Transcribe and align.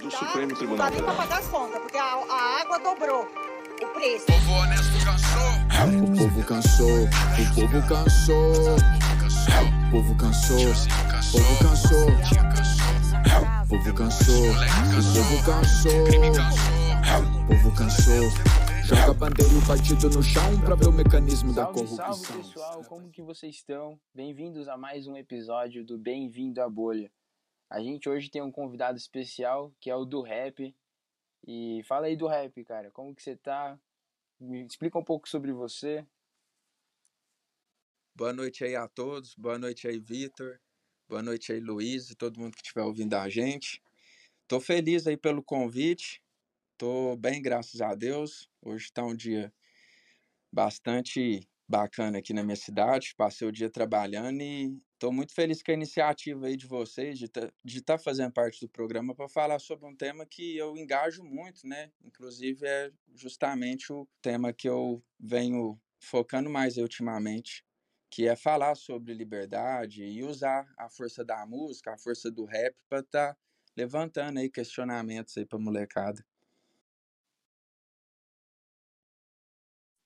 do 0.00 0.10
Supremo 0.10 0.56
Tribunal 0.56 0.68
Não 0.68 0.76
dá 0.76 0.90
nem 0.90 1.02
pra 1.02 1.14
pagar 1.14 1.38
as 1.38 1.46
contas, 1.48 1.80
porque 1.80 1.98
a, 1.98 2.04
a 2.04 2.60
água 2.62 2.78
dobrou 2.78 3.22
o 3.22 3.86
preço. 3.94 4.26
Povo 4.26 4.52
honesto 4.52 5.04
cansou. 5.04 5.50
O 6.04 6.16
povo 6.16 6.44
cansou, 6.44 7.04
o 7.04 7.54
povo 7.54 7.82
cansou. 7.88 8.50
O 8.50 9.90
povo 9.90 10.14
cansou, 10.16 10.56
o 10.56 10.72
povo 11.32 11.58
cansou. 11.58 12.08
O 13.62 13.68
povo 13.68 13.94
cansou, 13.94 14.50
o 14.50 14.54
povo 15.14 15.44
cansou. 15.44 15.92
O 17.32 17.46
povo 17.46 17.74
cansou. 17.76 18.24
Joga 18.84 19.10
a 19.10 19.14
bandeira 19.14 19.52
e 19.52 19.56
o 19.56 19.66
partido 19.66 20.10
no 20.10 20.22
chão 20.22 20.60
pra 20.62 20.74
ver 20.74 20.88
o 20.88 20.92
mecanismo 20.92 21.52
da 21.52 21.62
Salve, 21.62 21.80
corrupção. 21.80 22.12
salve 22.12 22.42
pessoal, 22.42 22.84
como 22.88 23.10
que 23.10 23.22
vocês 23.22 23.54
estão? 23.54 23.98
Bem-vindos 24.12 24.68
a 24.68 24.76
mais 24.76 25.06
um 25.06 25.16
episódio 25.16 25.84
do 25.84 25.96
Bem-vindo 25.96 26.60
à 26.60 26.68
Bolha. 26.68 27.10
A 27.70 27.80
gente 27.80 28.08
hoje 28.08 28.28
tem 28.28 28.42
um 28.42 28.50
convidado 28.50 28.98
especial, 28.98 29.72
que 29.78 29.88
é 29.88 29.94
o 29.94 30.04
do 30.04 30.22
rap. 30.22 30.74
E 31.46 31.80
fala 31.84 32.08
aí 32.08 32.16
do 32.16 32.26
rap, 32.26 32.64
cara, 32.64 32.90
como 32.90 33.14
que 33.14 33.22
você 33.22 33.36
tá? 33.36 33.78
Me 34.40 34.66
explica 34.66 34.98
um 34.98 35.04
pouco 35.04 35.28
sobre 35.28 35.52
você. 35.52 36.04
Boa 38.12 38.32
noite 38.32 38.64
aí 38.64 38.74
a 38.74 38.88
todos, 38.88 39.36
boa 39.36 39.56
noite 39.56 39.86
aí, 39.86 40.00
Vitor, 40.00 40.60
boa 41.08 41.22
noite 41.22 41.52
aí, 41.52 41.60
Luiz 41.60 42.10
e 42.10 42.16
todo 42.16 42.40
mundo 42.40 42.54
que 42.54 42.60
estiver 42.60 42.82
ouvindo 42.82 43.14
a 43.14 43.28
gente. 43.28 43.80
Tô 44.48 44.60
feliz 44.60 45.06
aí 45.06 45.16
pelo 45.16 45.42
convite, 45.42 46.20
tô 46.76 47.16
bem, 47.16 47.40
graças 47.40 47.80
a 47.80 47.94
Deus. 47.94 48.50
Hoje 48.60 48.92
tá 48.92 49.04
um 49.04 49.14
dia 49.14 49.54
bastante 50.52 51.48
bacana 51.68 52.18
aqui 52.18 52.34
na 52.34 52.42
minha 52.42 52.56
cidade, 52.56 53.14
passei 53.16 53.46
o 53.46 53.52
dia 53.52 53.70
trabalhando 53.70 54.42
e 54.42 54.76
tô 55.00 55.10
muito 55.10 55.32
feliz 55.34 55.62
com 55.62 55.70
a 55.70 55.74
iniciativa 55.74 56.46
aí 56.46 56.56
de 56.56 56.66
vocês, 56.66 57.18
de 57.18 57.24
estar 57.24 57.50
de 57.64 57.80
tá 57.82 57.96
fazendo 57.96 58.30
parte 58.32 58.60
do 58.60 58.68
programa 58.68 59.14
para 59.14 59.30
falar 59.30 59.58
sobre 59.58 59.86
um 59.86 59.96
tema 59.96 60.26
que 60.26 60.58
eu 60.58 60.76
engajo 60.76 61.24
muito, 61.24 61.66
né? 61.66 61.90
Inclusive 62.04 62.66
é 62.66 62.92
justamente 63.14 63.90
o 63.90 64.06
tema 64.20 64.52
que 64.52 64.68
eu 64.68 65.02
venho 65.18 65.80
focando 65.98 66.50
mais 66.50 66.76
ultimamente, 66.76 67.64
que 68.10 68.28
é 68.28 68.36
falar 68.36 68.74
sobre 68.74 69.14
liberdade 69.14 70.04
e 70.04 70.22
usar 70.22 70.70
a 70.76 70.90
força 70.90 71.24
da 71.24 71.46
música, 71.46 71.94
a 71.94 71.98
força 71.98 72.30
do 72.30 72.44
rap 72.44 72.76
para 72.86 73.00
estar 73.00 73.38
levantando 73.74 74.38
aí 74.38 74.50
questionamentos 74.50 75.34
aí 75.38 75.46
para 75.46 75.58
molecada. 75.58 76.22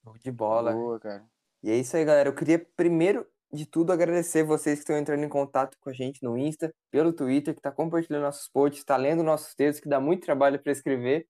Show 0.05 0.17
de 0.19 0.31
bola. 0.31 0.73
Boa, 0.73 1.01
cara. 1.01 1.29
E 1.65 1.71
é 1.71 1.77
isso 1.77 1.97
aí, 1.97 2.05
galera. 2.05 2.29
Eu 2.29 2.35
queria 2.35 2.59
primeiro 2.59 3.27
de 3.55 3.67
tudo 3.67 3.93
agradecer 3.93 4.43
vocês 4.43 4.79
que 4.79 4.83
estão 4.83 4.97
entrando 4.99 5.25
em 5.25 5.29
contato 5.29 5.77
com 5.81 5.89
a 5.91 5.93
gente 5.93 6.23
no 6.23 6.37
Insta, 6.37 6.75
pelo 6.91 7.13
Twitter, 7.13 7.55
que 7.55 7.61
está 7.61 7.71
compartilhando 7.71 8.23
nossos 8.25 8.49
posts, 8.49 8.81
está 8.81 8.97
lendo 8.97 9.23
nossos 9.23 9.55
textos, 9.55 9.81
que 9.81 9.89
dá 9.89 10.01
muito 10.01 10.25
trabalho 10.25 10.61
para 10.61 10.73
escrever. 10.73 11.27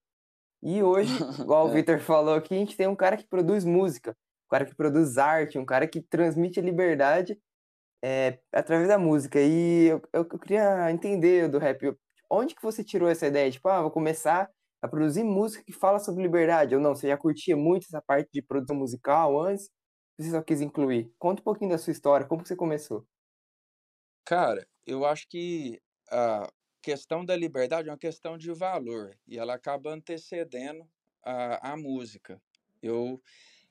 E 0.63 0.83
hoje, 0.83 1.13
igual 1.41 1.67
o 1.67 1.71
É. 1.71 1.75
Vitor 1.75 2.01
falou 2.01 2.35
aqui, 2.35 2.55
a 2.55 2.59
gente 2.59 2.77
tem 2.77 2.87
um 2.89 2.97
cara 2.97 3.17
que 3.17 3.27
produz 3.29 3.65
música, 3.65 4.17
um 4.47 4.51
cara 4.51 4.65
que 4.65 4.75
produz 4.75 5.19
arte, 5.19 5.59
um 5.59 5.67
cara 5.67 5.87
que 5.87 6.01
transmite 6.03 6.59
a 6.61 6.63
liberdade 6.63 7.39
é, 8.03 8.39
através 8.53 8.89
da 8.89 8.99
música. 8.99 9.41
E 9.41 9.87
eu, 9.89 10.03
eu 10.13 10.25
queria 10.27 10.91
entender 10.91 11.49
do 11.49 11.59
rap, 11.59 11.95
onde 12.31 12.55
que 12.55 12.63
você 12.63 12.85
tirou 12.85 13.09
essa 13.09 13.27
ideia? 13.27 13.51
Tipo, 13.51 13.69
ah, 13.69 13.83
vou 13.83 13.91
começar 13.91 14.51
a 14.83 14.89
produzir 14.89 15.25
música 15.25 15.65
que 15.65 15.73
fala 15.73 15.99
sobre 15.99 16.23
liberdade. 16.23 16.75
Ou 16.75 16.81
não, 16.81 16.95
você 16.95 17.09
já 17.09 17.17
curtia 17.17 17.57
muito 17.57 17.85
essa 17.87 18.03
parte 18.03 18.31
de 18.33 18.43
produção 18.43 18.77
musical 18.77 19.41
antes? 19.41 19.71
Você 20.19 20.31
só 20.31 20.43
quis 20.43 20.61
incluir? 20.61 21.13
Conta 21.19 21.41
um 21.41 21.45
pouquinho 21.45 21.71
da 21.71 21.79
sua 21.79 21.93
história, 21.93 22.27
como 22.27 22.47
você 22.47 22.55
começou? 22.57 23.07
Cara, 24.25 24.67
eu 24.87 25.05
acho 25.05 25.29
que 25.29 25.81
a 26.11 26.49
questão 26.83 27.25
da 27.25 27.37
liberdade 27.37 27.89
é 27.89 27.93
uma 27.93 27.99
questão 27.99 28.39
de 28.39 28.53
valor 28.53 29.17
e 29.27 29.39
ela 29.39 29.55
acaba 29.55 29.91
antecedendo 29.91 30.87
a, 31.23 31.73
a 31.73 31.77
música. 31.77 32.41
Eu, 32.83 33.21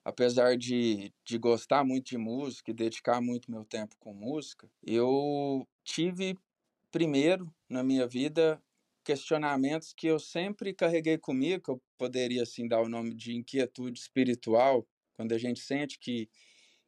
apesar 0.04 0.58
de, 0.58 1.14
de 1.26 1.38
gostar 1.38 1.84
muito 1.84 2.08
de 2.08 2.18
música 2.18 2.72
e 2.72 2.74
dedicar 2.74 3.22
muito 3.22 3.52
meu 3.52 3.66
tempo 3.66 3.96
com 4.00 4.14
música, 4.14 4.70
eu 4.84 5.68
tive 5.84 6.38
primeiro 6.92 7.54
na 7.70 7.84
minha 7.84 8.08
vida 8.08 8.62
questionamentos 9.04 9.94
que 9.94 10.08
eu 10.08 10.20
sempre 10.20 10.74
carreguei 10.74 11.18
comigo, 11.18 11.64
que 11.64 11.72
eu 11.72 11.82
poderia 11.98 12.44
assim 12.44 12.68
dar 12.68 12.82
o 12.82 12.90
nome 12.90 13.14
de 13.14 13.36
inquietude 13.36 14.00
espiritual, 14.00 14.88
quando 15.14 15.34
a 15.34 15.38
gente 15.38 15.60
sente 15.60 16.00
que, 16.00 16.30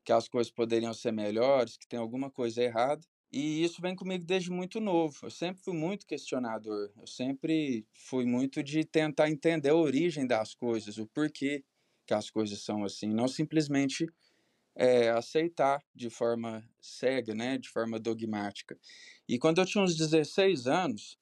que 0.04 0.12
as 0.12 0.28
coisas 0.28 0.52
poderiam 0.52 0.94
ser 0.94 1.12
melhores, 1.12 1.78
que 1.78 1.88
tem 1.88 2.00
alguma 2.00 2.30
coisa 2.30 2.62
errada. 2.62 3.02
E 3.32 3.64
isso 3.64 3.82
vem 3.82 3.96
comigo 3.96 4.24
desde 4.24 4.50
muito 4.50 4.80
novo. 4.80 5.18
Eu 5.24 5.30
sempre 5.30 5.62
fui 5.62 5.74
muito 5.74 6.06
questionador. 6.06 6.92
Eu 6.98 7.08
sempre 7.08 7.86
fui 7.94 8.26
muito 8.26 8.64
de 8.64 8.86
tentar 8.86 9.30
entender 9.30 9.70
a 9.70 9.76
origem 9.76 10.26
das 10.26 10.54
coisas, 10.54 10.98
o 10.98 11.08
porquê 11.08 11.64
que 12.06 12.14
as 12.14 12.30
coisas 12.30 12.62
são 12.62 12.84
assim, 12.84 13.08
não 13.08 13.28
simplesmente 13.28 14.08
é, 14.76 15.10
aceitar 15.10 15.84
de 15.94 16.10
forma 16.10 16.64
cega, 16.80 17.34
né, 17.34 17.58
de 17.58 17.70
forma 17.70 18.00
dogmática. 18.00 18.78
E 19.28 19.40
quando 19.40 19.60
eu 19.60 19.66
tinha 19.66 19.84
uns 19.84 19.96
16 19.96 20.68
anos, 20.68 21.18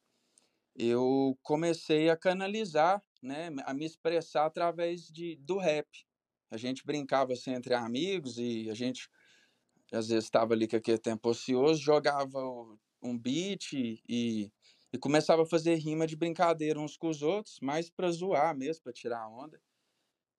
eu 0.76 1.38
comecei 1.42 2.10
a 2.10 2.18
canalizar, 2.18 3.02
né, 3.22 3.50
a 3.66 3.74
me 3.74 3.86
expressar 3.86 4.46
através 4.46 5.08
de, 5.08 5.36
do 5.38 5.58
rap. 5.58 5.88
A 6.54 6.58
gente 6.58 6.86
brincava 6.86 7.34
assim 7.34 7.52
entre 7.52 7.74
amigos 7.74 8.38
e 8.38 8.70
a 8.70 8.76
gente 8.76 9.10
às 9.92 10.08
vezes 10.08 10.26
estava 10.26 10.54
ali 10.54 10.68
com 10.68 10.76
aquele 10.76 11.00
tempo 11.00 11.28
ocioso, 11.30 11.82
jogava 11.82 12.40
um 13.02 13.18
beat 13.18 13.74
e, 13.74 14.00
e, 14.08 14.52
começava 15.00 15.42
a 15.42 15.48
fazer 15.48 15.76
rima 15.76 16.06
de 16.06 16.16
brincadeira 16.16 16.80
uns 16.80 16.96
com 16.96 17.10
os 17.10 17.24
outros, 17.24 17.60
mais 17.60 17.90
para 17.90 18.12
zoar 18.12 18.56
mesmo, 18.56 18.84
para 18.84 18.94
tirar 18.94 19.28
onda. 19.28 19.60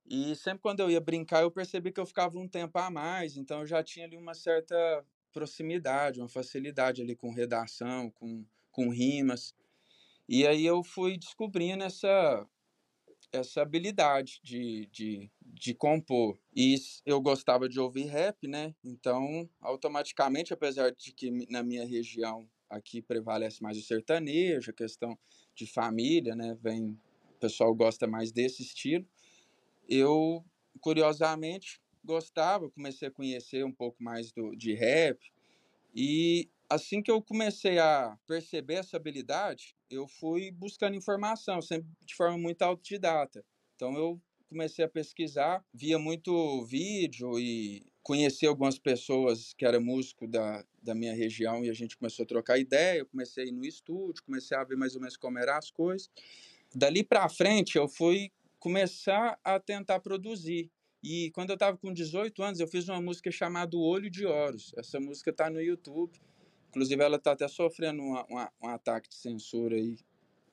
E 0.06 0.36
sempre 0.36 0.60
quando 0.60 0.80
eu 0.80 0.90
ia 0.90 1.00
brincar, 1.00 1.42
eu 1.42 1.50
percebi 1.50 1.90
que 1.90 1.98
eu 1.98 2.06
ficava 2.06 2.38
um 2.38 2.46
tempo 2.46 2.78
a 2.78 2.90
mais, 2.90 3.36
então 3.36 3.60
eu 3.60 3.66
já 3.66 3.82
tinha 3.82 4.06
ali 4.06 4.16
uma 4.16 4.34
certa 4.34 5.04
proximidade, 5.32 6.20
uma 6.20 6.28
facilidade 6.28 7.02
ali 7.02 7.16
com 7.16 7.32
redação, 7.32 8.08
com, 8.12 8.46
com 8.70 8.88
rimas. 8.88 9.52
E 10.28 10.46
aí 10.46 10.64
eu 10.64 10.84
fui 10.84 11.18
descobrindo 11.18 11.82
essa, 11.82 12.46
essa 13.34 13.62
habilidade 13.62 14.40
de, 14.42 14.86
de, 14.92 15.30
de 15.42 15.74
compor. 15.74 16.38
E 16.54 16.76
eu 17.04 17.20
gostava 17.20 17.68
de 17.68 17.80
ouvir 17.80 18.06
rap, 18.06 18.46
né? 18.46 18.74
Então, 18.84 19.48
automaticamente, 19.60 20.54
apesar 20.54 20.92
de 20.92 21.12
que 21.12 21.30
na 21.50 21.62
minha 21.62 21.84
região 21.84 22.48
aqui 22.70 23.02
prevalece 23.02 23.62
mais 23.62 23.76
o 23.76 23.82
sertanejo, 23.82 24.70
a 24.70 24.74
questão 24.74 25.18
de 25.54 25.66
família, 25.66 26.36
né? 26.36 26.56
Vem, 26.62 26.98
o 27.30 27.38
pessoal 27.40 27.74
gosta 27.74 28.06
mais 28.06 28.30
desse 28.30 28.62
estilo. 28.62 29.06
Eu, 29.88 30.44
curiosamente, 30.80 31.80
gostava, 32.04 32.70
comecei 32.70 33.08
a 33.08 33.10
conhecer 33.10 33.64
um 33.64 33.72
pouco 33.72 34.02
mais 34.02 34.30
do, 34.32 34.54
de 34.54 34.74
rap. 34.74 35.18
E 35.94 36.48
assim 36.68 37.02
que 37.02 37.10
eu 37.10 37.20
comecei 37.22 37.78
a 37.78 38.16
perceber 38.26 38.74
essa 38.74 38.96
habilidade, 38.96 39.74
eu 39.90 40.06
fui 40.06 40.50
buscando 40.50 40.96
informação, 40.96 41.60
sempre 41.60 41.88
de 42.04 42.14
forma 42.14 42.38
muito 42.38 42.62
autodidata. 42.62 43.44
Então 43.76 43.94
eu 43.96 44.20
comecei 44.48 44.84
a 44.84 44.88
pesquisar, 44.88 45.64
via 45.72 45.98
muito 45.98 46.64
vídeo 46.64 47.38
e 47.38 47.84
conheci 48.02 48.46
algumas 48.46 48.78
pessoas 48.78 49.52
que 49.54 49.64
eram 49.64 49.80
músico 49.80 50.28
da, 50.28 50.64
da 50.82 50.94
minha 50.94 51.14
região 51.14 51.64
e 51.64 51.70
a 51.70 51.72
gente 51.72 51.96
começou 51.96 52.22
a 52.24 52.26
trocar 52.26 52.58
ideia, 52.58 52.98
eu 52.98 53.06
comecei 53.06 53.44
a 53.44 53.46
ir 53.46 53.52
no 53.52 53.64
estúdio, 53.64 54.22
comecei 54.22 54.56
a 54.56 54.62
ver 54.62 54.76
mais 54.76 54.94
ou 54.94 55.00
menos 55.00 55.16
como 55.16 55.38
eram 55.38 55.54
as 55.54 55.70
coisas. 55.70 56.08
Dali 56.74 57.02
para 57.02 57.28
frente 57.28 57.76
eu 57.76 57.88
fui 57.88 58.30
começar 58.58 59.38
a 59.42 59.58
tentar 59.58 60.00
produzir. 60.00 60.70
E 61.02 61.30
quando 61.32 61.50
eu 61.50 61.54
estava 61.54 61.76
com 61.76 61.92
18 61.92 62.42
anos, 62.42 62.60
eu 62.60 62.66
fiz 62.66 62.88
uma 62.88 63.00
música 63.00 63.30
chamada 63.30 63.76
Olho 63.76 64.08
de 64.08 64.24
Horus. 64.24 64.72
Essa 64.76 64.98
música 64.98 65.30
está 65.30 65.50
no 65.50 65.60
YouTube. 65.60 66.18
Inclusive, 66.74 67.00
ela 67.04 67.16
está 67.16 67.32
até 67.32 67.46
sofrendo 67.46 68.02
uma- 68.02 68.26
uma- 68.26 68.52
um 68.60 68.68
ataque 68.68 69.08
de 69.08 69.14
censura 69.14 69.76
aí, 69.76 69.96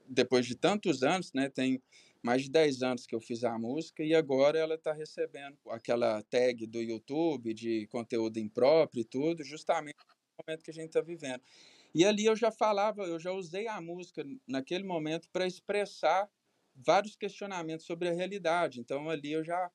depois 0.07 0.45
de 0.45 0.56
tantos 0.56 1.01
anos, 1.01 1.34
né? 1.34 1.50
Tem 1.50 1.81
mais 2.22 2.44
de 2.44 2.51
10 2.51 2.84
anos 2.84 3.07
que 3.07 3.16
eu 3.16 3.19
fiz 3.19 3.44
a 3.44 3.57
música 3.57 4.04
e 4.04 4.13
agora 4.13 4.60
ela 4.60 4.75
está 4.75 4.94
recebendo 4.94 5.57
aquela 5.69 6.22
tag 6.24 6.68
do 6.68 6.80
YouTube 6.80 7.54
de 7.56 7.88
conteúdo 7.88 8.38
impróprio 8.38 9.01
e 9.01 9.06
tudo, 9.06 9.44
justamente 9.44 9.98
no 9.98 10.45
momento 10.48 10.63
que 10.63 10.69
a 10.69 10.74
gente 10.74 10.88
está 10.90 11.01
vivendo. 11.01 11.42
E 11.95 12.06
ali 12.06 12.25
eu 12.25 12.36
já 12.36 12.51
falava, 12.51 13.04
eu 13.04 13.19
já 13.19 13.31
usei 13.31 13.68
a 13.68 13.81
música 13.81 14.24
naquele 14.48 14.84
momento 14.84 15.28
para 15.31 15.48
expressar 15.48 16.30
vários 16.75 17.16
questionamentos 17.16 17.86
sobre 17.86 18.10
a 18.10 18.13
realidade. 18.13 18.80
Então 18.80 19.10
ali 19.10 19.31
eu 19.31 19.44
já 19.44 19.72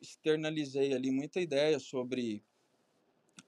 externalizei 0.00 0.92
ali 0.94 1.10
muita 1.12 1.40
ideia 1.40 1.78
sobre 1.78 2.44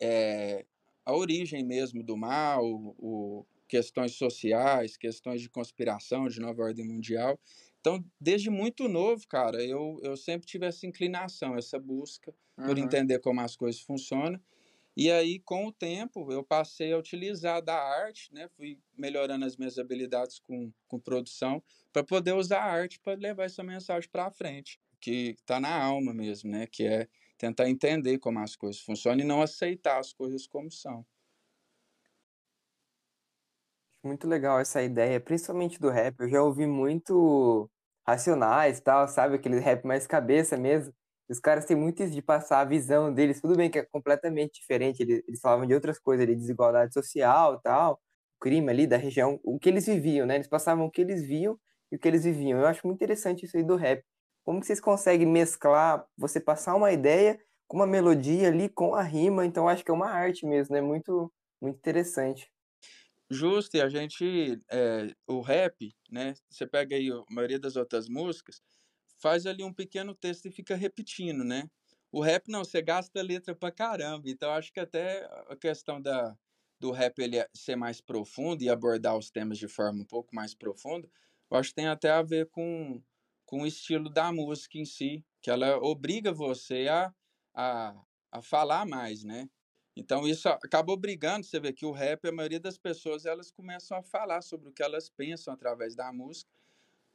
eh, 0.01 0.67
a 1.11 1.17
origem 1.17 1.65
mesmo 1.65 2.03
do 2.03 2.17
mal, 2.17 2.65
o, 2.65 3.47
questões 3.69 4.13
sociais, 4.17 4.97
questões 4.97 5.41
de 5.41 5.49
conspiração, 5.49 6.29
de 6.29 6.41
nova 6.41 6.63
ordem 6.63 6.87
mundial. 6.87 7.39
Então, 7.81 8.05
desde 8.21 8.51
muito 8.51 8.89
novo, 8.89 9.27
cara, 9.29 9.63
eu, 9.65 9.99
eu 10.03 10.17
sempre 10.17 10.47
tive 10.47 10.67
essa 10.67 10.87
inclinação, 10.87 11.57
essa 11.57 11.79
busca 11.79 12.35
por 12.65 12.79
Uhum. 12.79 12.79
entender 12.79 13.21
como 13.21 13.41
as 13.41 13.57
coisas 13.57 13.81
funcionam. 13.81 14.41
E 14.97 15.11
aí, 15.11 15.39
com 15.39 15.67
o 15.67 15.73
tempo, 15.73 16.31
eu 16.33 16.45
passei 16.45 16.93
a 16.93 16.99
utilizar 16.99 17.63
da 17.63 17.75
arte, 17.77 18.33
né? 18.35 18.49
Fui 18.57 18.79
melhorando 18.97 19.45
as 19.45 19.57
minhas 19.57 19.79
habilidades 19.79 20.39
com, 20.41 20.73
com 20.89 20.99
produção 21.01 21.63
para 21.93 22.05
poder 22.05 22.35
usar 22.35 22.61
a 22.61 22.73
arte 22.73 23.01
para 23.01 23.15
levar 23.19 23.45
essa 23.45 23.63
mensagem 23.63 24.11
para 24.11 24.31
frente, 24.31 24.81
que 25.01 25.37
está 25.39 25.61
na 25.61 25.73
alma 25.83 26.13
mesmo, 26.13 26.51
né? 26.51 26.67
Que 26.67 26.85
é 26.87 27.09
tentar 27.41 27.69
entender 27.69 28.19
como 28.19 28.39
as 28.41 28.55
coisas 28.57 28.81
funcionam 28.83 29.21
e 29.25 29.27
não 29.27 29.43
aceitar 29.43 29.99
as 29.99 30.13
coisas 30.13 30.47
como 30.47 30.71
são. 30.71 31.05
Muito 34.03 34.27
legal 34.27 34.59
essa 34.59 34.83
ideia, 34.83 35.21
principalmente 35.21 35.79
do 35.79 35.91
rap. 35.91 36.19
Eu 36.21 36.29
já 36.29 36.43
ouvi 36.43 36.67
muito 36.67 37.71
Racionais 38.07 38.81
tal, 38.81 39.07
sabe? 39.09 39.37
Aquele 39.37 39.59
rap 39.61 39.85
mais 39.85 40.07
cabeça 40.07 40.57
mesmo. 40.57 40.93
Os 41.29 41.39
caras 41.39 41.65
têm 41.67 41.77
muito 41.77 42.03
isso 42.03 42.13
de 42.13 42.23
passar 42.23 42.61
a 42.61 42.65
visão 42.65 43.13
deles. 43.13 43.41
Tudo 43.41 43.57
bem 43.57 43.71
que 43.71 43.79
é 43.79 43.85
completamente 43.85 44.55
diferente. 44.61 45.01
Eles, 45.03 45.23
eles 45.29 45.41
falavam 45.41 45.67
de 45.67 45.75
outras 45.75 45.99
coisas 45.99 46.27
de 46.27 46.35
desigualdade 46.35 46.93
social 46.95 47.61
tal, 47.61 48.01
crime 48.41 48.71
ali 48.71 48.87
da 48.87 48.97
região, 48.97 49.39
o 49.45 49.59
que 49.59 49.69
eles 49.69 49.87
viviam, 49.87 50.27
né? 50.27 50.37
Eles 50.37 50.49
passavam 50.49 50.87
o 50.87 50.91
que 50.91 51.01
eles 51.03 51.23
viam 51.27 51.59
e 51.93 51.97
o 51.97 51.99
que 51.99 52.09
eles 52.09 52.25
viviam. 52.25 52.59
Eu 52.59 52.67
acho 52.67 52.87
muito 52.87 52.97
interessante 52.99 53.45
isso 53.45 53.57
aí 53.57 53.63
do 53.63 53.77
rap. 53.77 54.03
Como 54.45 54.61
que 54.61 54.67
vocês 54.67 54.81
conseguem 54.81 55.27
mesclar, 55.27 56.07
você 56.17 56.41
passar 56.41 56.75
uma 56.77 56.93
ideia 56.93 57.41
com 57.69 57.77
uma 57.79 57.87
melodia 57.87 58.49
ali, 58.49 58.69
com 58.69 58.95
a 58.95 59.03
rima? 59.03 59.47
Então, 59.47 59.69
acho 59.69 59.85
que 59.85 59.91
é 59.91 59.95
uma 59.95 60.11
arte 60.11 60.47
mesmo, 60.47 60.75
né? 60.75 60.81
Muito, 60.81 61.33
muito 61.61 61.77
interessante. 61.79 62.51
Justo, 63.31 63.77
e 63.77 63.81
a 63.81 63.89
gente, 63.89 64.61
é, 64.71 65.15
o 65.27 65.41
rap, 65.41 65.95
né? 66.11 66.35
Você 66.51 66.67
pega 66.67 66.97
aí 66.97 67.11
a 67.11 67.23
maioria 67.33 67.61
das 67.61 67.77
outras 67.77 68.09
músicas, 68.09 68.61
faz 69.19 69.47
ali 69.47 69.63
um 69.63 69.73
pequeno 69.73 70.15
texto 70.15 70.47
e 70.47 70.51
fica 70.51 70.75
repetindo, 70.75 71.45
né? 71.45 71.71
O 72.11 72.21
rap 72.21 72.49
não, 72.49 72.65
você 72.65 72.83
gasta 72.83 73.23
letra 73.23 73.55
pra 73.55 73.71
caramba. 73.71 74.29
Então 74.29 74.51
acho 74.53 74.73
que 74.73 74.81
até 74.81 75.25
a 75.49 75.57
questão 75.57 76.01
da, 76.03 76.37
do 76.81 76.91
rap 76.91 77.21
ele 77.21 77.39
é 77.39 77.49
ser 77.55 77.77
mais 77.77 78.01
profundo 78.01 78.63
e 78.65 78.69
abordar 78.69 79.17
os 79.17 79.31
temas 79.31 79.59
de 79.59 79.69
forma 79.69 80.03
um 80.03 80.07
pouco 80.07 80.35
mais 80.35 80.53
profunda, 80.55 81.09
eu 81.51 81.57
acho 81.57 81.71
que 81.71 81.77
tem 81.77 81.87
até 81.89 82.11
a 82.11 82.23
ver 82.23 82.49
com, 82.51 83.01
com 83.51 83.63
o 83.63 83.67
estilo 83.67 84.09
da 84.09 84.31
música 84.31 84.79
em 84.79 84.85
si, 84.85 85.25
que 85.43 85.51
ela 85.51 85.77
obriga 85.79 86.33
você 86.33 86.87
a, 86.87 87.13
a, 87.53 88.01
a 88.31 88.41
falar 88.41 88.87
mais, 88.87 89.25
né? 89.25 89.51
Então 89.97 90.27
isso 90.29 90.49
acaba 90.49 90.93
obrigando, 90.93 91.45
você 91.45 91.59
vê 91.59 91.73
que 91.73 91.85
o 91.85 91.91
rap, 91.91 92.29
a 92.29 92.33
maioria 92.33 92.61
das 92.61 92.79
pessoas, 92.79 93.27
elas 93.27 93.51
começam 93.51 93.99
a 93.99 94.05
falar 94.05 94.41
sobre 94.43 94.69
o 94.69 94.73
que 94.73 94.85
elas 94.85 95.11
pensam 95.11 95.53
através 95.53 95.97
da 95.97 96.13
música. 96.13 96.49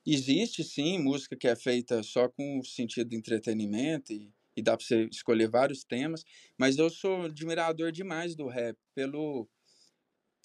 Existe 0.05 0.61
sim 0.61 0.99
música 0.99 1.37
que 1.37 1.47
é 1.47 1.55
feita 1.55 2.03
só 2.03 2.27
com 2.27 2.59
o 2.59 2.65
sentido 2.65 3.11
de 3.11 3.15
entretenimento 3.15 4.11
e, 4.11 4.29
e 4.57 4.61
dá 4.61 4.75
para 4.75 4.85
você 4.85 5.05
escolher 5.05 5.47
vários 5.47 5.85
temas, 5.85 6.25
mas 6.59 6.77
eu 6.77 6.89
sou 6.89 7.27
admirador 7.27 7.93
demais 7.93 8.35
do 8.35 8.49
rap 8.49 8.77
pelo 8.93 9.47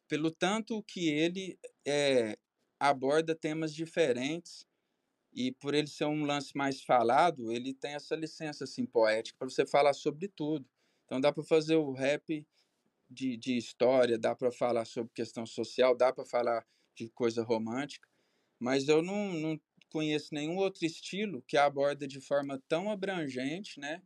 pelo 0.06 0.30
tanto 0.30 0.82
que 0.84 1.08
ele 1.08 1.58
é, 1.86 2.36
aborda 2.78 3.34
temas 3.34 3.74
diferentes 3.74 4.69
e 5.32 5.52
por 5.52 5.74
ele 5.74 5.86
ser 5.86 6.06
um 6.06 6.24
lance 6.24 6.56
mais 6.56 6.82
falado, 6.82 7.52
ele 7.52 7.72
tem 7.72 7.94
essa 7.94 8.16
licença 8.16 8.64
assim 8.64 8.84
poética 8.84 9.38
para 9.38 9.48
você 9.48 9.66
falar 9.66 9.92
sobre 9.92 10.28
tudo. 10.28 10.68
Então 11.04 11.20
dá 11.20 11.32
para 11.32 11.42
fazer 11.44 11.76
o 11.76 11.92
rap 11.92 12.46
de, 13.08 13.36
de 13.36 13.56
história, 13.56 14.18
dá 14.18 14.34
para 14.34 14.52
falar 14.52 14.84
sobre 14.84 15.12
questão 15.12 15.46
social, 15.46 15.96
dá 15.96 16.12
para 16.12 16.24
falar 16.24 16.66
de 16.94 17.08
coisa 17.10 17.42
romântica, 17.42 18.08
mas 18.58 18.88
eu 18.88 19.02
não, 19.02 19.32
não 19.32 19.60
conheço 19.88 20.34
nenhum 20.34 20.56
outro 20.56 20.84
estilo 20.84 21.42
que 21.42 21.56
aborda 21.56 22.06
de 22.06 22.20
forma 22.20 22.62
tão 22.68 22.90
abrangente, 22.90 23.80
né, 23.80 24.02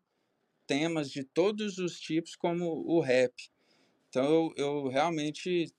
temas 0.67 1.11
de 1.11 1.25
todos 1.25 1.79
os 1.79 2.01
tipos 2.01 2.35
como 2.37 2.67
o 2.87 3.01
rap. 3.01 3.35
Então 4.09 4.25
eu, 4.25 4.55
eu 4.57 4.89
realmente 4.89 5.75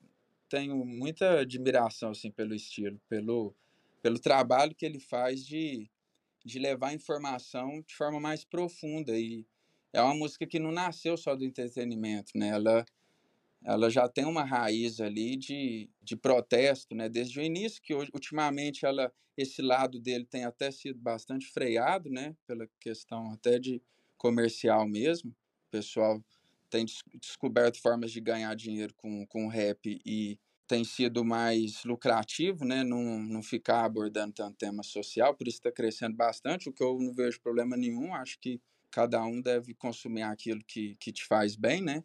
tenho 0.49 0.85
muita 0.85 1.39
admiração 1.39 2.11
assim 2.11 2.31
pelo 2.31 2.53
estilo, 2.53 3.01
pelo 3.09 3.55
pelo 4.05 4.19
trabalho 4.19 4.75
que 4.75 4.85
ele 4.85 4.99
faz 4.99 5.43
de, 5.43 5.89
de 6.45 6.59
levar 6.59 6.93
informação 6.93 7.81
de 7.81 7.95
forma 7.95 8.19
mais 8.19 8.45
profunda 8.45 9.17
e 9.17 9.47
é 9.91 9.99
uma 9.99 10.13
música 10.13 10.45
que 10.45 10.59
não 10.59 10.71
nasceu 10.71 11.17
só 11.17 11.35
do 11.35 11.43
entretenimento, 11.43 12.33
né? 12.35 12.49
Ela, 12.49 12.85
ela 13.63 13.89
já 13.89 14.07
tem 14.07 14.23
uma 14.23 14.43
raiz 14.43 15.01
ali 15.01 15.35
de, 15.35 15.89
de 16.03 16.15
protesto, 16.15 16.93
né? 16.93 17.09
Desde 17.09 17.39
o 17.39 17.41
início, 17.41 17.81
que 17.81 17.95
ultimamente 17.95 18.85
ela, 18.85 19.11
esse 19.35 19.59
lado 19.59 19.99
dele 19.99 20.23
tem 20.23 20.45
até 20.45 20.69
sido 20.69 20.99
bastante 20.99 21.47
freado, 21.47 22.07
né? 22.07 22.35
Pela 22.45 22.69
questão 22.79 23.31
até 23.31 23.57
de 23.57 23.81
comercial 24.19 24.87
mesmo. 24.87 25.31
O 25.31 25.71
pessoal 25.71 26.23
tem 26.69 26.85
descoberto 27.19 27.81
formas 27.81 28.11
de 28.11 28.21
ganhar 28.21 28.55
dinheiro 28.55 28.93
com, 28.93 29.25
com 29.25 29.47
rap 29.47 29.99
e 30.05 30.37
tem 30.67 30.83
sido 30.83 31.23
mais 31.23 31.83
lucrativo, 31.83 32.65
né? 32.65 32.83
Não, 32.83 33.19
não 33.19 33.43
ficar 33.43 33.85
abordando 33.85 34.33
tanto 34.33 34.57
tema 34.57 34.83
social, 34.83 35.35
por 35.35 35.47
isso 35.47 35.57
está 35.57 35.71
crescendo 35.71 36.15
bastante, 36.15 36.69
o 36.69 36.73
que 36.73 36.83
eu 36.83 36.99
não 36.99 37.13
vejo 37.13 37.39
problema 37.41 37.77
nenhum, 37.77 38.13
acho 38.13 38.39
que 38.39 38.61
cada 38.91 39.23
um 39.23 39.41
deve 39.41 39.73
consumir 39.73 40.23
aquilo 40.23 40.63
que, 40.63 40.95
que 40.95 41.11
te 41.11 41.25
faz 41.25 41.55
bem, 41.55 41.81
né? 41.81 42.03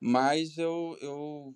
Mas 0.00 0.56
eu, 0.56 0.96
eu 1.00 1.54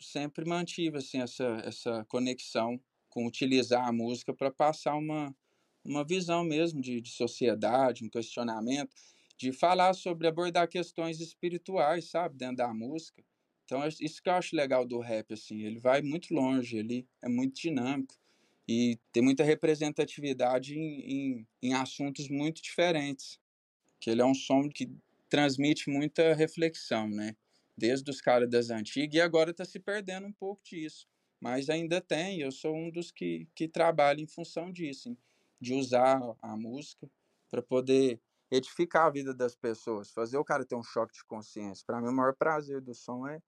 sempre 0.00 0.44
mantive 0.44 0.98
assim, 0.98 1.20
essa, 1.20 1.62
essa 1.64 2.04
conexão 2.06 2.80
com 3.08 3.26
utilizar 3.26 3.86
a 3.86 3.92
música 3.92 4.34
para 4.34 4.50
passar 4.50 4.96
uma, 4.96 5.34
uma 5.84 6.04
visão 6.04 6.44
mesmo 6.44 6.80
de, 6.80 7.00
de 7.00 7.10
sociedade, 7.10 8.04
um 8.04 8.08
questionamento, 8.10 8.94
de 9.38 9.52
falar 9.52 9.94
sobre 9.94 10.26
abordar 10.26 10.68
questões 10.68 11.20
espirituais, 11.20 12.10
sabe, 12.10 12.36
dentro 12.36 12.56
da 12.56 12.72
música. 12.72 13.22
Então, 13.66 13.82
é 13.82 13.88
isso 13.88 14.22
que 14.22 14.28
eu 14.30 14.34
acho 14.34 14.56
legal 14.56 14.86
do 14.86 15.00
rap, 15.00 15.34
assim, 15.34 15.62
ele 15.62 15.78
vai 15.78 16.00
muito 16.00 16.32
longe, 16.32 16.78
ele 16.78 17.06
é 17.20 17.28
muito 17.28 17.60
dinâmico 17.60 18.14
e 18.66 18.98
tem 19.12 19.22
muita 19.22 19.44
representatividade 19.44 20.78
em, 20.78 21.00
em, 21.00 21.46
em 21.62 21.74
assuntos 21.74 22.28
muito 22.28 22.62
diferentes 22.62 23.38
que 24.00 24.10
ele 24.10 24.22
é 24.22 24.24
um 24.24 24.34
som 24.34 24.68
que 24.68 24.90
transmite 25.28 25.90
muita 25.90 26.34
reflexão, 26.34 27.08
né? 27.08 27.36
Desde 27.76 28.08
os 28.10 28.20
caras 28.20 28.48
das 28.48 28.70
antigas, 28.70 29.14
e 29.14 29.20
agora 29.20 29.50
está 29.50 29.64
se 29.64 29.78
perdendo 29.78 30.26
um 30.26 30.32
pouco 30.32 30.62
disso. 30.64 31.06
Mas 31.40 31.68
ainda 31.68 32.00
tem, 32.00 32.40
eu 32.40 32.50
sou 32.50 32.74
um 32.74 32.90
dos 32.90 33.10
que, 33.10 33.46
que 33.54 33.68
trabalha 33.68 34.20
em 34.20 34.26
função 34.26 34.72
disso, 34.72 35.10
hein? 35.10 35.18
de 35.60 35.74
usar 35.74 36.20
a 36.40 36.56
música 36.56 37.10
para 37.50 37.62
poder 37.62 38.20
edificar 38.50 39.06
a 39.06 39.10
vida 39.10 39.34
das 39.34 39.54
pessoas, 39.54 40.10
fazer 40.10 40.38
o 40.38 40.44
cara 40.44 40.64
ter 40.64 40.76
um 40.76 40.82
choque 40.82 41.14
de 41.14 41.24
consciência. 41.24 41.84
Para 41.86 42.00
mim, 42.00 42.08
o 42.08 42.12
maior 42.12 42.34
prazer 42.34 42.80
do 42.80 42.94
som 42.94 43.26
é 43.26 43.42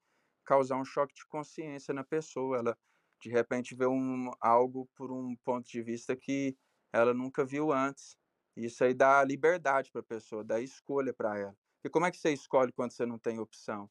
causar 0.49 0.77
um 0.77 0.85
choque 0.85 1.15
de 1.15 1.27
consciência 1.27 1.93
na 1.93 2.03
pessoa. 2.03 2.57
Ela, 2.57 2.79
de 3.21 3.29
repente, 3.29 3.75
vê 3.75 3.87
um, 3.87 4.31
algo 4.41 4.89
por 4.97 5.13
um 5.13 5.37
ponto 5.45 5.69
de 5.69 5.83
vista 5.83 6.17
que 6.17 6.57
ela 6.91 7.13
nunca 7.13 7.45
viu 7.45 7.71
antes. 7.71 8.17
Isso 8.57 8.83
aí 8.83 8.95
dá 8.95 9.23
liberdade 9.23 9.91
para 9.93 10.01
a 10.01 10.05
pessoa, 10.05 10.43
dá 10.43 10.59
escolha 10.59 11.13
para 11.13 11.39
ela. 11.39 11.55
E 11.85 11.91
como 11.91 12.07
é 12.07 12.11
que 12.11 12.17
você 12.17 12.33
escolhe 12.33 12.73
quando 12.73 12.93
você 12.93 13.05
não 13.05 13.19
tem 13.19 13.39
opção? 13.39 13.91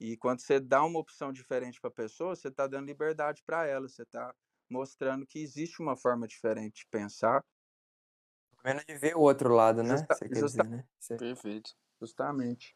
E 0.00 0.16
quando 0.16 0.40
você 0.40 0.58
dá 0.58 0.82
uma 0.82 0.98
opção 0.98 1.30
diferente 1.30 1.78
para 1.78 1.90
a 1.90 1.92
pessoa, 1.92 2.34
você 2.34 2.48
está 2.48 2.66
dando 2.66 2.86
liberdade 2.86 3.42
para 3.44 3.66
ela, 3.66 3.86
você 3.86 4.02
está 4.02 4.34
mostrando 4.68 5.26
que 5.26 5.38
existe 5.38 5.82
uma 5.82 5.94
forma 5.94 6.26
diferente 6.26 6.84
de 6.84 6.86
pensar. 6.90 7.44
Menos 8.64 8.84
de 8.86 8.96
ver 8.96 9.14
o 9.14 9.20
outro 9.20 9.54
lado, 9.54 9.82
né? 9.82 9.98
Justa, 9.98 10.14
você 10.14 10.28
quer 10.28 10.40
justa, 10.40 10.62
dizer, 10.62 10.76
né? 10.76 10.84
Você... 10.98 11.16
Perfeito. 11.16 11.70
Justamente. 12.00 12.74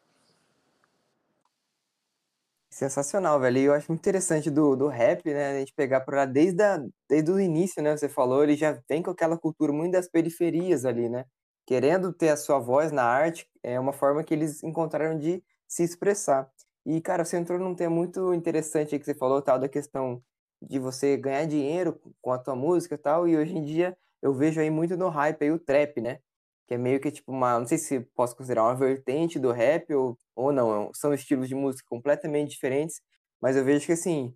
Sensacional, 2.77 3.39
velho. 3.39 3.57
E 3.57 3.63
eu 3.63 3.73
acho 3.73 3.89
muito 3.89 4.01
interessante 4.01 4.51
do, 4.51 4.75
do 4.75 4.87
rap, 4.89 5.23
né? 5.33 5.51
A 5.55 5.59
gente 5.59 5.73
pegar 5.73 6.01
por 6.01 6.13
lá 6.13 6.25
desde, 6.25 6.61
a, 6.61 6.83
desde 7.09 7.31
o 7.31 7.39
início, 7.39 7.81
né? 7.81 7.95
Você 7.95 8.09
falou, 8.09 8.43
ele 8.43 8.53
já 8.57 8.77
vem 8.89 9.01
com 9.01 9.11
aquela 9.11 9.37
cultura 9.37 9.71
muito 9.71 9.93
das 9.93 10.09
periferias 10.09 10.83
ali, 10.83 11.07
né? 11.07 11.25
Querendo 11.65 12.11
ter 12.11 12.29
a 12.29 12.35
sua 12.37 12.59
voz 12.59 12.91
na 12.91 13.03
arte, 13.05 13.47
é 13.63 13.79
uma 13.79 13.93
forma 13.93 14.23
que 14.25 14.33
eles 14.33 14.61
encontraram 14.61 15.17
de 15.17 15.41
se 15.65 15.83
expressar. 15.83 16.49
E, 16.85 16.99
cara, 16.99 17.23
você 17.23 17.37
entrou 17.37 17.57
num 17.57 17.73
tema 17.73 17.95
muito 17.95 18.33
interessante 18.33 18.93
aí 18.93 18.99
que 18.99 19.05
você 19.05 19.15
falou, 19.15 19.41
tal, 19.41 19.57
da 19.57 19.69
questão 19.69 20.21
de 20.61 20.77
você 20.77 21.15
ganhar 21.15 21.45
dinheiro 21.45 21.97
com 22.21 22.31
a 22.33 22.37
tua 22.37 22.55
música 22.57 22.95
e 22.95 22.97
tal, 22.97 23.25
e 23.27 23.37
hoje 23.37 23.55
em 23.57 23.63
dia 23.63 23.97
eu 24.21 24.33
vejo 24.33 24.59
aí 24.59 24.69
muito 24.69 24.97
no 24.97 25.07
hype 25.09 25.43
aí 25.43 25.51
o 25.51 25.57
trap, 25.59 26.01
né? 26.01 26.19
Que 26.67 26.73
é 26.75 26.77
meio 26.77 26.99
que 26.99 27.11
tipo 27.11 27.31
uma, 27.31 27.59
não 27.59 27.65
sei 27.67 27.77
se 27.77 28.01
posso 28.15 28.35
considerar 28.35 28.63
uma 28.63 28.75
vertente 28.75 29.39
do 29.39 29.51
rap 29.51 29.93
ou, 29.93 30.17
ou 30.35 30.51
não, 30.51 30.91
são 30.93 31.13
estilos 31.13 31.47
de 31.47 31.55
música 31.55 31.85
completamente 31.89 32.51
diferentes, 32.51 33.01
mas 33.41 33.55
eu 33.55 33.63
vejo 33.65 33.85
que 33.85 33.93
assim, 33.93 34.35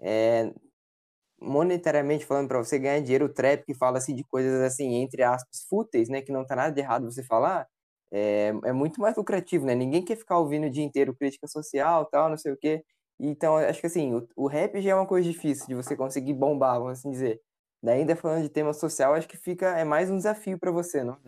é, 0.00 0.52
monetariamente 1.40 2.24
falando, 2.26 2.48
para 2.48 2.58
você 2.58 2.78
ganhar 2.78 3.00
dinheiro, 3.00 3.26
o 3.26 3.32
trap 3.32 3.64
que 3.64 3.74
fala 3.74 3.98
assim 3.98 4.14
de 4.14 4.24
coisas 4.24 4.60
assim, 4.62 4.94
entre 4.96 5.22
aspas, 5.22 5.64
fúteis, 5.68 6.08
né, 6.08 6.22
que 6.22 6.32
não 6.32 6.46
tá 6.46 6.56
nada 6.56 6.72
de 6.72 6.80
errado 6.80 7.10
você 7.10 7.22
falar, 7.22 7.66
é, 8.12 8.48
é 8.64 8.72
muito 8.72 9.00
mais 9.00 9.16
lucrativo, 9.16 9.66
né? 9.66 9.74
Ninguém 9.74 10.02
quer 10.04 10.16
ficar 10.16 10.38
ouvindo 10.38 10.66
o 10.66 10.70
dia 10.70 10.84
inteiro 10.84 11.14
crítica 11.14 11.46
social, 11.48 12.06
tal, 12.06 12.28
não 12.30 12.36
sei 12.38 12.52
o 12.52 12.56
quê. 12.56 12.84
Então, 13.18 13.56
acho 13.56 13.80
que 13.80 13.86
assim, 13.86 14.14
o, 14.14 14.28
o 14.36 14.46
rap 14.46 14.80
já 14.80 14.90
é 14.92 14.94
uma 14.94 15.06
coisa 15.06 15.28
difícil 15.30 15.66
de 15.66 15.74
você 15.74 15.96
conseguir 15.96 16.34
bombar, 16.34 16.78
vamos 16.78 16.98
assim 17.00 17.10
dizer. 17.10 17.40
Daí, 17.82 18.00
ainda 18.00 18.16
falando 18.16 18.42
de 18.42 18.48
tema 18.48 18.72
social, 18.72 19.14
acho 19.14 19.28
que 19.28 19.36
fica 19.36 19.78
é 19.78 19.84
mais 19.84 20.10
um 20.10 20.16
desafio 20.16 20.58
para 20.58 20.70
você, 20.70 21.02
não? 21.04 21.18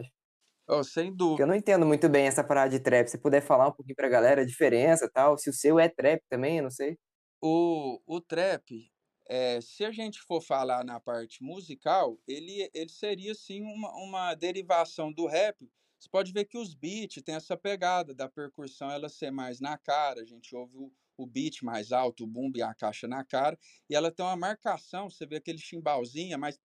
Oh, 0.68 0.84
sem 0.84 1.14
dúvida. 1.14 1.44
eu 1.44 1.46
não 1.46 1.54
entendo 1.54 1.86
muito 1.86 2.08
bem 2.08 2.26
essa 2.26 2.44
parada 2.44 2.70
de 2.70 2.80
trap. 2.80 3.08
Se 3.08 3.18
puder 3.18 3.40
falar 3.40 3.68
um 3.68 3.72
pouquinho 3.72 3.96
pra 3.96 4.08
galera 4.08 4.42
a 4.42 4.46
diferença 4.46 5.06
e 5.06 5.10
tal, 5.10 5.38
se 5.38 5.48
o 5.48 5.52
seu 5.52 5.78
é 5.78 5.88
trap 5.88 6.22
também, 6.28 6.58
eu 6.58 6.64
não 6.64 6.70
sei. 6.70 6.98
O, 7.40 8.00
o 8.06 8.20
trap, 8.20 8.90
é, 9.28 9.60
se 9.60 9.84
a 9.84 9.92
gente 9.92 10.20
for 10.20 10.42
falar 10.42 10.84
na 10.84 11.00
parte 11.00 11.42
musical, 11.42 12.18
ele, 12.26 12.68
ele 12.74 12.90
seria 12.90 13.34
sim 13.34 13.62
uma, 13.62 13.90
uma 13.96 14.34
derivação 14.34 15.12
do 15.12 15.26
rap. 15.26 15.70
Você 15.98 16.08
pode 16.10 16.32
ver 16.32 16.44
que 16.44 16.58
os 16.58 16.74
beats 16.74 17.22
têm 17.22 17.34
essa 17.34 17.56
pegada 17.56 18.14
da 18.14 18.28
percussão 18.28 18.90
ela 18.90 19.08
ser 19.08 19.30
mais 19.30 19.60
na 19.60 19.78
cara, 19.78 20.20
a 20.20 20.24
gente 20.24 20.54
ouve 20.54 20.76
o, 20.76 20.92
o 21.16 21.26
beat 21.26 21.62
mais 21.62 21.92
alto, 21.92 22.24
o 22.24 22.26
bumbo 22.26 22.58
e 22.58 22.62
a 22.62 22.74
caixa 22.74 23.08
na 23.08 23.24
cara, 23.24 23.58
e 23.90 23.94
ela 23.94 24.12
tem 24.12 24.24
uma 24.24 24.36
marcação, 24.36 25.08
você 25.10 25.26
vê 25.26 25.36
aquele 25.36 25.58
chimbalzinho 25.58 26.34
é 26.34 26.36
mais 26.36 26.58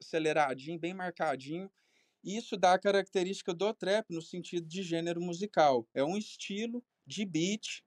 aceleradinho, 0.00 0.78
bem 0.78 0.94
marcadinho. 0.94 1.70
Isso 2.28 2.58
dá 2.58 2.74
a 2.74 2.78
característica 2.78 3.54
do 3.54 3.72
trap 3.72 4.12
no 4.12 4.20
sentido 4.20 4.68
de 4.68 4.82
gênero 4.82 5.18
musical. 5.18 5.88
É 5.94 6.04
um 6.04 6.14
estilo 6.14 6.84
de 7.06 7.24
beat 7.24 7.82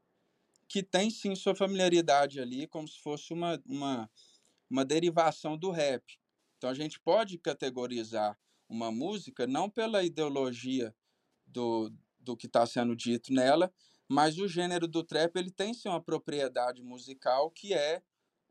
que 0.67 0.81
tem 0.81 1.12
sim 1.12 1.36
sua 1.36 1.53
familiaridade 1.53 2.39
ali, 2.39 2.65
como 2.65 2.88
se 2.88 3.00
fosse 3.01 3.33
uma, 3.33 3.62
uma, 3.67 4.10
uma 4.67 4.83
derivação 4.83 5.55
do 5.55 5.69
rap. 5.69 6.17
Então 6.57 6.71
a 6.71 6.74
gente 6.74 7.00
pode 7.00 7.38
categorizar 7.38 8.36
uma 8.67 8.91
música 8.91 9.45
não 9.45 9.69
pela 9.69 10.03
ideologia 10.03 10.95
do, 11.45 11.93
do 12.19 12.36
que 12.36 12.48
está 12.48 12.65
sendo 12.65 12.95
dito 12.95 13.31
nela, 13.31 13.71
mas 14.07 14.39
o 14.39 14.48
gênero 14.48 14.88
do 14.88 15.03
trap 15.03 15.36
ele 15.36 15.51
tem 15.51 15.71
sim 15.71 15.88
uma 15.88 16.01
propriedade 16.01 16.81
musical 16.81 17.51
que 17.51 17.75
é 17.75 18.01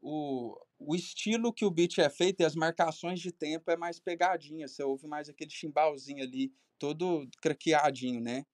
o, 0.00 0.58
o 0.78 0.94
estilo 0.94 1.52
que 1.52 1.64
o 1.64 1.70
beat 1.70 1.98
é 1.98 2.08
feito 2.08 2.40
e 2.40 2.44
as 2.44 2.54
marcações 2.54 3.20
de 3.20 3.30
tempo 3.30 3.70
é 3.70 3.76
mais 3.76 4.00
pegadinha. 4.00 4.66
Você 4.66 4.82
ouve 4.82 5.06
mais 5.06 5.28
aquele 5.28 5.50
chimbalzinho 5.50 6.22
ali, 6.22 6.52
todo 6.78 7.28
craqueadinho, 7.42 8.20
né? 8.20 8.46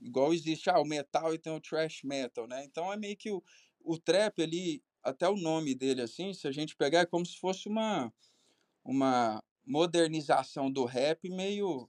Igual 0.00 0.32
existe 0.32 0.70
ah, 0.70 0.80
o 0.80 0.84
metal 0.84 1.34
e 1.34 1.38
tem 1.38 1.52
o 1.52 1.60
thrash 1.60 2.02
metal, 2.04 2.46
né? 2.46 2.64
Então 2.64 2.92
é 2.92 2.96
meio 2.96 3.16
que 3.16 3.30
o, 3.30 3.42
o 3.80 3.98
trap, 3.98 4.38
ele, 4.38 4.82
até 5.02 5.28
o 5.28 5.36
nome 5.36 5.74
dele, 5.74 6.02
assim, 6.02 6.32
se 6.32 6.46
a 6.46 6.52
gente 6.52 6.76
pegar, 6.76 7.00
é 7.00 7.06
como 7.06 7.26
se 7.26 7.36
fosse 7.36 7.68
uma, 7.68 8.12
uma 8.84 9.42
modernização 9.66 10.70
do 10.70 10.84
rap, 10.84 11.28
meio. 11.28 11.88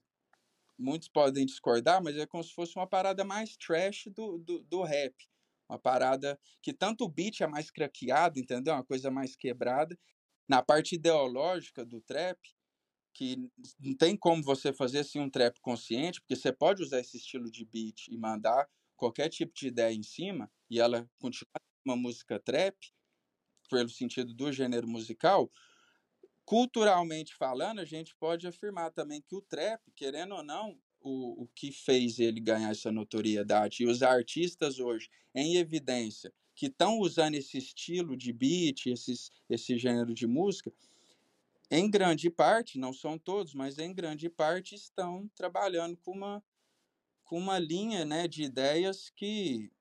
Muitos 0.78 1.10
podem 1.10 1.46
discordar, 1.46 2.02
mas 2.02 2.16
é 2.16 2.26
como 2.26 2.42
se 2.42 2.54
fosse 2.54 2.76
uma 2.78 2.88
parada 2.88 3.26
mais 3.26 3.58
trash 3.58 4.08
do, 4.16 4.38
do, 4.38 4.64
do 4.64 4.82
rap. 4.82 5.14
Uma 5.70 5.80
parada 5.80 6.40
que 6.62 6.74
tanto 6.74 7.06
o 7.06 7.10
beat 7.10 7.42
é 7.42 7.48
mais 7.48 7.70
craqueado, 7.70 8.40
entendeu? 8.40 8.74
Uma 8.74 8.84
coisa 8.84 9.12
mais 9.12 9.36
quebrada. 9.36 9.98
Na 10.48 10.64
parte 10.64 10.96
ideológica 10.96 11.86
do 11.86 12.02
trap, 12.02 12.40
que 13.14 13.38
não 13.80 13.96
tem 13.96 14.18
como 14.18 14.44
você 14.44 14.74
fazer 14.74 15.00
assim 15.00 15.20
um 15.20 15.30
trap 15.30 15.60
consciente, 15.62 16.20
porque 16.22 16.36
você 16.36 16.52
pode 16.52 16.82
usar 16.82 17.00
esse 17.00 17.18
estilo 17.18 17.52
de 17.52 17.66
beat 17.66 18.08
e 18.08 18.18
mandar 18.18 18.68
qualquer 18.96 19.30
tipo 19.30 19.54
de 19.54 19.68
ideia 19.68 19.94
em 19.94 20.04
cima 20.04 20.52
e 20.70 20.80
ela 20.80 21.10
continuar 21.20 21.62
uma 21.86 21.96
música 21.96 22.40
trap, 22.40 22.76
pelo 23.70 23.90
sentido 23.90 24.34
do 24.34 24.52
gênero 24.52 24.88
musical, 24.88 25.52
culturalmente 26.44 27.36
falando, 27.36 27.80
a 27.80 27.86
gente 27.86 28.16
pode 28.16 28.48
afirmar 28.48 28.92
também 28.92 29.22
que 29.22 29.36
o 29.36 29.42
trap, 29.42 29.82
querendo 29.96 30.34
ou 30.34 30.44
não, 30.44 30.80
o, 31.02 31.44
o 31.44 31.48
que 31.56 31.72
fez 31.72 32.20
ele 32.20 32.40
ganhar 32.40 32.72
essa 32.72 32.92
notoriedade. 32.92 33.84
E 33.84 33.88
os 33.88 34.02
artistas 34.02 34.80
hoje 34.80 35.10
em 35.34 35.58
evidência 35.58 36.34
que 36.56 36.66
estão 36.66 37.00
usando 37.00 37.36
esse 37.36 37.58
estilo 37.58 38.18
de 38.18 38.34
beat, 38.34 38.88
esses, 38.88 39.32
esse 39.50 39.78
gênero 39.78 40.14
de 40.14 40.28
música, 40.28 40.74
em 41.72 41.90
grande 41.90 42.30
parte, 42.30 42.80
não 42.80 42.92
são 42.92 43.18
todos, 43.18 43.54
mas 43.54 43.78
em 43.78 43.94
grande 43.94 44.28
parte 44.28 44.76
estão 44.76 45.30
trabalhando 45.36 45.96
com 45.98 46.12
uma, 46.12 46.44
com 47.24 47.38
uma 47.38 47.60
linha 47.60 48.04
né, 48.04 48.28
de 48.28 48.44
ideias 48.44 49.10
que, 49.12 49.72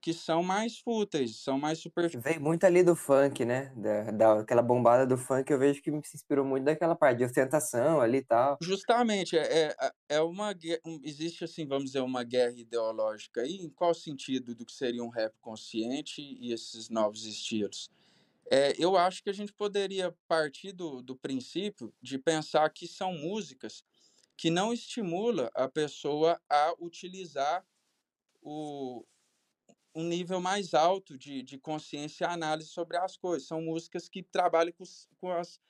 que 0.00 0.14
são 0.14 0.42
mais 0.42 0.78
fúteis, 0.78 1.42
são 1.42 1.58
mais 1.58 1.78
superficiais. 1.78 2.24
Veio 2.24 2.40
muito 2.40 2.64
ali 2.64 2.82
do 2.82 2.96
funk, 2.96 3.44
né? 3.44 3.72
Da, 4.16 4.40
aquela 4.40 4.62
bombada 4.62 5.06
do 5.06 5.18
funk, 5.18 5.50
eu 5.50 5.58
vejo 5.58 5.82
que 5.82 5.90
se 6.02 6.16
inspirou 6.16 6.44
muito 6.44 6.64
daquela 6.64 6.96
parte 6.96 7.18
de 7.18 7.24
ostentação 7.24 8.00
ali 8.00 8.18
e 8.18 8.24
tal. 8.24 8.58
Justamente, 8.62 9.36
é, 9.36 9.74
é, 9.78 9.92
é 10.08 10.20
uma 10.22 10.54
existe 11.04 11.44
assim, 11.44 11.66
vamos 11.66 11.84
dizer, 11.86 12.00
uma 12.00 12.24
guerra 12.24 12.56
ideológica 12.56 13.42
aí, 13.42 13.56
em 13.56 13.68
qual 13.68 13.92
sentido 13.92 14.54
do 14.54 14.64
que 14.64 14.72
seria 14.72 15.04
um 15.04 15.10
rap 15.10 15.34
consciente 15.40 16.22
e 16.22 16.52
esses 16.52 16.88
novos 16.88 17.26
estilos? 17.26 17.90
É, 18.50 18.74
eu 18.78 18.96
acho 18.96 19.22
que 19.22 19.30
a 19.30 19.34
gente 19.34 19.52
poderia 19.52 20.14
partir 20.26 20.72
do, 20.72 21.02
do 21.02 21.14
princípio 21.14 21.92
de 22.02 22.18
pensar 22.18 22.68
que 22.70 22.88
são 22.88 23.12
músicas 23.12 23.84
que 24.36 24.50
não 24.50 24.72
estimula 24.72 25.50
a 25.54 25.68
pessoa 25.68 26.40
a 26.48 26.74
utilizar 26.80 27.64
o, 28.42 29.04
um 29.94 30.04
nível 30.04 30.40
mais 30.40 30.74
alto 30.74 31.18
de, 31.18 31.42
de 31.42 31.58
consciência 31.58 32.24
e 32.24 32.28
análise 32.28 32.68
sobre 32.68 32.96
as 32.96 33.16
coisas. 33.16 33.48
São 33.48 33.60
músicas 33.60 34.08
que 34.08 34.22
trabalham 34.22 34.72
com, 34.72 34.84
com 35.20 35.32
as, 35.32 35.60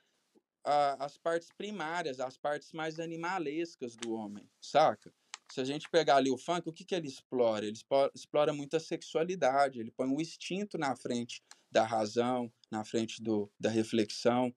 a, 0.65 1.05
as 1.05 1.17
partes 1.17 1.51
primárias, 1.57 2.21
as 2.21 2.37
partes 2.37 2.73
mais 2.73 3.01
animalescas 3.01 3.97
do 3.97 4.13
homem, 4.13 4.49
saca? 4.61 5.13
Se 5.53 5.61
a 5.61 5.65
gente 5.65 5.91
pegar 5.91 6.17
ali 6.17 6.31
o 6.31 6.39
funk, 6.39 6.69
o 6.69 6.73
que, 6.73 6.85
que 6.85 6.95
ele 6.95 7.09
explora? 7.09 7.67
Ele 7.67 7.77
explora 8.15 8.53
muita 8.53 8.79
sexualidade, 8.79 9.81
ele 9.81 9.91
põe 9.91 10.07
o 10.07 10.21
instinto 10.21 10.79
na 10.79 10.95
frente 10.95 11.43
da 11.71 11.85
razão, 11.85 12.53
na 12.71 12.85
frente 12.85 13.21
do, 13.21 13.51
da 13.59 13.69
reflexão. 13.69 14.55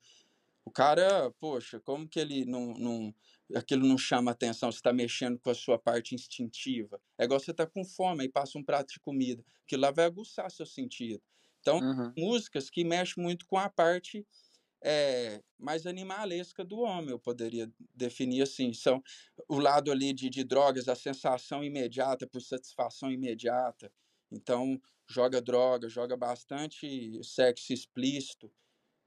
O 0.63 0.71
cara, 0.71 1.31
poxa, 1.39 1.79
como 1.79 2.07
que 2.07 2.19
ele 2.19 2.45
não, 2.45 2.73
não 2.73 3.15
aquilo 3.55 3.87
não 3.87 3.97
chama 3.97 4.31
atenção? 4.31 4.71
Você 4.71 4.77
está 4.77 4.93
mexendo 4.93 5.39
com 5.39 5.49
a 5.49 5.55
sua 5.55 5.77
parte 5.77 6.15
instintiva. 6.15 6.99
É 7.17 7.25
igual 7.25 7.39
você 7.39 7.51
está 7.51 7.65
com 7.65 7.83
fome 7.83 8.25
e 8.25 8.29
passa 8.29 8.57
um 8.57 8.63
prato 8.63 8.93
de 8.93 8.99
comida. 8.99 9.43
Aquilo 9.65 9.81
lá 9.81 9.91
vai 9.91 10.05
aguçar 10.05 10.49
seu 10.51 10.65
sentido. 10.65 11.21
Então, 11.61 11.79
uhum. 11.79 12.13
músicas 12.17 12.69
que 12.69 12.83
mexem 12.83 13.23
muito 13.23 13.45
com 13.45 13.57
a 13.57 13.69
parte 13.69 14.25
é, 14.83 15.41
mais 15.57 15.87
animalesca 15.87 16.63
do 16.63 16.79
homem, 16.79 17.11
eu 17.11 17.19
poderia 17.19 17.71
definir 17.95 18.41
assim. 18.41 18.73
São 18.73 19.01
o 19.47 19.57
lado 19.59 19.91
ali 19.91 20.13
de, 20.13 20.29
de 20.29 20.43
drogas, 20.43 20.89
a 20.89 20.95
sensação 20.95 21.63
imediata 21.63 22.27
por 22.27 22.41
satisfação 22.41 23.09
imediata. 23.11 23.91
Então, 24.29 24.79
joga 25.07 25.41
droga, 25.41 25.87
joga 25.87 26.17
bastante 26.17 27.23
sexo 27.23 27.71
explícito, 27.71 28.51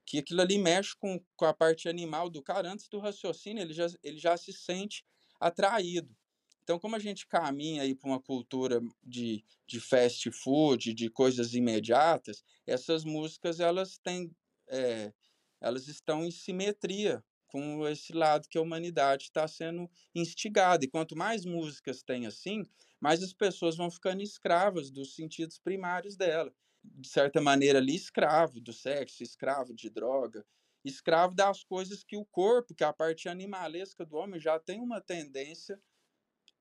que 0.07 0.19
aquilo 0.19 0.41
ali 0.41 0.57
mexe 0.57 0.95
com, 0.97 1.21
com 1.37 1.45
a 1.45 1.53
parte 1.53 1.89
animal 1.89 2.31
do 2.31 2.43
cara 2.43 2.73
antes 2.73 2.89
do 2.89 3.01
raciocínio, 3.01 3.61
ele 3.61 3.75
já, 3.75 3.87
ele 4.03 4.19
já 4.19 4.37
se 4.37 4.53
sente 4.53 5.05
atraído. 5.41 6.17
Então, 6.63 6.79
como 6.79 6.97
a 6.97 6.99
gente 6.99 7.27
caminha 7.27 7.83
aí 7.83 7.95
para 7.95 8.09
uma 8.09 8.21
cultura 8.21 8.81
de, 9.05 9.45
de 9.67 9.81
fast 9.81 10.31
food, 10.31 10.95
de 10.95 11.11
coisas 11.11 11.55
imediatas, 11.55 12.43
essas 12.67 13.05
músicas 13.05 13.61
elas 13.61 13.99
têm, 13.99 14.35
é, 14.69 15.13
elas 15.61 15.87
estão 15.87 16.25
em 16.25 16.31
simetria 16.31 17.23
com 17.47 17.87
esse 17.87 18.13
lado 18.13 18.49
que 18.49 18.59
a 18.59 18.61
humanidade 18.61 19.25
está 19.25 19.47
sendo 19.47 19.89
instigada. 20.15 20.85
E 20.85 20.89
quanto 20.89 21.17
mais 21.17 21.45
músicas 21.45 22.03
tem 22.03 22.27
assim, 22.27 22.65
mais 23.01 23.23
as 23.23 23.33
pessoas 23.33 23.77
vão 23.77 23.91
ficando 23.91 24.23
escravas 24.23 24.91
dos 24.91 25.15
sentidos 25.15 25.59
primários 25.59 26.17
dela. 26.17 26.53
De 26.95 27.09
certa 27.09 27.41
maneira, 27.41 27.79
ali, 27.79 27.95
escravo 27.95 28.61
do 28.61 28.73
sexo, 28.73 29.23
escravo 29.23 29.75
de 29.75 29.91
droga, 29.91 30.45
escravo 30.85 31.35
das 31.35 31.65
coisas 31.65 32.05
que 32.05 32.17
o 32.17 32.25
corpo, 32.25 32.75
que 32.75 32.85
a 32.85 32.93
parte 32.93 33.29
animalesca 33.29 34.05
do 34.05 34.17
homem, 34.17 34.41
já 34.41 34.59
tem 34.59 34.81
uma 34.81 35.01
tendência 35.01 35.81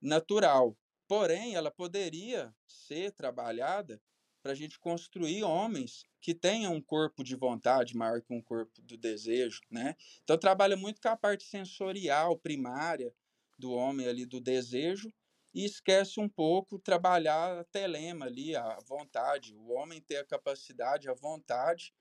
natural. 0.00 0.76
Porém, 1.08 1.54
ela 1.54 1.70
poderia 1.70 2.54
ser 2.66 3.12
trabalhada 3.12 4.00
para 4.42 4.52
a 4.52 4.54
gente 4.54 4.78
construir 4.78 5.42
homens 5.42 6.04
que 6.20 6.34
tenham 6.34 6.74
um 6.74 6.80
corpo 6.82 7.24
de 7.24 7.34
vontade 7.34 7.96
maior 7.96 8.22
que 8.22 8.32
um 8.32 8.42
corpo 8.42 8.80
do 8.82 8.96
desejo, 8.96 9.60
né? 9.70 9.96
Então 10.22 10.38
trabalha 10.38 10.76
muito 10.76 11.00
com 11.00 11.08
a 11.08 11.16
parte 11.16 11.44
sensorial 11.44 12.38
primária 12.38 13.12
do 13.58 13.72
homem 13.72 14.06
ali 14.06 14.24
do 14.26 14.40
desejo 14.40 15.12
e 15.56 15.64
esquece 15.64 16.20
um 16.20 16.28
pouco 16.28 16.78
trabalhar 16.78 17.60
a 17.60 17.64
telema 17.64 18.26
ali, 18.26 18.54
a 18.54 18.78
vontade, 18.86 19.56
o 19.56 19.72
homem 19.72 20.02
ter 20.02 20.18
a 20.18 20.24
capacidade, 20.24 21.08
a 21.08 21.14
vontade 21.14 21.94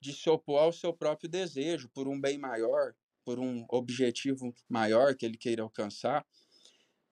de 0.00 0.14
se 0.14 0.30
opor 0.30 0.62
ao 0.62 0.72
seu 0.72 0.94
próprio 0.94 1.28
desejo 1.28 1.90
por 1.90 2.08
um 2.08 2.18
bem 2.18 2.38
maior, 2.38 2.94
por 3.22 3.38
um 3.38 3.66
objetivo 3.68 4.54
maior 4.66 5.14
que 5.14 5.26
ele 5.26 5.36
queira 5.36 5.62
alcançar. 5.62 6.26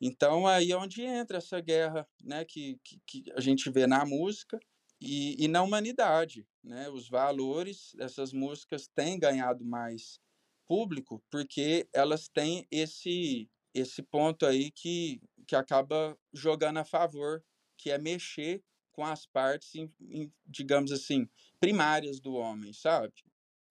Então 0.01 0.47
aí 0.47 0.73
é 0.73 0.77
onde 0.77 1.03
entra 1.03 1.37
essa 1.37 1.61
guerra, 1.61 2.09
né, 2.25 2.47
que, 2.47 2.81
que, 2.83 2.99
que 3.07 3.33
a 3.33 3.41
gente 3.41 3.69
vê 3.71 3.87
na 3.87 4.03
música 4.07 4.59
e, 4.99 5.45
e, 5.45 5.49
na 5.49 5.63
humanidade, 5.63 6.47
né? 6.65 6.89
Os 6.89 7.09
valores 7.09 7.93
dessas 7.95 8.33
músicas 8.33 8.89
têm 8.89 9.19
ganhado 9.19 9.67
mais 9.67 10.19
público 10.67 11.23
porque 11.31 11.87
elas 11.93 12.27
têm 12.27 12.67
esse 12.71 13.51
esse 13.75 14.03
ponto 14.03 14.47
aí 14.47 14.71
que 14.71 15.21
que 15.47 15.57
acaba 15.57 16.17
jogando 16.33 16.79
a 16.79 16.85
favor, 16.85 17.45
que 17.77 17.91
é 17.91 17.99
mexer 17.99 18.63
com 18.93 19.05
as 19.05 19.27
partes, 19.27 19.75
em, 19.75 19.93
em, 20.01 20.33
digamos 20.47 20.93
assim, 20.93 21.29
primárias 21.59 22.21
do 22.21 22.35
homem, 22.35 22.73
sabe? 22.73 23.13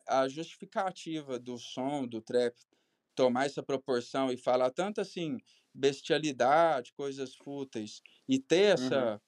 A 0.08 0.28
justificativa 0.28 1.40
do 1.40 1.58
som, 1.58 2.08
do 2.08 2.22
trap, 2.22 2.56
tomar 3.16 3.46
essa 3.46 3.64
proporção 3.64 4.32
e 4.32 4.38
falar 4.38 4.72
tanto 4.72 5.02
assim 5.02 5.38
bestialidade, 5.74 6.94
coisas 6.94 7.36
fúteis, 7.36 8.02
e 8.28 8.40
ter 8.40 8.74
Uhum. 8.76 9.14
essa, 9.14 9.22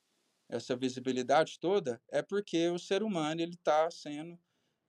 essa 0.49 0.75
visibilidade 0.75 1.59
toda, 1.59 2.01
é 2.11 2.21
porque 2.21 2.69
o 2.69 2.79
ser 2.79 3.03
humano 3.03 3.41
ele 3.41 3.55
está 3.55 3.89
sendo 3.91 4.39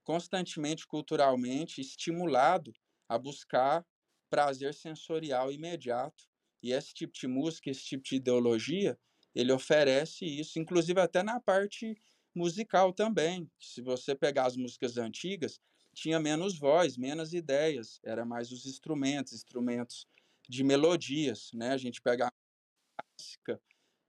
constantemente, 0.04 0.86
culturalmente, 0.86 1.80
estimulado 1.80 2.72
a 3.08 3.18
buscar 3.18 3.86
prazer 4.32 4.72
sensorial 4.72 5.52
imediato. 5.52 6.24
E 6.62 6.72
esse 6.72 6.94
tipo 6.94 7.12
de 7.12 7.26
música, 7.26 7.68
esse 7.68 7.84
tipo 7.84 8.02
de 8.02 8.16
ideologia, 8.16 8.98
ele 9.34 9.52
oferece 9.52 10.24
isso, 10.24 10.58
inclusive 10.58 10.98
até 10.98 11.22
na 11.22 11.38
parte 11.38 11.94
musical 12.34 12.94
também. 12.94 13.50
Se 13.60 13.82
você 13.82 14.14
pegar 14.14 14.46
as 14.46 14.56
músicas 14.56 14.96
antigas, 14.96 15.60
tinha 15.92 16.18
menos 16.18 16.58
voz, 16.58 16.96
menos 16.96 17.34
ideias, 17.34 18.00
era 18.02 18.24
mais 18.24 18.50
os 18.50 18.64
instrumentos, 18.64 19.34
instrumentos 19.34 20.06
de 20.48 20.64
melodias, 20.64 21.50
né? 21.52 21.72
A 21.72 21.76
gente 21.76 22.00
pega 22.00 22.28
a 22.28 22.32
clássica, 22.96 23.60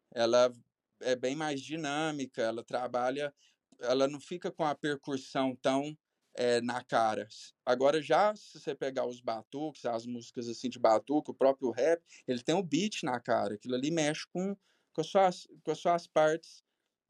ela 0.10 0.53
é 1.01 1.18
bem 1.18 1.36
mais 1.36 1.60
dinâmica, 1.60 2.42
ela 2.42 2.63
trabalha, 2.63 3.34
ela 3.80 4.08
não 4.08 4.22
fica 4.22 4.50
com 4.50 4.63
a 4.63 4.74
percussão 4.74 5.53
tão 5.58 5.98
é, 6.36 6.62
na 6.62 6.84
cara. 6.84 7.28
Agora 7.66 8.02
já 8.02 8.36
se 8.36 8.60
você 8.60 8.75
pegar 8.75 9.06
os 9.06 9.22
batuques, 9.22 9.86
as 9.86 10.06
músicas 10.06 10.48
assim 10.48 10.70
de 10.70 10.80
batuque, 10.80 11.32
o 11.32 11.36
próprio 11.36 11.72
rap, 11.72 12.02
ele 12.28 12.42
tem 12.42 12.56
o 12.56 12.63
beat 12.63 13.04
na 13.04 13.20
cara, 13.20 13.56
aquilo 13.56 13.75
ali 13.75 13.92
mexe 13.92 14.25
com, 14.28 14.56
com, 14.94 15.02
as, 15.02 15.08
suas, 15.08 15.48
com 15.63 15.72
as 15.72 15.80
suas 15.80 16.08
partes 16.08 16.63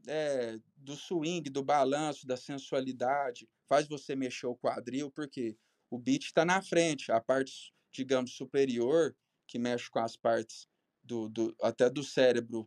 é, 0.08 0.60
do 0.76 0.96
swing, 0.96 1.50
do 1.50 1.64
balanço, 1.64 2.28
da 2.28 2.36
sensualidade, 2.36 3.48
faz 3.68 3.88
você 3.88 4.16
mexer 4.16 4.48
o 4.48 4.56
quadril, 4.56 5.10
porque 5.12 5.58
o 5.90 5.98
beat 5.98 6.26
está 6.26 6.44
na 6.44 6.62
frente, 6.62 7.12
a 7.12 7.22
parte, 7.22 7.74
digamos, 7.92 8.36
superior, 8.36 9.16
que 9.48 9.58
mexe 9.60 9.90
com 9.90 10.00
as 10.00 10.18
partes 10.18 10.68
do, 11.04 11.30
do 11.30 11.56
até 11.62 11.90
do 11.90 12.04
cérebro, 12.04 12.66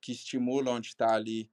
que 0.00 0.12
estimula 0.12 0.70
onde 0.70 0.88
está 0.88 1.14
ali 1.14 1.50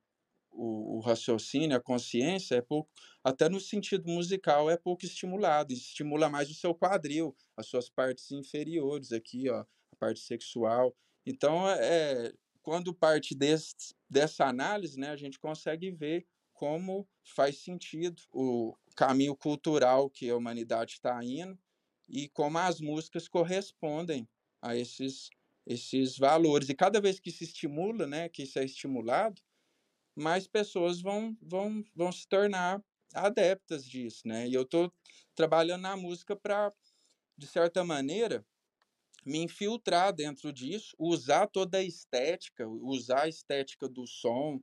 o, 0.58 0.98
o, 0.98 1.00
raciocínio, 1.00 1.78
a 1.78 1.80
consciência, 1.80 2.56
é 2.56 2.62
pouco, 2.62 2.90
até 3.24 3.48
no 3.48 3.60
sentido 3.60 4.10
musical, 4.10 4.70
é 4.70 4.76
pouco 4.76 5.06
estimulado, 5.06 5.72
estimula 5.72 6.30
mais 6.30 6.50
o 6.50 6.54
seu 6.54 6.74
quadril, 6.74 7.36
as 7.56 7.68
suas 7.68 7.90
partes 7.90 8.32
inferiores 8.32 9.12
aqui, 9.12 9.50
ó, 9.50 9.60
a 9.60 9.96
parte 10.00 10.20
sexual. 10.20 10.96
Então, 11.26 11.70
é, 11.70 12.34
quando 12.62 12.94
parte 12.94 13.36
desse, 13.36 13.94
dessa 14.10 14.46
análise, 14.46 15.00
né, 15.00 15.10
a 15.10 15.16
gente 15.16 15.40
consegue 15.40 15.92
ver 15.92 16.26
como 16.54 17.08
faz 17.24 17.60
sentido 17.60 18.22
o 18.34 18.76
caminho 18.96 19.36
cultural 19.36 20.10
que 20.10 20.30
a 20.30 20.36
humanidade 20.36 20.94
está 20.94 21.24
indo 21.24 21.58
e 22.10 22.28
como 22.30 22.58
as 22.58 22.82
músicas 22.82 23.28
correspondem 23.28 24.28
a 24.62 24.76
esses 24.76 25.30
esses 25.68 26.18
valores. 26.18 26.70
E 26.70 26.76
cada 26.76 27.02
vez 27.02 27.20
que 27.20 27.30
se 27.30 27.44
estimula, 27.44 28.08
né, 28.08 28.30
que 28.30 28.44
isso 28.44 28.58
é 28.58 28.64
estimulado, 28.64 29.42
mais 30.17 30.47
pessoas 30.47 31.00
vão, 31.00 31.38
vão, 31.41 31.83
vão 31.95 32.12
se 32.12 32.27
tornar 32.27 32.83
adeptas 33.13 33.86
disso, 33.86 34.27
né? 34.27 34.47
E 34.47 34.53
eu 34.53 34.63
estou 34.63 34.91
trabalhando 35.36 35.83
na 35.83 35.95
música 35.95 36.36
para, 36.36 36.74
de 37.38 37.45
certa 37.47 37.83
maneira, 37.83 38.43
me 39.24 39.39
infiltrar 39.39 40.13
dentro 40.13 40.51
disso, 40.51 40.95
usar 40.97 41.47
toda 41.47 41.77
a 41.77 41.83
estética, 41.83 42.67
usar 42.67 43.24
a 43.24 43.29
estética 43.29 43.88
do 43.88 44.07
som, 44.07 44.59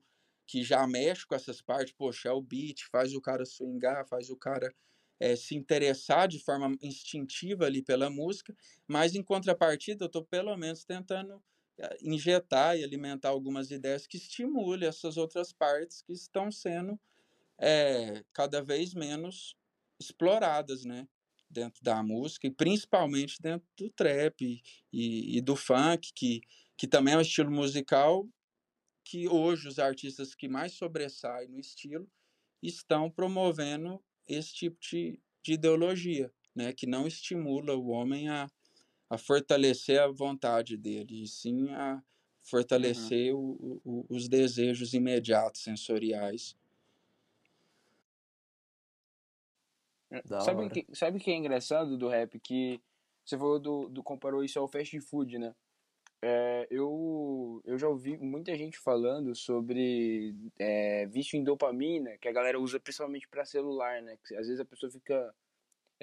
que 0.46 0.62
já 0.62 0.87
mexe 0.87 1.26
com 1.26 1.34
essas 1.34 1.62
partes, 1.62 1.94
poxa, 1.96 2.28
é 2.28 2.32
o 2.32 2.42
beat, 2.42 2.82
faz 2.90 3.14
o 3.14 3.20
cara 3.20 3.44
swingar, 3.44 4.06
faz 4.08 4.30
o 4.30 4.37
cara 4.37 4.75
é, 5.20 5.37
se 5.37 5.54
interessar 5.54 6.26
de 6.28 6.38
forma 6.38 6.76
instintiva 6.82 7.64
ali 7.66 7.82
pela 7.82 8.11
música, 8.11 8.54
mas 8.88 9.14
em 9.14 9.23
contrapartida 9.23 10.04
eu 10.04 10.06
estou 10.06 10.25
pelo 10.25 10.56
menos 10.56 10.84
tentando 10.84 11.42
injetar 12.02 12.76
e 12.76 12.85
alimentar 12.85 13.31
algumas 13.31 13.71
ideias 13.71 14.07
que 14.07 14.16
estimulem 14.16 14.88
essas 14.88 15.16
outras 15.16 15.52
partes 15.52 16.02
que 16.02 16.12
estão 16.12 16.50
sendo 16.50 16.99
é, 17.59 18.25
cada 18.33 18.62
vez 18.62 18.95
menos 18.95 19.57
exploradas, 20.00 20.85
né? 20.85 21.09
Dentro 21.50 21.82
da 21.84 22.02
música 22.02 22.47
e 22.49 22.50
principalmente 22.50 23.41
dentro 23.41 23.69
do 23.76 23.89
trap 23.91 24.41
e, 24.43 24.60
e, 24.93 25.39
e 25.39 25.41
do 25.41 25.54
funk, 25.54 26.13
que, 26.13 26.41
que 26.76 26.87
também 26.89 27.15
é 27.15 27.19
um 27.19 27.21
estilo 27.21 27.50
musical 27.50 28.28
que 29.04 29.28
hoje 29.28 29.69
os 29.69 29.78
artistas 29.78 30.34
que 30.34 30.49
mais 30.49 30.73
sobressaem 30.73 31.49
no 31.49 31.60
estilo 31.60 32.10
estão 32.63 33.10
promovendo 33.10 34.02
esse 34.26 34.54
tipo 34.54 34.78
de, 34.80 35.21
de 35.45 35.52
ideologia, 35.52 36.32
né? 36.54 36.73
Que 36.73 36.87
não 36.87 37.06
estimula 37.06 37.76
o 37.76 37.89
homem 37.89 38.28
a, 38.28 38.50
a 39.08 39.19
fortalecer 39.19 40.00
a 40.00 40.08
vontade 40.08 40.76
dele, 40.76 41.23
e 41.23 41.28
sim 41.28 41.71
a 41.71 42.02
fortalecer 42.43 43.34
uhum. 43.34 43.80
o, 43.84 44.06
o, 44.06 44.06
os 44.08 44.28
desejos 44.28 44.95
imediatos 44.95 45.62
sensoriais. 45.62 46.56
Da 50.26 50.40
sabe 50.40 50.64
o 50.64 50.71
que, 50.71 50.86
sabe 50.93 51.19
que 51.19 51.30
é 51.30 51.34
engraçado 51.34 51.97
do 51.97 52.08
rap? 52.08 52.38
Que 52.38 52.80
você 53.25 53.36
falou 53.36 53.58
do, 53.58 53.88
do 53.88 54.02
comparou 54.02 54.45
isso 54.45 54.58
ao 54.58 54.69
fast 54.69 55.00
food, 55.00 55.38
né? 55.38 55.54
É, 56.23 56.67
eu, 56.71 57.60
eu 57.64 57.78
já 57.78 57.88
ouvi 57.88 58.17
muita 58.17 58.56
gente 58.56 58.78
falando 58.78 59.34
sobre 59.34 60.34
é, 60.58 61.06
vício 61.06 61.36
em 61.36 61.45
dopamina, 61.45 62.17
que 62.19 62.28
a 62.28 62.32
galera 62.32 62.58
usa 62.58 62.80
principalmente 62.80 63.28
para 63.28 63.45
celular, 63.45 64.00
né? 64.00 64.17
Que 64.26 64.34
às 64.36 64.47
vezes 64.47 64.60
a 64.60 64.64
pessoa 64.64 64.90
fica 64.90 65.34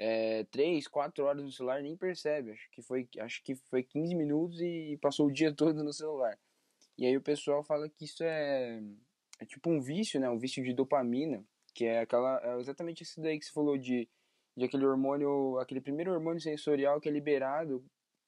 é, 0.02 0.42
3, 0.50 0.88
4 0.88 1.24
horas 1.24 1.44
no 1.44 1.52
celular 1.52 1.80
nem 1.80 1.96
percebe. 1.96 2.50
Acho 2.50 2.68
que, 2.72 2.82
foi, 2.82 3.08
acho 3.20 3.40
que 3.44 3.54
foi 3.54 3.84
15 3.84 4.16
minutos 4.16 4.60
e 4.60 4.98
passou 5.00 5.28
o 5.28 5.32
dia 5.32 5.54
todo 5.54 5.84
no 5.84 5.92
celular. 5.92 6.36
E 6.98 7.06
aí 7.06 7.16
o 7.16 7.22
pessoal 7.22 7.62
fala 7.62 7.88
que 7.88 8.04
isso 8.04 8.24
é, 8.24 8.82
é 9.38 9.46
tipo 9.46 9.70
um 9.70 9.80
vício, 9.80 10.18
né? 10.18 10.28
Um 10.28 10.38
vício 10.38 10.62
de 10.62 10.74
dopamina, 10.74 11.44
que 11.72 11.84
é 11.84 12.00
aquela 12.00 12.40
é 12.42 12.58
exatamente 12.60 13.04
isso 13.04 13.20
daí 13.20 13.38
que 13.38 13.44
você 13.44 13.52
falou 13.52 13.78
de, 13.78 14.08
de 14.56 14.64
aquele 14.64 14.84
hormônio, 14.84 15.58
aquele 15.58 15.80
primeiro 15.80 16.12
hormônio 16.12 16.40
sensorial 16.40 17.00
que 17.00 17.08
é 17.08 17.12
liberado 17.12 17.84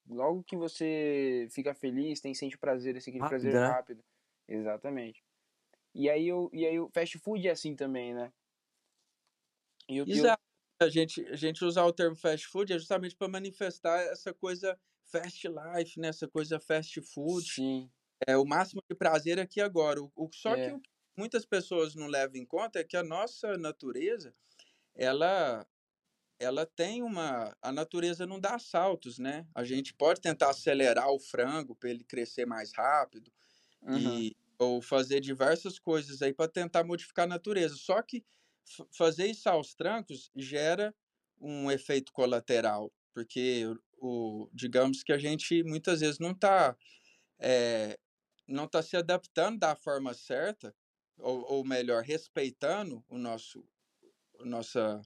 logo 0.07 0.43
que 0.43 0.55
você 0.55 1.47
fica 1.51 1.73
feliz, 1.73 2.21
tem 2.21 2.33
sente 2.33 2.57
prazer, 2.57 2.95
esse 2.95 3.09
aquele 3.09 3.23
rápido, 3.23 3.41
prazer 3.41 3.53
né? 3.53 3.67
rápido. 3.67 4.03
Exatamente. 4.47 5.23
E 5.93 6.09
aí, 6.09 6.27
eu, 6.27 6.49
e 6.53 6.65
aí 6.65 6.79
o 6.79 6.89
fast 6.89 7.17
food 7.19 7.47
é 7.47 7.51
assim 7.51 7.75
também, 7.75 8.13
né? 8.13 8.31
E 9.89 9.99
Exato. 9.99 10.44
A, 10.79 10.89
gente, 10.89 11.25
a 11.27 11.35
gente 11.35 11.63
usar 11.63 11.85
o 11.85 11.93
termo 11.93 12.15
fast 12.15 12.47
food 12.47 12.73
é 12.73 12.79
justamente 12.79 13.15
para 13.15 13.27
manifestar 13.27 13.99
essa 14.01 14.33
coisa 14.33 14.77
fast 15.05 15.47
life, 15.47 15.99
né? 15.99 16.09
Essa 16.09 16.27
coisa 16.27 16.59
fast 16.59 17.01
food. 17.01 17.47
Sim. 17.47 17.89
É 18.27 18.37
o 18.37 18.45
máximo 18.45 18.81
de 18.89 18.95
prazer 18.95 19.39
aqui 19.39 19.61
agora. 19.61 20.01
O, 20.01 20.11
o 20.15 20.29
só 20.33 20.55
é. 20.55 20.69
que 20.69 20.75
o 20.75 20.79
que 20.79 20.89
muitas 21.17 21.45
pessoas 21.45 21.95
não 21.95 22.07
levam 22.07 22.35
em 22.35 22.45
conta 22.45 22.79
é 22.79 22.83
que 22.83 22.97
a 22.97 23.03
nossa 23.03 23.57
natureza, 23.57 24.33
ela 24.93 25.65
ela 26.37 26.65
tem 26.65 27.01
uma. 27.01 27.55
A 27.61 27.71
natureza 27.71 28.25
não 28.25 28.39
dá 28.39 28.59
saltos, 28.59 29.17
né? 29.17 29.47
A 29.55 29.63
gente 29.63 29.93
pode 29.93 30.19
tentar 30.19 30.49
acelerar 30.49 31.09
o 31.09 31.19
frango 31.19 31.75
para 31.75 31.89
ele 31.89 32.03
crescer 32.03 32.45
mais 32.45 32.73
rápido 32.73 33.31
uhum. 33.81 33.97
e, 33.97 34.35
ou 34.59 34.81
fazer 34.81 35.21
diversas 35.21 35.79
coisas 35.79 36.21
aí 36.21 36.33
para 36.33 36.49
tentar 36.49 36.83
modificar 36.83 37.23
a 37.25 37.29
natureza. 37.29 37.75
Só 37.75 38.01
que 38.01 38.25
fazer 38.91 39.27
isso 39.27 39.49
aos 39.49 39.73
trancos 39.73 40.31
gera 40.35 40.93
um 41.39 41.71
efeito 41.71 42.11
colateral, 42.11 42.91
porque 43.13 43.65
o, 43.99 44.49
digamos 44.53 45.03
que 45.03 45.13
a 45.13 45.17
gente 45.17 45.63
muitas 45.63 46.01
vezes 46.01 46.19
não 46.19 46.31
está 46.31 46.75
é, 47.39 47.97
não 48.47 48.65
está 48.65 48.81
se 48.81 48.95
adaptando 48.95 49.59
da 49.59 49.75
forma 49.75 50.13
certa, 50.13 50.75
ou, 51.17 51.41
ou 51.51 51.65
melhor, 51.65 52.03
respeitando 52.03 53.03
o 53.07 53.17
nosso, 53.17 53.67
nossa 54.41 55.01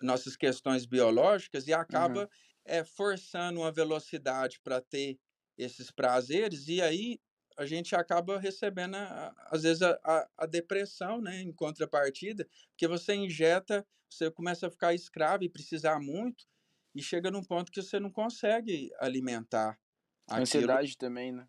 nossas 0.00 0.36
questões 0.36 0.86
biológicas 0.86 1.66
e 1.66 1.72
acaba 1.72 2.22
uhum. 2.22 2.28
é, 2.64 2.84
forçando 2.84 3.60
uma 3.60 3.72
velocidade 3.72 4.60
para 4.60 4.80
ter 4.80 5.18
esses 5.56 5.90
prazeres 5.90 6.68
e 6.68 6.80
aí 6.80 7.20
a 7.58 7.66
gente 7.66 7.96
acaba 7.96 8.38
recebendo, 8.38 8.94
a, 8.94 9.34
às 9.50 9.64
vezes, 9.64 9.82
a, 9.82 9.98
a, 10.04 10.28
a, 10.38 10.46
depressão, 10.46 11.20
né, 11.20 11.40
em 11.40 11.52
contrapartida, 11.52 12.48
porque 12.70 12.86
você 12.86 13.14
injeta, 13.14 13.84
você 14.08 14.30
começa 14.30 14.68
a 14.68 14.70
ficar 14.70 14.94
escravo 14.94 15.42
e 15.42 15.48
precisar 15.48 15.98
muito, 15.98 16.46
e 16.94 17.02
chega 17.02 17.32
num 17.32 17.42
ponto 17.42 17.72
que 17.72 17.82
você 17.82 17.98
não 17.98 18.12
consegue 18.12 18.92
alimentar. 19.00 19.76
A 20.28 20.38
ansiedade 20.38 20.96
também, 20.96 21.32
né? 21.32 21.46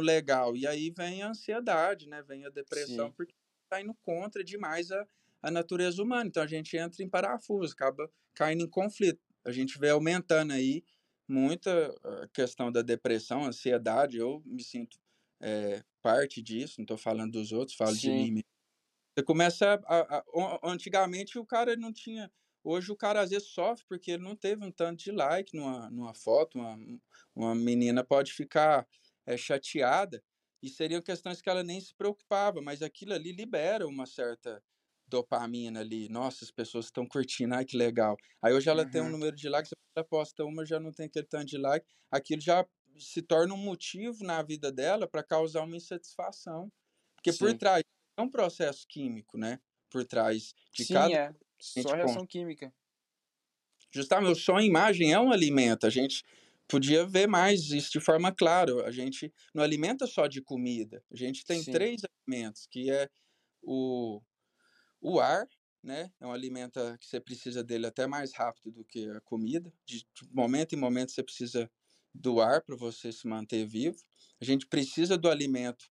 Legal. 0.00 0.56
E 0.56 0.66
aí 0.66 0.90
vem 0.90 1.22
a 1.22 1.30
ansiedade, 1.30 2.08
né? 2.08 2.22
Vem 2.22 2.46
a 2.46 2.50
depressão, 2.50 3.08
Sim. 3.08 3.14
porque 3.16 3.34
está 3.64 3.80
indo 3.82 3.94
contra 4.02 4.44
demais 4.44 4.92
a, 4.92 5.06
a 5.42 5.50
natureza 5.50 6.00
humana. 6.02 6.28
Então 6.28 6.42
a 6.42 6.46
gente 6.46 6.76
entra 6.76 7.02
em 7.02 7.08
parafuso, 7.08 7.72
acaba 7.72 8.08
caindo 8.34 8.64
em 8.64 8.68
conflito. 8.68 9.20
A 9.44 9.50
gente 9.50 9.78
vê 9.78 9.90
aumentando 9.90 10.52
aí 10.52 10.84
muita 11.26 11.88
a 12.22 12.28
questão 12.28 12.70
da 12.70 12.82
depressão, 12.82 13.44
ansiedade. 13.44 14.18
Eu 14.18 14.42
me 14.44 14.62
sinto 14.62 14.98
é, 15.40 15.82
parte 16.02 16.42
disso, 16.42 16.76
não 16.78 16.84
estou 16.84 16.98
falando 16.98 17.32
dos 17.32 17.52
outros, 17.52 17.76
falo 17.76 17.94
Sim. 17.94 18.24
de 18.24 18.30
mim. 18.32 18.42
Você 19.16 19.24
começa 19.24 19.80
a, 19.84 19.98
a, 19.98 20.18
a, 20.18 20.60
antigamente 20.64 21.38
o 21.38 21.46
cara 21.46 21.76
não 21.76 21.92
tinha 21.92 22.30
Hoje 22.64 22.92
o 22.92 22.96
cara 22.96 23.22
às 23.22 23.30
vezes 23.30 23.48
sofre 23.48 23.84
porque 23.88 24.10
ele 24.10 24.22
não 24.22 24.36
teve 24.36 24.64
um 24.64 24.70
tanto 24.70 25.02
de 25.02 25.10
like 25.10 25.56
numa, 25.56 25.88
numa 25.90 26.12
foto, 26.12 26.58
uma, 26.58 26.78
uma 27.34 27.54
menina 27.54 28.04
pode 28.04 28.32
ficar 28.32 28.86
é, 29.24 29.36
chateada, 29.36 30.22
e 30.62 30.68
seriam 30.68 31.00
questões 31.00 31.40
que 31.40 31.48
ela 31.48 31.62
nem 31.62 31.80
se 31.80 31.94
preocupava, 31.94 32.60
mas 32.60 32.82
aquilo 32.82 33.14
ali 33.14 33.32
libera 33.32 33.86
uma 33.86 34.06
certa 34.06 34.62
dopamina 35.06 35.80
ali. 35.80 36.08
Nossa, 36.08 36.44
as 36.44 36.50
pessoas 36.50 36.86
estão 36.86 37.06
curtindo, 37.06 37.54
ai 37.54 37.64
que 37.64 37.76
legal. 37.76 38.16
Aí 38.42 38.52
hoje 38.52 38.68
ela 38.68 38.82
uhum. 38.82 38.90
tem 38.90 39.00
um 39.00 39.08
número 39.08 39.36
de 39.36 39.48
likes, 39.48 39.72
ela 39.96 40.04
posta 40.04 40.44
uma, 40.44 40.66
já 40.66 40.80
não 40.80 40.92
tem 40.92 41.06
aquele 41.06 41.26
tanto 41.26 41.46
de 41.46 41.58
like, 41.58 41.86
aquilo 42.10 42.40
já 42.42 42.66
se 42.98 43.22
torna 43.22 43.54
um 43.54 43.58
motivo 43.58 44.24
na 44.24 44.42
vida 44.42 44.70
dela 44.72 45.06
para 45.06 45.22
causar 45.22 45.62
uma 45.62 45.76
insatisfação. 45.76 46.70
Porque 47.16 47.32
Sim. 47.32 47.38
por 47.38 47.54
trás 47.54 47.82
é 48.16 48.22
um 48.22 48.30
processo 48.30 48.86
químico, 48.88 49.36
né? 49.36 49.60
Por 49.90 50.04
trás 50.04 50.54
de 50.72 50.84
Sim, 50.84 50.94
cada. 50.94 51.14
É. 51.14 51.34
Só 51.60 51.94
reação 51.94 52.26
química. 52.26 52.72
Justamente, 53.90 54.38
som 54.40 54.56
a 54.56 54.62
imagem 54.62 55.12
é 55.12 55.18
um 55.18 55.32
alimento. 55.32 55.86
A 55.86 55.90
gente 55.90 56.22
podia 56.68 57.06
ver 57.06 57.26
mais 57.26 57.70
isso 57.70 57.90
de 57.90 58.00
forma 58.00 58.30
clara. 58.32 58.86
A 58.86 58.90
gente 58.90 59.32
não 59.54 59.62
alimenta 59.62 60.06
só 60.06 60.26
de 60.26 60.42
comida. 60.42 61.02
A 61.10 61.16
gente 61.16 61.44
tem 61.44 61.62
Sim. 61.62 61.72
três 61.72 62.02
alimentos, 62.04 62.66
que 62.66 62.90
é 62.90 63.08
o, 63.62 64.20
o 65.00 65.18
ar, 65.18 65.48
né? 65.82 66.12
É 66.20 66.26
um 66.26 66.32
alimento 66.32 66.78
que 67.00 67.06
você 67.06 67.20
precisa 67.20 67.64
dele 67.64 67.86
até 67.86 68.06
mais 68.06 68.32
rápido 68.34 68.70
do 68.70 68.84
que 68.84 69.08
a 69.10 69.20
comida. 69.22 69.72
De 69.86 70.06
momento 70.30 70.74
em 70.74 70.78
momento 70.78 71.12
você 71.12 71.22
precisa 71.22 71.70
do 72.20 72.40
ar 72.40 72.62
para 72.62 72.76
você 72.76 73.12
se 73.12 73.26
manter 73.26 73.64
vivo. 73.66 73.98
A 74.40 74.44
gente 74.44 74.66
precisa 74.66 75.16
do 75.16 75.28
alimento 75.30 75.86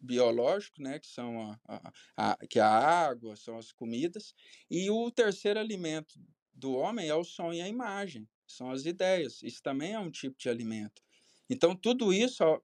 biológico, 0.00 0.82
né, 0.82 0.98
que 0.98 1.06
são 1.06 1.50
a, 1.50 1.60
a, 1.66 1.92
a, 2.16 2.46
que 2.46 2.58
é 2.58 2.62
a 2.62 2.68
água, 2.68 3.36
são 3.36 3.58
as 3.58 3.70
comidas, 3.70 4.34
e 4.70 4.90
o 4.90 5.10
terceiro 5.10 5.60
alimento 5.60 6.18
do 6.52 6.72
homem 6.72 7.08
é 7.08 7.14
o 7.14 7.24
som 7.24 7.52
e 7.52 7.60
a 7.60 7.68
imagem, 7.68 8.28
são 8.46 8.70
as 8.70 8.86
ideias. 8.86 9.42
Isso 9.42 9.62
também 9.62 9.92
é 9.92 9.98
um 9.98 10.10
tipo 10.10 10.38
de 10.38 10.48
alimento. 10.48 11.02
Então 11.48 11.76
tudo 11.76 12.12
isso 12.12 12.42
ó, 12.42 12.60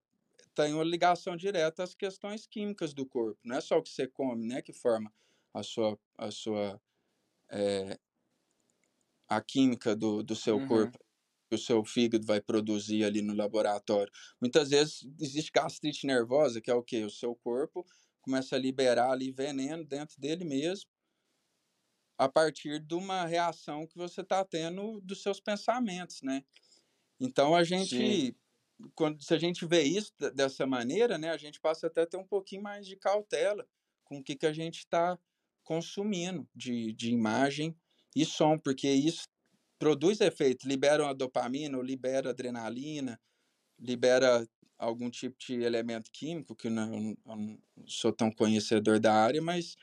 tem 0.54 0.72
uma 0.72 0.84
ligação 0.84 1.36
direta 1.36 1.82
às 1.82 1.94
questões 1.94 2.46
químicas 2.46 2.94
do 2.94 3.04
corpo. 3.04 3.38
Não 3.44 3.56
é 3.56 3.60
só 3.60 3.76
o 3.78 3.82
que 3.82 3.90
você 3.90 4.06
come, 4.06 4.46
né, 4.46 4.62
que 4.62 4.72
forma 4.72 5.12
a 5.52 5.62
sua 5.62 5.98
a 6.16 6.30
sua 6.30 6.80
é, 7.50 7.98
a 9.28 9.40
química 9.40 9.94
do, 9.94 10.22
do 10.22 10.34
seu 10.34 10.56
uhum. 10.56 10.68
corpo 10.68 10.98
que 11.48 11.54
o 11.54 11.58
seu 11.58 11.84
fígado 11.84 12.26
vai 12.26 12.40
produzir 12.40 13.04
ali 13.04 13.22
no 13.22 13.34
laboratório. 13.34 14.12
Muitas 14.40 14.70
vezes 14.70 15.06
existe 15.20 15.50
gastrite 15.52 16.06
nervosa, 16.06 16.60
que 16.60 16.70
é 16.70 16.74
o 16.74 16.82
que? 16.82 17.04
O 17.04 17.10
seu 17.10 17.34
corpo 17.34 17.86
começa 18.20 18.56
a 18.56 18.58
liberar 18.58 19.12
ali 19.12 19.30
veneno 19.30 19.84
dentro 19.84 20.20
dele 20.20 20.44
mesmo, 20.44 20.90
a 22.18 22.28
partir 22.28 22.80
de 22.80 22.94
uma 22.94 23.24
reação 23.24 23.86
que 23.86 23.96
você 23.96 24.22
está 24.22 24.44
tendo 24.44 25.00
dos 25.02 25.22
seus 25.22 25.38
pensamentos, 25.38 26.22
né? 26.22 26.42
Então 27.20 27.54
a 27.54 27.62
gente, 27.62 28.36
quando 28.94 29.22
se 29.22 29.32
a 29.32 29.38
gente 29.38 29.64
vê 29.64 29.82
isso 29.82 30.12
dessa 30.34 30.66
maneira, 30.66 31.16
né, 31.18 31.30
a 31.30 31.36
gente 31.36 31.60
passa 31.60 31.86
até 31.86 32.02
a 32.02 32.06
ter 32.06 32.16
um 32.16 32.26
pouquinho 32.26 32.62
mais 32.62 32.86
de 32.86 32.96
cautela 32.96 33.66
com 34.04 34.18
o 34.18 34.22
que, 34.22 34.34
que 34.34 34.46
a 34.46 34.52
gente 34.52 34.78
está 34.78 35.18
consumindo 35.62 36.48
de, 36.54 36.92
de 36.92 37.10
imagem 37.10 37.76
e 38.14 38.24
som, 38.24 38.58
porque 38.58 38.88
isso 38.88 39.28
produz 39.78 40.20
efeito, 40.20 40.66
libera 40.68 41.08
a 41.08 41.12
dopamina, 41.12 41.76
ou 41.76 41.82
libera 41.82 42.30
adrenalina, 42.30 43.20
libera 43.78 44.46
algum 44.78 45.10
tipo 45.10 45.36
de 45.38 45.62
elemento 45.62 46.10
químico, 46.10 46.54
que 46.54 46.68
não, 46.68 47.16
não 47.24 47.58
sou 47.86 48.12
tão 48.12 48.30
conhecedor 48.30 48.98
da 49.00 49.14
área, 49.14 49.40
mas 49.40 49.76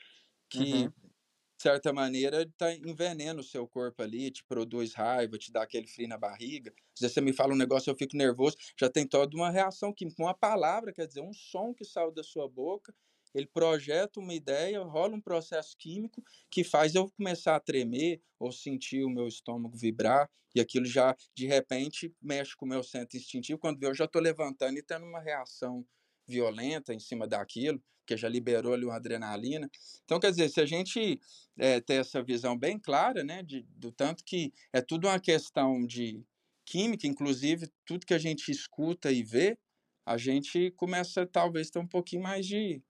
que, 0.48 0.58
uhum. 0.58 0.88
de 0.88 1.62
certa 1.62 1.92
maneira, 1.92 2.42
está 2.42 2.72
envenena 2.72 3.40
o 3.40 3.44
seu 3.44 3.66
corpo 3.66 4.02
ali, 4.02 4.30
te 4.30 4.44
produz 4.44 4.94
raiva, 4.94 5.38
te 5.38 5.50
dá 5.50 5.62
aquele 5.62 5.86
frio 5.86 6.08
na 6.08 6.18
barriga. 6.18 6.72
Às 6.94 7.00
vezes 7.00 7.14
você 7.14 7.20
me 7.20 7.32
fala 7.32 7.54
um 7.54 7.56
negócio, 7.56 7.90
eu 7.90 7.96
fico 7.96 8.16
nervoso, 8.16 8.56
já 8.78 8.88
tem 8.88 9.06
toda 9.06 9.36
uma 9.36 9.50
reação 9.50 9.92
química. 9.92 10.22
Uma 10.22 10.34
palavra, 10.34 10.92
quer 10.92 11.06
dizer, 11.06 11.20
um 11.20 11.32
som 11.32 11.74
que 11.74 11.84
saiu 11.84 12.12
da 12.12 12.22
sua 12.22 12.48
boca, 12.48 12.94
ele 13.34 13.46
projeta 13.46 14.20
uma 14.20 14.32
ideia, 14.32 14.80
rola 14.82 15.16
um 15.16 15.20
processo 15.20 15.76
químico 15.76 16.22
que 16.50 16.62
faz 16.62 16.94
eu 16.94 17.10
começar 17.10 17.56
a 17.56 17.60
tremer 17.60 18.20
ou 18.38 18.52
sentir 18.52 19.04
o 19.04 19.10
meu 19.10 19.26
estômago 19.26 19.76
vibrar, 19.76 20.30
e 20.54 20.60
aquilo 20.60 20.86
já, 20.86 21.16
de 21.34 21.46
repente, 21.46 22.14
mexe 22.22 22.54
com 22.54 22.64
o 22.64 22.68
meu 22.68 22.82
centro 22.82 23.16
instintivo. 23.16 23.58
Quando 23.58 23.82
eu 23.82 23.92
já 23.92 24.04
estou 24.04 24.22
levantando 24.22 24.78
e 24.78 24.82
tendo 24.82 25.04
uma 25.04 25.20
reação 25.20 25.84
violenta 26.26 26.94
em 26.94 27.00
cima 27.00 27.26
daquilo, 27.26 27.82
que 28.06 28.16
já 28.16 28.28
liberou 28.28 28.74
ali 28.74 28.84
uma 28.84 28.96
adrenalina. 28.96 29.68
Então, 30.04 30.20
quer 30.20 30.30
dizer, 30.30 30.48
se 30.50 30.60
a 30.60 30.66
gente 30.66 31.20
é, 31.56 31.80
ter 31.80 31.94
essa 31.94 32.22
visão 32.22 32.56
bem 32.56 32.78
clara, 32.78 33.24
né, 33.24 33.42
de, 33.42 33.62
do 33.76 33.90
tanto 33.90 34.22
que 34.24 34.52
é 34.72 34.80
tudo 34.80 35.08
uma 35.08 35.18
questão 35.18 35.84
de 35.84 36.22
química, 36.64 37.06
inclusive 37.06 37.68
tudo 37.84 38.06
que 38.06 38.14
a 38.14 38.18
gente 38.18 38.50
escuta 38.50 39.10
e 39.10 39.22
vê, 39.22 39.58
a 40.06 40.18
gente 40.18 40.70
começa 40.72 41.26
talvez 41.26 41.70
ter 41.70 41.78
um 41.78 41.86
pouquinho 41.86 42.22
mais 42.22 42.46
de, 42.46 42.82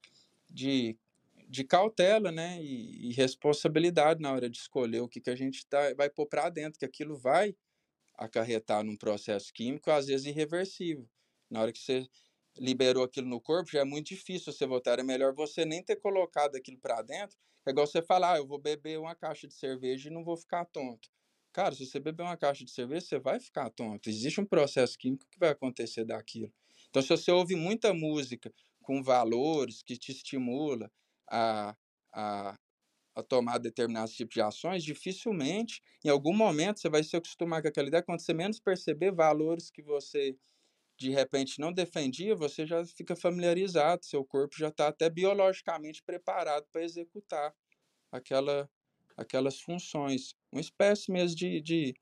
de, 0.54 0.96
de 1.48 1.64
cautela, 1.64 2.30
né, 2.30 2.62
e, 2.62 3.10
e, 3.10 3.12
responsabilidade 3.12 4.22
na 4.22 4.32
hora 4.32 4.48
de 4.48 4.56
escolher 4.56 5.00
o 5.00 5.08
que, 5.08 5.20
que 5.20 5.30
a 5.30 5.36
gente 5.36 5.66
tá, 5.66 5.92
vai 5.94 6.08
pôr 6.08 6.26
para 6.26 6.48
dentro, 6.48 6.78
que 6.78 6.84
aquilo 6.84 7.16
vai 7.16 7.54
acarretar 8.14 8.84
num 8.84 8.96
processo 8.96 9.52
químico, 9.52 9.90
às 9.90 10.06
vezes 10.06 10.26
irreversível. 10.26 11.08
Na 11.50 11.60
hora 11.60 11.72
que 11.72 11.80
você 11.80 12.08
liberou 12.58 13.02
aquilo 13.02 13.28
no 13.28 13.40
corpo, 13.40 13.70
já 13.72 13.80
é 13.80 13.84
muito 13.84 14.06
difícil 14.06 14.52
você 14.52 14.66
voltar. 14.66 14.98
É 14.98 15.02
melhor 15.02 15.34
você 15.34 15.64
nem 15.64 15.82
ter 15.82 15.96
colocado 15.96 16.56
aquilo 16.56 16.78
para 16.78 17.02
dentro. 17.02 17.36
É 17.66 17.70
igual 17.70 17.86
você 17.86 18.00
falar, 18.00 18.34
ah, 18.34 18.36
eu 18.38 18.46
vou 18.46 18.58
beber 18.58 18.98
uma 18.98 19.14
caixa 19.14 19.48
de 19.48 19.54
cerveja 19.54 20.08
e 20.08 20.12
não 20.12 20.22
vou 20.22 20.36
ficar 20.36 20.64
tonto. 20.66 21.08
Cara, 21.52 21.74
se 21.74 21.86
você 21.86 21.98
beber 21.98 22.22
uma 22.22 22.36
caixa 22.36 22.64
de 22.64 22.70
cerveja, 22.70 23.06
você 23.06 23.18
vai 23.18 23.40
ficar 23.40 23.70
tonto. 23.70 24.08
Existe 24.08 24.40
um 24.40 24.46
processo 24.46 24.98
químico 24.98 25.26
que 25.30 25.38
vai 25.38 25.50
acontecer 25.50 26.04
daquilo. 26.04 26.52
Então, 26.90 27.02
se 27.02 27.08
você 27.08 27.30
ouve 27.30 27.56
muita 27.56 27.92
música 27.92 28.52
com 28.84 29.02
valores 29.02 29.82
que 29.82 29.96
te 29.96 30.12
estimula 30.12 30.90
a, 31.30 31.76
a, 32.14 32.56
a 33.16 33.22
tomar 33.22 33.58
determinados 33.58 34.14
tipos 34.14 34.34
de 34.34 34.42
ações, 34.42 34.84
dificilmente, 34.84 35.82
em 36.04 36.08
algum 36.10 36.34
momento, 36.34 36.80
você 36.80 36.88
vai 36.90 37.02
se 37.02 37.16
acostumar 37.16 37.62
com 37.62 37.68
aquela 37.68 37.88
ideia. 37.88 38.02
Quando 38.02 38.20
você 38.20 38.34
menos 38.34 38.60
perceber 38.60 39.12
valores 39.12 39.70
que 39.70 39.82
você, 39.82 40.36
de 40.98 41.10
repente, 41.10 41.60
não 41.60 41.72
defendia, 41.72 42.36
você 42.36 42.66
já 42.66 42.84
fica 42.86 43.16
familiarizado, 43.16 44.04
seu 44.04 44.24
corpo 44.24 44.56
já 44.58 44.68
está 44.68 44.88
até 44.88 45.10
biologicamente 45.10 46.02
preparado 46.02 46.66
para 46.72 46.84
executar 46.84 47.54
aquela, 48.12 48.70
aquelas 49.16 49.60
funções. 49.60 50.34
Uma 50.52 50.60
espécie 50.60 51.10
mesmo 51.10 51.36
de, 51.36 51.60
de 51.60 51.94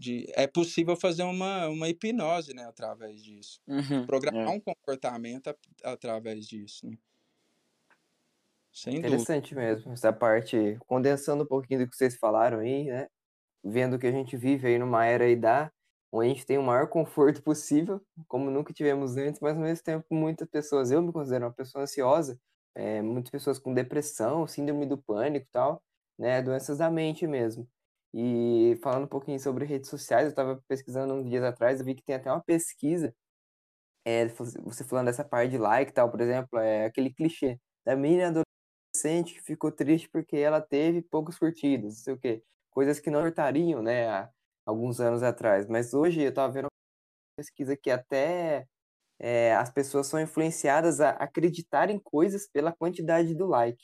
de, 0.00 0.26
é 0.34 0.46
possível 0.46 0.96
fazer 0.96 1.22
uma, 1.24 1.68
uma 1.68 1.88
hipnose, 1.88 2.54
né, 2.54 2.64
através 2.64 3.22
disso. 3.22 3.60
Uhum, 3.66 4.06
Programar 4.06 4.48
é. 4.48 4.48
um 4.48 4.60
comportamento 4.60 5.48
a, 5.48 5.56
através 5.92 6.46
disso, 6.46 6.86
né? 6.88 6.96
Sem 8.72 8.96
Interessante 8.96 9.54
dúvida. 9.54 9.74
mesmo, 9.74 9.92
essa 9.92 10.12
parte, 10.12 10.78
condensando 10.86 11.44
um 11.44 11.46
pouquinho 11.46 11.80
do 11.80 11.90
que 11.90 11.96
vocês 11.96 12.16
falaram 12.16 12.60
aí, 12.60 12.84
né, 12.84 13.08
vendo 13.64 13.98
que 13.98 14.06
a 14.06 14.12
gente 14.12 14.36
vive 14.36 14.68
aí 14.68 14.78
numa 14.78 15.04
era 15.06 15.24
aí 15.24 15.36
da, 15.36 15.72
onde 16.12 16.26
a 16.30 16.34
gente 16.34 16.46
tem 16.46 16.58
o 16.58 16.62
maior 16.62 16.88
conforto 16.88 17.42
possível, 17.42 18.00
como 18.28 18.50
nunca 18.50 18.72
tivemos 18.72 19.16
antes, 19.16 19.40
mas 19.40 19.56
ao 19.56 19.62
mesmo 19.62 19.84
tempo 19.84 20.06
muitas 20.10 20.48
pessoas, 20.48 20.90
eu 20.90 21.02
me 21.02 21.12
considero 21.12 21.46
uma 21.46 21.52
pessoa 21.52 21.84
ansiosa, 21.84 22.40
é, 22.74 23.02
muitas 23.02 23.30
pessoas 23.30 23.58
com 23.58 23.74
depressão, 23.74 24.46
síndrome 24.46 24.86
do 24.86 24.98
pânico 24.98 25.46
e 25.46 25.50
tal, 25.52 25.82
né, 26.18 26.42
doenças 26.42 26.78
da 26.78 26.90
mente 26.90 27.26
mesmo. 27.26 27.68
E 28.14 28.78
falando 28.82 29.04
um 29.04 29.08
pouquinho 29.08 29.38
sobre 29.40 29.64
redes 29.64 29.90
sociais, 29.90 30.24
eu 30.24 30.30
estava 30.30 30.62
pesquisando 30.68 31.14
uns 31.14 31.28
dias 31.28 31.44
atrás, 31.44 31.80
eu 31.80 31.86
vi 31.86 31.94
que 31.94 32.02
tem 32.02 32.16
até 32.16 32.30
uma 32.30 32.42
pesquisa, 32.42 33.14
é, 34.04 34.26
você 34.28 34.84
falando 34.84 35.06
dessa 35.06 35.24
parte 35.24 35.50
de 35.52 35.58
like 35.58 35.90
e 35.90 35.94
tal, 35.94 36.10
por 36.10 36.20
exemplo, 36.20 36.58
é 36.58 36.86
aquele 36.86 37.12
clichê 37.12 37.60
da 37.84 37.96
menina 37.96 38.28
adolescente 38.28 39.34
que 39.34 39.42
ficou 39.42 39.70
triste 39.72 40.08
porque 40.10 40.36
ela 40.36 40.60
teve 40.60 41.02
poucos 41.02 41.38
curtidas, 41.38 41.96
não 41.96 42.02
sei 42.04 42.14
o 42.14 42.18
quê. 42.18 42.42
Coisas 42.70 43.00
que 43.00 43.10
não 43.10 43.22
hurtariam, 43.22 43.82
né, 43.82 44.08
há 44.08 44.30
alguns 44.66 45.00
anos 45.00 45.22
atrás. 45.22 45.66
Mas 45.68 45.94
hoje 45.94 46.22
eu 46.22 46.30
estava 46.30 46.52
vendo 46.52 46.64
uma 46.66 46.70
pesquisa 47.38 47.76
que 47.76 47.90
até 47.90 48.66
é, 49.18 49.54
as 49.56 49.70
pessoas 49.70 50.06
são 50.08 50.20
influenciadas 50.20 51.00
a 51.00 51.10
acreditar 51.12 51.90
em 51.90 51.98
coisas 52.00 52.48
pela 52.48 52.72
quantidade 52.72 53.34
do 53.34 53.46
like. 53.46 53.82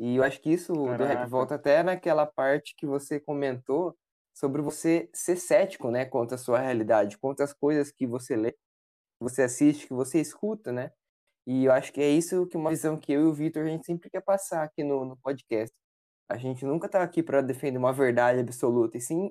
E 0.00 0.16
eu 0.16 0.24
acho 0.24 0.40
que 0.40 0.50
isso 0.50 0.72
Caraca. 0.72 0.96
do 0.96 1.04
rap 1.04 1.28
volta 1.28 1.54
até 1.56 1.82
naquela 1.82 2.24
parte 2.24 2.74
que 2.74 2.86
você 2.86 3.20
comentou 3.20 3.94
sobre 4.34 4.62
você 4.62 5.10
ser 5.12 5.36
cético, 5.36 5.90
né, 5.90 6.06
contra 6.06 6.36
a 6.36 6.38
sua 6.38 6.58
realidade, 6.58 7.18
contra 7.18 7.44
as 7.44 7.52
coisas 7.52 7.92
que 7.92 8.06
você 8.06 8.34
lê, 8.34 8.52
que 8.52 8.58
você 9.20 9.42
assiste, 9.42 9.86
que 9.86 9.92
você 9.92 10.18
escuta, 10.18 10.72
né? 10.72 10.90
E 11.46 11.66
eu 11.66 11.72
acho 11.72 11.92
que 11.92 12.00
é 12.00 12.08
isso 12.08 12.46
que 12.46 12.56
uma 12.56 12.70
visão 12.70 12.98
que 12.98 13.12
eu 13.12 13.22
e 13.22 13.24
o 13.26 13.34
Vitor 13.34 13.64
a 13.64 13.68
gente 13.68 13.84
sempre 13.84 14.08
quer 14.08 14.22
passar 14.22 14.62
aqui 14.62 14.82
no, 14.82 15.04
no 15.04 15.18
podcast. 15.18 15.74
A 16.30 16.38
gente 16.38 16.64
nunca 16.64 16.88
tá 16.88 17.02
aqui 17.02 17.22
para 17.22 17.42
defender 17.42 17.76
uma 17.78 17.92
verdade 17.92 18.40
absoluta, 18.40 18.96
e 18.96 19.00
sim 19.02 19.30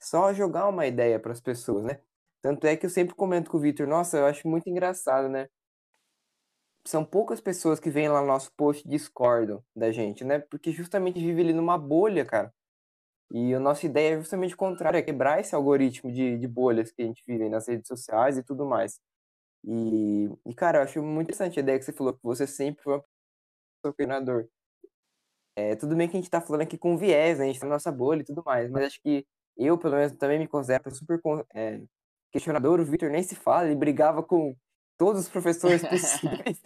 só 0.00 0.32
jogar 0.32 0.68
uma 0.68 0.86
ideia 0.86 1.20
para 1.20 1.32
as 1.32 1.40
pessoas, 1.40 1.84
né? 1.84 2.00
Tanto 2.42 2.66
é 2.66 2.76
que 2.76 2.86
eu 2.86 2.90
sempre 2.90 3.14
comento 3.14 3.50
com 3.50 3.58
o 3.58 3.60
Vitor, 3.60 3.86
nossa, 3.86 4.18
eu 4.18 4.26
acho 4.26 4.48
muito 4.48 4.68
engraçado, 4.68 5.28
né? 5.28 5.48
São 6.90 7.04
poucas 7.04 7.40
pessoas 7.40 7.78
que 7.80 7.90
vêm 7.90 8.08
lá 8.08 8.20
no 8.20 8.26
nosso 8.26 8.52
post 8.56 8.86
discordam 8.88 9.62
da 9.74 9.92
gente, 9.92 10.24
né? 10.24 10.40
Porque 10.40 10.72
justamente 10.72 11.20
vive 11.20 11.40
ali 11.42 11.52
numa 11.52 11.78
bolha, 11.78 12.24
cara. 12.24 12.52
E 13.32 13.54
a 13.54 13.60
nossa 13.60 13.86
ideia 13.86 14.14
é 14.16 14.18
justamente 14.18 14.54
o 14.54 14.56
contrário, 14.56 14.98
é 14.98 15.02
quebrar 15.02 15.40
esse 15.40 15.54
algoritmo 15.54 16.12
de, 16.12 16.36
de 16.38 16.48
bolhas 16.48 16.90
que 16.92 17.02
a 17.02 17.06
gente 17.06 17.22
vive 17.26 17.48
nas 17.48 17.68
redes 17.68 17.86
sociais 17.86 18.36
e 18.38 18.42
tudo 18.42 18.66
mais. 18.66 19.00
E, 19.64 20.28
e, 20.46 20.54
cara, 20.54 20.78
eu 20.78 20.82
acho 20.82 21.02
muito 21.02 21.28
interessante 21.28 21.60
a 21.60 21.62
ideia 21.62 21.78
que 21.78 21.84
você 21.84 21.92
falou, 21.92 22.14
que 22.14 22.20
você 22.24 22.46
sempre 22.46 22.82
foi 22.82 23.02
um 23.84 23.92
treinador. 23.92 24.48
É, 25.56 25.76
tudo 25.76 25.94
bem 25.96 26.08
que 26.08 26.16
a 26.16 26.20
gente 26.20 26.30
tá 26.30 26.40
falando 26.40 26.62
aqui 26.62 26.76
com 26.78 26.96
viés, 26.96 27.38
né? 27.38 27.44
A 27.44 27.48
gente 27.48 27.60
tá 27.60 27.66
na 27.66 27.74
nossa 27.74 27.92
bolha 27.92 28.22
e 28.22 28.24
tudo 28.24 28.42
mais, 28.44 28.70
mas 28.70 28.84
acho 28.86 29.00
que 29.02 29.26
eu, 29.56 29.78
pelo 29.78 29.96
menos, 29.96 30.12
também 30.14 30.38
me 30.38 30.48
considero 30.48 30.92
super 30.94 31.20
é, 31.54 31.80
questionador. 32.32 32.80
O 32.80 32.84
Victor 32.84 33.10
nem 33.10 33.22
se 33.22 33.36
fala, 33.36 33.66
ele 33.66 33.76
brigava 33.76 34.22
com 34.22 34.56
todos 35.00 35.22
os 35.22 35.28
professores 35.30 35.80
possíveis. 35.80 36.60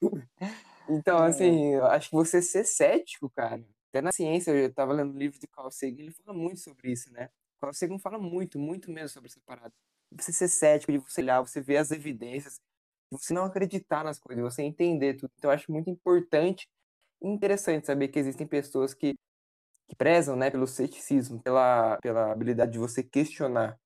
então, 0.88 1.18
assim, 1.18 1.74
eu 1.74 1.84
acho 1.84 2.08
que 2.08 2.16
você 2.16 2.40
ser 2.40 2.64
cético, 2.64 3.28
cara, 3.28 3.62
até 3.90 4.00
na 4.00 4.10
ciência, 4.10 4.52
eu 4.52 4.68
estava 4.68 4.94
lendo 4.94 5.12
um 5.12 5.18
livro 5.18 5.38
de 5.38 5.46
Carl 5.46 5.70
Sagan, 5.70 6.00
ele 6.00 6.10
fala 6.10 6.32
muito 6.36 6.60
sobre 6.60 6.90
isso, 6.90 7.12
né? 7.12 7.28
Carl 7.60 7.74
Sagan 7.74 7.98
fala 7.98 8.18
muito, 8.18 8.58
muito 8.58 8.90
mesmo 8.90 9.10
sobre 9.10 9.28
essa 9.28 9.38
parada. 9.44 9.70
Você 10.12 10.32
ser 10.32 10.48
cético, 10.48 10.92
de 10.92 10.98
você 10.98 11.20
olhar, 11.20 11.42
você 11.42 11.60
ver 11.60 11.76
as 11.76 11.90
evidências, 11.90 12.58
você 13.10 13.34
não 13.34 13.44
acreditar 13.44 14.02
nas 14.02 14.18
coisas, 14.18 14.42
você 14.42 14.62
entender 14.62 15.14
tudo. 15.14 15.30
Então, 15.36 15.50
eu 15.50 15.54
acho 15.54 15.70
muito 15.70 15.90
importante 15.90 16.66
e 17.20 17.28
interessante 17.28 17.86
saber 17.86 18.08
que 18.08 18.18
existem 18.18 18.46
pessoas 18.46 18.94
que, 18.94 19.12
que 19.90 19.94
prezam, 19.94 20.36
né, 20.36 20.50
pelo 20.50 20.66
ceticismo, 20.66 21.42
pela, 21.42 21.98
pela 21.98 22.32
habilidade 22.32 22.72
de 22.72 22.78
você 22.78 23.02
questionar. 23.02 23.78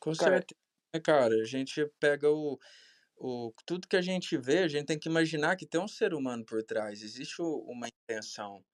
Com 0.00 0.14
certeza, 0.14 0.67
né, 0.94 1.00
cara? 1.00 1.34
A 1.34 1.44
gente 1.44 1.84
pega 2.00 2.30
o 2.30 2.58
o, 3.18 3.52
tudo 3.66 3.88
que 3.88 3.96
a 3.96 4.02
gente 4.02 4.36
vê, 4.36 4.58
a 4.58 4.68
gente 4.68 4.86
tem 4.86 4.98
que 4.98 5.08
imaginar 5.08 5.56
que 5.56 5.66
tem 5.66 5.80
um 5.80 5.88
ser 5.88 6.14
humano 6.14 6.44
por 6.44 6.62
trás, 6.62 7.02
existe 7.02 7.42
uma 7.42 7.88
intenção. 7.88 8.64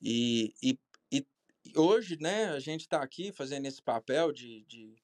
E, 0.00 0.54
e, 0.62 0.78
e 1.10 1.26
hoje, 1.74 2.18
né, 2.20 2.50
a 2.50 2.60
gente 2.60 2.82
está 2.82 3.02
aqui 3.02 3.32
fazendo 3.32 3.66
esse 3.66 3.82
papel 3.82 4.30
de, 4.30 4.62
de, 4.64 4.94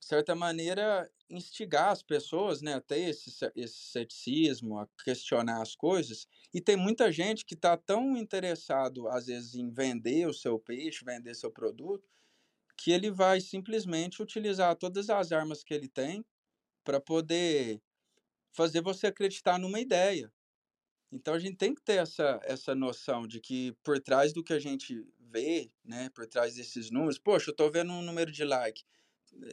certa 0.00 0.34
maneira, 0.34 1.10
instigar 1.30 1.90
as 1.90 2.02
pessoas 2.02 2.62
né, 2.62 2.74
a 2.74 2.80
ter 2.80 3.10
esse, 3.10 3.30
esse 3.54 3.76
ceticismo, 3.76 4.78
a 4.78 4.88
questionar 5.04 5.62
as 5.62 5.76
coisas. 5.76 6.26
E 6.52 6.60
tem 6.60 6.76
muita 6.76 7.12
gente 7.12 7.44
que 7.44 7.54
está 7.54 7.76
tão 7.76 8.16
interessado, 8.16 9.08
às 9.08 9.26
vezes, 9.26 9.54
em 9.54 9.70
vender 9.70 10.26
o 10.26 10.34
seu 10.34 10.58
peixe, 10.58 11.04
vender 11.04 11.34
seu 11.34 11.50
produto, 11.50 12.08
que 12.78 12.92
ele 12.92 13.10
vai 13.10 13.40
simplesmente 13.40 14.22
utilizar 14.22 14.76
todas 14.76 15.10
as 15.10 15.32
armas 15.32 15.64
que 15.64 15.74
ele 15.74 15.88
tem 15.88 16.24
para 16.84 17.00
poder 17.00 17.82
fazer 18.52 18.80
você 18.80 19.08
acreditar 19.08 19.58
numa 19.58 19.80
ideia. 19.80 20.32
Então 21.10 21.34
a 21.34 21.38
gente 21.38 21.56
tem 21.56 21.74
que 21.74 21.82
ter 21.82 21.96
essa, 21.96 22.38
essa 22.44 22.74
noção 22.74 23.26
de 23.26 23.40
que 23.40 23.72
por 23.82 23.98
trás 23.98 24.32
do 24.32 24.44
que 24.44 24.52
a 24.52 24.60
gente 24.60 25.04
vê, 25.18 25.70
né, 25.84 26.08
por 26.10 26.26
trás 26.26 26.54
desses 26.54 26.90
números, 26.90 27.18
poxa, 27.18 27.50
eu 27.50 27.52
estou 27.52 27.70
vendo 27.70 27.92
um 27.92 28.02
número 28.02 28.30
de 28.30 28.44
like. 28.44 28.84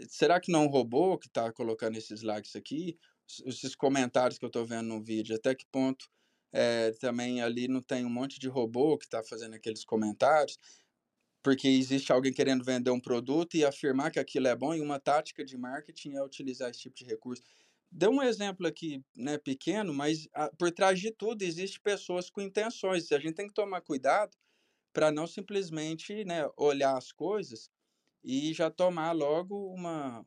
Será 0.07 0.39
que 0.39 0.51
não 0.51 0.63
é 0.63 0.67
um 0.67 0.69
robô 0.69 1.17
que 1.17 1.27
está 1.27 1.51
colocando 1.51 1.97
esses 1.97 2.21
likes 2.21 2.55
aqui? 2.55 2.97
Esses 3.45 3.75
comentários 3.75 4.37
que 4.37 4.45
eu 4.45 4.49
estou 4.49 4.65
vendo 4.65 4.87
no 4.87 5.01
vídeo, 5.01 5.35
até 5.35 5.55
que 5.55 5.65
ponto 5.65 6.07
é, 6.51 6.91
também 6.91 7.41
ali 7.41 7.67
não 7.67 7.81
tem 7.81 8.05
um 8.05 8.09
monte 8.09 8.39
de 8.39 8.47
robô 8.47 8.97
que 8.97 9.05
está 9.05 9.23
fazendo 9.23 9.55
aqueles 9.55 9.83
comentários? 9.83 10.59
Porque 11.45 11.67
existe 11.67 12.11
alguém 12.11 12.33
querendo 12.33 12.63
vender 12.65 12.89
um 12.89 12.99
produto 12.99 13.53
e 13.55 13.63
afirmar 13.63 14.09
que 14.09 14.17
aquilo 14.19 14.47
é 14.47 14.55
bom, 14.55 14.73
e 14.73 14.81
uma 14.81 14.99
tática 14.99 15.45
de 15.45 15.55
marketing 15.55 16.15
é 16.15 16.23
utilizar 16.23 16.71
esse 16.71 16.79
tipo 16.79 16.95
de 16.95 17.05
recurso. 17.05 17.43
Deu 17.91 18.09
um 18.09 18.23
exemplo 18.23 18.65
aqui, 18.65 19.05
né, 19.15 19.37
pequeno, 19.37 19.93
mas 19.93 20.27
a, 20.33 20.49
por 20.49 20.71
trás 20.71 20.99
de 20.99 21.11
tudo 21.11 21.43
existe 21.43 21.79
pessoas 21.79 22.31
com 22.31 22.41
intenções. 22.41 23.11
A 23.11 23.19
gente 23.19 23.35
tem 23.35 23.47
que 23.47 23.53
tomar 23.53 23.81
cuidado 23.81 24.35
para 24.93 25.11
não 25.11 25.27
simplesmente, 25.27 26.25
né, 26.25 26.49
olhar 26.57 26.97
as 26.97 27.11
coisas 27.11 27.69
e 28.23 28.53
já 28.53 28.71
tomar 28.71 29.11
logo 29.11 29.55
uma 29.73 30.25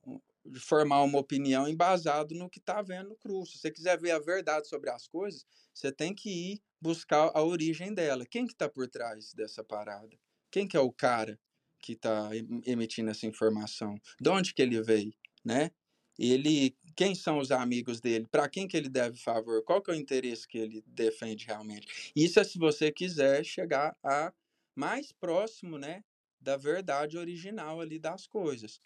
formar 0.61 1.03
uma 1.03 1.19
opinião 1.19 1.69
embasado 1.69 2.35
no 2.35 2.51
que 2.51 2.61
está 2.61 2.83
vendo 2.83 3.17
cru. 3.17 3.45
Se 3.47 3.59
você 3.59 3.73
quiser 3.73 3.99
ver 4.01 4.13
a 4.13 4.21
verdade 4.21 4.69
sobre 4.69 4.91
as 4.91 5.09
coisas, 5.09 5.45
você 5.75 5.93
tem 5.93 6.15
que 6.15 6.31
ir 6.55 6.63
buscar 6.81 7.33
a 7.35 7.43
origem 7.43 7.95
dela. 7.95 8.27
Quem 8.27 8.47
que 8.47 8.53
está 8.53 8.69
por 8.69 8.89
trás 8.89 9.35
dessa 9.35 9.65
parada? 9.65 10.17
Quem 10.51 10.67
que 10.67 10.77
é 10.77 10.81
o 10.81 10.93
cara 10.93 11.39
que 11.81 11.93
está 11.93 12.31
emitindo 12.67 13.11
essa 13.11 13.27
informação? 13.27 13.97
De 14.21 14.29
onde 14.31 14.55
que 14.55 14.63
ele 14.63 14.81
veio, 14.83 15.13
né? 15.45 15.71
Ele 16.19 16.77
quem 16.97 17.15
são 17.15 17.39
os 17.39 17.53
amigos 17.53 18.01
dele, 18.01 18.27
para 18.29 18.49
quem 18.49 18.67
que 18.67 18.77
ele 18.77 18.89
deve 18.89 19.17
favor, 19.19 19.63
qual 19.63 19.81
que 19.81 19.91
é 19.91 19.95
o 19.95 19.97
interesse 19.97 20.49
que 20.49 20.59
ele 20.59 20.83
defende 20.85 21.47
realmente. 21.47 22.13
Isso 22.17 22.41
é 22.41 22.45
se 22.45 22.59
você 22.59 22.91
quiser 22.91 23.45
chegar 23.45 23.97
a 24.03 24.33
mais 24.75 25.13
próximo, 25.13 25.79
né, 25.79 26.03
da 26.41 26.57
verdade 26.57 27.17
original 27.17 27.81
ali 27.81 28.01
das 28.01 28.27
coisas. 28.27 28.81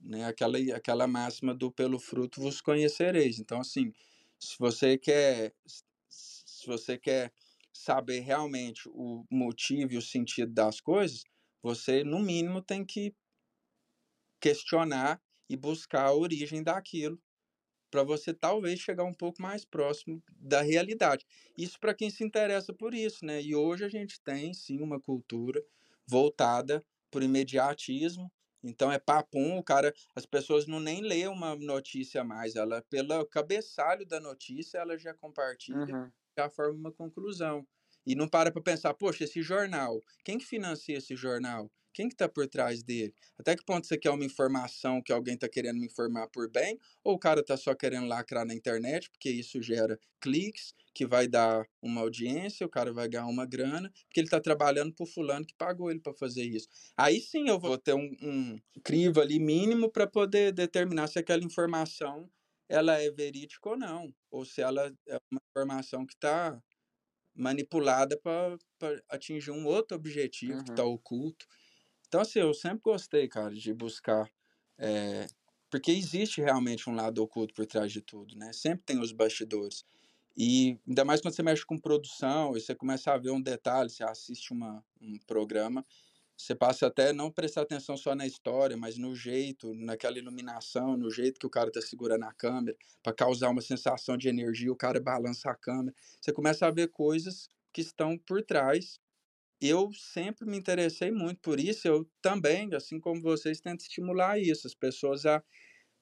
Né, 0.00 0.24
aquela, 0.24 0.58
aquela 0.74 1.06
máxima 1.06 1.54
do 1.54 1.70
pelo 1.70 1.98
fruto 1.98 2.40
vos 2.40 2.62
conhecereis. 2.62 3.38
Então, 3.38 3.60
assim, 3.60 3.92
se 4.38 4.56
você 4.58 4.96
quer 4.96 5.52
se 6.08 6.66
você 6.66 6.98
quer 6.98 7.32
saber 7.72 8.20
realmente 8.20 8.88
o 8.88 9.24
motivo 9.30 9.92
e 9.92 9.96
o 9.98 10.02
sentido 10.02 10.52
das 10.52 10.80
coisas, 10.80 11.22
você, 11.62 12.04
no 12.04 12.20
mínimo, 12.20 12.62
tem 12.62 12.84
que 12.84 13.14
questionar 14.40 15.20
e 15.48 15.56
buscar 15.56 16.06
a 16.06 16.14
origem 16.14 16.62
daquilo 16.62 17.20
para 17.90 18.04
você 18.04 18.34
talvez 18.34 18.80
chegar 18.80 19.04
um 19.04 19.14
pouco 19.14 19.42
mais 19.42 19.64
próximo 19.64 20.22
da 20.36 20.62
realidade. 20.62 21.26
Isso 21.58 21.80
para 21.80 21.94
quem 21.94 22.10
se 22.10 22.24
interessa 22.24 22.74
por 22.74 22.94
isso, 22.94 23.24
né? 23.24 23.42
E 23.42 23.54
hoje 23.54 23.84
a 23.84 23.88
gente 23.88 24.20
tem 24.22 24.54
sim 24.54 24.80
uma 24.80 25.00
cultura 25.00 25.62
voltada 26.06 26.84
para 27.10 27.20
o 27.20 27.24
imediatismo. 27.24 28.32
Então 28.62 28.92
é 28.92 28.98
papum, 28.98 29.58
o 29.58 29.64
cara, 29.64 29.94
as 30.14 30.26
pessoas 30.26 30.66
não 30.66 30.80
nem 30.80 31.02
lê 31.02 31.26
uma 31.28 31.56
notícia 31.56 32.24
mais, 32.24 32.56
ela 32.56 32.82
pelo 32.90 33.24
cabeçalho 33.26 34.06
da 34.06 34.20
notícia 34.20 34.78
ela 34.78 34.98
já 34.98 35.14
compartilha, 35.14 35.96
uhum. 35.96 36.12
Já 36.38 36.48
forma 36.48 36.78
uma 36.78 36.92
conclusão. 36.92 37.66
E 38.06 38.14
não 38.14 38.28
para 38.28 38.50
para 38.50 38.62
pensar, 38.62 38.94
poxa, 38.94 39.24
esse 39.24 39.42
jornal, 39.42 40.00
quem 40.24 40.38
que 40.38 40.46
financia 40.46 40.98
esse 40.98 41.14
jornal? 41.14 41.70
Quem 41.92 42.08
que 42.08 42.14
está 42.14 42.28
por 42.28 42.46
trás 42.46 42.82
dele? 42.82 43.12
Até 43.36 43.56
que 43.56 43.64
ponto 43.64 43.86
você 43.86 43.98
quer 43.98 44.10
uma 44.10 44.24
informação 44.24 45.02
que 45.02 45.12
alguém 45.12 45.34
está 45.34 45.48
querendo 45.48 45.78
me 45.78 45.86
informar 45.86 46.28
por 46.28 46.48
bem? 46.48 46.78
Ou 47.02 47.14
o 47.14 47.18
cara 47.18 47.40
está 47.40 47.56
só 47.56 47.74
querendo 47.74 48.06
lacrar 48.06 48.46
na 48.46 48.54
internet, 48.54 49.10
porque 49.10 49.28
isso 49.28 49.60
gera 49.60 49.98
cliques, 50.20 50.72
que 50.94 51.06
vai 51.06 51.26
dar 51.26 51.66
uma 51.82 52.00
audiência, 52.00 52.66
o 52.66 52.70
cara 52.70 52.92
vai 52.92 53.08
ganhar 53.08 53.26
uma 53.26 53.44
grana, 53.44 53.90
porque 54.06 54.20
ele 54.20 54.26
está 54.26 54.40
trabalhando 54.40 54.92
por 54.92 55.06
fulano 55.06 55.44
que 55.44 55.54
pagou 55.54 55.90
ele 55.90 56.00
para 56.00 56.14
fazer 56.14 56.44
isso. 56.44 56.68
Aí 56.96 57.20
sim 57.20 57.48
eu 57.48 57.58
vou 57.58 57.76
ter 57.76 57.94
um, 57.94 58.16
um 58.22 58.56
crivo 58.84 59.20
ali 59.20 59.38
mínimo 59.38 59.90
para 59.90 60.06
poder 60.06 60.52
determinar 60.52 61.08
se 61.08 61.18
aquela 61.18 61.42
informação 61.44 62.30
ela 62.70 62.96
é 63.02 63.10
verídica 63.10 63.68
ou 63.68 63.76
não, 63.76 64.14
ou 64.30 64.44
se 64.44 64.62
ela 64.62 64.94
é 65.08 65.20
uma 65.28 65.40
informação 65.50 66.06
que 66.06 66.14
está 66.14 66.62
manipulada 67.34 68.16
para 68.22 68.56
atingir 69.08 69.50
um 69.50 69.66
outro 69.66 69.96
objetivo 69.96 70.58
uhum. 70.58 70.64
que 70.64 70.70
está 70.70 70.84
oculto. 70.84 71.46
Então, 72.06 72.20
assim, 72.20 72.38
eu 72.38 72.54
sempre 72.54 72.80
gostei, 72.82 73.26
cara, 73.26 73.52
de 73.52 73.74
buscar. 73.74 74.30
É, 74.78 75.26
porque 75.68 75.90
existe 75.90 76.40
realmente 76.40 76.88
um 76.88 76.94
lado 76.94 77.20
oculto 77.20 77.52
por 77.54 77.66
trás 77.66 77.92
de 77.92 78.00
tudo, 78.00 78.36
né? 78.36 78.52
Sempre 78.52 78.84
tem 78.86 79.00
os 79.00 79.12
bastidores. 79.12 79.84
E 80.36 80.78
ainda 80.86 81.04
mais 81.04 81.20
quando 81.20 81.34
você 81.34 81.42
mexe 81.42 81.66
com 81.66 81.76
produção 81.76 82.56
e 82.56 82.60
você 82.60 82.74
começa 82.74 83.12
a 83.12 83.18
ver 83.18 83.30
um 83.30 83.42
detalhe, 83.42 83.90
você 83.90 84.04
assiste 84.04 84.52
uma, 84.52 84.84
um 85.00 85.18
programa, 85.26 85.84
você 86.40 86.54
passa 86.54 86.86
até 86.86 87.12
não 87.12 87.30
prestar 87.30 87.62
atenção 87.62 87.96
só 87.96 88.14
na 88.14 88.26
história, 88.26 88.76
mas 88.76 88.96
no 88.98 89.14
jeito, 89.14 89.74
naquela 89.74 90.18
iluminação, 90.18 90.96
no 90.96 91.10
jeito 91.10 91.38
que 91.38 91.46
o 91.46 91.50
cara 91.50 91.70
tá 91.70 91.80
segurando 91.80 92.24
a 92.24 92.32
câmera, 92.32 92.76
para 93.02 93.12
causar 93.12 93.50
uma 93.50 93.60
sensação 93.62 94.16
de 94.16 94.28
energia, 94.28 94.72
o 94.72 94.76
cara 94.76 95.00
balança 95.00 95.50
a 95.50 95.54
câmera. 95.54 95.94
Você 96.20 96.32
começa 96.32 96.66
a 96.66 96.70
ver 96.70 96.88
coisas 96.88 97.48
que 97.72 97.80
estão 97.80 98.18
por 98.18 98.42
trás 98.42 98.98
eu 99.60 99.92
sempre 99.92 100.46
me 100.46 100.56
interessei 100.56 101.10
muito 101.10 101.40
por 101.40 101.60
isso. 101.60 101.86
Eu 101.86 102.10
também, 102.22 102.74
assim 102.74 102.98
como 102.98 103.20
vocês, 103.20 103.60
tento 103.60 103.80
estimular 103.82 104.38
isso, 104.38 104.66
as 104.66 104.74
pessoas 104.74 105.26
a 105.26 105.42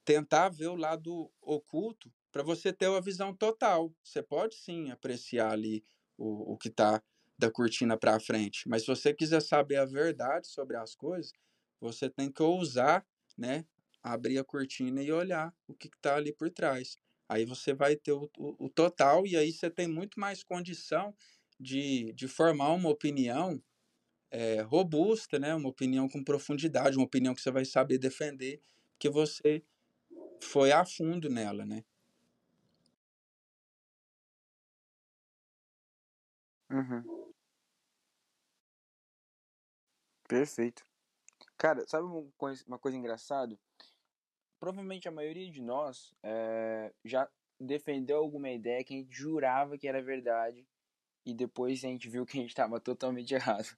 tentar 0.05 0.49
ver 0.51 0.69
o 0.69 0.77
lado 0.77 1.31
oculto 1.41 2.13
para 2.33 2.43
você 2.43 2.73
ter 2.73 2.89
uma 2.89 3.01
visão 3.01 3.35
total. 3.35 3.93
Você 4.03 4.23
pode 4.23 4.55
sim 4.57 4.91
apreciar 4.91 5.53
ali 5.53 5.85
o, 6.17 6.53
o 6.55 6.57
que 6.59 6.69
está 6.69 7.03
da 7.39 7.51
cortina 7.51 7.97
para 7.97 8.19
frente, 8.21 8.69
mas 8.69 8.83
se 8.83 8.89
você 8.89 9.15
quiser 9.15 9.41
saber 9.41 9.77
a 9.77 9.85
verdade 9.85 10.49
sobre 10.49 10.77
as 10.77 10.95
coisas, 10.95 11.33
você 11.81 12.11
tem 12.11 12.31
que 12.31 12.43
ousar, 12.43 13.07
né, 13.37 13.65
abrir 14.03 14.39
a 14.39 14.45
cortina 14.45 15.03
e 15.03 15.13
olhar 15.13 15.55
o 15.67 15.75
que 15.75 15.89
está 15.89 16.17
ali 16.17 16.33
por 16.33 16.51
trás. 16.51 16.97
Aí 17.29 17.45
você 17.45 17.75
vai 17.75 17.95
ter 17.95 18.13
o, 18.13 18.29
o, 18.39 18.67
o 18.67 18.69
total 18.69 19.27
e 19.27 19.37
aí 19.37 19.53
você 19.53 19.71
tem 19.71 19.87
muito 19.87 20.19
mais 20.19 20.43
condição 20.43 21.15
de, 21.61 22.13
de 22.15 22.27
formar 22.27 22.73
uma 22.73 22.89
opinião 22.89 23.63
é, 24.31 24.63
robusta, 24.63 25.39
né? 25.39 25.55
uma 25.55 25.69
opinião 25.69 26.09
com 26.09 26.25
profundidade, 26.25 26.97
uma 26.97 27.07
opinião 27.07 27.35
que 27.35 27.41
você 27.43 27.51
vai 27.51 27.65
saber 27.65 27.99
defender, 27.99 28.61
porque 28.93 29.09
você 29.09 29.63
foi 30.43 30.73
a 30.73 30.85
fundo 30.85 31.29
nela, 31.29 31.65
né? 31.67 31.85
Uhum. 36.71 37.28
Perfeito. 40.29 40.85
Cara, 41.57 41.87
sabe 41.89 42.07
uma 42.07 42.31
coisa, 42.37 42.63
uma 42.67 42.79
coisa 42.79 42.99
engraçada? 42.99 43.59
Provavelmente 44.61 45.09
a 45.09 45.11
maioria 45.11 45.51
de 45.51 45.63
nós 45.63 46.15
é, 46.23 46.93
já 47.03 47.27
defendeu 47.59 48.19
alguma 48.19 48.51
ideia 48.51 48.85
que 48.85 48.95
a 48.95 48.99
gente 48.99 49.11
jurava 49.11 49.79
que 49.79 49.89
era 49.89 50.03
verdade 50.03 50.67
e 51.25 51.33
depois 51.33 51.83
a 51.83 51.89
gente 51.89 52.11
viu 52.11 52.27
que 52.27 52.37
a 52.37 52.41
gente 52.43 52.51
estava 52.51 52.79
totalmente 52.79 53.33
errado. 53.35 53.75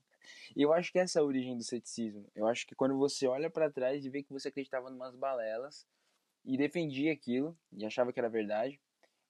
E 0.56 0.62
eu 0.62 0.72
acho 0.72 0.90
que 0.90 0.98
essa 0.98 1.20
é 1.20 1.22
a 1.22 1.24
origem 1.24 1.56
do 1.56 1.62
ceticismo. 1.62 2.28
Eu 2.34 2.48
acho 2.48 2.66
que 2.66 2.74
quando 2.74 2.98
você 2.98 3.28
olha 3.28 3.48
para 3.48 3.70
trás 3.70 4.04
e 4.04 4.10
vê 4.10 4.22
que 4.22 4.32
você 4.32 4.48
acreditava 4.48 4.90
em 4.90 4.94
umas 4.94 5.14
balelas 5.14 5.86
e 6.44 6.56
defendia 6.56 7.12
aquilo 7.12 7.56
e 7.72 7.86
achava 7.86 8.12
que 8.12 8.18
era 8.18 8.28
verdade, 8.28 8.80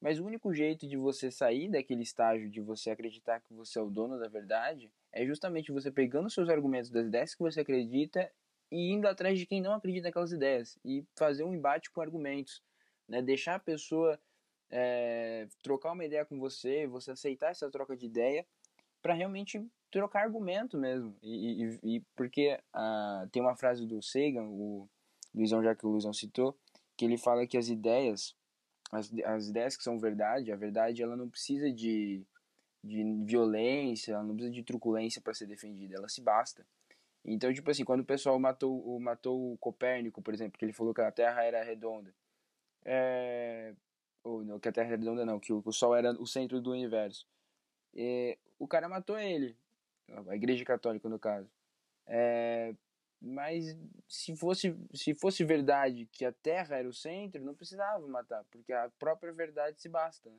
mas 0.00 0.18
o 0.18 0.24
único 0.24 0.54
jeito 0.54 0.88
de 0.88 0.96
você 0.96 1.30
sair 1.30 1.68
daquele 1.68 2.02
estágio 2.02 2.48
de 2.48 2.62
você 2.62 2.90
acreditar 2.90 3.40
que 3.40 3.52
você 3.52 3.78
é 3.78 3.82
o 3.82 3.90
dono 3.90 4.18
da 4.18 4.28
verdade 4.28 4.90
é 5.12 5.26
justamente 5.26 5.72
você 5.72 5.90
pegando 5.90 6.30
seus 6.30 6.48
argumentos 6.48 6.90
das 6.90 7.06
ideias 7.06 7.34
que 7.34 7.42
você 7.42 7.60
acredita 7.60 8.30
e 8.70 8.92
indo 8.92 9.08
atrás 9.08 9.38
de 9.38 9.46
quem 9.46 9.60
não 9.60 9.74
acredita 9.74 10.08
naquelas 10.08 10.32
ideias 10.32 10.78
e 10.84 11.04
fazer 11.16 11.44
um 11.44 11.54
embate 11.54 11.90
com 11.90 12.00
argumentos, 12.00 12.62
né? 13.08 13.20
Deixar 13.20 13.56
a 13.56 13.60
pessoa 13.60 14.18
é, 14.70 15.48
trocar 15.62 15.92
uma 15.92 16.04
ideia 16.04 16.24
com 16.24 16.38
você, 16.38 16.86
você 16.86 17.10
aceitar 17.10 17.50
essa 17.50 17.68
troca 17.70 17.96
de 17.96 18.06
ideia 18.06 18.46
para 19.02 19.14
realmente 19.14 19.66
trocar 19.90 20.22
argumento 20.22 20.78
mesmo. 20.78 21.16
E, 21.22 21.64
e, 21.64 21.96
e 21.96 22.00
porque 22.14 22.58
uh, 22.74 23.28
tem 23.30 23.42
uma 23.42 23.56
frase 23.56 23.86
do 23.86 24.00
Sagan, 24.00 24.44
o 24.44 24.88
Luizão, 25.34 25.62
já 25.62 25.74
que 25.74 25.84
o 25.84 25.90
Luizão 25.90 26.12
citou, 26.12 26.56
que 26.96 27.04
ele 27.04 27.18
fala 27.18 27.46
que 27.46 27.58
as 27.58 27.68
ideias, 27.68 28.36
as, 28.92 29.12
as 29.24 29.48
ideias 29.48 29.76
que 29.76 29.82
são 29.82 29.98
verdade, 29.98 30.52
a 30.52 30.56
verdade 30.56 31.02
ela 31.02 31.16
não 31.16 31.28
precisa 31.28 31.72
de, 31.72 32.22
de 32.82 33.02
violência, 33.24 34.12
ela 34.12 34.22
não 34.22 34.34
precisa 34.34 34.54
de 34.54 34.62
truculência 34.62 35.20
para 35.20 35.34
ser 35.34 35.46
defendida, 35.46 35.96
ela 35.96 36.08
se 36.08 36.20
basta. 36.20 36.66
Então, 37.24 37.52
tipo 37.52 37.70
assim, 37.70 37.84
quando 37.84 38.00
o 38.00 38.04
pessoal 38.04 38.38
matou, 38.38 38.98
matou 38.98 39.52
o 39.52 39.58
Copérnico, 39.58 40.22
por 40.22 40.32
exemplo, 40.32 40.58
que 40.58 40.64
ele 40.64 40.72
falou 40.72 40.94
que 40.94 41.02
a 41.02 41.12
Terra 41.12 41.44
era 41.44 41.62
redonda, 41.62 42.14
é, 42.84 43.74
ou 44.24 44.42
não, 44.42 44.58
que 44.58 44.68
a 44.68 44.72
Terra 44.72 44.88
era 44.88 44.96
redonda 44.96 45.26
não, 45.26 45.38
que 45.38 45.52
o, 45.52 45.62
o 45.64 45.72
Sol 45.72 45.94
era 45.94 46.12
o 46.12 46.26
centro 46.26 46.60
do 46.60 46.70
universo. 46.70 47.26
É, 47.94 48.38
o 48.58 48.66
cara 48.66 48.88
matou 48.88 49.18
ele, 49.18 49.56
a 50.28 50.34
Igreja 50.34 50.64
Católica 50.64 51.08
no 51.08 51.18
caso. 51.18 51.50
É, 52.06 52.74
mas 53.20 53.76
se 54.08 54.34
fosse, 54.34 54.74
se 54.94 55.14
fosse 55.14 55.44
verdade 55.44 56.08
que 56.10 56.24
a 56.24 56.32
Terra 56.32 56.76
era 56.76 56.88
o 56.88 56.92
centro, 56.92 57.44
não 57.44 57.54
precisava 57.54 58.06
matar, 58.08 58.44
porque 58.50 58.72
a 58.72 58.88
própria 58.98 59.32
verdade 59.32 59.80
se 59.80 59.88
basta. 59.88 60.30
Né? 60.30 60.36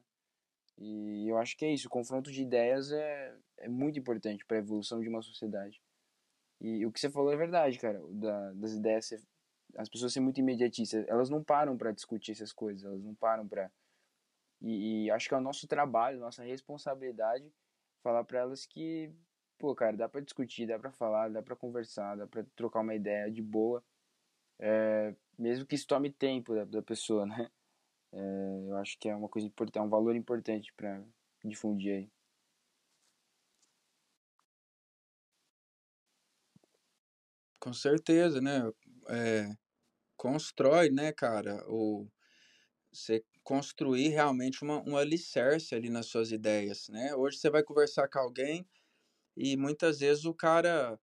E 0.84 1.30
eu 1.30 1.38
acho 1.38 1.56
que 1.56 1.64
é 1.64 1.72
isso, 1.72 1.88
o 1.88 1.92
confronto 1.92 2.32
de 2.32 2.42
ideias 2.42 2.92
é, 2.92 3.36
é 3.60 3.70
muito 3.70 4.00
importante 4.00 4.44
para 4.44 4.58
a 4.58 4.60
evolução 4.60 5.00
de 5.00 5.08
uma 5.08 5.22
sociedade. 5.22 5.80
E 6.60 6.84
o 6.88 6.92
que 6.92 7.00
você 7.00 7.10
falou 7.10 7.32
é 7.32 7.38
verdade, 7.38 7.78
cara, 7.78 8.02
da, 8.10 8.52
das 8.54 8.74
ideias 8.74 9.06
ser, 9.06 9.22
as 9.78 9.88
pessoas 9.88 10.12
serem 10.12 10.24
muito 10.24 10.40
imediatistas, 10.40 11.06
elas 11.08 11.30
não 11.30 11.44
param 11.44 11.78
para 11.78 11.92
discutir 11.92 12.32
essas 12.32 12.52
coisas, 12.52 12.84
elas 12.84 13.04
não 13.04 13.14
param 13.14 13.48
para 13.48 13.72
e, 14.60 15.06
e, 15.06 15.12
acho 15.12 15.28
que 15.28 15.34
é 15.34 15.38
o 15.38 15.42
nosso 15.42 15.68
trabalho, 15.68 16.20
nossa 16.20 16.44
responsabilidade 16.44 17.52
falar 18.04 18.24
para 18.24 18.40
elas 18.40 18.66
que, 18.66 19.12
pô, 19.58 19.76
cara, 19.76 19.96
dá 19.98 20.10
para 20.10 20.22
discutir, 20.22 20.68
dá 20.68 20.78
para 20.78 20.92
falar, 20.92 21.30
dá 21.30 21.42
para 21.42 21.56
conversar, 21.56 22.16
dá 22.16 22.28
para 22.28 22.44
trocar 22.56 22.82
uma 22.82 22.96
ideia 22.96 23.30
de 23.32 23.42
boa, 23.42 23.84
é, 24.60 25.16
mesmo 25.38 25.66
que 25.66 25.76
isso 25.76 25.88
tome 25.88 26.12
tempo 26.12 26.54
da, 26.54 26.66
da 26.66 26.82
pessoa, 26.82 27.26
né? 27.26 27.50
É, 28.14 28.20
eu 28.70 28.78
acho 28.78 28.98
que 29.00 29.10
é 29.10 29.16
uma 29.16 29.30
coisa 29.30 29.48
importante, 29.48 29.78
é 29.80 29.86
um 29.86 29.90
valor 29.90 30.16
importante 30.16 30.74
para 30.76 31.04
difundir 31.44 31.94
aí. 31.96 32.12
Com 37.60 37.74
certeza, 37.74 38.42
né? 38.42 38.72
É, 39.10 39.50
constrói, 40.18 40.92
né, 40.92 41.12
cara? 41.14 41.64
O, 41.70 42.08
você 42.94 43.24
construir 43.44 44.10
realmente 44.10 44.64
uma, 44.64 44.82
um 44.90 44.98
alicerce 44.98 45.76
ali 45.76 45.90
nas 45.90 46.08
suas 46.08 46.32
ideias, 46.32 46.90
né? 46.90 47.16
Hoje 47.16 47.38
você 47.40 47.50
vai 47.50 47.64
conversar 47.64 48.10
com 48.10 48.20
alguém 48.20 48.68
e 49.38 49.58
muitas 49.58 50.00
vezes 50.02 50.26
o 50.26 50.34
cara, 50.34 51.00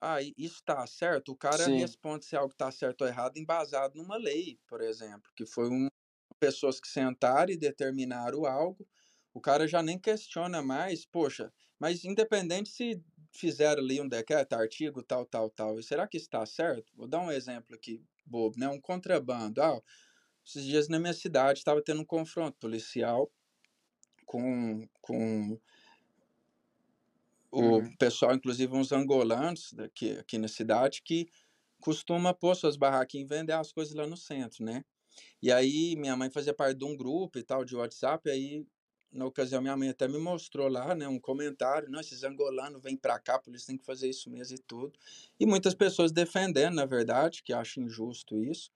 ah, 0.00 0.22
isso 0.22 0.56
está 0.60 0.86
certo? 0.86 1.32
O 1.32 1.36
cara 1.36 1.68
Sim. 1.68 1.76
responde 1.76 2.26
se 2.26 2.36
algo 2.36 2.52
está 2.52 2.70
certo 2.72 3.02
ou 3.02 3.08
errado 3.08 3.38
embasado 3.38 3.96
numa 3.98 4.16
lei, 4.18 4.60
por 4.68 4.82
exemplo, 4.82 5.30
que 5.36 5.46
foi 5.46 5.70
um 5.70 5.88
pessoas 6.38 6.80
que 6.80 6.88
sentaram 6.88 7.52
e 7.52 7.56
determinaram 7.56 8.46
algo, 8.46 8.86
o 9.32 9.40
cara 9.40 9.66
já 9.66 9.82
nem 9.82 9.98
questiona 9.98 10.62
mais, 10.62 11.04
poxa, 11.06 11.52
mas 11.78 12.04
independente 12.04 12.68
se 12.70 13.02
fizeram 13.32 13.82
ali 13.82 14.00
um 14.00 14.08
decreto, 14.08 14.52
artigo, 14.54 15.02
tal, 15.02 15.26
tal, 15.26 15.50
tal, 15.50 15.82
será 15.82 16.06
que 16.06 16.16
está 16.16 16.44
certo? 16.46 16.92
Vou 16.96 17.08
dar 17.08 17.20
um 17.20 17.32
exemplo 17.32 17.74
aqui, 17.74 18.02
bobo, 18.24 18.58
né? 18.58 18.68
Um 18.68 18.80
contrabando. 18.80 19.60
Ah, 19.62 19.80
esses 20.46 20.64
dias 20.64 20.88
na 20.88 21.00
minha 21.00 21.14
cidade 21.14 21.60
estava 21.60 21.82
tendo 21.82 22.02
um 22.02 22.04
confronto 22.06 22.58
policial 22.58 23.32
com, 24.26 24.88
com 25.00 25.60
o 27.50 27.82
Uhum. 27.82 27.96
pessoal, 27.98 28.34
inclusive 28.34 28.72
uns 28.74 28.92
angolanos 28.92 29.72
daqui, 29.72 30.12
aqui 30.12 30.38
na 30.38 30.48
cidade, 30.48 31.02
que 31.02 31.28
costuma 31.80 32.34
pôr 32.34 32.54
suas 32.56 32.76
barraquinhas 32.76 33.26
e 33.30 33.34
vender 33.34 33.52
as 33.52 33.72
coisas 33.72 33.94
lá 33.94 34.06
no 34.06 34.16
centro, 34.16 34.64
né? 34.64 34.84
E 35.42 35.52
aí 35.52 35.96
minha 35.96 36.16
mãe 36.16 36.30
fazia 36.30 36.54
parte 36.54 36.78
de 36.78 36.84
um 36.84 36.96
grupo 36.96 37.38
e 37.38 37.42
tal 37.42 37.64
de 37.64 37.76
WhatsApp, 37.76 38.28
e 38.28 38.32
aí 38.32 38.66
na 39.12 39.26
ocasião 39.26 39.62
minha 39.62 39.76
mãe 39.76 39.88
até 39.90 40.08
me 40.08 40.18
mostrou 40.18 40.66
lá, 40.68 40.94
né, 40.94 41.06
um 41.06 41.20
comentário, 41.20 41.88
não, 41.88 42.00
esses 42.00 42.24
angolanos 42.24 42.82
vêm 42.82 42.96
para 42.96 43.18
cá, 43.20 43.36
a 43.36 43.38
polícia 43.38 43.68
tem 43.68 43.78
que 43.78 43.84
fazer 43.84 44.08
isso 44.10 44.28
mesmo 44.30 44.56
e 44.56 44.60
tudo. 44.66 44.98
E 45.38 45.46
muitas 45.46 45.74
pessoas 45.74 46.10
defendendo, 46.12 46.74
na 46.74 46.84
verdade, 46.86 47.42
que 47.44 47.52
acham 47.52 47.84
injusto 47.84 48.42
isso. 48.42 48.70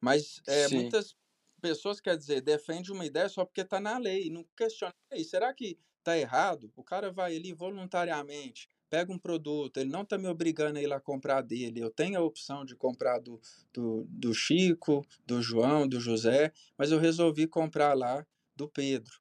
Mas 0.00 0.40
é, 0.46 0.68
muitas 0.68 1.16
pessoas, 1.60 2.00
quer 2.00 2.16
dizer, 2.16 2.40
defendem 2.42 2.92
uma 2.92 3.06
ideia 3.06 3.28
só 3.28 3.44
porque 3.44 3.62
está 3.62 3.80
na 3.80 3.98
lei, 3.98 4.30
não 4.30 4.44
questiona. 4.56 4.92
"Ei, 5.10 5.24
será 5.24 5.52
que 5.54 5.78
está 5.98 6.16
errado? 6.18 6.72
O 6.76 6.84
cara 6.84 7.10
vai 7.12 7.36
ali 7.36 7.52
voluntariamente, 7.52 8.68
pega 8.88 9.12
um 9.12 9.18
produto, 9.18 9.78
ele 9.78 9.90
não 9.90 10.02
está 10.02 10.16
me 10.16 10.28
obrigando 10.28 10.78
a 10.78 10.82
ir 10.82 10.86
lá 10.86 11.00
comprar 11.00 11.42
dele. 11.42 11.80
Eu 11.80 11.90
tenho 11.90 12.18
a 12.18 12.22
opção 12.22 12.64
de 12.64 12.74
comprar 12.76 13.18
do, 13.18 13.40
do, 13.72 14.06
do 14.08 14.32
Chico, 14.32 15.04
do 15.26 15.42
João, 15.42 15.88
do 15.88 16.00
José, 16.00 16.52
mas 16.78 16.92
eu 16.92 16.98
resolvi 16.98 17.46
comprar 17.46 17.94
lá 17.94 18.26
do 18.54 18.68
Pedro. 18.68 19.12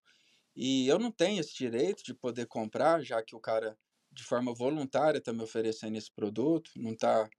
E 0.55 0.87
eu 0.87 0.97
não 0.97 1.11
tenho 1.11 1.39
esse 1.39 1.53
direito 1.53 2.03
de 2.03 2.13
poder 2.13 2.45
comprar, 2.45 3.03
já 3.03 3.21
que 3.21 3.35
o 3.35 3.39
cara, 3.39 3.77
de 4.11 4.23
forma 4.23 4.53
voluntária, 4.53 5.17
está 5.17 5.33
me 5.33 5.43
oferecendo 5.43 5.97
esse 5.97 6.11
produto, 6.11 6.71
não 6.77 6.93
está 6.93 7.29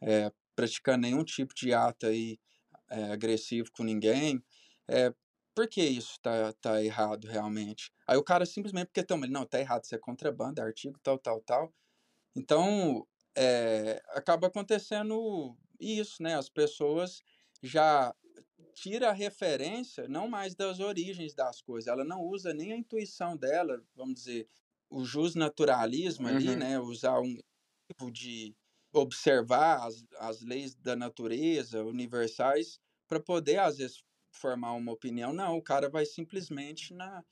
é, 0.00 0.32
praticando 0.56 1.02
nenhum 1.02 1.22
tipo 1.22 1.54
de 1.54 1.74
ato 1.74 2.06
aí, 2.06 2.38
é, 2.90 3.12
agressivo 3.12 3.70
com 3.72 3.84
ninguém. 3.84 4.42
É, 4.88 5.12
por 5.54 5.68
que 5.68 5.82
isso 5.82 6.18
tá, 6.20 6.52
tá 6.54 6.82
errado 6.82 7.26
realmente? 7.26 7.90
Aí 8.06 8.16
o 8.16 8.24
cara 8.24 8.46
simplesmente, 8.46 8.86
porque 8.86 9.02
toma, 9.04 9.26
não, 9.26 9.46
tá 9.46 9.60
errado, 9.60 9.84
isso 9.84 9.94
é 9.94 9.98
contrabando, 9.98 10.60
é 10.60 10.64
artigo, 10.64 10.98
tal, 11.02 11.18
tal, 11.18 11.40
tal. 11.42 11.74
Então, 12.36 13.06
é, 13.36 14.02
acaba 14.10 14.48
acontecendo 14.48 15.56
isso, 15.80 16.22
né? 16.22 16.36
As 16.36 16.48
pessoas 16.48 17.22
já 17.62 18.14
tira 18.74 19.10
a 19.10 19.12
referência 19.12 20.08
não 20.08 20.28
mais 20.28 20.54
das 20.54 20.80
origens 20.80 21.34
das 21.34 21.60
coisas, 21.62 21.88
ela 21.88 22.04
não 22.04 22.22
usa 22.22 22.54
nem 22.54 22.72
a 22.72 22.76
intuição 22.76 23.36
dela, 23.36 23.82
vamos 23.94 24.14
dizer, 24.14 24.48
o 24.90 25.04
jus 25.04 25.34
naturalismo 25.34 26.28
ali, 26.28 26.56
Uhum. 26.56 26.56
né? 26.56 26.78
Usar 26.80 27.20
um 27.20 27.36
tipo 27.90 28.10
de 28.10 28.56
observar 28.92 29.86
as, 29.86 30.04
as 30.18 30.42
leis 30.42 30.74
da 30.74 30.96
natureza 30.96 31.84
universais 31.84 32.80
para 33.08 33.20
poder, 33.20 33.58
às 33.58 33.78
vezes, 33.78 34.02
formar 34.32 34.72
uma 34.72 34.92
opinião. 34.92 35.32
Não, 35.32 35.56
o 35.56 35.62
cara 35.62 35.88
vai 35.88 36.04
simplesmente 36.04 36.92
na, 36.94 37.24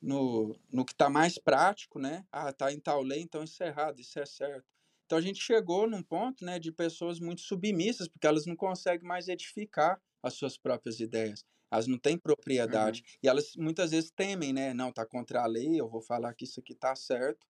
no, 0.00 0.58
no 0.70 0.84
que 0.84 0.92
está 0.92 1.08
mais 1.08 1.38
prático, 1.38 1.98
né? 1.98 2.26
Ah, 2.32 2.52
tá 2.52 2.72
em 2.72 2.80
tal 2.80 3.02
lei, 3.02 3.20
então 3.20 3.44
isso 3.44 3.62
é 3.62 3.68
errado, 3.68 4.00
isso 4.00 4.18
é 4.18 4.26
certo. 4.26 4.66
Então 5.06 5.18
a 5.18 5.22
gente 5.22 5.40
chegou 5.40 5.88
num 5.88 6.02
ponto, 6.02 6.44
né, 6.44 6.58
de 6.58 6.72
pessoas 6.72 7.20
muito 7.20 7.42
submissas, 7.42 8.08
porque 8.08 8.26
elas 8.26 8.46
não 8.46 8.56
conseguem 8.56 9.06
mais 9.06 9.28
edificar 9.28 10.00
as 10.22 10.34
suas 10.34 10.56
próprias 10.56 11.00
ideias. 11.00 11.44
Elas 11.70 11.86
não 11.86 11.98
têm 11.98 12.18
propriedade. 12.18 13.00
Uhum. 13.00 13.18
E 13.22 13.28
elas 13.28 13.56
muitas 13.56 13.90
vezes 13.90 14.10
temem, 14.10 14.52
né? 14.52 14.74
Não, 14.74 14.92
tá 14.92 15.06
contra 15.06 15.42
a 15.42 15.46
lei, 15.46 15.80
eu 15.80 15.88
vou 15.88 16.00
falar 16.00 16.34
que 16.34 16.44
isso 16.44 16.60
aqui 16.60 16.74
tá 16.74 16.94
certo, 16.94 17.46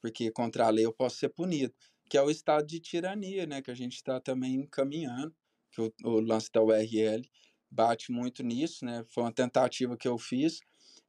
porque 0.00 0.30
contra 0.30 0.66
a 0.66 0.70
lei 0.70 0.84
eu 0.84 0.92
posso 0.92 1.16
ser 1.16 1.28
punido. 1.28 1.74
Que 2.08 2.18
é 2.18 2.22
o 2.22 2.30
estado 2.30 2.66
de 2.66 2.80
tirania, 2.80 3.46
né? 3.46 3.62
Que 3.62 3.70
a 3.70 3.74
gente 3.74 3.94
está 3.94 4.20
também 4.20 4.66
caminhando, 4.66 5.34
que 5.70 5.80
o, 5.80 5.92
o 6.04 6.20
lance 6.20 6.50
da 6.52 6.62
URL 6.62 7.22
bate 7.74 8.12
muito 8.12 8.42
nisso, 8.42 8.84
né? 8.84 9.04
Foi 9.08 9.24
uma 9.24 9.32
tentativa 9.32 9.96
que 9.96 10.08
eu 10.08 10.18
fiz 10.18 10.60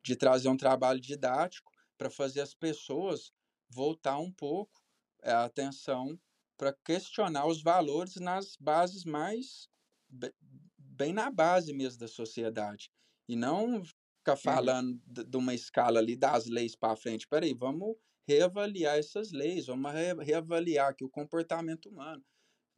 de 0.03 0.15
trazer 0.15 0.49
um 0.49 0.57
trabalho 0.57 0.99
didático 0.99 1.71
para 1.97 2.09
fazer 2.09 2.41
as 2.41 2.53
pessoas 2.53 3.31
voltar 3.69 4.19
um 4.19 4.31
pouco 4.31 4.81
é, 5.23 5.31
a 5.31 5.45
atenção 5.45 6.19
para 6.57 6.73
questionar 6.85 7.47
os 7.47 7.61
valores 7.61 8.15
nas 8.15 8.55
bases 8.59 9.03
mais 9.03 9.67
be- 10.09 10.33
bem 10.77 11.13
na 11.13 11.31
base 11.31 11.73
mesmo 11.73 11.99
da 11.99 12.07
sociedade 12.07 12.89
e 13.27 13.35
não 13.35 13.83
ficar 13.83 14.37
Uhum. 14.45 14.71
falando 14.71 14.99
de 15.05 15.23
de 15.23 15.37
uma 15.37 15.53
escala 15.53 15.99
ali 15.99 16.15
das 16.15 16.45
leis 16.45 16.75
para 16.75 16.95
frente. 16.95 17.27
Peraí, 17.27 17.53
vamos 17.53 17.95
reavaliar 18.27 18.97
essas 18.97 19.31
leis, 19.31 19.67
vamos 19.67 19.91
reavaliar 20.23 20.89
aqui 20.89 21.03
o 21.03 21.09
comportamento 21.09 21.89
humano. 21.89 22.23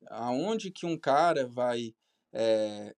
Aonde 0.10 0.72
que 0.72 0.86
um 0.86 0.98
cara 0.98 1.48
vai. 1.48 1.96
É, 2.34 2.96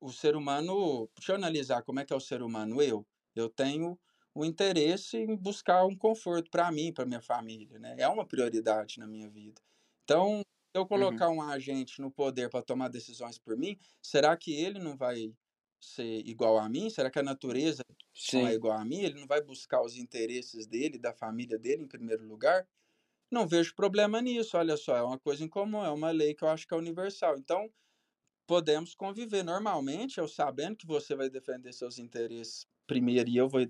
o 0.00 0.12
ser 0.12 0.36
humano. 0.36 1.08
Deixa 1.16 1.32
eu 1.32 1.36
analisar 1.36 1.82
como 1.82 2.00
é 2.00 2.04
que 2.04 2.12
é 2.12 2.16
o 2.16 2.20
ser 2.20 2.42
humano. 2.42 2.82
Eu. 2.82 3.06
Eu 3.34 3.48
tenho 3.48 3.98
o 4.34 4.44
interesse 4.44 5.16
em 5.18 5.36
buscar 5.36 5.84
um 5.86 5.96
conforto 5.96 6.50
para 6.50 6.70
mim, 6.72 6.92
para 6.92 7.06
minha 7.06 7.20
família, 7.20 7.78
né? 7.78 7.96
É 7.98 8.08
uma 8.08 8.26
prioridade 8.26 8.98
na 8.98 9.06
minha 9.06 9.28
vida. 9.28 9.60
Então, 10.04 10.42
eu 10.74 10.86
Uhum. 10.94 11.22
colocar 11.22 11.28
um 11.30 11.42
agente 11.42 12.00
no 12.00 12.10
poder 12.10 12.48
para 12.50 12.62
tomar 12.62 12.88
decisões 12.88 13.38
por 13.38 13.56
mim, 13.56 13.78
será 14.02 14.36
que 14.36 14.52
ele 14.54 14.78
não 14.78 14.96
vai 14.96 15.34
ser 15.80 16.26
igual 16.26 16.58
a 16.58 16.68
mim? 16.68 16.90
Será 16.90 17.10
que 17.10 17.18
a 17.18 17.22
natureza 17.22 17.82
não 18.32 18.46
é 18.46 18.52
Sim. 18.52 18.54
igual 18.54 18.78
a 18.78 18.84
mim? 18.84 19.00
Ele 19.02 19.20
não 19.20 19.26
vai 19.26 19.40
buscar 19.42 19.82
os 19.82 19.96
interesses 19.96 20.66
dele, 20.66 20.98
da 20.98 21.12
família 21.14 21.58
dele 21.58 21.82
em 21.84 21.88
primeiro 21.88 22.24
lugar? 22.26 22.68
Não 23.30 23.46
vejo 23.46 23.74
problema 23.74 24.20
nisso, 24.22 24.56
olha 24.56 24.76
só, 24.76 24.96
é 24.96 25.02
uma 25.02 25.18
coisa 25.18 25.44
em 25.44 25.48
comum, 25.48 25.84
é 25.84 25.90
uma 25.90 26.10
lei 26.10 26.34
que 26.34 26.44
eu 26.44 26.48
acho 26.48 26.66
que 26.66 26.74
é 26.74 26.76
universal. 26.76 27.36
Então, 27.38 27.70
podemos 28.48 28.94
conviver 28.94 29.44
normalmente, 29.44 30.18
eu 30.18 30.26
sabendo 30.26 30.74
que 30.78 30.86
você 30.86 31.14
vai 31.14 31.28
defender 31.28 31.70
seus 31.74 31.98
interesses 31.98 32.66
primeiro 32.86 33.28
e 33.28 33.36
eu 33.36 33.46
vou 33.46 33.60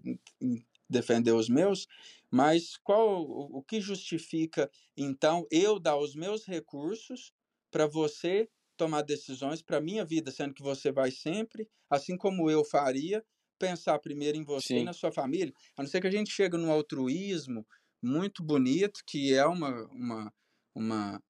defender 0.89 1.33
os 1.33 1.49
meus, 1.49 1.89
mas 2.31 2.77
qual 2.77 3.23
o, 3.23 3.61
que 3.63 3.81
justifica 3.81 4.71
então 4.97 5.45
eu 5.51 5.81
dar 5.81 5.97
os 5.97 6.15
meus 6.15 6.47
recursos 6.47 7.33
para 7.73 7.89
você 7.89 8.49
tomar 8.77 9.03
decisões 9.03 9.61
para 9.61 9.81
minha 9.81 10.05
vida, 10.05 10.31
sendo 10.31 10.55
que 10.55 10.63
você 10.63 10.93
vai 10.93 11.11
sempre, 11.11 11.69
assim 11.91 12.17
como 12.17 12.49
eu 12.49 12.65
faria, 12.65 13.25
pensar 13.59 13.99
primeiro 13.99 14.39
em 14.39 14.45
você 14.45 14.79
e 14.79 14.79
Sim. 14.79 14.85
na 14.85 14.93
sua 14.93 15.11
família, 15.11 15.53
a 15.77 15.83
não 15.83 15.91
ser 15.91 16.01
que 16.01 16.07
a 16.07 16.13
gente 16.13 16.31
chegue 16.31 16.57
num 16.57 16.71
altruísmo 16.71 17.67
muito 18.01 18.45
bonito, 18.45 19.03
que 19.05 19.35
é 19.35 19.45
uma, 19.45 19.85
uma, 19.89 20.33
uma 20.73 21.21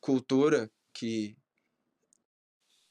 cultura 0.00 0.70
que 0.92 1.36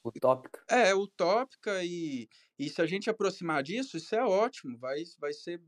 Utópica. 0.04 0.64
é 0.68 0.94
utópica 0.94 1.84
e, 1.84 2.28
e 2.58 2.68
se 2.68 2.80
a 2.82 2.86
gente 2.86 3.08
aproximar 3.08 3.62
disso, 3.62 3.96
isso 3.96 4.14
é 4.14 4.24
ótimo, 4.24 4.78
vai, 4.78 5.02
vai 5.18 5.32
ser 5.32 5.60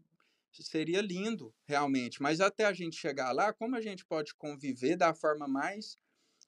seria 0.53 1.01
lindo 1.01 1.53
realmente, 1.67 2.23
mas 2.23 2.41
até 2.41 2.65
a 2.65 2.73
gente 2.73 2.97
chegar 2.97 3.33
lá, 3.33 3.53
como 3.53 3.75
a 3.75 3.81
gente 3.81 4.05
pode 4.05 4.35
conviver 4.35 4.97
da 4.97 5.13
forma 5.13 5.49
mais 5.49 5.99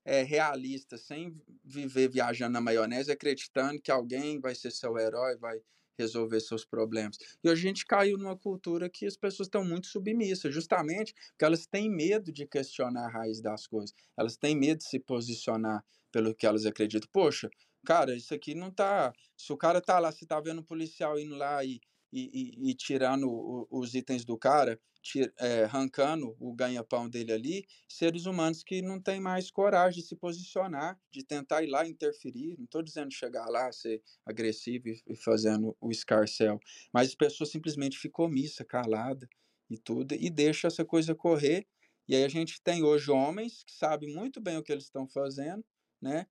é, 0.04 0.22
realista, 0.22 0.96
sem 0.96 1.40
viver 1.64 2.08
viajando 2.08 2.52
na 2.52 2.60
maionese, 2.60 3.10
acreditando 3.10 3.82
que 3.82 3.90
alguém 3.90 4.40
vai 4.40 4.54
ser 4.54 4.70
seu 4.70 4.96
herói, 4.96 5.36
vai 5.36 5.60
resolver 5.98 6.40
seus 6.40 6.64
problemas. 6.64 7.16
E 7.42 7.48
a 7.48 7.54
gente 7.54 7.84
caiu 7.86 8.18
numa 8.18 8.36
cultura 8.36 8.88
que 8.88 9.06
as 9.06 9.16
pessoas 9.16 9.46
estão 9.46 9.64
muito 9.64 9.86
submissas, 9.88 10.54
justamente 10.54 11.12
porque 11.30 11.44
elas 11.44 11.66
têm 11.66 11.90
medo 11.90 12.30
de 12.32 12.46
questionar 12.46 13.06
a 13.06 13.10
raiz 13.10 13.40
das 13.40 13.66
coisas, 13.66 13.94
elas 14.16 14.36
têm 14.36 14.54
medo 14.54 14.78
de 14.78 14.84
se 14.84 15.00
posicionar 15.00 15.84
pelo 16.12 16.34
que 16.34 16.46
elas 16.46 16.64
acreditam. 16.64 17.08
Poxa, 17.12 17.50
cara, 17.86 18.14
isso 18.16 18.34
aqui 18.34 18.54
não 18.54 18.70
tá. 18.70 19.12
Se 19.36 19.52
o 19.52 19.56
cara 19.56 19.80
tá 19.80 19.98
lá, 19.98 20.12
se 20.12 20.26
tá 20.26 20.40
vendo 20.40 20.60
um 20.60 20.64
policial 20.64 21.18
indo 21.18 21.36
lá 21.36 21.64
e, 21.64 21.80
e, 22.12 22.66
e, 22.66 22.70
e 22.70 22.74
tirando 22.74 23.28
o, 23.30 23.68
os 23.70 23.94
itens 23.94 24.24
do 24.24 24.36
cara, 24.38 24.80
tir, 25.02 25.32
é, 25.38 25.64
arrancando 25.64 26.36
o 26.40 26.52
ganha-pão 26.52 27.08
dele 27.08 27.32
ali, 27.32 27.66
seres 27.88 28.26
humanos 28.26 28.62
que 28.64 28.82
não 28.82 29.00
têm 29.00 29.20
mais 29.20 29.50
coragem 29.50 30.02
de 30.02 30.08
se 30.08 30.16
posicionar, 30.16 30.98
de 31.12 31.24
tentar 31.24 31.62
ir 31.62 31.68
lá 31.68 31.86
interferir. 31.86 32.56
Não 32.58 32.64
estou 32.64 32.82
dizendo 32.82 33.12
chegar 33.12 33.46
lá, 33.48 33.70
ser 33.72 34.02
agressivo 34.26 34.88
e, 34.88 35.16
fazendo 35.16 35.76
o 35.80 35.90
escarcel, 35.90 36.58
mas 36.92 37.08
as 37.08 37.14
pessoas 37.14 37.50
simplesmente 37.50 37.98
ficam 37.98 38.26
omissa, 38.26 38.64
calada 38.64 39.28
e 39.70 39.78
tudo, 39.78 40.14
e 40.14 40.28
deixa 40.30 40.66
essa 40.68 40.84
coisa 40.84 41.14
correr. 41.14 41.66
E 42.08 42.14
aí 42.14 42.24
a 42.24 42.28
gente 42.28 42.60
tem 42.62 42.82
hoje 42.84 43.10
homens 43.10 43.64
que 43.64 43.72
sabem 43.72 44.12
muito 44.14 44.40
bem 44.40 44.56
o 44.56 44.62
que 44.62 44.72
eles 44.72 44.84
estão 44.84 45.08
fazendo, 45.08 45.64
né? 46.00 46.26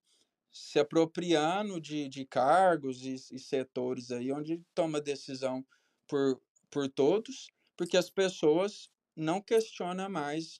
Se 0.55 0.79
apropriando 0.79 1.81
de, 1.81 2.07
de 2.07 2.25
cargos 2.25 3.03
e, 3.03 3.15
e, 3.15 3.37
setores 3.37 4.09
aí 4.09 4.31
onde 4.31 4.63
toma 4.73 5.01
decisão 5.01 5.65
por, 6.07 6.41
por 6.69 6.87
todos, 6.87 7.49
porque 7.75 7.97
as 7.97 8.09
pessoas 8.09 8.89
não 9.13 9.41
questionam 9.41 10.09
mais 10.09 10.57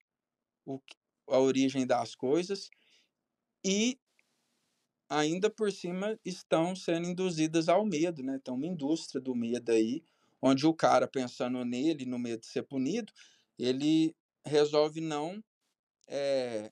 o, 0.65 0.81
a 1.29 1.39
origem 1.39 1.87
das 1.87 2.13
coisas 2.13 2.69
e 3.63 3.97
ainda 5.07 5.49
por 5.49 5.71
cima 5.71 6.19
estão 6.25 6.75
sendo 6.75 7.07
induzidas 7.07 7.69
ao 7.69 7.85
medo, 7.85 8.21
né? 8.21 8.37
Tem 8.43 8.53
uma 8.53 8.67
indústria 8.67 9.21
do 9.21 9.33
medo 9.33 9.71
aí, 9.71 10.03
onde 10.41 10.67
o 10.67 10.73
cara 10.73 11.07
pensando 11.07 11.63
nele, 11.63 12.05
no 12.05 12.19
medo 12.19 12.41
de 12.41 12.47
ser 12.47 12.63
punido, 12.63 13.13
ele 13.57 14.13
resolve 14.43 14.99
não 14.99 15.41
é, 16.05 16.69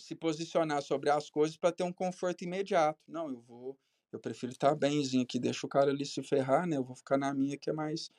se 0.00 0.14
posicionar 0.14 0.82
sobre 0.82 1.10
as 1.10 1.30
coisas 1.30 1.56
para 1.56 1.72
ter 1.72 1.84
um 1.84 1.92
conforto 1.92 2.42
imediato. 2.42 2.98
Não, 3.06 3.30
eu 3.30 3.40
vou, 3.40 3.78
eu 4.12 4.18
prefiro 4.18 4.52
estar 4.52 4.74
bemzinho 4.74 5.22
aqui, 5.22 5.38
deixa 5.38 5.66
o 5.66 5.68
cara 5.68 5.90
ali 5.90 6.04
se 6.04 6.22
ferrar, 6.22 6.66
né? 6.66 6.76
Eu 6.76 6.84
vou 6.84 6.96
ficar 6.96 7.16
na 7.16 7.32
minha 7.32 7.56
que 7.56 7.70
é 7.70 7.72
mais. 7.72 8.10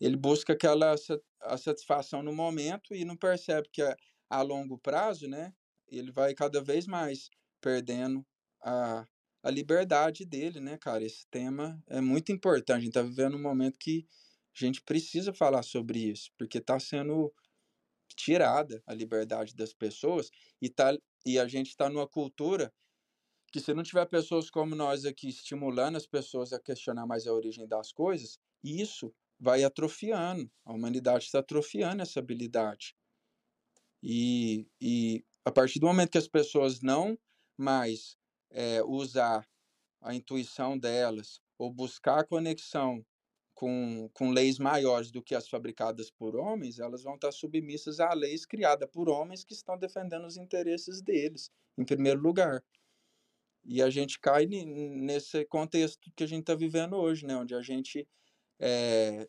Ele 0.00 0.16
busca 0.16 0.52
aquela 0.52 0.94
a 1.40 1.56
satisfação 1.56 2.22
no 2.22 2.32
momento 2.32 2.94
e 2.94 3.04
não 3.04 3.16
percebe 3.16 3.68
que 3.72 3.82
a, 3.82 3.96
a 4.28 4.42
longo 4.42 4.78
prazo, 4.78 5.28
né? 5.28 5.52
Ele 5.88 6.10
vai 6.10 6.34
cada 6.34 6.60
vez 6.60 6.86
mais 6.86 7.30
perdendo 7.60 8.24
a, 8.62 9.06
a 9.42 9.50
liberdade 9.50 10.24
dele, 10.24 10.60
né, 10.60 10.76
cara? 10.78 11.04
Esse 11.04 11.26
tema 11.28 11.82
é 11.86 12.00
muito 12.00 12.32
importante. 12.32 12.78
A 12.78 12.80
gente 12.80 12.88
está 12.88 13.02
vivendo 13.02 13.36
um 13.36 13.42
momento 13.42 13.78
que 13.78 14.06
a 14.54 14.58
gente 14.58 14.82
precisa 14.82 15.32
falar 15.32 15.62
sobre 15.62 15.98
isso, 15.98 16.30
porque 16.38 16.58
está 16.58 16.80
sendo 16.80 17.32
tirada 18.14 18.82
a 18.86 18.94
liberdade 18.94 19.54
das 19.54 19.72
pessoas 19.72 20.30
e, 20.60 20.68
tá, 20.68 20.96
e 21.24 21.38
a 21.38 21.46
gente 21.48 21.68
está 21.68 21.88
numa 21.88 22.06
cultura 22.06 22.72
que 23.52 23.60
se 23.60 23.72
não 23.72 23.82
tiver 23.82 24.06
pessoas 24.06 24.50
como 24.50 24.74
nós 24.74 25.04
aqui 25.04 25.28
estimulando 25.28 25.96
as 25.96 26.06
pessoas 26.06 26.52
a 26.52 26.60
questionar 26.60 27.06
mais 27.06 27.26
a 27.26 27.32
origem 27.32 27.66
das 27.66 27.92
coisas, 27.92 28.38
isso 28.62 29.14
vai 29.38 29.64
atrofiando. 29.64 30.50
A 30.64 30.72
humanidade 30.72 31.24
está 31.24 31.38
atrofiando 31.38 32.02
essa 32.02 32.20
habilidade. 32.20 32.94
E, 34.02 34.66
e 34.80 35.24
a 35.44 35.50
partir 35.50 35.78
do 35.78 35.86
momento 35.86 36.10
que 36.10 36.18
as 36.18 36.28
pessoas 36.28 36.80
não 36.80 37.18
mais 37.56 38.16
é, 38.50 38.82
usar 38.82 39.48
a 40.00 40.14
intuição 40.14 40.78
delas 40.78 41.40
ou 41.58 41.72
buscar 41.72 42.20
a 42.20 42.26
conexão 42.26 43.04
com, 43.56 44.10
com 44.12 44.30
leis 44.30 44.58
maiores 44.58 45.10
do 45.10 45.22
que 45.22 45.34
as 45.34 45.48
fabricadas 45.48 46.10
por 46.10 46.36
homens, 46.36 46.78
elas 46.78 47.02
vão 47.02 47.14
estar 47.14 47.32
submissas 47.32 47.98
a 47.98 48.12
leis 48.12 48.44
criadas 48.44 48.88
por 48.92 49.08
homens 49.08 49.44
que 49.44 49.54
estão 49.54 49.78
defendendo 49.78 50.26
os 50.26 50.36
interesses 50.36 51.00
deles, 51.00 51.50
em 51.76 51.84
primeiro 51.84 52.20
lugar. 52.20 52.62
E 53.64 53.80
a 53.80 53.88
gente 53.88 54.20
cai 54.20 54.44
nesse 54.46 55.44
contexto 55.46 56.12
que 56.14 56.22
a 56.22 56.26
gente 56.26 56.42
está 56.42 56.54
vivendo 56.54 56.96
hoje, 56.96 57.26
né? 57.26 57.34
onde 57.34 57.54
a 57.54 57.62
gente 57.62 58.06
é, 58.60 59.26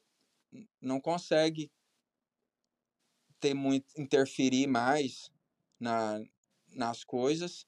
não 0.82 1.00
consegue 1.00 1.72
ter 3.40 3.54
muito 3.54 3.88
interferir 3.98 4.68
mais 4.68 5.32
na, 5.80 6.22
nas 6.68 7.06
coisas, 7.06 7.66